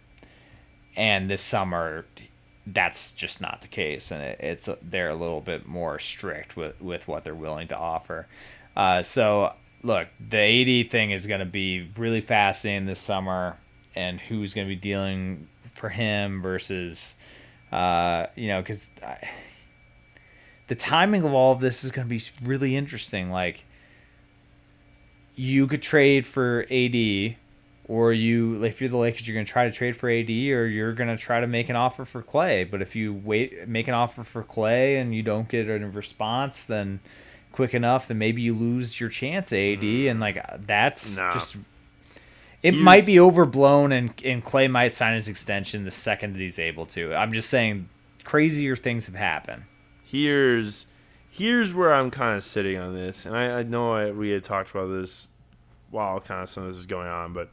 And 0.96 1.28
this 1.28 1.42
summer, 1.42 2.06
that's 2.66 3.12
just 3.12 3.40
not 3.40 3.61
the 3.61 3.68
case, 3.68 4.11
and 4.11 4.22
it, 4.22 4.40
it's 4.40 4.68
they're 4.82 5.11
a 5.11 5.14
little 5.14 5.40
bit 5.40 5.66
more 5.66 5.98
strict 5.98 6.56
with 6.56 6.80
with 6.80 7.06
what 7.06 7.24
they're 7.24 7.34
willing 7.34 7.68
to 7.68 7.76
offer. 7.76 8.26
Uh, 8.76 9.02
so 9.02 9.52
look, 9.83 10.09
the 10.20 10.83
AD 10.83 10.91
thing 10.91 11.11
is 11.11 11.26
going 11.26 11.41
to 11.41 11.47
be 11.47 11.89
really 11.97 12.20
fascinating 12.20 12.87
this 12.87 13.01
summer, 13.01 13.57
and 13.95 14.20
who's 14.20 14.55
going 14.55 14.66
to 14.66 14.74
be 14.74 14.81
dealing 14.81 15.49
for 15.74 15.89
him 15.89 16.43
versus, 16.43 17.16
uh, 17.72 18.26
you 18.35 18.49
know, 18.49 18.61
because 18.61 18.91
the 20.66 20.74
timing 20.74 21.22
of 21.22 21.33
all 21.33 21.53
of 21.53 21.61
this 21.61 21.85
is 21.85 21.91
going 21.91 22.07
to 22.07 22.11
be 22.11 22.20
really 22.43 22.76
interesting. 22.76 23.31
Like, 23.31 23.64
you 25.35 25.66
could 25.66 25.83
trade 25.83 26.26
for 26.26 26.66
AD, 26.70 27.37
or 27.87 28.12
you, 28.12 28.62
if 28.64 28.81
you're 28.81 28.91
the 28.91 28.97
Lakers, 28.97 29.26
you're 29.26 29.35
going 29.35 29.47
to 29.47 29.53
try 29.53 29.66
to 29.66 29.72
trade 29.72 29.97
for 29.97 30.11
AD, 30.11 30.29
or 30.29 30.66
you're 30.66 30.93
going 30.93 31.09
to 31.09 31.16
try 31.16 31.41
to 31.41 31.47
make 31.47 31.68
an 31.68 31.76
offer 31.76 32.05
for 32.05 32.22
Klay. 32.22 32.68
But 32.68 32.83
if 32.83 32.97
you 32.97 33.14
wait, 33.14 33.68
make 33.68 33.89
an 33.89 33.95
offer 33.95 34.24
for 34.24 34.43
Klay, 34.43 35.01
and 35.01 35.14
you 35.14 35.22
don't 35.22 35.49
get 35.49 35.68
a 35.68 35.79
response, 35.89 36.64
then 36.64 37.01
quick 37.53 37.74
enough, 37.74 38.09
then 38.09 38.18
maybe 38.18 38.42
you 38.42 38.55
lose 38.55 39.01
your 39.01 39.09
chance, 39.09 39.53
AD, 39.53 39.80
mm. 39.80 40.11
and 40.11 40.20
like 40.20 40.44
that's 40.66 41.16
just. 41.16 41.57
It 42.61 42.72
Here's- 42.72 42.84
might 42.84 43.07
be 43.07 43.20
overblown, 43.20 43.92
and 43.92 44.11
and 44.24 44.44
Klay 44.44 44.70
might 44.70 44.92
sign 44.92 45.14
his 45.14 45.28
extension 45.28 45.84
the 45.84 45.90
second 45.90 46.34
that 46.34 46.40
he's 46.40 46.59
able 46.59 46.86
to. 46.86 47.14
I'm 47.14 47.32
just 47.32 47.49
saying, 47.51 47.88
crazier 48.24 48.74
things 48.76 49.07
have 49.07 49.14
happened. 49.14 49.64
here's 50.03 50.86
here's 51.30 51.72
where 51.72 51.94
I'm 51.94 52.11
kind 52.11 52.36
of 52.36 52.42
sitting 52.42 52.78
on 52.78 52.94
this, 52.94 53.26
and 53.26 53.36
I, 53.36 53.61
I 53.61 53.62
know 53.62 53.92
I, 53.92 54.11
we 54.11 54.30
had 54.30 54.42
talked 54.42 54.70
about 54.70 54.88
this 54.88 55.30
while 55.90 56.18
kind 56.20 56.42
of 56.42 56.49
some 56.51 56.64
of 56.64 56.70
this 56.70 56.78
is 56.78 56.86
going 56.86 57.07
on, 57.07 57.32
but 57.32 57.51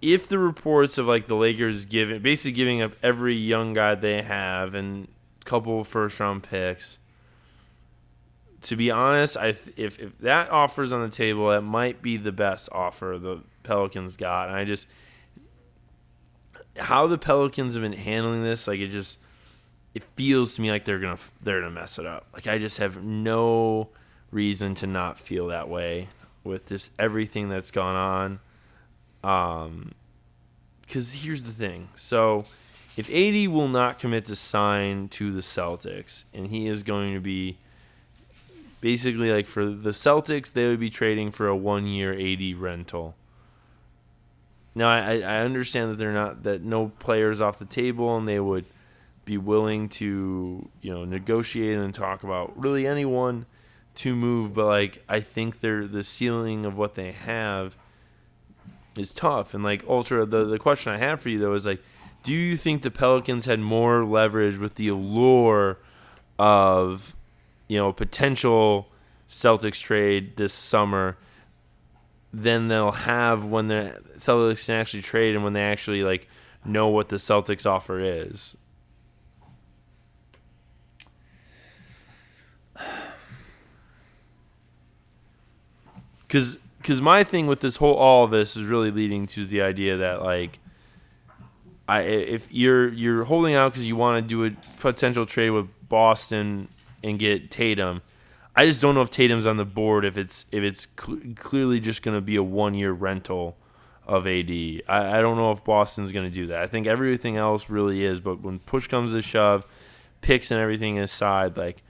if 0.00 0.28
the 0.28 0.38
reports 0.38 0.98
of 0.98 1.06
like 1.06 1.26
the 1.26 1.34
Lakers 1.34 1.84
giving 1.84 2.22
basically 2.22 2.52
giving 2.52 2.82
up 2.82 2.92
every 3.02 3.34
young 3.34 3.72
guy 3.72 3.94
they 3.94 4.22
have 4.22 4.74
and 4.74 5.08
a 5.40 5.44
couple 5.44 5.80
of 5.80 5.88
first 5.88 6.20
round 6.20 6.44
picks, 6.44 6.98
to 8.62 8.76
be 8.76 8.90
honest, 8.90 9.36
I 9.36 9.48
if 9.48 9.98
if 9.98 10.18
that 10.20 10.50
offer's 10.50 10.92
on 10.92 11.02
the 11.02 11.14
table, 11.14 11.50
that 11.50 11.62
might 11.62 12.02
be 12.02 12.16
the 12.16 12.32
best 12.32 12.68
offer 12.72 13.18
the 13.20 13.40
Pelicans 13.62 14.16
got, 14.16 14.48
and 14.48 14.56
I 14.56 14.64
just 14.64 14.86
how 16.78 17.06
the 17.06 17.18
Pelicans 17.18 17.74
have 17.74 17.82
been 17.82 17.92
handling 17.92 18.42
this, 18.42 18.66
like 18.66 18.80
it 18.80 18.88
just 18.88 19.18
it 19.94 20.04
feels 20.14 20.56
to 20.56 20.62
me 20.62 20.70
like 20.70 20.84
they're 20.84 20.98
gonna 20.98 21.18
they're 21.42 21.60
gonna 21.60 21.72
mess 21.72 21.98
it 21.98 22.06
up. 22.06 22.26
Like 22.32 22.46
I 22.46 22.58
just 22.58 22.78
have 22.78 23.02
no 23.02 23.88
reason 24.30 24.74
to 24.76 24.86
not 24.86 25.18
feel 25.18 25.48
that 25.48 25.68
way 25.68 26.08
with 26.44 26.66
just 26.66 26.92
everything 26.98 27.48
that's 27.48 27.70
gone 27.70 27.96
on. 27.96 28.40
Um, 29.24 29.92
because 30.82 31.14
here's 31.14 31.42
the 31.42 31.52
thing. 31.52 31.88
So 31.96 32.44
if 32.96 33.10
AD 33.12 33.48
will 33.48 33.68
not 33.68 33.98
commit 33.98 34.24
to 34.26 34.36
sign 34.36 35.08
to 35.08 35.32
the 35.32 35.40
Celtics, 35.40 36.24
and 36.32 36.46
he 36.46 36.66
is 36.66 36.82
going 36.82 37.12
to 37.14 37.20
be 37.20 37.58
basically 38.86 39.32
like 39.32 39.48
for 39.48 39.66
the 39.66 39.90
Celtics, 39.90 40.52
they 40.52 40.68
would 40.68 40.78
be 40.78 40.90
trading 40.90 41.32
for 41.32 41.48
a 41.48 41.56
one 41.56 41.88
year 41.88 42.12
AD 42.12 42.56
rental. 42.56 43.16
Now 44.76 44.88
I, 44.88 45.18
I 45.18 45.38
understand 45.38 45.90
that 45.90 45.98
they're 45.98 46.12
not 46.12 46.44
that 46.44 46.62
no 46.62 46.92
players 47.00 47.40
off 47.40 47.58
the 47.58 47.64
table, 47.64 48.16
and 48.16 48.28
they 48.28 48.38
would 48.38 48.64
be 49.24 49.38
willing 49.38 49.88
to 49.88 50.68
you 50.82 50.94
know 50.94 51.04
negotiate 51.04 51.78
and 51.78 51.92
talk 51.92 52.22
about 52.22 52.52
really 52.56 52.86
anyone 52.86 53.44
to 53.96 54.14
move 54.14 54.54
but 54.54 54.66
like 54.66 55.02
i 55.08 55.18
think 55.18 55.58
they're 55.58 55.88
the 55.88 56.04
ceiling 56.04 56.64
of 56.64 56.76
what 56.76 56.94
they 56.94 57.10
have 57.10 57.76
is 58.96 59.12
tough 59.12 59.52
and 59.52 59.64
like 59.64 59.82
ultra 59.88 60.24
the, 60.24 60.44
the 60.44 60.60
question 60.60 60.92
i 60.92 60.98
have 60.98 61.20
for 61.20 61.28
you 61.28 61.40
though 61.40 61.54
is 61.54 61.66
like 61.66 61.82
do 62.22 62.32
you 62.32 62.56
think 62.56 62.82
the 62.82 62.90
pelicans 62.90 63.46
had 63.46 63.58
more 63.58 64.04
leverage 64.04 64.58
with 64.58 64.76
the 64.76 64.86
allure 64.86 65.78
of 66.38 67.16
you 67.68 67.78
know 67.78 67.92
potential 67.92 68.88
celtics 69.28 69.80
trade 69.80 70.36
this 70.36 70.52
summer 70.52 71.16
than 72.32 72.68
they'll 72.68 72.92
have 72.92 73.44
when 73.44 73.68
the 73.68 74.00
celtics 74.16 74.66
can 74.66 74.76
actually 74.76 75.02
trade 75.02 75.34
and 75.34 75.42
when 75.42 75.52
they 75.52 75.62
actually 75.62 76.02
like 76.02 76.28
know 76.64 76.88
what 76.88 77.08
the 77.08 77.16
celtics 77.16 77.66
offer 77.66 78.00
is. 78.00 78.56
Because 86.28 86.58
because 86.78 87.00
my 87.00 87.22
thing 87.22 87.46
with 87.46 87.60
this 87.60 87.76
whole 87.76 87.94
all 87.94 88.24
of 88.24 88.32
this 88.32 88.56
is 88.56 88.64
really 88.64 88.90
leading 88.90 89.28
to 89.28 89.44
the 89.44 89.62
idea 89.62 89.96
that 89.96 90.22
like 90.22 90.58
I 91.88 92.00
if 92.02 92.52
you're 92.52 92.92
you're 92.92 93.24
holding 93.24 93.54
out 93.54 93.72
because 93.72 93.86
you 93.86 93.94
want 93.94 94.24
to 94.24 94.28
do 94.28 94.44
a 94.44 94.50
potential 94.80 95.24
trade 95.24 95.50
with 95.50 95.68
Boston 95.88 96.68
and 97.06 97.18
get 97.18 97.50
Tatum, 97.50 98.02
I 98.54 98.66
just 98.66 98.80
don't 98.80 98.94
know 98.94 99.02
if 99.02 99.10
Tatum's 99.10 99.46
on 99.46 99.56
the 99.56 99.64
board 99.64 100.04
if 100.04 100.18
it's 100.18 100.46
if 100.50 100.62
it's 100.62 100.88
cl- 100.98 101.20
clearly 101.36 101.78
just 101.78 102.02
going 102.02 102.16
to 102.16 102.20
be 102.20 102.36
a 102.36 102.42
one 102.42 102.74
year 102.74 102.92
rental 102.92 103.56
of 104.06 104.26
AD. 104.26 104.50
I, 104.50 105.18
I 105.18 105.20
don't 105.20 105.36
know 105.36 105.52
if 105.52 105.64
Boston's 105.64 106.12
going 106.12 106.26
to 106.28 106.34
do 106.34 106.46
that. 106.48 106.60
I 106.60 106.66
think 106.66 106.86
everything 106.86 107.36
else 107.36 107.70
really 107.70 108.04
is, 108.04 108.20
but 108.20 108.40
when 108.40 108.58
push 108.60 108.86
comes 108.86 109.12
to 109.12 109.22
shove, 109.22 109.66
picks 110.20 110.50
and 110.50 110.60
everything 110.60 110.98
aside, 110.98 111.56
like 111.56 111.82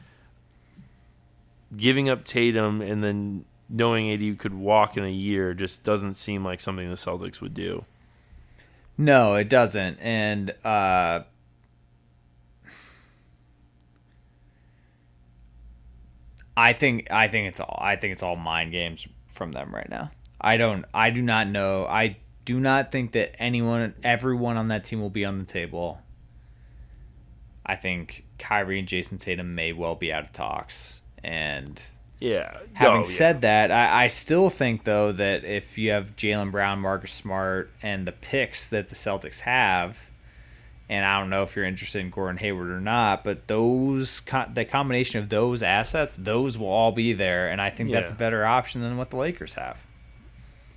giving 1.76 2.08
up 2.08 2.24
Tatum 2.24 2.80
and 2.80 3.02
then 3.02 3.44
knowing 3.68 4.10
AD 4.12 4.38
could 4.38 4.54
walk 4.54 4.96
in 4.96 5.04
a 5.04 5.10
year 5.10 5.54
just 5.54 5.82
doesn't 5.82 6.14
seem 6.14 6.44
like 6.44 6.60
something 6.60 6.88
the 6.88 6.94
Celtics 6.94 7.40
would 7.40 7.54
do. 7.54 7.84
No, 8.98 9.34
it 9.34 9.48
doesn't. 9.48 9.98
And 10.00 10.52
uh, 10.64 11.22
I 16.56 16.72
think 16.72 17.10
I 17.10 17.28
think 17.28 17.48
it's 17.48 17.60
all 17.60 17.78
I 17.80 17.96
think 17.96 18.12
it's 18.12 18.22
all 18.22 18.36
mind 18.36 18.72
games 18.72 19.06
from 19.28 19.52
them 19.52 19.74
right 19.74 19.88
now. 19.88 20.10
I 20.40 20.56
don't 20.56 20.84
I 20.94 21.10
do 21.10 21.22
not 21.22 21.48
know. 21.48 21.86
I 21.86 22.16
do 22.44 22.58
not 22.60 22.92
think 22.92 23.12
that 23.12 23.34
anyone 23.40 23.94
everyone 24.02 24.56
on 24.56 24.68
that 24.68 24.84
team 24.84 25.00
will 25.00 25.10
be 25.10 25.24
on 25.24 25.38
the 25.38 25.44
table. 25.44 26.00
I 27.64 27.74
think 27.74 28.24
Kyrie 28.38 28.78
and 28.78 28.88
Jayson 28.88 29.18
Tatum 29.18 29.54
may 29.54 29.72
well 29.72 29.94
be 29.96 30.12
out 30.12 30.22
of 30.22 30.32
talks. 30.32 31.02
And 31.24 31.82
Yeah. 32.20 32.58
Having 32.74 32.94
Oh, 32.94 32.98
yeah. 32.98 33.02
said 33.02 33.40
that, 33.40 33.70
I, 33.72 34.04
I 34.04 34.06
still 34.06 34.50
think 34.50 34.84
though 34.84 35.10
that 35.12 35.44
if 35.44 35.76
you 35.76 35.90
have 35.90 36.14
Jaylen 36.16 36.52
Brown, 36.52 36.78
Marcus 36.80 37.12
Smart, 37.12 37.70
and 37.82 38.06
the 38.06 38.12
picks 38.12 38.68
that 38.68 38.88
the 38.88 38.94
Celtics 38.94 39.40
have, 39.40 40.10
and 40.88 41.04
I 41.04 41.20
don't 41.20 41.30
know 41.30 41.42
if 41.42 41.56
you're 41.56 41.64
interested 41.64 42.00
in 42.00 42.10
Gordon 42.10 42.36
Hayward 42.38 42.70
or 42.70 42.80
not, 42.80 43.24
but 43.24 43.48
those 43.48 44.22
the 44.52 44.64
combination 44.64 45.20
of 45.20 45.28
those 45.28 45.62
assets, 45.62 46.16
those 46.16 46.56
will 46.58 46.68
all 46.68 46.92
be 46.92 47.12
there, 47.12 47.48
and 47.48 47.60
I 47.60 47.70
think 47.70 47.90
that's 47.90 48.10
a 48.10 48.14
better 48.14 48.44
option 48.44 48.82
than 48.82 48.96
what 48.96 49.10
the 49.10 49.16
Lakers 49.16 49.54
have. 49.54 49.84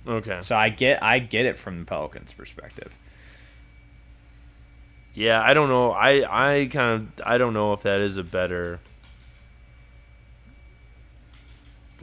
Okay. 0.06 0.40
So 0.42 0.56
I 0.56 0.68
get 0.70 1.02
I 1.02 1.18
get 1.18 1.46
it 1.46 1.58
from 1.58 1.80
the 1.80 1.84
Pelicans' 1.84 2.32
perspective. 2.32 2.96
Yeah, 5.14 5.42
I 5.42 5.54
don't 5.54 5.68
know. 5.68 5.92
I 5.92 6.60
I 6.62 6.66
kind 6.66 7.08
of 7.18 7.26
I 7.26 7.38
don't 7.38 7.52
know 7.52 7.72
if 7.72 7.82
that 7.82 8.00
is 8.00 8.16
a 8.16 8.24
better 8.24 8.80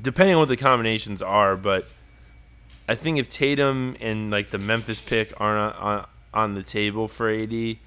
depending 0.01 0.35
on 0.35 0.39
what 0.39 0.49
the 0.49 0.57
combinations 0.57 1.21
are, 1.21 1.55
but 1.55 1.87
I 2.87 2.95
think 2.95 3.19
if 3.19 3.29
Tatum 3.29 3.95
and 3.99 4.31
like 4.31 4.47
the 4.49 4.57
Memphis 4.57 5.01
pick 5.01 5.33
aren't 5.37 5.75
on, 5.75 6.07
on 6.33 6.53
the 6.53 6.63
table 6.63 7.07
for 7.07 7.29
AD, 7.29 7.77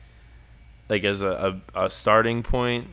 like 0.91 1.05
as 1.05 1.23
a, 1.23 1.61
a, 1.75 1.85
a 1.87 1.91
starting 1.91 2.43
point 2.43 2.89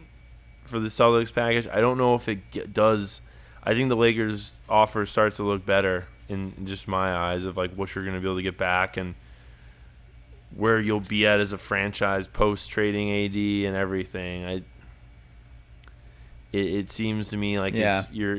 for 0.63 0.79
the 0.79 0.87
Celtics 0.87 1.33
package, 1.33 1.67
I 1.67 1.81
don't 1.81 1.97
know 1.97 2.13
if 2.15 2.29
it 2.29 2.73
does. 2.73 3.19
I 3.63 3.73
think 3.73 3.89
the 3.89 3.95
Lakers 3.97 4.59
offer 4.69 5.05
starts 5.05 5.35
to 5.37 5.43
look 5.43 5.65
better 5.65 6.05
in 6.29 6.65
just 6.65 6.87
my 6.87 7.13
eyes 7.13 7.43
of 7.43 7.57
like 7.57 7.73
what 7.73 7.93
you're 7.95 8.03
going 8.05 8.15
to 8.15 8.21
be 8.21 8.27
able 8.27 8.37
to 8.37 8.41
get 8.43 8.57
back 8.57 8.95
and 8.97 9.15
where 10.55 10.79
you'll 10.79 10.99
be 11.01 11.25
at 11.27 11.39
as 11.41 11.51
a 11.53 11.57
franchise 11.57 12.27
post 12.27 12.69
trading 12.69 13.09
AD 13.25 13.67
and 13.67 13.75
everything. 13.75 14.45
I 14.45 14.53
it, 16.53 16.65
it 16.65 16.89
seems 16.89 17.29
to 17.31 17.37
me 17.37 17.59
like 17.59 17.73
Yeah. 17.73 18.01
it's, 18.01 18.11
you're 18.11 18.37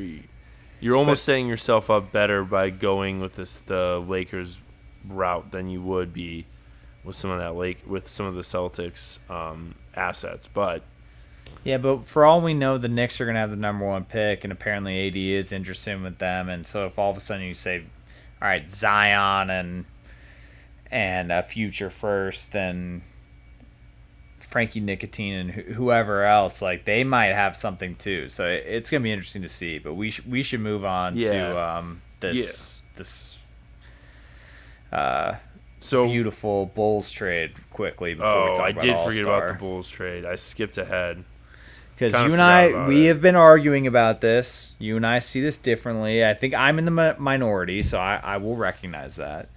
you're 0.80 0.96
almost 0.96 1.24
setting 1.24 1.48
yourself 1.48 1.90
up 1.90 2.12
better 2.12 2.44
by 2.44 2.70
going 2.70 3.20
with 3.20 3.34
this 3.34 3.60
the 3.60 4.02
Lakers 4.06 4.60
route 5.06 5.50
than 5.50 5.68
you 5.68 5.82
would 5.82 6.12
be 6.12 6.46
with 7.04 7.16
some 7.16 7.30
of 7.30 7.38
that 7.38 7.54
Lake 7.54 7.78
with 7.86 8.08
some 8.08 8.26
of 8.26 8.34
the 8.34 8.42
Celtics 8.42 9.18
um, 9.30 9.74
assets. 9.94 10.46
But 10.46 10.82
Yeah, 11.64 11.78
but 11.78 12.04
for 12.04 12.24
all 12.24 12.40
we 12.40 12.54
know, 12.54 12.78
the 12.78 12.88
Knicks 12.88 13.20
are 13.20 13.24
going 13.24 13.34
to 13.34 13.40
have 13.40 13.50
the 13.50 13.56
number 13.56 13.84
one 13.86 14.04
pick, 14.04 14.44
and 14.44 14.52
apparently 14.52 15.06
AD 15.08 15.16
is 15.16 15.52
interested 15.52 16.00
with 16.02 16.18
them. 16.18 16.48
And 16.48 16.66
so, 16.66 16.86
if 16.86 16.98
all 16.98 17.10
of 17.10 17.16
a 17.16 17.20
sudden 17.20 17.44
you 17.46 17.54
say, 17.54 17.84
"All 18.42 18.48
right, 18.48 18.66
Zion 18.68 19.50
and 19.50 19.84
and 20.90 21.30
a 21.32 21.42
future 21.42 21.90
first 21.90 22.54
and 22.56 23.02
Frankie 24.38 24.80
Nicotine 24.80 25.34
and 25.34 25.50
wh- 25.52 25.72
whoever 25.74 26.24
else, 26.24 26.62
like 26.62 26.84
they 26.84 27.04
might 27.04 27.34
have 27.34 27.56
something 27.56 27.96
too." 27.96 28.28
So 28.28 28.48
it- 28.48 28.64
it's 28.66 28.90
going 28.90 29.02
to 29.02 29.04
be 29.04 29.12
interesting 29.12 29.42
to 29.42 29.48
see. 29.48 29.78
But 29.78 29.94
we 29.94 30.10
sh- 30.10 30.24
we 30.26 30.42
should 30.42 30.60
move 30.60 30.84
on 30.84 31.16
to 31.32 31.58
um, 31.60 32.02
this 32.20 32.82
this 32.94 33.42
uh, 34.92 35.34
so 35.80 36.04
beautiful 36.04 36.66
Bulls 36.66 37.10
trade 37.10 37.52
quickly 37.70 38.14
before 38.14 38.44
we 38.46 38.50
oh, 38.50 38.54
talk 38.54 38.64
I 38.64 38.68
about 38.70 38.82
did 38.82 38.90
All-Star. 38.90 39.10
forget 39.10 39.24
about 39.24 39.48
the 39.48 39.54
Bulls 39.54 39.88
trade. 39.88 40.24
I 40.24 40.34
skipped 40.36 40.78
ahead. 40.78 41.24
Because 41.94 42.22
you 42.22 42.32
and 42.32 42.40
I, 42.40 42.86
we 42.86 43.06
it. 43.06 43.08
have 43.08 43.20
been 43.20 43.34
arguing 43.34 43.88
about 43.88 44.20
this. 44.20 44.76
You 44.78 44.94
and 44.96 45.04
I 45.06 45.18
see 45.18 45.40
this 45.40 45.58
differently. 45.58 46.24
I 46.24 46.32
think 46.32 46.54
I'm 46.54 46.78
in 46.78 46.84
the 46.84 46.92
mi- 46.92 47.14
minority, 47.18 47.82
so 47.82 47.98
I, 47.98 48.20
I 48.22 48.36
will 48.36 48.54
recognize 48.54 49.16
that. 49.16 49.48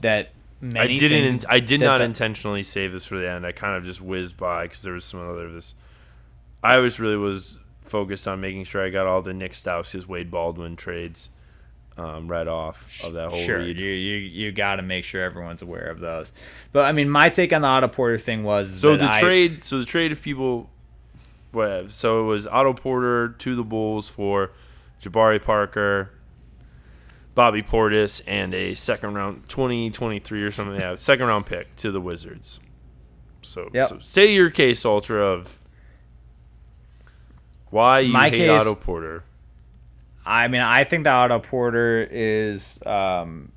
That 0.00 0.30
many 0.62 0.94
I 0.94 0.96
didn't. 0.96 1.30
things 1.30 1.46
I 1.48 1.60
did 1.60 1.82
not 1.82 1.98
the- 1.98 2.04
intentionally 2.04 2.62
save 2.62 2.92
this 2.92 3.04
for 3.04 3.18
the 3.18 3.28
end. 3.28 3.44
I 3.44 3.52
kind 3.52 3.76
of 3.76 3.84
just 3.84 4.00
whizzed 4.00 4.38
by 4.38 4.64
because 4.64 4.82
there 4.82 4.94
was 4.94 5.04
some 5.04 5.20
other 5.20 5.44
of 5.44 5.52
this. 5.52 5.74
I 6.62 6.78
was 6.78 6.98
really 6.98 7.16
was 7.18 7.58
focused 7.82 8.26
on 8.26 8.40
making 8.40 8.64
sure 8.64 8.82
I 8.82 8.88
got 8.88 9.06
all 9.06 9.20
the 9.20 9.34
Nik 9.34 9.52
Stauskas 9.52 10.06
Wade 10.06 10.30
Baldwin 10.30 10.76
trades 10.76 11.28
um, 11.98 12.26
right 12.28 12.46
off 12.48 13.04
of 13.04 13.12
that 13.14 13.30
whole 13.30 13.38
Sure, 13.38 13.58
read. 13.58 13.76
you 13.76 13.86
you, 13.90 14.16
you 14.16 14.52
got 14.52 14.76
to 14.76 14.82
make 14.82 15.04
sure 15.04 15.22
everyone's 15.22 15.62
aware 15.62 15.86
of 15.90 16.00
those. 16.00 16.32
But 16.72 16.86
I 16.86 16.92
mean, 16.92 17.10
my 17.10 17.28
take 17.28 17.52
on 17.52 17.62
the 17.62 17.68
Otto 17.68 17.88
Porter 17.88 18.18
thing 18.18 18.44
was 18.44 18.80
So 18.80 18.92
that 18.96 18.98
the 18.98 19.10
I- 19.12 19.20
trade, 19.20 19.64
so 19.64 19.78
the 19.78 19.84
trade, 19.84 20.10
of 20.12 20.22
people, 20.22 20.70
well, 21.52 21.88
so 21.88 22.20
it 22.22 22.26
was 22.26 22.46
Otto 22.46 22.72
Porter 22.72 23.28
to 23.28 23.54
the 23.54 23.62
Bulls 23.64 24.08
for 24.08 24.52
Jabari 25.02 25.42
Parker, 25.42 26.10
Bobby 27.34 27.62
Portis, 27.62 28.22
and 28.26 28.54
a 28.54 28.74
second 28.74 29.14
round, 29.14 29.48
twenty 29.48 29.90
twenty 29.90 30.18
three 30.18 30.42
or 30.42 30.50
something. 30.52 30.80
Yeah, 30.80 30.94
second 30.94 31.26
round 31.26 31.44
pick 31.46 31.74
to 31.76 31.90
the 31.90 32.00
Wizards. 32.00 32.60
So, 33.42 33.68
Yep. 33.74 33.88
so 33.88 33.98
say 33.98 34.32
your 34.34 34.50
case, 34.50 34.84
Ultra, 34.84 35.20
of 35.20 35.58
why 37.70 38.00
you 38.00 38.12
My 38.12 38.28
hate 38.30 38.36
case- 38.38 38.60
Otto 38.60 38.74
Porter. 38.74 39.24
I 40.24 40.48
mean, 40.48 40.60
I 40.60 40.84
think 40.84 41.04
that 41.04 41.14
Otto 41.14 41.40
Porter 41.40 42.06
is 42.10 42.80
um, 42.86 43.52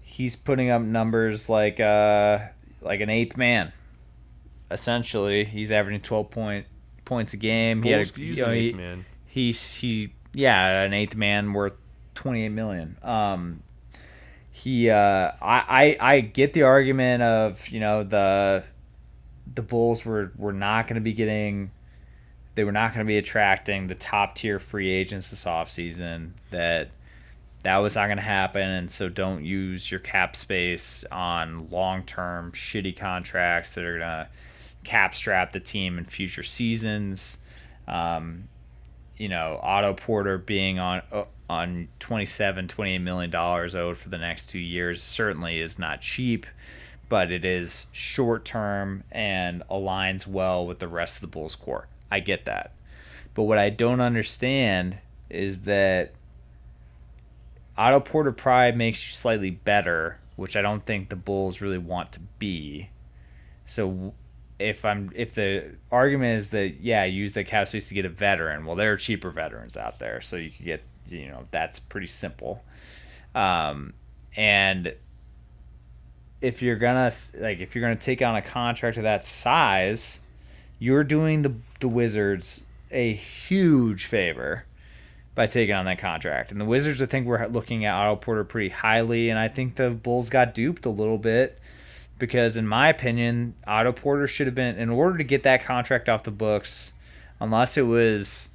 he's 0.00 0.36
putting 0.36 0.70
up 0.70 0.82
numbers 0.82 1.48
like 1.48 1.80
uh, 1.80 2.38
like 2.80 3.00
an 3.00 3.10
eighth 3.10 3.36
man. 3.36 3.72
Essentially, 4.70 5.44
he's 5.44 5.70
averaging 5.70 6.00
twelve 6.00 6.30
point 6.30 6.66
points 7.04 7.34
a 7.34 7.36
game. 7.36 7.82
he 7.82 7.90
had 7.90 8.00
a, 8.16 8.20
you 8.20 8.36
know, 8.36 8.48
an 8.50 8.54
he- 8.54 8.72
man. 8.72 9.04
he's 9.26 9.74
he 9.76 10.12
yeah 10.32 10.82
an 10.82 10.92
eighth 10.92 11.14
man 11.14 11.52
worth 11.52 11.74
28 12.16 12.48
million 12.48 12.96
um 13.02 13.62
he 14.50 14.90
uh 14.90 15.30
I, 15.42 15.96
I 16.00 16.14
i 16.14 16.20
get 16.20 16.54
the 16.54 16.62
argument 16.62 17.22
of 17.22 17.68
you 17.68 17.78
know 17.78 18.02
the 18.02 18.64
the 19.54 19.62
bulls 19.62 20.04
were 20.04 20.32
were 20.36 20.52
not 20.52 20.88
going 20.88 20.96
to 20.96 21.00
be 21.00 21.12
getting 21.12 21.70
they 22.54 22.64
were 22.64 22.72
not 22.72 22.94
going 22.94 23.04
to 23.04 23.08
be 23.08 23.18
attracting 23.18 23.86
the 23.86 23.94
top 23.94 24.34
tier 24.34 24.58
free 24.58 24.90
agents 24.90 25.30
this 25.30 25.44
offseason 25.44 26.30
that 26.50 26.90
that 27.62 27.78
was 27.78 27.96
not 27.96 28.06
going 28.06 28.18
to 28.18 28.22
happen 28.22 28.68
and 28.68 28.90
so 28.90 29.08
don't 29.08 29.44
use 29.44 29.90
your 29.90 30.00
cap 30.00 30.36
space 30.36 31.04
on 31.10 31.66
long-term 31.68 32.52
shitty 32.52 32.96
contracts 32.96 33.74
that 33.74 33.84
are 33.84 33.98
going 33.98 34.00
to 34.00 34.28
cap 34.84 35.14
strap 35.14 35.52
the 35.52 35.60
team 35.60 35.98
in 35.98 36.04
future 36.04 36.42
seasons 36.42 37.38
um, 37.86 38.48
you 39.16 39.28
know, 39.28 39.60
Otto 39.62 39.94
Porter 39.94 40.38
being 40.38 40.78
on 40.78 41.02
uh, 41.12 41.24
on 41.48 41.88
27 41.98 42.68
28 42.68 42.98
million 42.98 43.30
dollars 43.30 43.74
owed 43.74 43.98
for 43.98 44.08
the 44.08 44.18
next 44.18 44.46
2 44.46 44.58
years 44.58 45.02
certainly 45.02 45.60
is 45.60 45.78
not 45.78 46.00
cheap, 46.00 46.46
but 47.08 47.30
it 47.30 47.44
is 47.44 47.86
short 47.92 48.44
term 48.44 49.04
and 49.12 49.62
aligns 49.70 50.26
well 50.26 50.66
with 50.66 50.78
the 50.78 50.88
rest 50.88 51.16
of 51.16 51.20
the 51.20 51.26
Bulls 51.26 51.54
core. 51.54 51.86
I 52.10 52.20
get 52.20 52.44
that. 52.44 52.74
But 53.34 53.44
what 53.44 53.58
I 53.58 53.70
don't 53.70 54.00
understand 54.00 54.98
is 55.28 55.62
that 55.62 56.12
Otto 57.76 58.00
Porter 58.00 58.32
Pride 58.32 58.76
makes 58.76 59.06
you 59.06 59.12
slightly 59.12 59.50
better, 59.50 60.18
which 60.36 60.56
I 60.56 60.62
don't 60.62 60.86
think 60.86 61.08
the 61.08 61.16
Bulls 61.16 61.60
really 61.60 61.78
want 61.78 62.12
to 62.12 62.20
be. 62.38 62.88
So 63.64 64.14
if 64.58 64.84
I'm 64.84 65.10
if 65.14 65.34
the 65.34 65.72
argument 65.90 66.38
is 66.38 66.50
that 66.50 66.80
yeah, 66.80 67.04
use 67.04 67.32
the 67.32 67.44
cap 67.44 67.66
space 67.66 67.88
to 67.88 67.94
get 67.94 68.04
a 68.04 68.10
veteran, 68.10 68.64
well, 68.64 68.76
there 68.76 68.92
are 68.92 68.96
cheaper 68.96 69.30
veterans 69.30 69.76
out 69.76 69.98
there, 69.98 70.20
so 70.20 70.36
you 70.36 70.50
could 70.50 70.64
get 70.64 70.82
you 71.08 71.28
know 71.28 71.46
that's 71.50 71.80
pretty 71.80 72.06
simple. 72.06 72.64
Um, 73.34 73.94
and 74.36 74.94
if 76.40 76.62
you're 76.62 76.76
gonna 76.76 77.10
like 77.38 77.58
if 77.60 77.74
you're 77.74 77.82
gonna 77.82 77.96
take 77.96 78.22
on 78.22 78.36
a 78.36 78.42
contract 78.42 78.96
of 78.96 79.02
that 79.02 79.24
size, 79.24 80.20
you're 80.78 81.04
doing 81.04 81.42
the 81.42 81.54
the 81.80 81.88
Wizards 81.88 82.64
a 82.90 83.12
huge 83.12 84.06
favor 84.06 84.64
by 85.34 85.46
taking 85.46 85.74
on 85.74 85.84
that 85.86 85.98
contract. 85.98 86.52
And 86.52 86.60
the 86.60 86.64
Wizards, 86.64 87.02
I 87.02 87.06
think, 87.06 87.26
we're 87.26 87.44
looking 87.46 87.84
at 87.84 87.92
Otto 87.94 88.16
Porter 88.16 88.44
pretty 88.44 88.68
highly, 88.68 89.28
and 89.30 89.38
I 89.38 89.48
think 89.48 89.74
the 89.74 89.90
Bulls 89.90 90.30
got 90.30 90.54
duped 90.54 90.86
a 90.86 90.90
little 90.90 91.18
bit 91.18 91.58
because, 92.18 92.56
in 92.56 92.66
my 92.68 92.88
opinion, 92.88 93.54
Otto 93.66 93.92
Porter 93.92 94.26
should 94.28 94.46
have 94.46 94.54
been 94.54 94.76
in 94.76 94.90
order 94.90 95.18
to 95.18 95.24
get 95.24 95.42
that 95.42 95.64
contract 95.64 96.08
off 96.08 96.22
the 96.22 96.30
books, 96.30 96.92
unless 97.40 97.76
it 97.76 97.82
was 97.82 98.48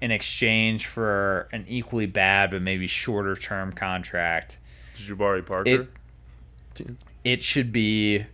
in 0.00 0.10
exchange 0.10 0.86
for 0.86 1.48
an 1.52 1.64
equally 1.68 2.06
bad 2.06 2.50
but 2.50 2.60
maybe 2.60 2.88
shorter 2.88 3.36
term 3.36 3.72
contract. 3.72 4.58
Jabari 4.96 5.46
Parker. 5.46 5.86
It- 6.76 6.90
It 7.22 7.42
should 7.42 7.70
be 7.72 8.26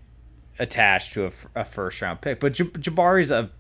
attached 0.61 1.15
to 1.15 1.31
a 1.57 1.65
first 1.65 2.01
round 2.01 2.21
pick. 2.21 2.39
But 2.39 2.53
J- 2.53 2.65
Jabari's 2.65 3.33
a 3.33 3.51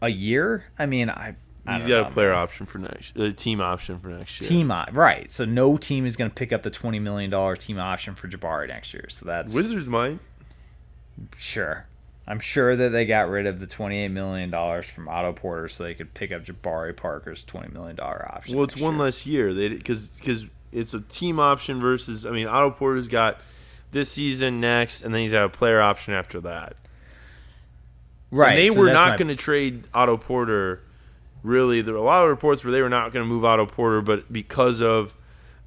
a 0.00 0.08
year. 0.10 0.66
I 0.78 0.86
mean, 0.86 1.10
I 1.10 1.34
I 1.66 1.76
He's 1.78 1.86
got 1.86 2.02
know, 2.02 2.08
a 2.08 2.10
player 2.12 2.28
man. 2.30 2.38
option 2.38 2.66
for 2.66 2.78
next, 2.78 3.16
a 3.16 3.32
team 3.32 3.60
option 3.60 3.98
for 3.98 4.08
next 4.08 4.40
year. 4.42 4.48
team 4.50 4.70
op- 4.70 4.94
right. 4.94 5.30
So 5.30 5.44
no 5.46 5.76
team 5.78 6.04
is 6.04 6.14
going 6.14 6.30
to 6.30 6.34
pick 6.34 6.52
up 6.52 6.62
the 6.62 6.70
twenty 6.70 6.98
million 7.00 7.30
dollar 7.30 7.56
team 7.56 7.78
option 7.78 8.14
for 8.14 8.28
Jabari 8.28 8.68
next 8.68 8.92
year. 8.94 9.06
So 9.08 9.24
that's 9.26 9.54
Wizards 9.54 9.88
might. 9.88 10.18
sure. 11.36 11.86
I'm 12.26 12.40
sure 12.40 12.74
that 12.74 12.88
they 12.90 13.04
got 13.04 13.28
rid 13.28 13.46
of 13.46 13.60
the 13.60 13.66
twenty 13.66 13.98
eight 13.98 14.08
million 14.08 14.50
dollars 14.50 14.88
from 14.88 15.08
Otto 15.08 15.32
Porter 15.32 15.68
so 15.68 15.84
they 15.84 15.94
could 15.94 16.14
pick 16.14 16.32
up 16.32 16.44
Jabari 16.44 16.96
Parker's 16.96 17.44
twenty 17.44 17.72
million 17.72 17.96
dollar 17.96 18.26
option. 18.32 18.56
Well, 18.56 18.64
it's 18.64 18.80
one 18.80 18.94
year. 18.94 19.02
less 19.02 19.26
year. 19.26 19.54
They 19.54 19.68
because 19.70 20.08
because 20.08 20.46
it's 20.72 20.94
a 20.94 21.00
team 21.00 21.38
option 21.38 21.80
versus. 21.80 22.24
I 22.24 22.30
mean, 22.30 22.46
Otto 22.46 22.70
Porter's 22.70 23.08
got 23.08 23.38
this 23.94 24.10
season 24.12 24.60
next, 24.60 25.00
and 25.02 25.14
then 25.14 25.22
he's 25.22 25.32
got 25.32 25.44
a 25.44 25.48
player 25.48 25.80
option 25.80 26.12
after 26.12 26.40
that. 26.42 26.74
right. 28.30 28.50
And 28.50 28.58
they 28.58 28.68
so 28.74 28.80
were 28.80 28.92
not 28.92 29.12
my- 29.12 29.16
going 29.16 29.28
to 29.28 29.36
trade 29.36 29.84
Otto 29.94 30.18
Porter. 30.18 30.82
Really, 31.42 31.80
there 31.82 31.94
were 31.94 32.00
a 32.00 32.04
lot 32.04 32.24
of 32.24 32.30
reports 32.30 32.64
where 32.64 32.72
they 32.72 32.80
were 32.82 32.88
not 32.88 33.12
going 33.12 33.24
to 33.26 33.28
move 33.28 33.44
Otto 33.44 33.66
Porter, 33.66 34.00
but 34.02 34.32
because 34.32 34.80
of 34.82 35.14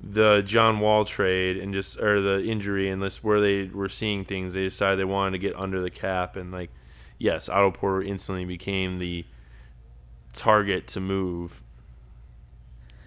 the 0.02 0.42
John 0.44 0.80
Wall 0.80 1.06
trade 1.06 1.58
and 1.58 1.74
just 1.74 2.00
or 2.00 2.22
the 2.22 2.44
injury 2.44 2.90
and 2.90 3.02
this 3.02 3.24
where 3.24 3.40
they 3.42 3.64
were 3.66 3.90
seeing 3.90 4.26
things, 4.26 4.54
they 4.54 4.64
decided 4.64 5.00
they 5.00 5.06
wanted 5.06 5.32
to 5.32 5.38
get 5.40 5.56
under 5.56 5.80
the 5.82 5.90
cap 5.92 6.36
and 6.36 6.52
like, 6.52 6.70
yes, 7.20 7.48
Otto 7.50 7.72
Porter 7.72 8.02
instantly 8.04 8.46
became 8.46 8.98
the 9.00 9.26
target 10.34 10.88
to 10.90 11.00
move. 11.00 11.62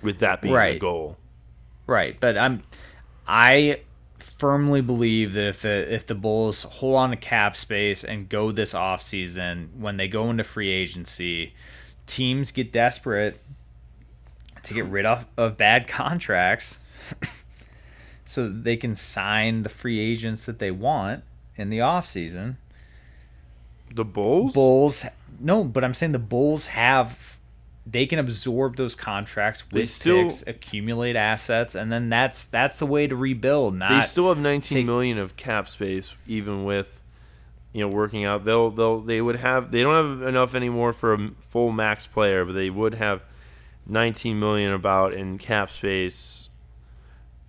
With 0.02 0.20
that 0.20 0.40
being 0.40 0.54
the 0.54 0.78
goal, 0.78 1.18
Right, 1.86 2.18
but 2.18 2.38
I'm 2.38 2.62
I 3.28 3.80
firmly 4.22 4.80
believe 4.80 5.34
that 5.34 5.46
if 5.46 5.62
the 5.62 5.92
if 5.92 6.06
the 6.06 6.14
Bulls 6.14 6.62
hold 6.62 6.96
on 6.96 7.10
to 7.10 7.16
cap 7.16 7.56
space 7.56 8.04
and 8.04 8.28
go 8.28 8.52
this 8.52 8.74
offseason 8.74 9.74
when 9.76 9.96
they 9.96 10.08
go 10.08 10.30
into 10.30 10.44
free 10.44 10.70
agency, 10.70 11.54
teams 12.06 12.52
get 12.52 12.72
desperate 12.72 13.40
to 14.62 14.74
get 14.74 14.84
rid 14.86 15.06
of, 15.06 15.26
of 15.36 15.56
bad 15.56 15.88
contracts 15.88 16.80
so 18.24 18.48
that 18.48 18.64
they 18.64 18.76
can 18.76 18.94
sign 18.94 19.62
the 19.62 19.68
free 19.68 19.98
agents 19.98 20.46
that 20.46 20.58
they 20.58 20.70
want 20.70 21.24
in 21.56 21.70
the 21.70 21.78
offseason. 21.78 22.56
the 23.94 24.04
Bulls. 24.04 24.52
Bulls 24.52 25.04
no, 25.38 25.64
but 25.64 25.82
I'm 25.82 25.94
saying 25.94 26.12
the 26.12 26.18
Bulls 26.18 26.68
have 26.68 27.38
they 27.90 28.06
can 28.06 28.18
absorb 28.18 28.76
those 28.76 28.94
contracts 28.94 29.62
They 29.70 29.80
with 29.80 29.90
still- 29.90 30.24
picks, 30.24 30.46
accumulate 30.46 31.16
assets, 31.16 31.74
and 31.74 31.90
then 31.90 32.08
that's 32.08 32.46
that's 32.46 32.78
the 32.78 32.86
way 32.86 33.06
to 33.06 33.16
rebuild. 33.16 33.74
Not 33.76 33.90
they 33.90 34.00
still 34.02 34.28
have 34.28 34.38
nineteen 34.38 34.78
take- 34.78 34.86
million 34.86 35.18
of 35.18 35.36
cap 35.36 35.68
space, 35.68 36.14
even 36.26 36.64
with 36.64 37.02
you 37.72 37.80
know 37.82 37.88
working 37.88 38.24
out. 38.24 38.44
They'll 38.44 38.70
they'll 38.70 39.00
they 39.00 39.20
would 39.20 39.36
have 39.36 39.70
they 39.72 39.82
don't 39.82 39.94
have 40.20 40.28
enough 40.28 40.54
anymore 40.54 40.92
for 40.92 41.14
a 41.14 41.30
full 41.40 41.72
max 41.72 42.06
player, 42.06 42.44
but 42.44 42.52
they 42.52 42.70
would 42.70 42.94
have 42.94 43.22
nineteen 43.86 44.38
million 44.38 44.72
about 44.72 45.12
in 45.14 45.38
cap 45.38 45.70
space 45.70 46.48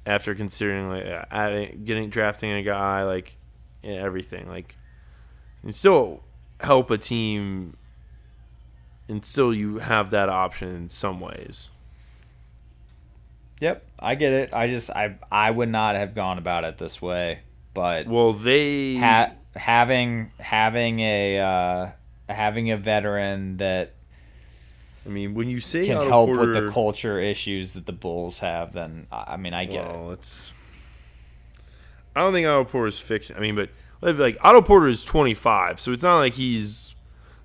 after 0.06 0.34
considering 0.34 0.90
like 0.90 1.06
uh, 1.06 1.26
adding, 1.30 1.82
getting 1.86 2.10
drafting 2.10 2.52
a 2.52 2.64
guy 2.64 3.04
like 3.04 3.38
everything 3.84 4.48
like 4.48 4.76
and 5.64 5.74
still 5.76 6.24
help 6.60 6.90
a 6.92 6.98
team 6.98 7.76
and 9.12 9.26
still 9.26 9.54
you 9.54 9.80
have 9.80 10.10
that 10.12 10.30
option 10.30 10.74
in 10.74 10.90
some 10.90 11.20
ways. 11.20 11.70
Yep, 13.60 13.86
I 14.00 14.16
get 14.16 14.34
it. 14.34 14.54
I 14.54 14.68
just 14.68 14.90
I 14.90 15.18
I 15.32 15.52
would 15.52 15.70
not 15.70 15.96
have 15.96 16.16
gone 16.16 16.38
about 16.40 16.64
it 16.64 16.78
this 16.78 17.02
way, 17.02 17.42
but 17.74 18.08
Well, 18.08 18.34
they 18.34 18.96
ha- 18.96 19.34
having 19.56 20.32
having 20.40 21.00
a 21.02 21.40
uh, 21.40 21.90
having 22.28 22.72
a 22.72 22.78
veteran 22.78 23.58
that 23.58 23.94
I 25.06 25.10
mean, 25.10 25.36
when 25.36 25.48
you 25.50 25.60
say 25.60 25.86
can 25.86 26.08
help 26.08 26.30
with 26.30 26.54
the 26.54 26.72
culture 26.72 27.20
issues 27.20 27.74
that 27.74 27.86
the 27.86 27.92
Bulls 27.92 28.40
have, 28.40 28.74
then 28.74 29.08
I 29.12 29.38
mean 29.38 29.54
I 29.54 29.66
get 29.66 29.88
it. 29.88 29.96
it's. 30.14 30.54
I 32.16 32.22
don't 32.22 32.34
think 32.34 32.48
Otto 32.48 32.66
Porter 32.66 32.88
is 32.88 33.00
fixing. 33.00 33.38
I 33.38 33.40
mean, 33.40 33.56
but 33.56 33.70
like 34.02 34.38
Otto 34.42 34.62
Porter 34.62 34.88
is 34.88 35.06
25, 35.06 35.80
so 35.80 35.92
it's 35.92 36.04
not 36.04 36.18
like 36.18 36.34
he's 36.34 36.91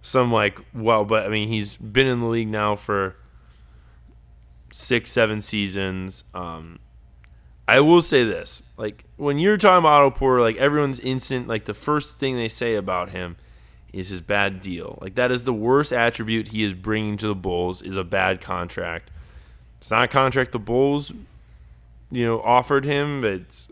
some 0.07 0.31
like 0.31 0.61
well, 0.73 1.05
but 1.05 1.27
I 1.27 1.29
mean 1.29 1.49
he's 1.49 1.77
been 1.77 2.07
in 2.07 2.21
the 2.21 2.27
league 2.27 2.49
now 2.49 2.77
for 2.77 3.17
six, 4.73 5.11
seven 5.11 5.41
seasons. 5.41 6.23
Um, 6.33 6.79
I 7.67 7.81
will 7.81 8.01
say 8.01 8.25
this: 8.25 8.63
like 8.77 9.05
when 9.17 9.39
you're 9.39 9.57
talking 9.57 9.81
about 9.81 10.03
Otto 10.03 10.11
Porter, 10.13 10.41
like 10.41 10.57
everyone's 10.57 11.01
instant, 11.01 11.49
like 11.49 11.65
the 11.65 11.75
first 11.75 12.19
thing 12.19 12.37
they 12.37 12.49
say 12.49 12.77
about 12.77 13.11
him 13.11 13.37
is 13.93 14.11
his 14.11 14.21
bad 14.21 14.61
deal. 14.61 14.97
Like 15.03 15.17
that 15.17 15.33
is 15.33 15.43
the 15.43 15.53
worst 15.53 15.93
attribute 15.93 16.49
he 16.49 16.63
is 16.63 16.73
bringing 16.73 17.17
to 17.17 17.27
the 17.27 17.35
Bulls 17.35 17.83
is 17.83 17.97
a 17.97 18.05
bad 18.05 18.41
contract. 18.41 19.11
It's 19.79 19.91
not 19.91 20.05
a 20.05 20.09
contract 20.09 20.53
the 20.53 20.61
Bulls, 20.61 21.13
you 22.13 22.25
know, 22.25 22.41
offered 22.43 22.85
him, 22.85 23.23
but 23.23 23.33
it's 23.33 23.69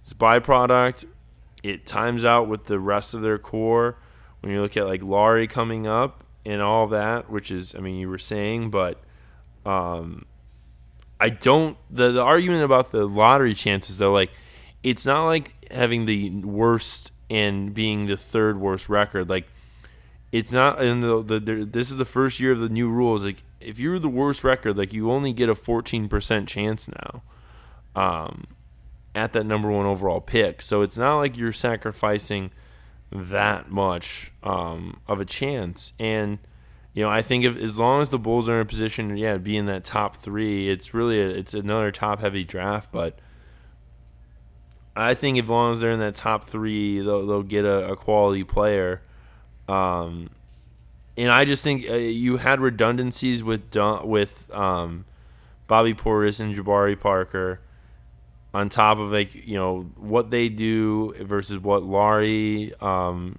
it's 0.00 0.12
byproduct. 0.12 1.06
It 1.64 1.86
times 1.86 2.24
out 2.24 2.46
with 2.46 2.66
the 2.66 2.78
rest 2.78 3.14
of 3.14 3.22
their 3.22 3.38
core. 3.38 3.96
When 4.42 4.52
you 4.52 4.60
look 4.60 4.76
at 4.76 4.86
like 4.86 5.02
Lauri 5.02 5.46
coming 5.46 5.86
up 5.86 6.24
and 6.44 6.60
all 6.60 6.88
that, 6.88 7.30
which 7.30 7.50
is, 7.50 7.74
I 7.74 7.78
mean, 7.78 7.96
you 7.96 8.08
were 8.08 8.18
saying, 8.18 8.70
but 8.70 9.00
um, 9.64 10.26
I 11.20 11.30
don't. 11.30 11.76
The, 11.90 12.12
the 12.12 12.22
argument 12.22 12.64
about 12.64 12.90
the 12.90 13.06
lottery 13.06 13.54
chances, 13.54 13.98
though, 13.98 14.12
like 14.12 14.30
it's 14.82 15.06
not 15.06 15.26
like 15.26 15.70
having 15.72 16.06
the 16.06 16.30
worst 16.30 17.12
and 17.30 17.72
being 17.72 18.06
the 18.06 18.16
third 18.16 18.58
worst 18.60 18.88
record. 18.88 19.28
Like 19.30 19.46
it's 20.32 20.52
not. 20.52 20.82
And 20.82 21.02
the, 21.02 21.22
the, 21.22 21.40
the 21.40 21.64
this 21.64 21.90
is 21.90 21.96
the 21.96 22.04
first 22.04 22.40
year 22.40 22.52
of 22.52 22.60
the 22.60 22.68
new 22.68 22.88
rules. 22.88 23.24
Like 23.24 23.44
if 23.60 23.78
you're 23.78 24.00
the 24.00 24.08
worst 24.08 24.42
record, 24.42 24.76
like 24.76 24.92
you 24.92 25.10
only 25.10 25.32
get 25.32 25.48
a 25.48 25.54
14% 25.54 26.48
chance 26.48 26.88
now. 26.88 27.22
Um, 27.94 28.46
at 29.14 29.32
that 29.34 29.44
number 29.44 29.70
one 29.70 29.86
overall 29.86 30.20
pick. 30.20 30.62
So 30.62 30.82
it's 30.82 30.96
not 30.96 31.18
like 31.18 31.36
you're 31.36 31.52
sacrificing 31.52 32.50
that 33.12 33.70
much 33.70 34.32
um, 34.42 35.00
of 35.06 35.20
a 35.20 35.24
chance. 35.24 35.92
And 35.98 36.38
you 36.94 37.02
know, 37.02 37.10
I 37.10 37.22
think 37.22 37.44
if 37.44 37.56
as 37.56 37.78
long 37.78 38.02
as 38.02 38.10
the 38.10 38.18
Bulls 38.18 38.48
are 38.48 38.56
in 38.56 38.60
a 38.60 38.64
position, 38.64 39.16
yeah, 39.16 39.38
be 39.38 39.56
in 39.56 39.66
that 39.66 39.84
top 39.84 40.16
three, 40.16 40.68
it's 40.68 40.92
really 40.92 41.20
a, 41.20 41.28
it's 41.28 41.54
another 41.54 41.90
top 41.90 42.20
heavy 42.20 42.44
draft. 42.44 42.92
But 42.92 43.18
I 44.94 45.14
think 45.14 45.42
as 45.42 45.48
long 45.48 45.72
as 45.72 45.80
they're 45.80 45.92
in 45.92 46.00
that 46.00 46.16
top 46.16 46.44
three, 46.44 47.00
they'll, 47.00 47.26
they'll 47.26 47.42
get 47.42 47.64
a, 47.64 47.92
a 47.92 47.96
quality 47.96 48.44
player. 48.44 49.00
Um, 49.68 50.30
and 51.16 51.30
I 51.30 51.44
just 51.44 51.64
think 51.64 51.88
uh, 51.88 51.94
you 51.94 52.38
had 52.38 52.60
redundancies 52.60 53.42
with 53.42 53.74
with 54.04 54.50
um, 54.52 55.04
Bobby 55.66 55.94
Portis 55.94 56.40
and 56.40 56.54
Jabari 56.54 56.98
Parker 56.98 57.60
on 58.54 58.68
top 58.68 58.98
of 58.98 59.12
like 59.12 59.34
you 59.34 59.54
know 59.54 59.90
what 59.96 60.30
they 60.30 60.48
do 60.48 61.14
versus 61.20 61.58
what 61.58 61.82
Lauri 61.82 62.72
um, 62.80 63.38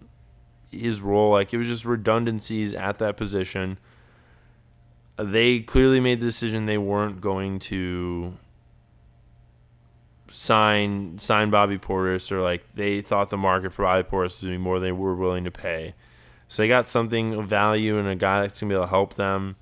his 0.71 1.01
role 1.01 1.31
like 1.31 1.53
it 1.53 1.57
was 1.57 1.67
just 1.67 1.85
redundancies 1.85 2.73
at 2.73 2.99
that 2.99 3.17
position. 3.17 3.77
They 5.17 5.59
clearly 5.59 5.99
made 5.99 6.19
the 6.19 6.25
decision 6.25 6.65
they 6.65 6.79
weren't 6.79 7.21
going 7.21 7.59
to 7.59 8.33
sign 10.29 11.19
sign 11.19 11.51
Bobby 11.51 11.77
Portis 11.77 12.31
or 12.31 12.41
like 12.41 12.63
they 12.73 13.01
thought 13.01 13.29
the 13.29 13.37
market 13.37 13.73
for 13.73 13.83
Bobby 13.83 14.07
Portis 14.07 14.23
was 14.23 14.41
gonna 14.43 14.55
be 14.55 14.57
more 14.57 14.79
than 14.79 14.87
they 14.87 14.91
were 14.91 15.15
willing 15.15 15.43
to 15.43 15.51
pay. 15.51 15.93
So 16.47 16.61
they 16.61 16.67
got 16.67 16.89
something 16.89 17.33
of 17.35 17.47
value 17.47 17.97
and 17.97 18.07
a 18.07 18.15
guy 18.15 18.41
that's 18.41 18.59
gonna 18.59 18.71
be 18.71 18.75
able 18.75 18.85
to 18.85 18.89
help 18.89 19.13
them. 19.13 19.55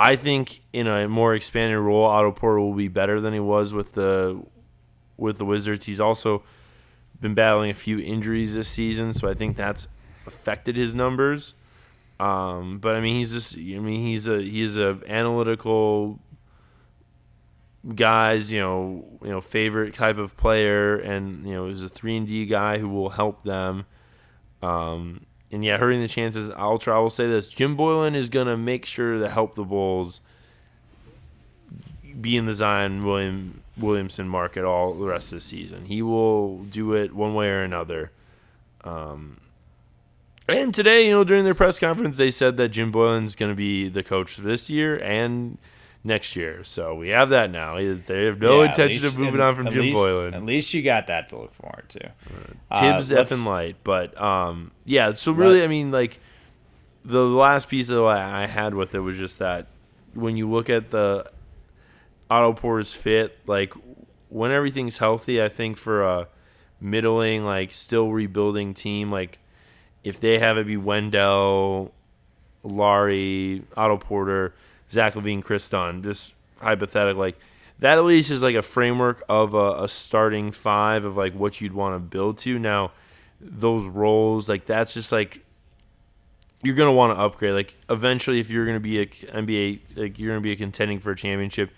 I 0.00 0.16
think 0.16 0.62
in 0.72 0.86
a 0.86 1.06
more 1.08 1.34
expanded 1.34 1.78
role, 1.78 2.04
Otto 2.06 2.32
Porter 2.32 2.58
will 2.58 2.72
be 2.72 2.88
better 2.88 3.20
than 3.20 3.34
he 3.34 3.38
was 3.38 3.74
with 3.74 3.92
the 3.92 4.42
with 5.18 5.36
the 5.36 5.44
Wizards. 5.44 5.84
He's 5.84 6.00
also 6.00 6.42
been 7.20 7.34
battling 7.34 7.68
a 7.68 7.74
few 7.74 7.98
injuries 7.98 8.54
this 8.54 8.66
season, 8.66 9.12
so 9.12 9.28
I 9.28 9.34
think 9.34 9.58
that's 9.58 9.88
affected 10.26 10.78
his 10.78 10.94
numbers. 10.94 11.52
Um, 12.18 12.78
but 12.78 12.96
I 12.96 13.02
mean, 13.02 13.16
he's 13.16 13.32
just 13.32 13.58
I 13.58 13.78
mean 13.78 14.06
he's 14.06 14.26
a 14.26 14.40
he's 14.40 14.78
a 14.78 14.98
analytical 15.06 16.18
guys 17.94 18.52
you 18.52 18.60
know 18.60 19.04
you 19.22 19.28
know 19.28 19.42
favorite 19.42 19.92
type 19.92 20.16
of 20.16 20.34
player, 20.38 20.96
and 20.96 21.46
you 21.46 21.52
know 21.52 21.68
he's 21.68 21.84
a 21.84 21.90
three 21.90 22.16
and 22.16 22.26
D 22.26 22.46
guy 22.46 22.78
who 22.78 22.88
will 22.88 23.10
help 23.10 23.44
them. 23.44 23.84
Um, 24.62 25.26
and 25.52 25.64
yeah, 25.64 25.78
hurting 25.78 26.00
the 26.00 26.08
chances. 26.08 26.50
I'll 26.50 26.78
try. 26.78 26.96
I 26.96 27.00
will 27.00 27.10
say 27.10 27.26
this: 27.28 27.48
Jim 27.48 27.76
Boylan 27.76 28.14
is 28.14 28.28
gonna 28.28 28.56
make 28.56 28.86
sure 28.86 29.18
to 29.18 29.28
help 29.28 29.54
the 29.54 29.64
Bulls 29.64 30.20
be 32.20 32.36
in 32.36 32.46
the 32.46 32.54
Zion 32.54 33.00
William 33.00 33.62
Williamson 33.76 34.28
market 34.28 34.64
all 34.64 34.94
the 34.94 35.06
rest 35.06 35.32
of 35.32 35.38
the 35.38 35.44
season. 35.44 35.86
He 35.86 36.02
will 36.02 36.58
do 36.58 36.94
it 36.94 37.14
one 37.14 37.34
way 37.34 37.48
or 37.48 37.62
another. 37.62 38.10
Um, 38.84 39.38
and 40.48 40.74
today, 40.74 41.06
you 41.06 41.12
know, 41.12 41.24
during 41.24 41.44
their 41.44 41.54
press 41.54 41.78
conference, 41.78 42.18
they 42.18 42.30
said 42.30 42.56
that 42.56 42.70
Jim 42.70 42.90
Boylan's 42.90 43.36
going 43.36 43.52
to 43.52 43.56
be 43.56 43.88
the 43.88 44.02
coach 44.02 44.36
this 44.36 44.68
year 44.68 44.96
and 44.98 45.58
next 46.02 46.34
year. 46.36 46.64
So 46.64 46.94
we 46.94 47.08
have 47.10 47.28
that 47.30 47.50
now. 47.50 47.76
They 47.76 48.24
have 48.24 48.40
no 48.40 48.62
Yeah, 48.62 48.68
intention 48.70 49.02
least- 49.02 49.14
of 49.14 49.20
moving 49.20 49.40
on 49.40 49.54
from 49.54 49.66
Jim 49.70 49.82
least- 49.82 49.94
Boylan. 49.96 50.34
At 50.34 50.44
least 50.44 50.72
you 50.74 50.82
got 50.82 51.06
that 51.08 51.28
to 51.28 51.36
look 51.38 51.52
forward 51.52 51.84
to. 51.90 52.00
Thibs 52.00 53.10
Uh, 53.10 53.14
let's- 53.16 53.32
effing 53.32 53.44
light, 53.44 53.76
but 53.84 54.18
um, 54.20 54.70
yeah. 54.84 55.12
So 55.12 55.32
really, 55.32 55.62
I 55.62 55.66
mean, 55.66 55.90
like 55.90 56.18
the 57.04 57.22
last 57.24 57.68
piece 57.68 57.90
of 57.90 58.02
what 58.04 58.16
I 58.18 58.46
had 58.46 58.74
with 58.74 58.94
it 58.94 59.00
was 59.00 59.16
just 59.18 59.38
that 59.40 59.66
when 60.14 60.36
you 60.36 60.48
look 60.50 60.68
at 60.70 60.90
the 60.90 61.30
Otto 62.30 62.52
Porter's 62.52 62.94
fit, 62.94 63.38
like 63.46 63.74
when 64.28 64.50
everything's 64.52 64.98
healthy, 64.98 65.42
I 65.42 65.48
think 65.48 65.76
for 65.76 66.02
a 66.02 66.28
middling, 66.80 67.44
like 67.44 67.72
still 67.72 68.10
rebuilding 68.10 68.72
team, 68.74 69.10
like 69.10 69.38
if 70.04 70.18
they 70.20 70.38
have 70.38 70.56
it 70.56 70.66
be 70.66 70.76
Wendell, 70.78 71.92
Lauri, 72.62 73.62
Otto 73.76 73.96
Porter, 73.98 74.54
Zach 74.90 75.14
LaVine, 75.14 75.42
Kris 75.42 75.68
Dunn, 75.68 76.04
hypothetical, 76.60 77.20
like 77.20 77.38
that 77.78 77.96
at 77.96 78.04
least 78.04 78.30
is 78.30 78.42
like 78.42 78.56
a 78.56 78.62
framework 78.62 79.22
of 79.28 79.54
a, 79.54 79.84
a 79.84 79.88
starting 79.88 80.52
five 80.52 81.04
of 81.04 81.16
like 81.16 81.34
what 81.34 81.60
you'd 81.60 81.72
want 81.72 81.94
to 81.94 81.98
build 81.98 82.38
to. 82.38 82.58
Now, 82.58 82.92
those 83.40 83.86
roles, 83.86 84.48
like 84.48 84.66
that's 84.66 84.94
just 84.94 85.12
like 85.12 85.44
you're 86.62 86.74
gonna 86.74 86.92
want 86.92 87.16
to 87.16 87.20
upgrade. 87.20 87.54
Like 87.54 87.76
eventually, 87.88 88.40
if 88.40 88.50
you're 88.50 88.66
gonna 88.66 88.80
be 88.80 89.00
a 89.00 89.06
NBA, 89.06 89.96
like 89.96 90.18
you're 90.18 90.30
gonna 90.30 90.42
be 90.42 90.52
a 90.52 90.56
contending 90.56 91.00
for 91.00 91.12
a 91.12 91.16
championship, 91.16 91.70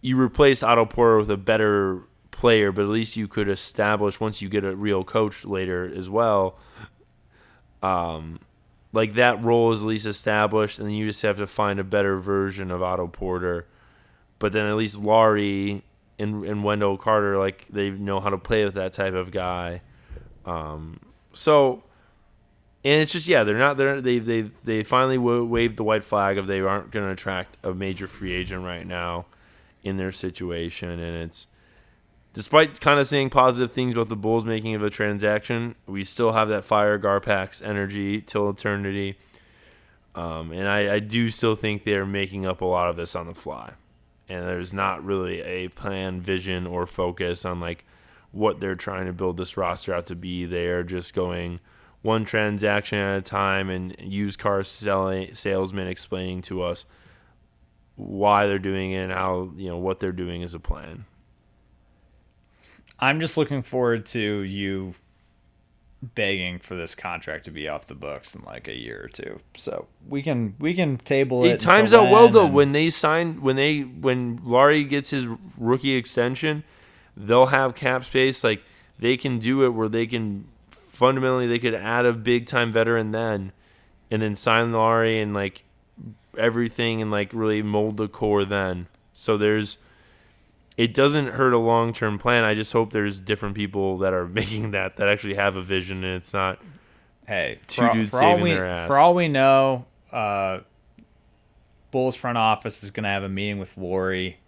you 0.00 0.18
replace 0.18 0.62
Otto 0.62 0.84
Porter 0.84 1.18
with 1.18 1.30
a 1.30 1.36
better 1.36 2.02
player, 2.30 2.70
but 2.70 2.82
at 2.82 2.88
least 2.88 3.16
you 3.16 3.26
could 3.26 3.48
establish 3.48 4.20
once 4.20 4.40
you 4.40 4.48
get 4.48 4.64
a 4.64 4.76
real 4.76 5.02
coach 5.02 5.44
later 5.44 5.92
as 5.92 6.08
well. 6.08 6.56
Um, 7.82 8.38
like 8.92 9.14
that 9.14 9.42
role 9.44 9.72
is 9.72 9.82
at 9.82 9.88
least 9.88 10.06
established, 10.06 10.78
and 10.78 10.88
then 10.88 10.94
you 10.94 11.06
just 11.06 11.22
have 11.22 11.36
to 11.38 11.46
find 11.46 11.78
a 11.78 11.84
better 11.84 12.18
version 12.18 12.70
of 12.70 12.82
Otto 12.82 13.06
Porter. 13.06 13.66
But 14.38 14.52
then 14.52 14.66
at 14.66 14.76
least 14.76 15.00
Lauri 15.00 15.82
and, 16.18 16.44
and 16.44 16.64
Wendell 16.64 16.96
Carter, 16.96 17.38
like 17.38 17.66
they 17.68 17.90
know 17.90 18.20
how 18.20 18.30
to 18.30 18.38
play 18.38 18.64
with 18.64 18.74
that 18.74 18.92
type 18.92 19.14
of 19.14 19.30
guy. 19.30 19.82
Um, 20.44 21.00
so, 21.32 21.82
and 22.84 23.02
it's 23.02 23.12
just 23.12 23.28
yeah, 23.28 23.44
they're 23.44 23.58
not 23.58 23.76
they're 23.76 24.00
they 24.00 24.18
they 24.18 24.42
they 24.64 24.82
finally 24.84 25.18
waved 25.18 25.76
the 25.76 25.84
white 25.84 26.04
flag 26.04 26.38
of 26.38 26.46
they 26.46 26.60
aren't 26.60 26.90
going 26.90 27.04
to 27.04 27.12
attract 27.12 27.56
a 27.62 27.74
major 27.74 28.06
free 28.06 28.32
agent 28.32 28.64
right 28.64 28.86
now 28.86 29.26
in 29.82 29.96
their 29.96 30.12
situation, 30.12 30.88
and 30.88 31.16
it's 31.22 31.46
despite 32.32 32.80
kind 32.80 33.00
of 33.00 33.06
saying 33.06 33.30
positive 33.30 33.74
things 33.74 33.94
about 33.94 34.08
the 34.08 34.16
Bulls 34.16 34.46
making 34.46 34.74
of 34.74 34.82
a 34.82 34.90
transaction, 34.90 35.74
we 35.86 36.04
still 36.04 36.32
have 36.32 36.48
that 36.48 36.64
fire 36.64 36.98
Garpax 36.98 37.62
energy 37.64 38.20
till 38.20 38.50
eternity. 38.50 39.16
Um, 40.14 40.52
and 40.52 40.68
I, 40.68 40.94
I 40.94 40.98
do 40.98 41.30
still 41.30 41.54
think 41.54 41.84
they're 41.84 42.06
making 42.06 42.46
up 42.46 42.60
a 42.60 42.64
lot 42.64 42.88
of 42.88 42.96
this 42.96 43.14
on 43.14 43.26
the 43.26 43.34
fly. 43.34 43.72
And 44.28 44.46
there's 44.46 44.72
not 44.72 45.04
really 45.04 45.40
a 45.40 45.68
plan, 45.68 46.20
vision, 46.20 46.66
or 46.66 46.86
focus 46.86 47.44
on 47.44 47.60
like 47.60 47.84
what 48.30 48.60
they're 48.60 48.74
trying 48.74 49.06
to 49.06 49.12
build 49.12 49.36
this 49.36 49.56
roster 49.56 49.94
out 49.94 50.06
to 50.08 50.16
be. 50.16 50.44
They're 50.44 50.82
just 50.82 51.14
going 51.14 51.60
one 52.02 52.24
transaction 52.24 52.98
at 52.98 53.18
a 53.18 53.22
time 53.22 53.70
and 53.70 53.96
used 53.98 54.38
car 54.38 54.62
selling 54.64 55.34
salesmen 55.34 55.88
explaining 55.88 56.42
to 56.42 56.62
us 56.62 56.84
why 57.96 58.46
they're 58.46 58.58
doing 58.58 58.92
it 58.92 58.98
and 58.98 59.12
how 59.12 59.50
you 59.56 59.68
know 59.68 59.78
what 59.78 59.98
they're 59.98 60.12
doing 60.12 60.42
as 60.42 60.54
a 60.54 60.60
plan. 60.60 61.04
I'm 62.98 63.20
just 63.20 63.36
looking 63.36 63.62
forward 63.62 64.06
to 64.06 64.42
you 64.42 64.94
begging 66.00 66.58
for 66.60 66.76
this 66.76 66.94
contract 66.94 67.44
to 67.44 67.50
be 67.50 67.68
off 67.68 67.86
the 67.86 67.94
books 67.94 68.34
in 68.34 68.42
like 68.44 68.68
a 68.68 68.76
year 68.76 69.02
or 69.04 69.08
two. 69.08 69.40
So 69.54 69.86
we 70.08 70.22
can 70.22 70.54
we 70.58 70.74
can 70.74 70.96
table 70.96 71.44
it. 71.44 71.52
It 71.52 71.60
times 71.60 71.92
out 71.92 72.10
well 72.10 72.28
though 72.28 72.46
when 72.46 72.72
they 72.72 72.90
sign 72.90 73.40
when 73.40 73.56
they 73.56 73.80
when 73.80 74.40
Lauri 74.44 74.84
gets 74.84 75.10
his 75.10 75.26
rookie 75.56 75.94
extension, 75.94 76.64
they'll 77.16 77.46
have 77.46 77.74
cap 77.74 78.04
space. 78.04 78.44
Like 78.44 78.62
they 78.98 79.16
can 79.16 79.38
do 79.38 79.64
it 79.64 79.70
where 79.70 79.88
they 79.88 80.06
can 80.06 80.46
fundamentally 80.70 81.46
they 81.46 81.58
could 81.58 81.74
add 81.74 82.06
a 82.06 82.12
big 82.12 82.46
time 82.46 82.72
veteran 82.72 83.10
then, 83.10 83.52
and 84.10 84.22
then 84.22 84.34
sign 84.34 84.72
Lauri 84.72 85.20
and 85.20 85.34
like 85.34 85.64
everything 86.36 87.02
and 87.02 87.10
like 87.10 87.32
really 87.32 87.62
mold 87.62 87.96
the 87.96 88.08
core 88.08 88.44
then. 88.44 88.86
So 89.12 89.36
there's 89.36 89.78
it 90.78 90.94
doesn't 90.94 91.32
hurt 91.32 91.52
a 91.52 91.58
long 91.58 91.92
term 91.92 92.18
plan. 92.18 92.44
I 92.44 92.54
just 92.54 92.72
hope 92.72 92.92
there's 92.92 93.18
different 93.20 93.56
people 93.56 93.98
that 93.98 94.14
are 94.14 94.26
making 94.40 94.70
that 94.70 94.96
that 94.96 95.08
actually 95.08 95.34
have 95.34 95.56
a 95.56 95.62
vision 95.62 96.02
and 96.04 96.14
it's 96.14 96.32
not 96.32 96.58
hey 97.26 97.58
two 97.66 97.82
for, 97.82 97.92
dudes 97.92 98.10
for 98.10 98.18
saving 98.18 98.44
we, 98.44 98.50
their 98.52 98.66
ass. 98.66 98.86
For 98.86 98.96
all 98.96 99.14
we 99.14 99.28
know, 99.28 99.84
uh, 100.12 100.60
Bulls 101.90 102.16
front 102.16 102.38
office 102.38 102.82
is 102.82 102.90
going 102.90 103.04
to 103.04 103.10
have 103.10 103.24
a 103.24 103.28
meeting 103.28 103.58
with 103.58 103.76
Lauri, 103.76 104.38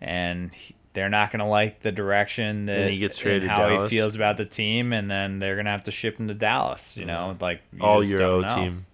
and 0.00 0.54
he, 0.54 0.74
they're 0.94 1.10
not 1.10 1.30
going 1.30 1.40
to 1.40 1.46
like 1.46 1.80
the 1.80 1.92
direction 1.92 2.64
that 2.66 2.78
and 2.78 2.90
he 2.90 2.98
gets 2.98 3.18
traded 3.18 3.48
how 3.48 3.68
Dallas. 3.68 3.90
he 3.90 3.96
feels 3.96 4.14
about 4.14 4.38
the 4.38 4.46
team, 4.46 4.92
and 4.92 5.10
then 5.10 5.38
they're 5.38 5.56
going 5.56 5.66
to 5.66 5.70
have 5.70 5.84
to 5.84 5.90
ship 5.90 6.18
him 6.18 6.28
to 6.28 6.34
Dallas. 6.34 6.96
You 6.96 7.04
know, 7.04 7.36
like 7.40 7.60
you 7.74 7.82
all 7.82 8.02
Euro 8.02 8.42
team. 8.42 8.86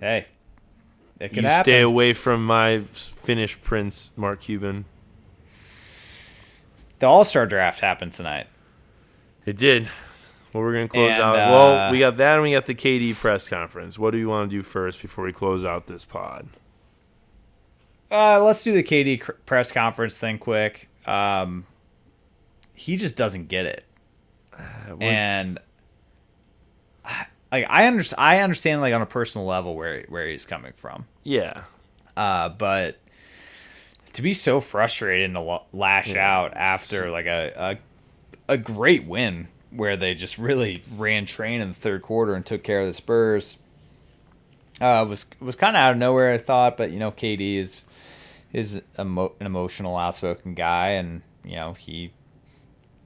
Hey, 0.00 0.26
it 1.18 1.28
could 1.28 1.44
you 1.44 1.48
happen. 1.48 1.64
stay 1.64 1.80
away 1.80 2.12
from 2.12 2.44
my 2.44 2.80
Finnish 2.80 3.62
prince, 3.62 4.10
Mark 4.16 4.40
Cuban. 4.40 4.84
The 7.02 7.08
All 7.08 7.24
Star 7.24 7.48
draft 7.48 7.80
happened 7.80 8.12
tonight. 8.12 8.46
It 9.44 9.56
did. 9.56 9.90
Well, 10.52 10.62
we're 10.62 10.74
gonna 10.74 10.86
close 10.86 11.14
and, 11.14 11.20
out. 11.20 11.34
Uh, 11.34 11.50
well, 11.50 11.90
we 11.90 11.98
got 11.98 12.16
that, 12.18 12.34
and 12.34 12.44
we 12.44 12.52
got 12.52 12.66
the 12.66 12.76
KD 12.76 13.16
press 13.16 13.48
conference. 13.48 13.98
What 13.98 14.12
do 14.12 14.18
you 14.18 14.28
want 14.28 14.48
to 14.48 14.56
do 14.56 14.62
first 14.62 15.02
before 15.02 15.24
we 15.24 15.32
close 15.32 15.64
out 15.64 15.88
this 15.88 16.04
pod? 16.04 16.46
Uh, 18.08 18.40
let's 18.44 18.62
do 18.62 18.70
the 18.70 18.84
KD 18.84 19.20
cr- 19.20 19.32
press 19.46 19.72
conference 19.72 20.16
thing 20.16 20.38
quick. 20.38 20.88
Um, 21.04 21.66
he 22.72 22.96
just 22.96 23.16
doesn't 23.16 23.48
get 23.48 23.66
it, 23.66 23.84
uh, 24.56 24.96
and 25.00 25.58
like 27.50 27.66
I 27.68 27.88
understand, 27.88 28.20
I 28.20 28.38
understand 28.42 28.80
like 28.80 28.94
on 28.94 29.02
a 29.02 29.06
personal 29.06 29.44
level 29.44 29.74
where 29.74 30.04
where 30.08 30.28
he's 30.28 30.44
coming 30.44 30.72
from. 30.76 31.06
Yeah. 31.24 31.64
Uh, 32.16 32.50
but 32.50 32.98
to 34.12 34.22
be 34.22 34.34
so 34.34 34.60
frustrated 34.60 35.24
and 35.24 35.34
to 35.34 35.60
lash 35.72 36.14
yeah. 36.14 36.38
out 36.38 36.52
after 36.54 37.10
like 37.10 37.26
a, 37.26 37.78
a 38.48 38.54
a 38.54 38.58
great 38.58 39.04
win 39.04 39.48
where 39.70 39.96
they 39.96 40.14
just 40.14 40.38
really 40.38 40.82
ran 40.96 41.24
train 41.24 41.60
in 41.60 41.68
the 41.68 41.74
third 41.74 42.02
quarter 42.02 42.34
and 42.34 42.44
took 42.44 42.62
care 42.62 42.80
of 42.80 42.86
the 42.86 42.94
Spurs. 42.94 43.58
Uh, 44.80 45.06
was 45.08 45.26
was 45.40 45.56
kind 45.56 45.76
of 45.76 45.80
out 45.80 45.92
of 45.92 45.98
nowhere, 45.98 46.32
I 46.32 46.38
thought, 46.38 46.76
but 46.76 46.90
you 46.90 46.98
know, 46.98 47.12
KD 47.12 47.56
is 47.56 47.86
is 48.52 48.82
emo- 48.98 49.32
an 49.40 49.46
emotional, 49.46 49.96
outspoken 49.96 50.54
guy, 50.54 50.90
and 50.90 51.22
you 51.44 51.56
know 51.56 51.72
he 51.72 52.12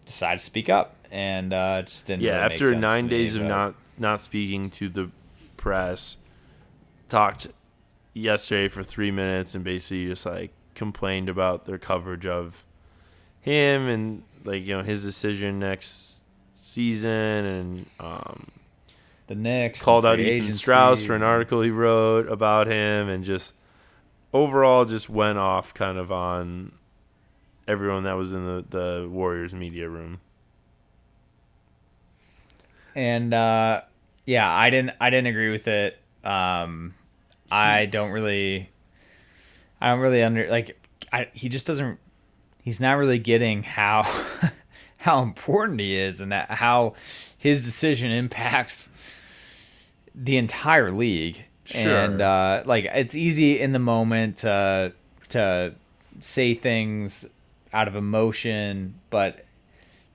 decided 0.04 0.38
to 0.38 0.44
speak 0.44 0.68
up 0.68 0.96
and 1.10 1.52
uh, 1.52 1.82
just 1.82 2.06
didn't. 2.06 2.22
Yeah, 2.22 2.42
really 2.42 2.54
after 2.54 2.74
nine 2.74 3.08
days 3.08 3.36
of 3.36 3.42
not 3.42 3.74
not 3.98 4.20
speaking 4.20 4.70
to 4.70 4.88
the 4.88 5.10
press, 5.56 6.16
talked 7.08 7.48
yesterday 8.14 8.68
for 8.68 8.82
three 8.82 9.10
minutes 9.10 9.54
and 9.54 9.62
basically 9.62 10.06
just 10.06 10.24
like 10.24 10.50
complained 10.76 11.28
about 11.28 11.64
their 11.64 11.78
coverage 11.78 12.26
of 12.26 12.64
him 13.40 13.88
and 13.88 14.22
like 14.44 14.66
you 14.66 14.76
know 14.76 14.82
his 14.82 15.02
decision 15.04 15.58
next 15.58 16.20
season 16.54 17.10
and 17.10 17.86
um, 17.98 18.46
the 19.26 19.34
next 19.34 19.82
called 19.82 20.06
out 20.06 20.20
Ethan 20.20 20.52
Strauss 20.52 21.04
for 21.04 21.14
an 21.14 21.22
article 21.22 21.62
he 21.62 21.70
wrote 21.70 22.28
about 22.28 22.66
him 22.66 23.08
and 23.08 23.24
just 23.24 23.54
overall 24.32 24.84
just 24.84 25.08
went 25.08 25.38
off 25.38 25.74
kind 25.74 25.98
of 25.98 26.12
on 26.12 26.72
everyone 27.66 28.04
that 28.04 28.14
was 28.14 28.32
in 28.32 28.44
the, 28.44 28.64
the 28.68 29.08
Warriors 29.08 29.54
media 29.54 29.88
room. 29.88 30.20
And 32.94 33.34
uh, 33.34 33.82
yeah, 34.24 34.50
I 34.50 34.70
didn't 34.70 34.92
I 35.00 35.10
didn't 35.10 35.26
agree 35.26 35.50
with 35.50 35.68
it. 35.68 35.98
Um, 36.24 36.94
I 37.50 37.86
don't 37.86 38.10
really 38.10 38.70
I 39.80 39.88
don't 39.88 40.00
really 40.00 40.22
under 40.22 40.48
like 40.48 40.78
I, 41.12 41.28
he 41.32 41.48
just 41.48 41.66
doesn't 41.66 41.98
he's 42.62 42.80
not 42.80 42.94
really 42.94 43.18
getting 43.18 43.62
how 43.62 44.02
how 44.98 45.22
important 45.22 45.80
he 45.80 45.96
is 45.96 46.20
and 46.20 46.32
that 46.32 46.50
how 46.50 46.94
his 47.38 47.64
decision 47.64 48.10
impacts 48.10 48.90
the 50.14 50.36
entire 50.36 50.90
league. 50.90 51.44
Sure. 51.64 51.82
And 51.82 52.20
uh, 52.20 52.62
like 52.64 52.86
it's 52.86 53.14
easy 53.14 53.60
in 53.60 53.72
the 53.72 53.78
moment 53.78 54.38
to 54.38 54.92
to 55.28 55.74
say 56.20 56.54
things 56.54 57.28
out 57.72 57.88
of 57.88 57.96
emotion, 57.96 58.94
but 59.10 59.44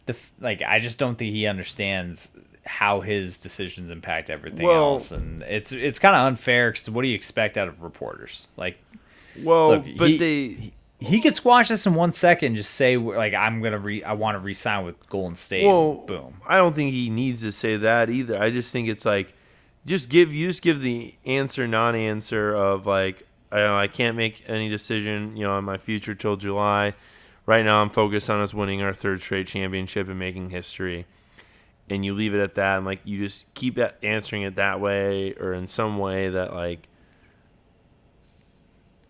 the 0.06 0.18
like 0.40 0.62
I 0.62 0.80
just 0.80 0.98
don't 0.98 1.16
think 1.16 1.32
he 1.32 1.48
understands 1.48 2.36
how 2.66 3.02
his 3.02 3.40
decisions 3.40 3.92
impact 3.92 4.30
everything 4.30 4.66
well, 4.66 4.94
else, 4.94 5.12
and 5.12 5.44
it's 5.44 5.72
it's 5.72 6.00
kind 6.00 6.16
of 6.16 6.26
unfair 6.26 6.72
because 6.72 6.90
what 6.90 7.02
do 7.02 7.08
you 7.08 7.16
expect 7.16 7.58
out 7.58 7.68
of 7.68 7.82
reporters? 7.82 8.48
Like 8.56 8.78
well, 9.44 9.70
Look, 9.70 9.86
but 9.98 10.10
he, 10.10 10.18
they 10.18 10.48
he, 10.50 10.74
he 11.00 11.22
could 11.22 11.36
squash 11.36 11.70
this 11.70 11.86
in 11.88 11.96
one 11.96 12.12
second. 12.12 12.56
Just 12.56 12.72
say 12.72 12.98
like 12.98 13.34
I'm 13.34 13.62
gonna 13.62 13.80
re 13.80 14.04
I 14.04 14.14
want 14.14 14.36
to 14.38 14.40
resign 14.44 14.86
with 14.86 15.10
Golden 15.10 15.36
State. 15.36 15.66
Well, 15.66 15.94
boom. 16.06 16.42
I 16.48 16.58
don't 16.58 16.76
think 16.76 16.92
he 16.94 17.10
needs 17.10 17.42
to 17.42 17.52
say 17.52 17.78
that 17.78 18.10
either. 18.10 18.42
I 18.42 18.50
just 18.52 18.72
think 18.72 18.88
it's 18.88 19.06
like 19.06 19.34
just 19.86 20.10
give 20.10 20.34
you 20.34 20.48
just 20.48 20.62
give 20.62 20.82
the 20.82 21.16
answer 21.26 21.68
non-answer 21.68 22.54
of 22.56 22.86
like 22.86 23.24
I 23.52 23.84
I 23.84 23.88
can't 23.88 24.16
make 24.16 24.44
any 24.48 24.70
decision 24.70 25.36
you 25.36 25.44
know 25.44 25.54
on 25.54 25.64
my 25.64 25.78
future 25.78 26.14
till 26.16 26.36
July. 26.36 26.94
Right 27.48 27.66
now, 27.66 27.82
I'm 27.82 27.90
focused 27.90 28.30
on 28.30 28.40
us 28.40 28.54
winning 28.54 28.84
our 28.84 28.94
third 28.94 29.20
straight 29.20 29.48
championship 29.48 30.08
and 30.08 30.20
making 30.20 30.52
history. 30.52 31.08
and 31.90 32.06
you 32.06 32.14
leave 32.14 32.34
it 32.36 32.40
at 32.40 32.56
that, 32.56 32.78
and 32.78 32.86
like 32.86 33.02
you 33.04 33.18
just 33.18 33.52
keep 33.56 33.80
answering 34.04 34.44
it 34.44 34.56
that 34.56 34.80
way 34.80 35.34
or 35.34 35.52
in 35.54 35.68
some 35.68 35.98
way 35.98 36.30
that 36.30 36.54
like 36.54 36.88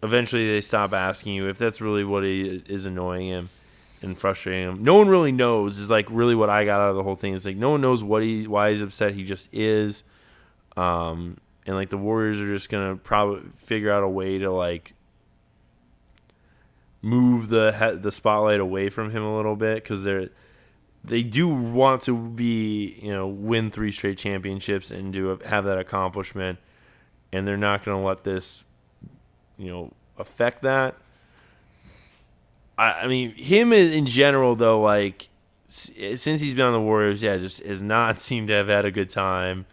eventually 0.04 0.48
they 0.48 0.62
stop 0.62 0.94
asking 0.94 1.34
you 1.34 1.48
if 1.48 1.58
that's 1.58 1.82
really 1.82 2.04
what 2.04 2.24
is 2.24 2.86
annoying 2.86 3.28
him 3.28 3.50
and 4.02 4.18
frustrating 4.18 4.68
him. 4.68 4.84
No 4.84 4.96
one 4.96 5.08
really 5.08 5.32
knows 5.32 5.78
is 5.78 5.90
like 5.90 6.08
really 6.10 6.36
what 6.36 6.50
I 6.50 6.66
got 6.66 6.82
out 6.82 6.90
of 6.90 6.96
the 6.96 7.04
whole 7.04 7.16
thing. 7.16 7.36
It's 7.36 7.46
like 7.46 7.58
no 7.58 7.72
one 7.72 7.82
knows 7.82 8.04
what 8.04 8.24
he 8.24 8.48
why 8.48 8.72
he's 8.72 8.82
upset. 8.82 9.14
He 9.14 9.24
just 9.24 9.50
is. 9.54 10.04
Um, 10.76 11.38
and 11.66 11.76
like 11.76 11.90
the 11.90 11.98
Warriors 11.98 12.40
are 12.40 12.48
just 12.48 12.70
gonna 12.70 12.96
probably 12.96 13.42
figure 13.56 13.92
out 13.92 14.04
a 14.04 14.10
way 14.10 14.40
to 14.40 14.52
like 14.52 14.94
move 17.02 17.50
the 17.50 17.72
he- 17.78 17.98
the 17.98 18.12
spotlight 18.12 18.60
away 18.60 18.90
from 18.90 19.12
him 19.12 19.24
a 19.24 19.36
little 19.36 19.56
bit 19.56 19.84
because 19.84 20.04
they're 20.04 20.30
they 21.04 21.24
do 21.24 21.48
want 21.48 22.04
to 22.04 22.16
be 22.16 23.00
you 23.02 23.12
know 23.12 23.28
win 23.28 23.72
three 23.72 23.92
straight 23.92 24.18
championships 24.18 24.92
and 24.92 25.14
do 25.14 25.38
have 25.46 25.66
that 25.66 25.78
accomplishment, 25.78 26.60
and 27.32 27.48
they're 27.48 27.58
not 27.58 27.84
gonna 27.84 28.04
let 28.04 28.24
this 28.24 28.64
you 29.58 29.70
know 29.70 29.92
affect 30.18 30.62
that. 30.62 30.96
I, 32.78 32.92
I 33.04 33.08
mean, 33.08 33.32
him 33.36 33.74
in, 33.74 34.06
general 34.06 34.56
though, 34.56 34.82
like 34.82 35.30
since 35.68 36.42
he's 36.42 36.54
been 36.54 36.66
on 36.66 36.74
the 36.74 36.82
Warriors, 36.82 37.24
yeah, 37.24 37.38
just 37.38 37.64
has 37.64 37.82
not 37.82 38.20
seemed 38.28 38.48
to 38.48 38.54
have 38.54 38.68
had 38.68 38.86
a 38.86 38.92
good 38.92 39.10
time. 39.10 39.66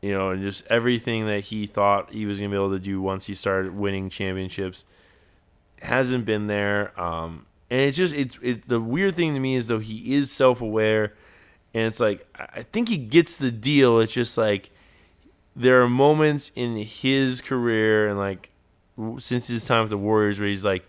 You 0.00 0.12
know, 0.12 0.30
and 0.30 0.40
just 0.40 0.66
everything 0.68 1.26
that 1.26 1.40
he 1.44 1.66
thought 1.66 2.10
he 2.12 2.24
was 2.24 2.38
gonna 2.38 2.48
be 2.48 2.56
able 2.56 2.70
to 2.70 2.78
do 2.78 3.02
once 3.02 3.26
he 3.26 3.34
started 3.34 3.76
winning 3.76 4.08
championships 4.08 4.84
hasn't 5.82 6.24
been 6.24 6.46
there. 6.46 6.98
Um, 7.00 7.46
and 7.70 7.80
it's 7.80 7.96
just 7.96 8.14
it's 8.14 8.38
it. 8.42 8.68
The 8.68 8.80
weird 8.80 9.14
thing 9.14 9.34
to 9.34 9.40
me 9.40 9.54
is 9.54 9.68
though 9.68 9.78
he 9.78 10.14
is 10.14 10.30
self 10.30 10.60
aware, 10.60 11.14
and 11.74 11.86
it's 11.86 12.00
like 12.00 12.26
I 12.34 12.62
think 12.62 12.88
he 12.88 12.96
gets 12.96 13.36
the 13.36 13.50
deal. 13.50 14.00
It's 14.00 14.12
just 14.12 14.36
like 14.36 14.70
there 15.54 15.82
are 15.82 15.88
moments 15.88 16.50
in 16.54 16.76
his 16.76 17.40
career 17.40 18.08
and 18.08 18.18
like 18.18 18.49
since 19.18 19.48
his 19.48 19.64
time 19.64 19.82
with 19.82 19.90
the 19.90 19.98
Warriors 19.98 20.38
where 20.38 20.48
he's 20.48 20.64
like 20.64 20.86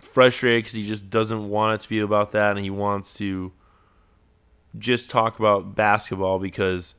frustrated 0.00 0.64
because 0.64 0.74
he 0.74 0.86
just 0.86 1.10
doesn't 1.10 1.48
want 1.48 1.74
it 1.74 1.80
to 1.82 1.88
be 1.88 2.00
about 2.00 2.32
that 2.32 2.56
and 2.56 2.64
he 2.64 2.70
wants 2.70 3.14
to 3.14 3.52
just 4.78 5.10
talk 5.10 5.38
about 5.38 5.74
basketball 5.74 6.38
because 6.38 6.94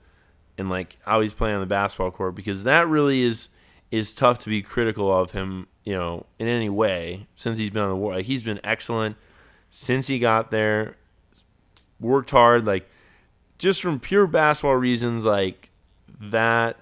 and 0.57 0.69
like 0.69 0.97
how 1.05 1.21
he's 1.21 1.33
playing 1.33 1.55
on 1.55 1.61
the 1.61 1.67
basketball 1.67 2.11
court 2.11 2.35
because 2.35 2.63
that 2.63 2.87
really 2.87 3.21
is 3.21 3.49
is 3.91 4.13
tough 4.13 4.39
to 4.39 4.49
be 4.49 4.61
critical 4.61 5.15
of 5.15 5.31
him 5.31 5.67
you 5.83 5.93
know 5.93 6.25
in 6.39 6.47
any 6.47 6.69
way 6.69 7.27
since 7.35 7.57
he's 7.57 7.69
been 7.69 7.81
on 7.81 7.89
the 7.89 7.95
war 7.95 8.13
like 8.13 8.25
he's 8.25 8.43
been 8.43 8.59
excellent 8.63 9.15
since 9.69 10.07
he 10.07 10.17
got 10.17 10.51
there 10.51 10.95
worked 11.99 12.31
hard 12.31 12.65
like 12.65 12.89
just 13.57 13.81
from 13.81 13.99
pure 13.99 14.27
basketball 14.27 14.75
reasons 14.75 15.25
like 15.25 15.69
that 16.19 16.77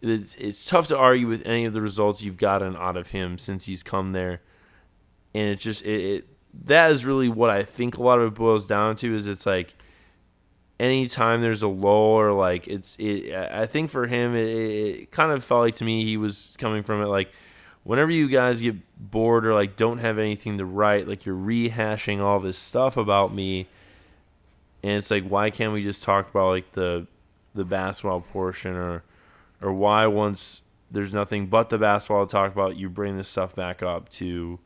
it's, 0.00 0.36
it's 0.36 0.66
tough 0.68 0.86
to 0.88 0.96
argue 0.96 1.26
with 1.26 1.44
any 1.46 1.64
of 1.64 1.72
the 1.72 1.80
results 1.80 2.22
you've 2.22 2.36
gotten 2.36 2.76
out 2.76 2.96
of 2.96 3.10
him 3.10 3.38
since 3.38 3.66
he's 3.66 3.82
come 3.82 4.12
there, 4.12 4.40
and 5.34 5.48
it 5.50 5.58
just 5.58 5.84
it, 5.84 6.00
it 6.00 6.28
that 6.64 6.90
is 6.90 7.04
really 7.04 7.28
what 7.28 7.50
I 7.50 7.62
think 7.62 7.96
a 7.96 8.02
lot 8.02 8.18
of 8.18 8.32
it 8.32 8.34
boils 8.34 8.66
down 8.66 8.96
to 8.96 9.14
is 9.14 9.26
it's 9.26 9.46
like 9.46 9.74
anytime 10.80 11.40
there's 11.40 11.62
a 11.62 11.68
lull 11.68 11.92
or 11.92 12.32
like 12.32 12.68
it's 12.68 12.96
it 12.98 13.34
I 13.34 13.66
think 13.66 13.90
for 13.90 14.06
him 14.06 14.34
it, 14.34 14.48
it 14.48 15.10
kind 15.10 15.32
of 15.32 15.44
felt 15.44 15.62
like 15.62 15.74
to 15.76 15.84
me 15.84 16.04
he 16.04 16.16
was 16.16 16.56
coming 16.58 16.82
from 16.82 17.02
it 17.02 17.06
like 17.06 17.32
whenever 17.84 18.10
you 18.10 18.28
guys 18.28 18.60
get 18.60 18.76
bored 18.98 19.46
or 19.46 19.54
like 19.54 19.76
don't 19.76 19.98
have 19.98 20.18
anything 20.18 20.58
to 20.58 20.64
write 20.64 21.08
like 21.08 21.26
you're 21.26 21.36
rehashing 21.36 22.20
all 22.20 22.40
this 22.40 22.58
stuff 22.58 22.96
about 22.96 23.34
me. 23.34 23.66
And 24.82 24.92
it's 24.92 25.10
like 25.10 25.26
why 25.26 25.50
can't 25.50 25.72
we 25.72 25.82
just 25.82 26.02
talk 26.02 26.30
about 26.30 26.50
like 26.50 26.70
the 26.72 27.06
the 27.54 27.64
basketball 27.64 28.20
portion 28.20 28.74
or 28.74 29.02
or 29.60 29.72
why 29.72 30.06
once 30.06 30.62
there's 30.90 31.12
nothing 31.12 31.46
but 31.46 31.68
the 31.68 31.78
basketball 31.78 32.26
to 32.26 32.30
talk 32.30 32.52
about, 32.52 32.76
you 32.76 32.88
bring 32.88 33.16
this 33.16 33.28
stuff 33.28 33.54
back 33.54 33.82
up 33.82 34.08
to 34.10 34.58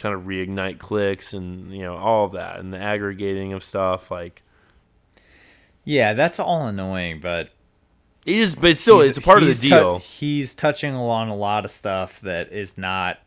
kind 0.00 0.14
of 0.14 0.22
reignite 0.22 0.78
clicks 0.78 1.34
and 1.34 1.70
you 1.72 1.82
know 1.82 1.94
all 1.94 2.24
of 2.24 2.32
that 2.32 2.58
and 2.58 2.72
the 2.72 2.78
aggregating 2.78 3.52
of 3.52 3.62
stuff 3.62 4.10
like 4.10 4.42
yeah 5.84 6.14
that's 6.14 6.40
all 6.40 6.66
annoying 6.66 7.20
but 7.20 7.50
it 8.24 8.36
is 8.36 8.54
but 8.54 8.78
still 8.78 9.00
it's 9.00 9.18
a 9.18 9.20
part 9.20 9.42
of 9.42 9.48
the 9.60 9.68
deal. 9.68 9.98
he's 9.98 10.54
touching 10.54 10.94
along 10.94 11.28
a 11.28 11.36
lot 11.36 11.66
of 11.66 11.70
stuff 11.70 12.18
that 12.20 12.50
is 12.50 12.78
not 12.78 13.18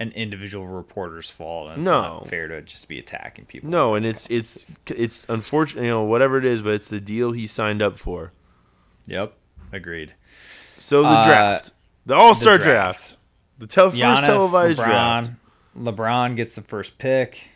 an 0.00 0.10
individual 0.12 0.66
reporter's 0.66 1.30
fault 1.30 1.68
and 1.68 1.78
it's 1.78 1.84
no. 1.84 2.02
not 2.02 2.26
fair 2.26 2.48
to 2.48 2.60
just 2.62 2.88
be 2.88 2.98
attacking 2.98 3.44
people 3.44 3.70
no 3.70 3.94
and 3.94 4.04
it's 4.04 4.28
it's 4.30 4.78
it's 4.88 5.24
unfortunate 5.28 5.82
you 5.82 5.88
know 5.88 6.02
whatever 6.02 6.38
it 6.38 6.44
is 6.44 6.60
but 6.60 6.72
it's 6.72 6.88
the 6.88 7.00
deal 7.00 7.32
he 7.32 7.46
signed 7.46 7.80
up 7.80 7.98
for. 7.98 8.32
Yep 9.06 9.34
Agreed. 9.72 10.14
So 10.78 11.02
the 11.02 11.08
uh, 11.08 11.24
draft, 11.26 11.72
the 12.06 12.14
All 12.14 12.34
Star 12.34 12.54
draft. 12.54 12.64
draft, 12.64 13.16
the 13.58 13.66
tel- 13.66 13.92
Giannis, 13.92 14.14
first 14.16 14.26
televised 14.26 14.78
LeBron, 14.78 14.84
draft. 14.84 15.30
LeBron 15.76 16.36
gets 16.36 16.54
the 16.54 16.62
first 16.62 16.98
pick. 16.98 17.48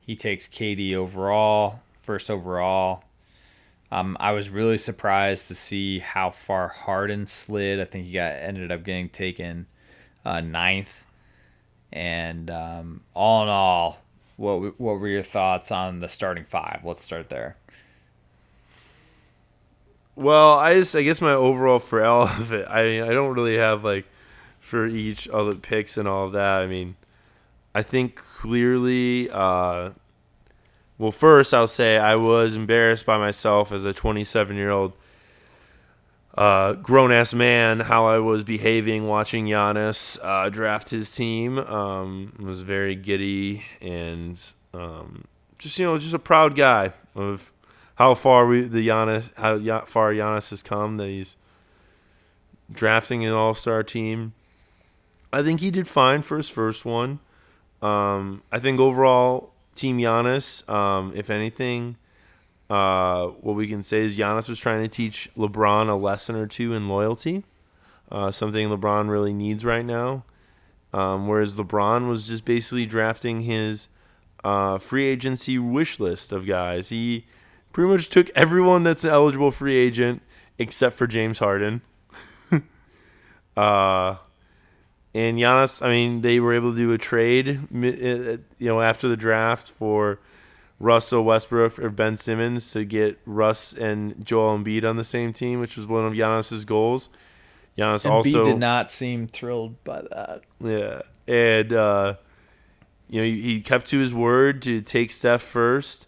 He 0.00 0.16
takes 0.16 0.48
KD 0.48 0.94
overall, 0.94 1.80
first 1.98 2.30
overall. 2.30 3.04
Um, 3.92 4.16
I 4.20 4.32
was 4.32 4.50
really 4.50 4.78
surprised 4.78 5.48
to 5.48 5.54
see 5.54 5.98
how 5.98 6.30
far 6.30 6.68
Harden 6.68 7.26
slid. 7.26 7.80
I 7.80 7.84
think 7.84 8.06
he 8.06 8.12
got 8.12 8.32
ended 8.32 8.70
up 8.70 8.84
getting 8.84 9.08
taken 9.08 9.66
uh, 10.24 10.40
ninth. 10.40 11.04
And 11.92 12.50
um, 12.50 13.00
all 13.14 13.42
in 13.42 13.48
all, 13.48 13.98
what 14.36 14.78
what 14.80 15.00
were 15.00 15.08
your 15.08 15.22
thoughts 15.22 15.72
on 15.72 15.98
the 15.98 16.08
starting 16.08 16.44
five? 16.44 16.82
Let's 16.84 17.04
start 17.04 17.30
there. 17.30 17.56
Well, 20.16 20.58
I 20.58 20.74
just 20.74 20.94
I 20.94 21.02
guess 21.02 21.20
my 21.20 21.32
overall 21.32 21.78
for 21.90 22.04
all 22.04 22.22
of 22.22 22.52
it, 22.52 22.66
I 22.68 22.84
mean, 22.84 23.02
I 23.02 23.10
don't 23.10 23.34
really 23.34 23.56
have 23.56 23.84
like 23.84 24.06
for 24.60 24.86
each 24.86 25.28
all 25.28 25.50
the 25.50 25.56
picks 25.56 25.96
and 25.96 26.06
all 26.06 26.26
of 26.26 26.32
that. 26.32 26.62
I 26.62 26.66
mean, 26.66 26.96
I 27.74 27.82
think 27.82 28.16
clearly. 28.16 29.30
Uh, 29.30 29.90
well, 30.98 31.10
first 31.10 31.54
I'll 31.54 31.66
say 31.66 31.96
I 31.96 32.16
was 32.16 32.56
embarrassed 32.56 33.06
by 33.06 33.16
myself 33.16 33.72
as 33.72 33.86
a 33.86 33.94
27 33.94 34.54
year 34.54 34.70
old 34.70 34.92
uh, 36.36 36.74
grown 36.74 37.10
ass 37.10 37.34
man 37.34 37.80
how 37.80 38.06
I 38.06 38.18
was 38.18 38.44
behaving 38.44 39.06
watching 39.06 39.46
Giannis 39.46 40.18
uh, 40.22 40.50
draft 40.50 40.90
his 40.90 41.10
team. 41.14 41.58
Um, 41.58 42.34
was 42.38 42.60
very 42.60 42.94
giddy 42.94 43.62
and 43.80 44.38
um, 44.74 45.24
just 45.58 45.78
you 45.78 45.86
know 45.86 45.98
just 45.98 46.14
a 46.14 46.18
proud 46.18 46.54
guy 46.54 46.92
of 47.14 47.50
how 48.00 48.14
far 48.14 48.46
we 48.46 48.62
the 48.62 48.88
Giannis 48.88 49.30
how 49.36 49.84
far 49.84 50.14
Giannis 50.14 50.48
has 50.48 50.62
come 50.62 50.96
that 50.96 51.08
he's 51.08 51.36
drafting 52.72 53.26
an 53.26 53.34
All 53.34 53.52
Star 53.52 53.82
team. 53.82 54.32
I 55.34 55.42
think 55.42 55.60
he 55.60 55.70
did 55.70 55.86
fine 55.86 56.22
for 56.22 56.38
his 56.38 56.48
first 56.48 56.86
one. 56.86 57.20
Um, 57.82 58.42
I 58.50 58.58
think 58.58 58.80
overall, 58.80 59.52
Team 59.74 59.98
Giannis, 59.98 60.66
um, 60.68 61.12
if 61.14 61.28
anything, 61.28 61.98
uh, 62.70 63.26
what 63.26 63.54
we 63.54 63.68
can 63.68 63.82
say 63.82 63.98
is 63.98 64.16
Giannis 64.16 64.48
was 64.48 64.58
trying 64.58 64.80
to 64.80 64.88
teach 64.88 65.28
LeBron 65.36 65.90
a 65.90 65.94
lesson 65.94 66.36
or 66.36 66.46
two 66.46 66.72
in 66.72 66.88
loyalty, 66.88 67.44
uh, 68.10 68.30
something 68.30 68.66
LeBron 68.70 69.10
really 69.10 69.34
needs 69.34 69.62
right 69.62 69.84
now. 69.84 70.24
Um, 70.94 71.28
whereas 71.28 71.58
LeBron 71.58 72.08
was 72.08 72.28
just 72.28 72.46
basically 72.46 72.86
drafting 72.86 73.42
his 73.42 73.88
uh, 74.42 74.78
free 74.78 75.04
agency 75.04 75.58
wish 75.58 76.00
list 76.00 76.32
of 76.32 76.46
guys. 76.46 76.88
He 76.88 77.26
pretty 77.72 77.90
much 77.90 78.08
took 78.08 78.30
everyone 78.34 78.82
that's 78.82 79.04
an 79.04 79.10
eligible 79.10 79.50
free 79.50 79.76
agent 79.76 80.22
except 80.58 80.96
for 80.96 81.06
James 81.06 81.38
Harden. 81.38 81.82
uh, 83.56 84.16
and 85.14 85.38
Giannis, 85.38 85.84
I 85.84 85.88
mean, 85.88 86.20
they 86.20 86.38
were 86.38 86.54
able 86.54 86.72
to 86.72 86.76
do 86.76 86.92
a 86.92 86.98
trade, 86.98 87.60
uh, 87.72 88.38
you 88.58 88.68
know, 88.68 88.80
after 88.80 89.08
the 89.08 89.16
draft 89.16 89.70
for 89.70 90.20
Russell 90.78 91.24
Westbrook 91.24 91.78
or 91.78 91.90
Ben 91.90 92.16
Simmons 92.16 92.72
to 92.72 92.84
get 92.84 93.18
Russ 93.26 93.72
and 93.72 94.24
Joel 94.24 94.58
Embiid 94.58 94.88
on 94.88 94.96
the 94.96 95.04
same 95.04 95.32
team, 95.32 95.60
which 95.60 95.76
was 95.76 95.86
one 95.86 96.04
of 96.04 96.12
Giannis's 96.12 96.64
goals. 96.64 97.10
Giannis 97.76 98.06
Embiid 98.06 98.10
also 98.10 98.44
did 98.44 98.58
not 98.58 98.90
seem 98.90 99.26
thrilled 99.26 99.82
by 99.84 100.02
that. 100.02 100.42
Yeah, 100.60 101.02
and 101.26 101.72
uh, 101.72 102.14
you 103.08 103.20
know 103.20 103.26
he, 103.26 103.40
he 103.40 103.60
kept 103.60 103.86
to 103.86 103.98
his 103.98 104.14
word 104.14 104.62
to 104.62 104.80
take 104.80 105.10
Steph 105.10 105.42
first 105.42 106.06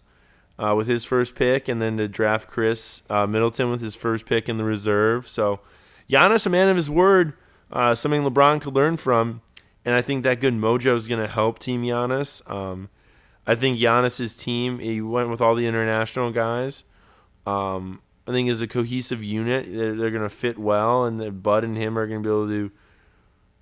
uh, 0.57 0.73
with 0.75 0.87
his 0.87 1.03
first 1.03 1.35
pick, 1.35 1.67
and 1.67 1.81
then 1.81 1.97
to 1.97 2.07
draft 2.07 2.47
Chris 2.47 3.03
uh, 3.09 3.25
Middleton 3.27 3.69
with 3.69 3.81
his 3.81 3.95
first 3.95 4.25
pick 4.25 4.47
in 4.47 4.57
the 4.57 4.63
reserve. 4.63 5.27
So 5.27 5.59
Giannis, 6.09 6.45
a 6.45 6.49
man 6.49 6.69
of 6.69 6.75
his 6.75 6.89
word, 6.89 7.33
uh, 7.71 7.95
something 7.95 8.23
LeBron 8.23 8.61
could 8.61 8.75
learn 8.75 8.97
from, 8.97 9.41
and 9.83 9.95
I 9.95 10.01
think 10.01 10.23
that 10.23 10.39
good 10.39 10.53
mojo 10.53 10.95
is 10.95 11.07
going 11.07 11.21
to 11.21 11.27
help 11.27 11.59
Team 11.59 11.83
Giannis. 11.83 12.49
Um, 12.49 12.89
I 13.45 13.55
think 13.55 13.79
Giannis's 13.79 14.35
team, 14.35 14.79
he 14.79 15.01
went 15.01 15.29
with 15.29 15.41
all 15.41 15.55
the 15.55 15.67
international 15.67 16.31
guys. 16.31 16.85
Um, 17.45 18.01
I 18.25 18.31
think 18.31 18.49
as 18.49 18.61
a 18.61 18.67
cohesive 18.67 19.21
unit, 19.21 19.65
they're, 19.67 19.95
they're 19.95 20.11
going 20.11 20.23
to 20.23 20.29
fit 20.29 20.57
well, 20.57 21.05
and 21.05 21.43
Bud 21.43 21.63
and 21.63 21.75
him 21.75 21.97
are 21.97 22.07
going 22.07 22.23
to 22.23 22.27
be 22.27 22.33
able 22.33 22.47
to, 22.47 22.71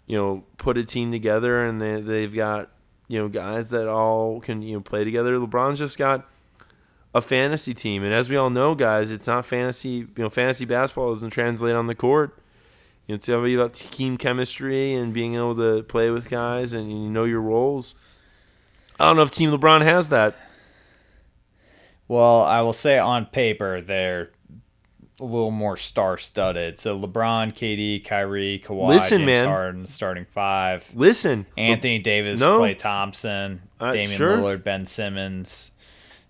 you 0.05 0.18
know, 0.18 0.43
put 0.57 0.77
a 0.77 0.84
team 0.84 1.11
together, 1.11 1.65
and 1.65 1.81
they 1.81 1.99
they've 2.01 2.34
got 2.34 2.69
you 3.07 3.19
know 3.19 3.27
guys 3.27 3.72
that 3.72 3.88
all 3.88 4.39
can 4.39 4.61
you 4.61 4.76
know 4.76 4.81
play 4.81 5.03
together. 5.03 5.38
LeBron's 5.38 5.80
just 5.80 5.97
got 5.97 6.30
a 7.14 7.22
fantasy 7.22 7.74
team. 7.74 8.04
And 8.04 8.14
as 8.14 8.30
we 8.30 8.36
all 8.38 8.50
know, 8.50 8.76
guys, 8.76 9.12
it's 9.12 9.28
not 9.28 9.46
fantasy. 9.46 9.90
You 9.90 10.10
know, 10.18 10.30
fantasy 10.30 10.66
basketball 10.66 11.14
doesn't 11.14 11.32
translate 11.32 11.76
on 11.76 11.88
the 11.88 11.96
court. 11.96 12.38
You 13.08 13.14
know, 13.14 13.16
it's 13.18 13.28
all 13.30 13.46
about 13.46 13.74
team 13.74 14.18
chemistry 14.18 14.94
and 14.94 15.14
being 15.14 15.36
able 15.36 15.56
to 15.56 15.84
play 15.84 16.10
with 16.10 16.30
guys 16.30 16.74
and 16.74 16.90
you 16.92 17.10
know 17.10 17.24
your 17.26 17.42
roles. 17.42 17.96
I 19.00 19.06
don't 19.06 19.16
know 19.16 19.24
if 19.24 19.32
Team 19.32 19.50
LeBron 19.52 19.82
has 19.82 20.10
that. 20.10 20.36
Well, 22.08 22.42
I 22.44 22.62
will 22.62 22.74
say 22.74 23.00
on 23.00 23.26
paper 23.26 23.82
they're 23.82 24.32
a 25.20 25.24
little 25.24 25.52
more 25.52 25.78
star-studded. 25.78 26.78
So 26.78 27.00
LeBron, 27.00 27.54
KD, 27.54 28.04
Kyrie, 28.06 28.62
Kawhi, 28.64 28.88
Listen, 28.90 29.20
James 29.20 29.26
man. 29.40 29.46
Harden, 29.48 29.86
starting 29.86 30.26
five. 30.26 30.90
Listen, 30.94 31.46
Anthony 31.58 32.00
Davis, 32.00 32.42
No. 32.42 32.60
Klay 32.60 32.78
Thompson, 32.78 33.62
Uh, 33.80 33.94
Damian 33.94 34.18
sure. 34.18 34.38
Lillard, 34.38 34.64
Ben 34.64 34.86
Simmons. 34.86 35.72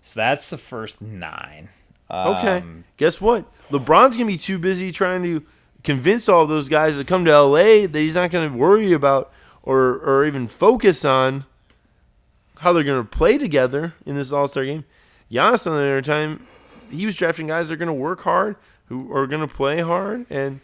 So 0.02 0.18
that's 0.20 0.50
the 0.50 0.58
first 0.58 1.00
nine. 1.00 1.68
Um, 2.10 2.36
Okay. 2.36 2.62
Guess 2.96 3.20
what? 3.20 3.44
LeBron's 3.70 4.16
gonna 4.16 4.26
be 4.26 4.36
too 4.36 4.58
busy 4.58 4.92
trying 4.92 5.22
to 5.22 5.44
convince 5.84 6.28
all 6.28 6.46
those 6.46 6.68
guys 6.68 6.96
to 6.96 7.04
come 7.04 7.24
to 7.24 7.30
LA 7.32 7.86
that 7.86 7.94
he's 7.94 8.14
not 8.14 8.30
gonna 8.30 8.54
worry 8.54 8.92
about 8.92 9.32
or 9.62 9.94
or 9.98 10.24
even 10.26 10.46
focus 10.46 11.04
on 11.04 11.44
how 12.58 12.72
they're 12.72 12.84
gonna 12.84 13.02
play 13.04 13.38
together 13.38 13.94
in 14.04 14.14
this 14.16 14.30
All 14.32 14.46
Star 14.46 14.64
game. 14.64 14.84
Giannis 15.30 15.66
on 15.66 15.72
the 15.74 15.82
other 15.82 16.02
time, 16.02 16.46
he 16.90 17.06
was 17.06 17.16
drafting 17.16 17.46
guys 17.46 17.68
that 17.68 17.74
are 17.74 17.78
gonna 17.78 17.94
work 17.94 18.20
hard, 18.22 18.56
who 18.86 19.10
are 19.16 19.26
gonna 19.26 19.48
play 19.48 19.80
hard, 19.80 20.26
and 20.28 20.60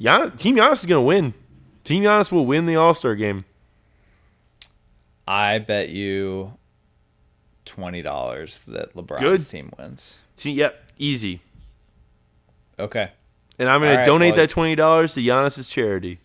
Gian, 0.00 0.32
Team 0.36 0.56
Giannis 0.56 0.80
is 0.80 0.86
gonna 0.86 1.00
win. 1.02 1.34
Team 1.84 2.02
Giannis 2.02 2.32
will 2.32 2.46
win 2.46 2.66
the 2.66 2.76
All 2.76 2.94
Star 2.94 3.14
game. 3.14 3.44
I 5.26 5.58
bet 5.58 5.88
you 5.90 6.54
twenty 7.64 8.02
dollars 8.02 8.60
that 8.60 8.94
LeBron's 8.94 9.20
Good. 9.20 9.46
team 9.46 9.70
wins. 9.78 10.20
Team, 10.36 10.56
yep, 10.56 10.90
easy. 10.98 11.40
Okay. 12.78 13.10
And 13.58 13.68
I'm 13.68 13.80
gonna 13.80 13.96
right, 13.98 14.06
donate 14.06 14.32
well- 14.32 14.42
that 14.42 14.50
twenty 14.50 14.74
dollars 14.74 15.14
to 15.14 15.20
Giannis's 15.20 15.68
charity. 15.68 16.18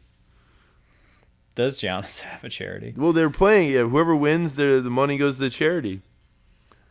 Does 1.56 1.80
Giannis 1.80 2.22
have 2.22 2.44
a 2.44 2.50
charity? 2.50 2.94
Well, 2.96 3.14
they're 3.14 3.30
playing. 3.30 3.72
Yeah, 3.72 3.84
whoever 3.84 4.16
wins, 4.16 4.56
the 4.56 4.80
the 4.84 4.90
money 4.90 5.18
goes 5.18 5.36
to 5.36 5.42
the 5.42 5.50
charity. 5.50 6.02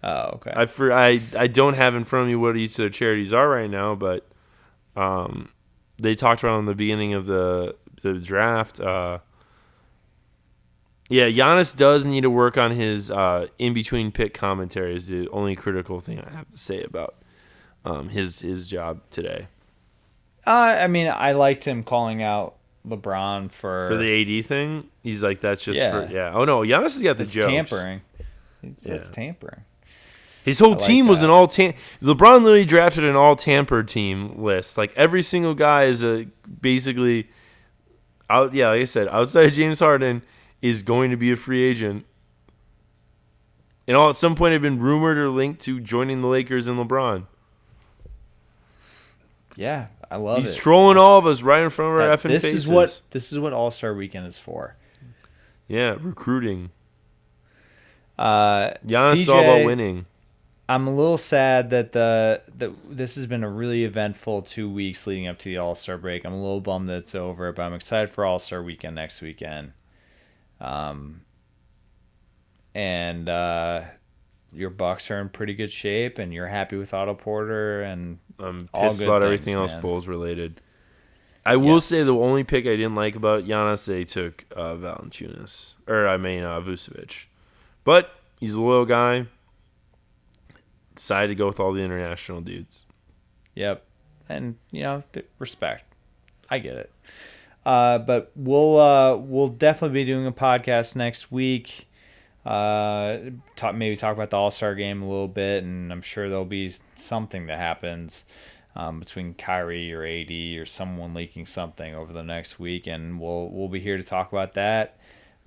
Oh, 0.03 0.31
okay. 0.35 0.53
I 0.55 0.66
for 0.66 0.93
I 0.93 1.20
I 1.37 1.47
don't 1.49 1.75
have 1.75 1.95
in 1.95 2.05
front 2.05 2.25
of 2.25 2.29
me 2.29 2.37
what 2.37 2.57
each 2.57 2.73
of 2.73 2.77
their 2.77 2.89
charities 2.91 3.33
are 3.33 3.49
right 3.49 3.70
now, 3.70 3.95
but 3.97 4.29
um, 4.95 5.49
they 5.99 6.15
talked 6.15 6.43
about 6.43 6.59
in 6.61 6.66
the 6.66 6.75
beginning 6.75 7.15
of 7.15 7.27
the 7.27 7.75
the 8.03 8.15
draft. 8.15 8.79
Uh, 8.79 9.19
yeah, 11.09 11.28
Giannis 11.28 11.76
does 11.76 12.05
need 12.05 12.22
to 12.22 12.30
work 12.30 12.56
on 12.59 12.70
his 12.72 13.10
uh, 13.10 13.47
in 13.59 13.74
between 13.74 14.12
pick 14.12 14.35
commentary. 14.35 14.94
Is 14.94 15.06
the 15.09 15.28
only 15.30 15.56
critical 15.56 16.01
thing 16.01 16.20
I 16.20 16.30
have 16.30 16.48
to 16.51 16.59
say 16.59 16.82
about 16.82 17.16
um, 17.85 18.09
his 18.10 18.40
his 18.40 18.68
job 18.70 19.01
today 19.10 19.48
uh, 20.47 20.78
I 20.80 20.86
mean, 20.86 21.09
I 21.14 21.32
liked 21.32 21.66
him 21.66 21.82
calling 21.82 22.22
out 22.22 22.55
LeBron 22.86 23.51
for, 23.52 23.89
for 23.90 23.97
the 23.97 24.39
AD 24.39 24.47
thing. 24.47 24.89
He's 25.02 25.22
like 25.22 25.40
that's 25.43 25.62
just 25.62 25.78
Yeah. 25.78 26.06
for 26.06 26.10
yeah. 26.12 26.32
Oh 26.32 26.44
no, 26.47 26.60
Giannis 26.60 26.94
has 26.94 27.02
got 27.02 27.18
the 27.18 27.24
it's 27.24 27.32
jokes. 27.35 27.47
tampering. 27.47 28.01
It's, 28.62 28.86
Yeah. 28.86 28.94
it's 28.94 29.10
tampering. 29.10 29.60
His 30.44 30.59
whole 30.59 30.70
like 30.70 30.78
team 30.80 31.06
was 31.06 31.22
an 31.22 31.28
all 31.28 31.48
tam. 31.48 31.74
LeBron 32.01 32.43
literally 32.43 32.64
drafted 32.64 33.05
an 33.05 33.14
all 33.14 33.36
tampered 33.36 33.89
team 33.89 34.43
list. 34.43 34.78
Like 34.78 34.94
every 34.97 35.22
single 35.22 35.55
guy 35.55 35.85
is 35.85 36.02
a 36.02 36.26
basically 36.62 37.28
out. 38.30 38.55
Yeah, 38.55 38.70
like 38.70 38.80
I 38.80 38.85
said, 38.86 39.09
outside 39.09 39.48
of 39.48 39.52
James 39.52 39.80
Harden 39.80 40.22
is 40.62 40.82
going 40.82 41.10
to 41.10 41.16
be 41.16 41.30
a 41.30 41.36
free 41.36 41.62
agent, 41.62 42.05
and 43.86 43.97
all 43.97 44.10
at 44.10 44.16
some 44.16 44.35
point 44.35 44.52
have 44.52 44.62
been 44.62 44.80
rumored 44.80 45.16
or 45.16 45.28
linked 45.30 45.60
to 45.62 45.80
joining 45.80 46.20
the 46.20 46.28
Lakers 46.28 46.66
and 46.68 46.78
LeBron. 46.78 47.26
Yeah, 49.56 49.86
I 50.10 50.16
love 50.16 50.39
He's 50.39 50.55
it. 50.56 50.59
trolling 50.60 50.97
all 50.97 51.18
of 51.18 51.26
us 51.26 51.43
right 51.43 51.62
in 51.62 51.70
front 51.70 51.94
of 51.94 52.01
our 52.01 52.09
That- 52.09 52.18
effing 52.20 52.28
this 52.30 52.43
faces. 52.44 52.64
is 52.64 52.70
what 52.70 53.01
this 53.10 53.32
is 53.32 53.39
what 53.40 53.52
All 53.52 53.70
Star 53.70 53.94
Weekend 53.94 54.26
is 54.26 54.39
for. 54.39 54.76
Yeah, 55.66 55.97
recruiting. 56.01 56.70
Uh, 58.18 58.70
Giannis 58.86 59.16
is 59.18 59.28
all 59.28 59.40
about 59.43 59.64
winning. 59.66 60.06
I'm 60.68 60.86
a 60.86 60.94
little 60.94 61.18
sad 61.18 61.70
that 61.70 61.93
the 61.93 62.43
that 62.59 62.72
this 62.89 63.14
has 63.16 63.26
been 63.26 63.43
a 63.43 63.48
really 63.48 63.85
eventful 63.85 64.43
two 64.43 64.68
weeks 64.70 65.06
leading 65.06 65.26
up 65.26 65.39
to 65.40 65.44
the 65.47 65.56
All 65.59 65.74
Star 65.74 65.97
break. 65.98 66.24
I'm 66.24 66.32
a 66.35 66.40
little 66.40 66.60
bummed 66.60 66.89
that 66.89 66.98
it's 66.98 67.14
over, 67.14 67.52
but 67.52 67.62
I'm 67.62 67.74
excited 67.74 68.10
for 68.10 68.24
All 68.24 68.39
Star 68.39 68.62
Weekend 68.62 68.94
next 68.97 69.20
weekend. 69.22 69.72
Um, 70.60 71.22
and 72.74 73.28
uh, 73.28 73.82
your 74.52 74.70
Bucks 74.70 75.10
are 75.10 75.20
in 75.20 75.28
pretty 75.28 75.55
good 75.55 75.70
shape, 75.70 76.18
and 76.18 76.32
you're 76.32 76.47
happy 76.47 76.76
with 76.76 76.93
Otto 76.94 77.14
Porter, 77.14 77.82
and 77.82 78.18
I'm 78.39 78.66
pissed 78.68 79.02
about 79.02 79.22
things, 79.22 79.24
everything 79.24 79.55
else. 79.55 79.74
Bulls 79.74 80.06
related. 80.06 80.60
I 81.47 81.56
will 81.56 81.74
Yes. 81.76 81.86
say 81.86 82.02
the 82.02 82.14
only 82.16 82.44
pick 82.44 82.66
I 82.66 82.76
didn't 82.76 82.94
like 82.94 83.14
about 83.16 83.44
Giannis, 83.44 83.86
they 83.86 84.05
took 84.05 84.44
uh, 84.55 84.74
Valanciunas, 84.74 85.74
or 85.86 86.06
I 86.06 86.16
mean 86.18 86.43
uh, 86.44 86.60
Vucevic, 86.60 87.24
but 87.85 88.10
he's 88.39 88.55
a 88.55 88.60
loyal 88.60 88.85
guy. 88.85 89.26
Decided 90.94 91.28
to 91.28 91.35
go 91.36 91.47
with 91.47 91.60
all 91.60 91.72
the 91.72 91.80
international 91.82 92.40
dudes. 92.40 92.85
Yep. 93.55 93.85
And 94.28 94.56
you 94.72 94.82
know, 94.82 95.02
respect. 95.39 95.85
I 96.51 96.59
get 96.59 96.76
it. 96.76 96.93
Uh, 97.64 97.98
but 97.98 98.32
we'll 98.35 98.78
uh, 98.78 99.16
we'll 99.16 99.48
definitely 99.48 100.01
be 100.01 100.05
doing 100.05 100.26
a 100.26 100.32
podcast 100.32 100.97
next 100.97 101.30
week. 101.30 101.86
Uh, 102.47 103.18
talk 103.56 103.74
maybe 103.74 103.94
talk 103.94 104.14
about 104.14 104.30
the 104.30 104.36
All 104.36 104.51
Star 104.51 104.74
game 104.74 105.02
a 105.02 105.09
little 105.09 105.28
bit, 105.28 105.64
and 105.64 105.93
I'm 105.93 106.02
sure 106.02 106.28
there'll 106.28 106.44
be 106.44 106.72
something 106.94 107.47
that 107.47 107.59
happens 107.59 108.24
um, 108.74 109.01
between 109.01 109.35
Kyrie 109.35 109.93
or 109.93 110.05
AD 110.05 110.30
or 110.59 110.64
someone 110.64 111.12
leaking 111.12 111.47
something 111.47 111.94
over 111.94 112.12
the 112.12 112.22
next 112.22 112.59
week, 112.59 112.86
and 112.86 113.20
we'll 113.20 113.51
we'll 113.51 113.68
be 113.68 113.80
here 113.80 113.97
to 113.97 114.02
talk 114.02 114.32
about 114.32 114.55
that. 114.55 114.98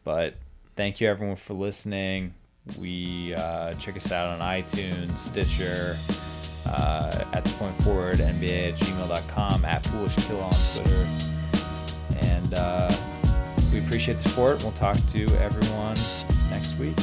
But 0.03 0.35
thank 0.75 1.01
you 1.01 1.09
everyone 1.09 1.37
for 1.37 1.53
listening. 1.53 2.33
We 2.77 3.33
uh, 3.33 3.73
check 3.75 3.97
us 3.97 4.11
out 4.11 4.39
on 4.39 4.39
iTunes, 4.39 5.17
Stitcher, 5.17 5.97
uh, 6.67 7.25
at 7.33 7.43
the 7.43 7.51
point 7.57 7.73
forward, 7.81 8.17
NBA 8.17 8.73
at 8.73 8.75
gmail.com, 8.75 9.65
at 9.65 9.85
foolish 9.87 10.15
kill 10.17 10.41
on 10.41 10.51
Twitter. 10.75 11.07
And 12.31 12.53
uh, 12.55 12.91
we 13.73 13.79
appreciate 13.79 14.17
the 14.17 14.29
support. 14.29 14.63
We'll 14.63 14.71
talk 14.73 14.97
to 15.07 15.25
everyone 15.37 15.95
next 16.49 16.77
week. 16.79 16.97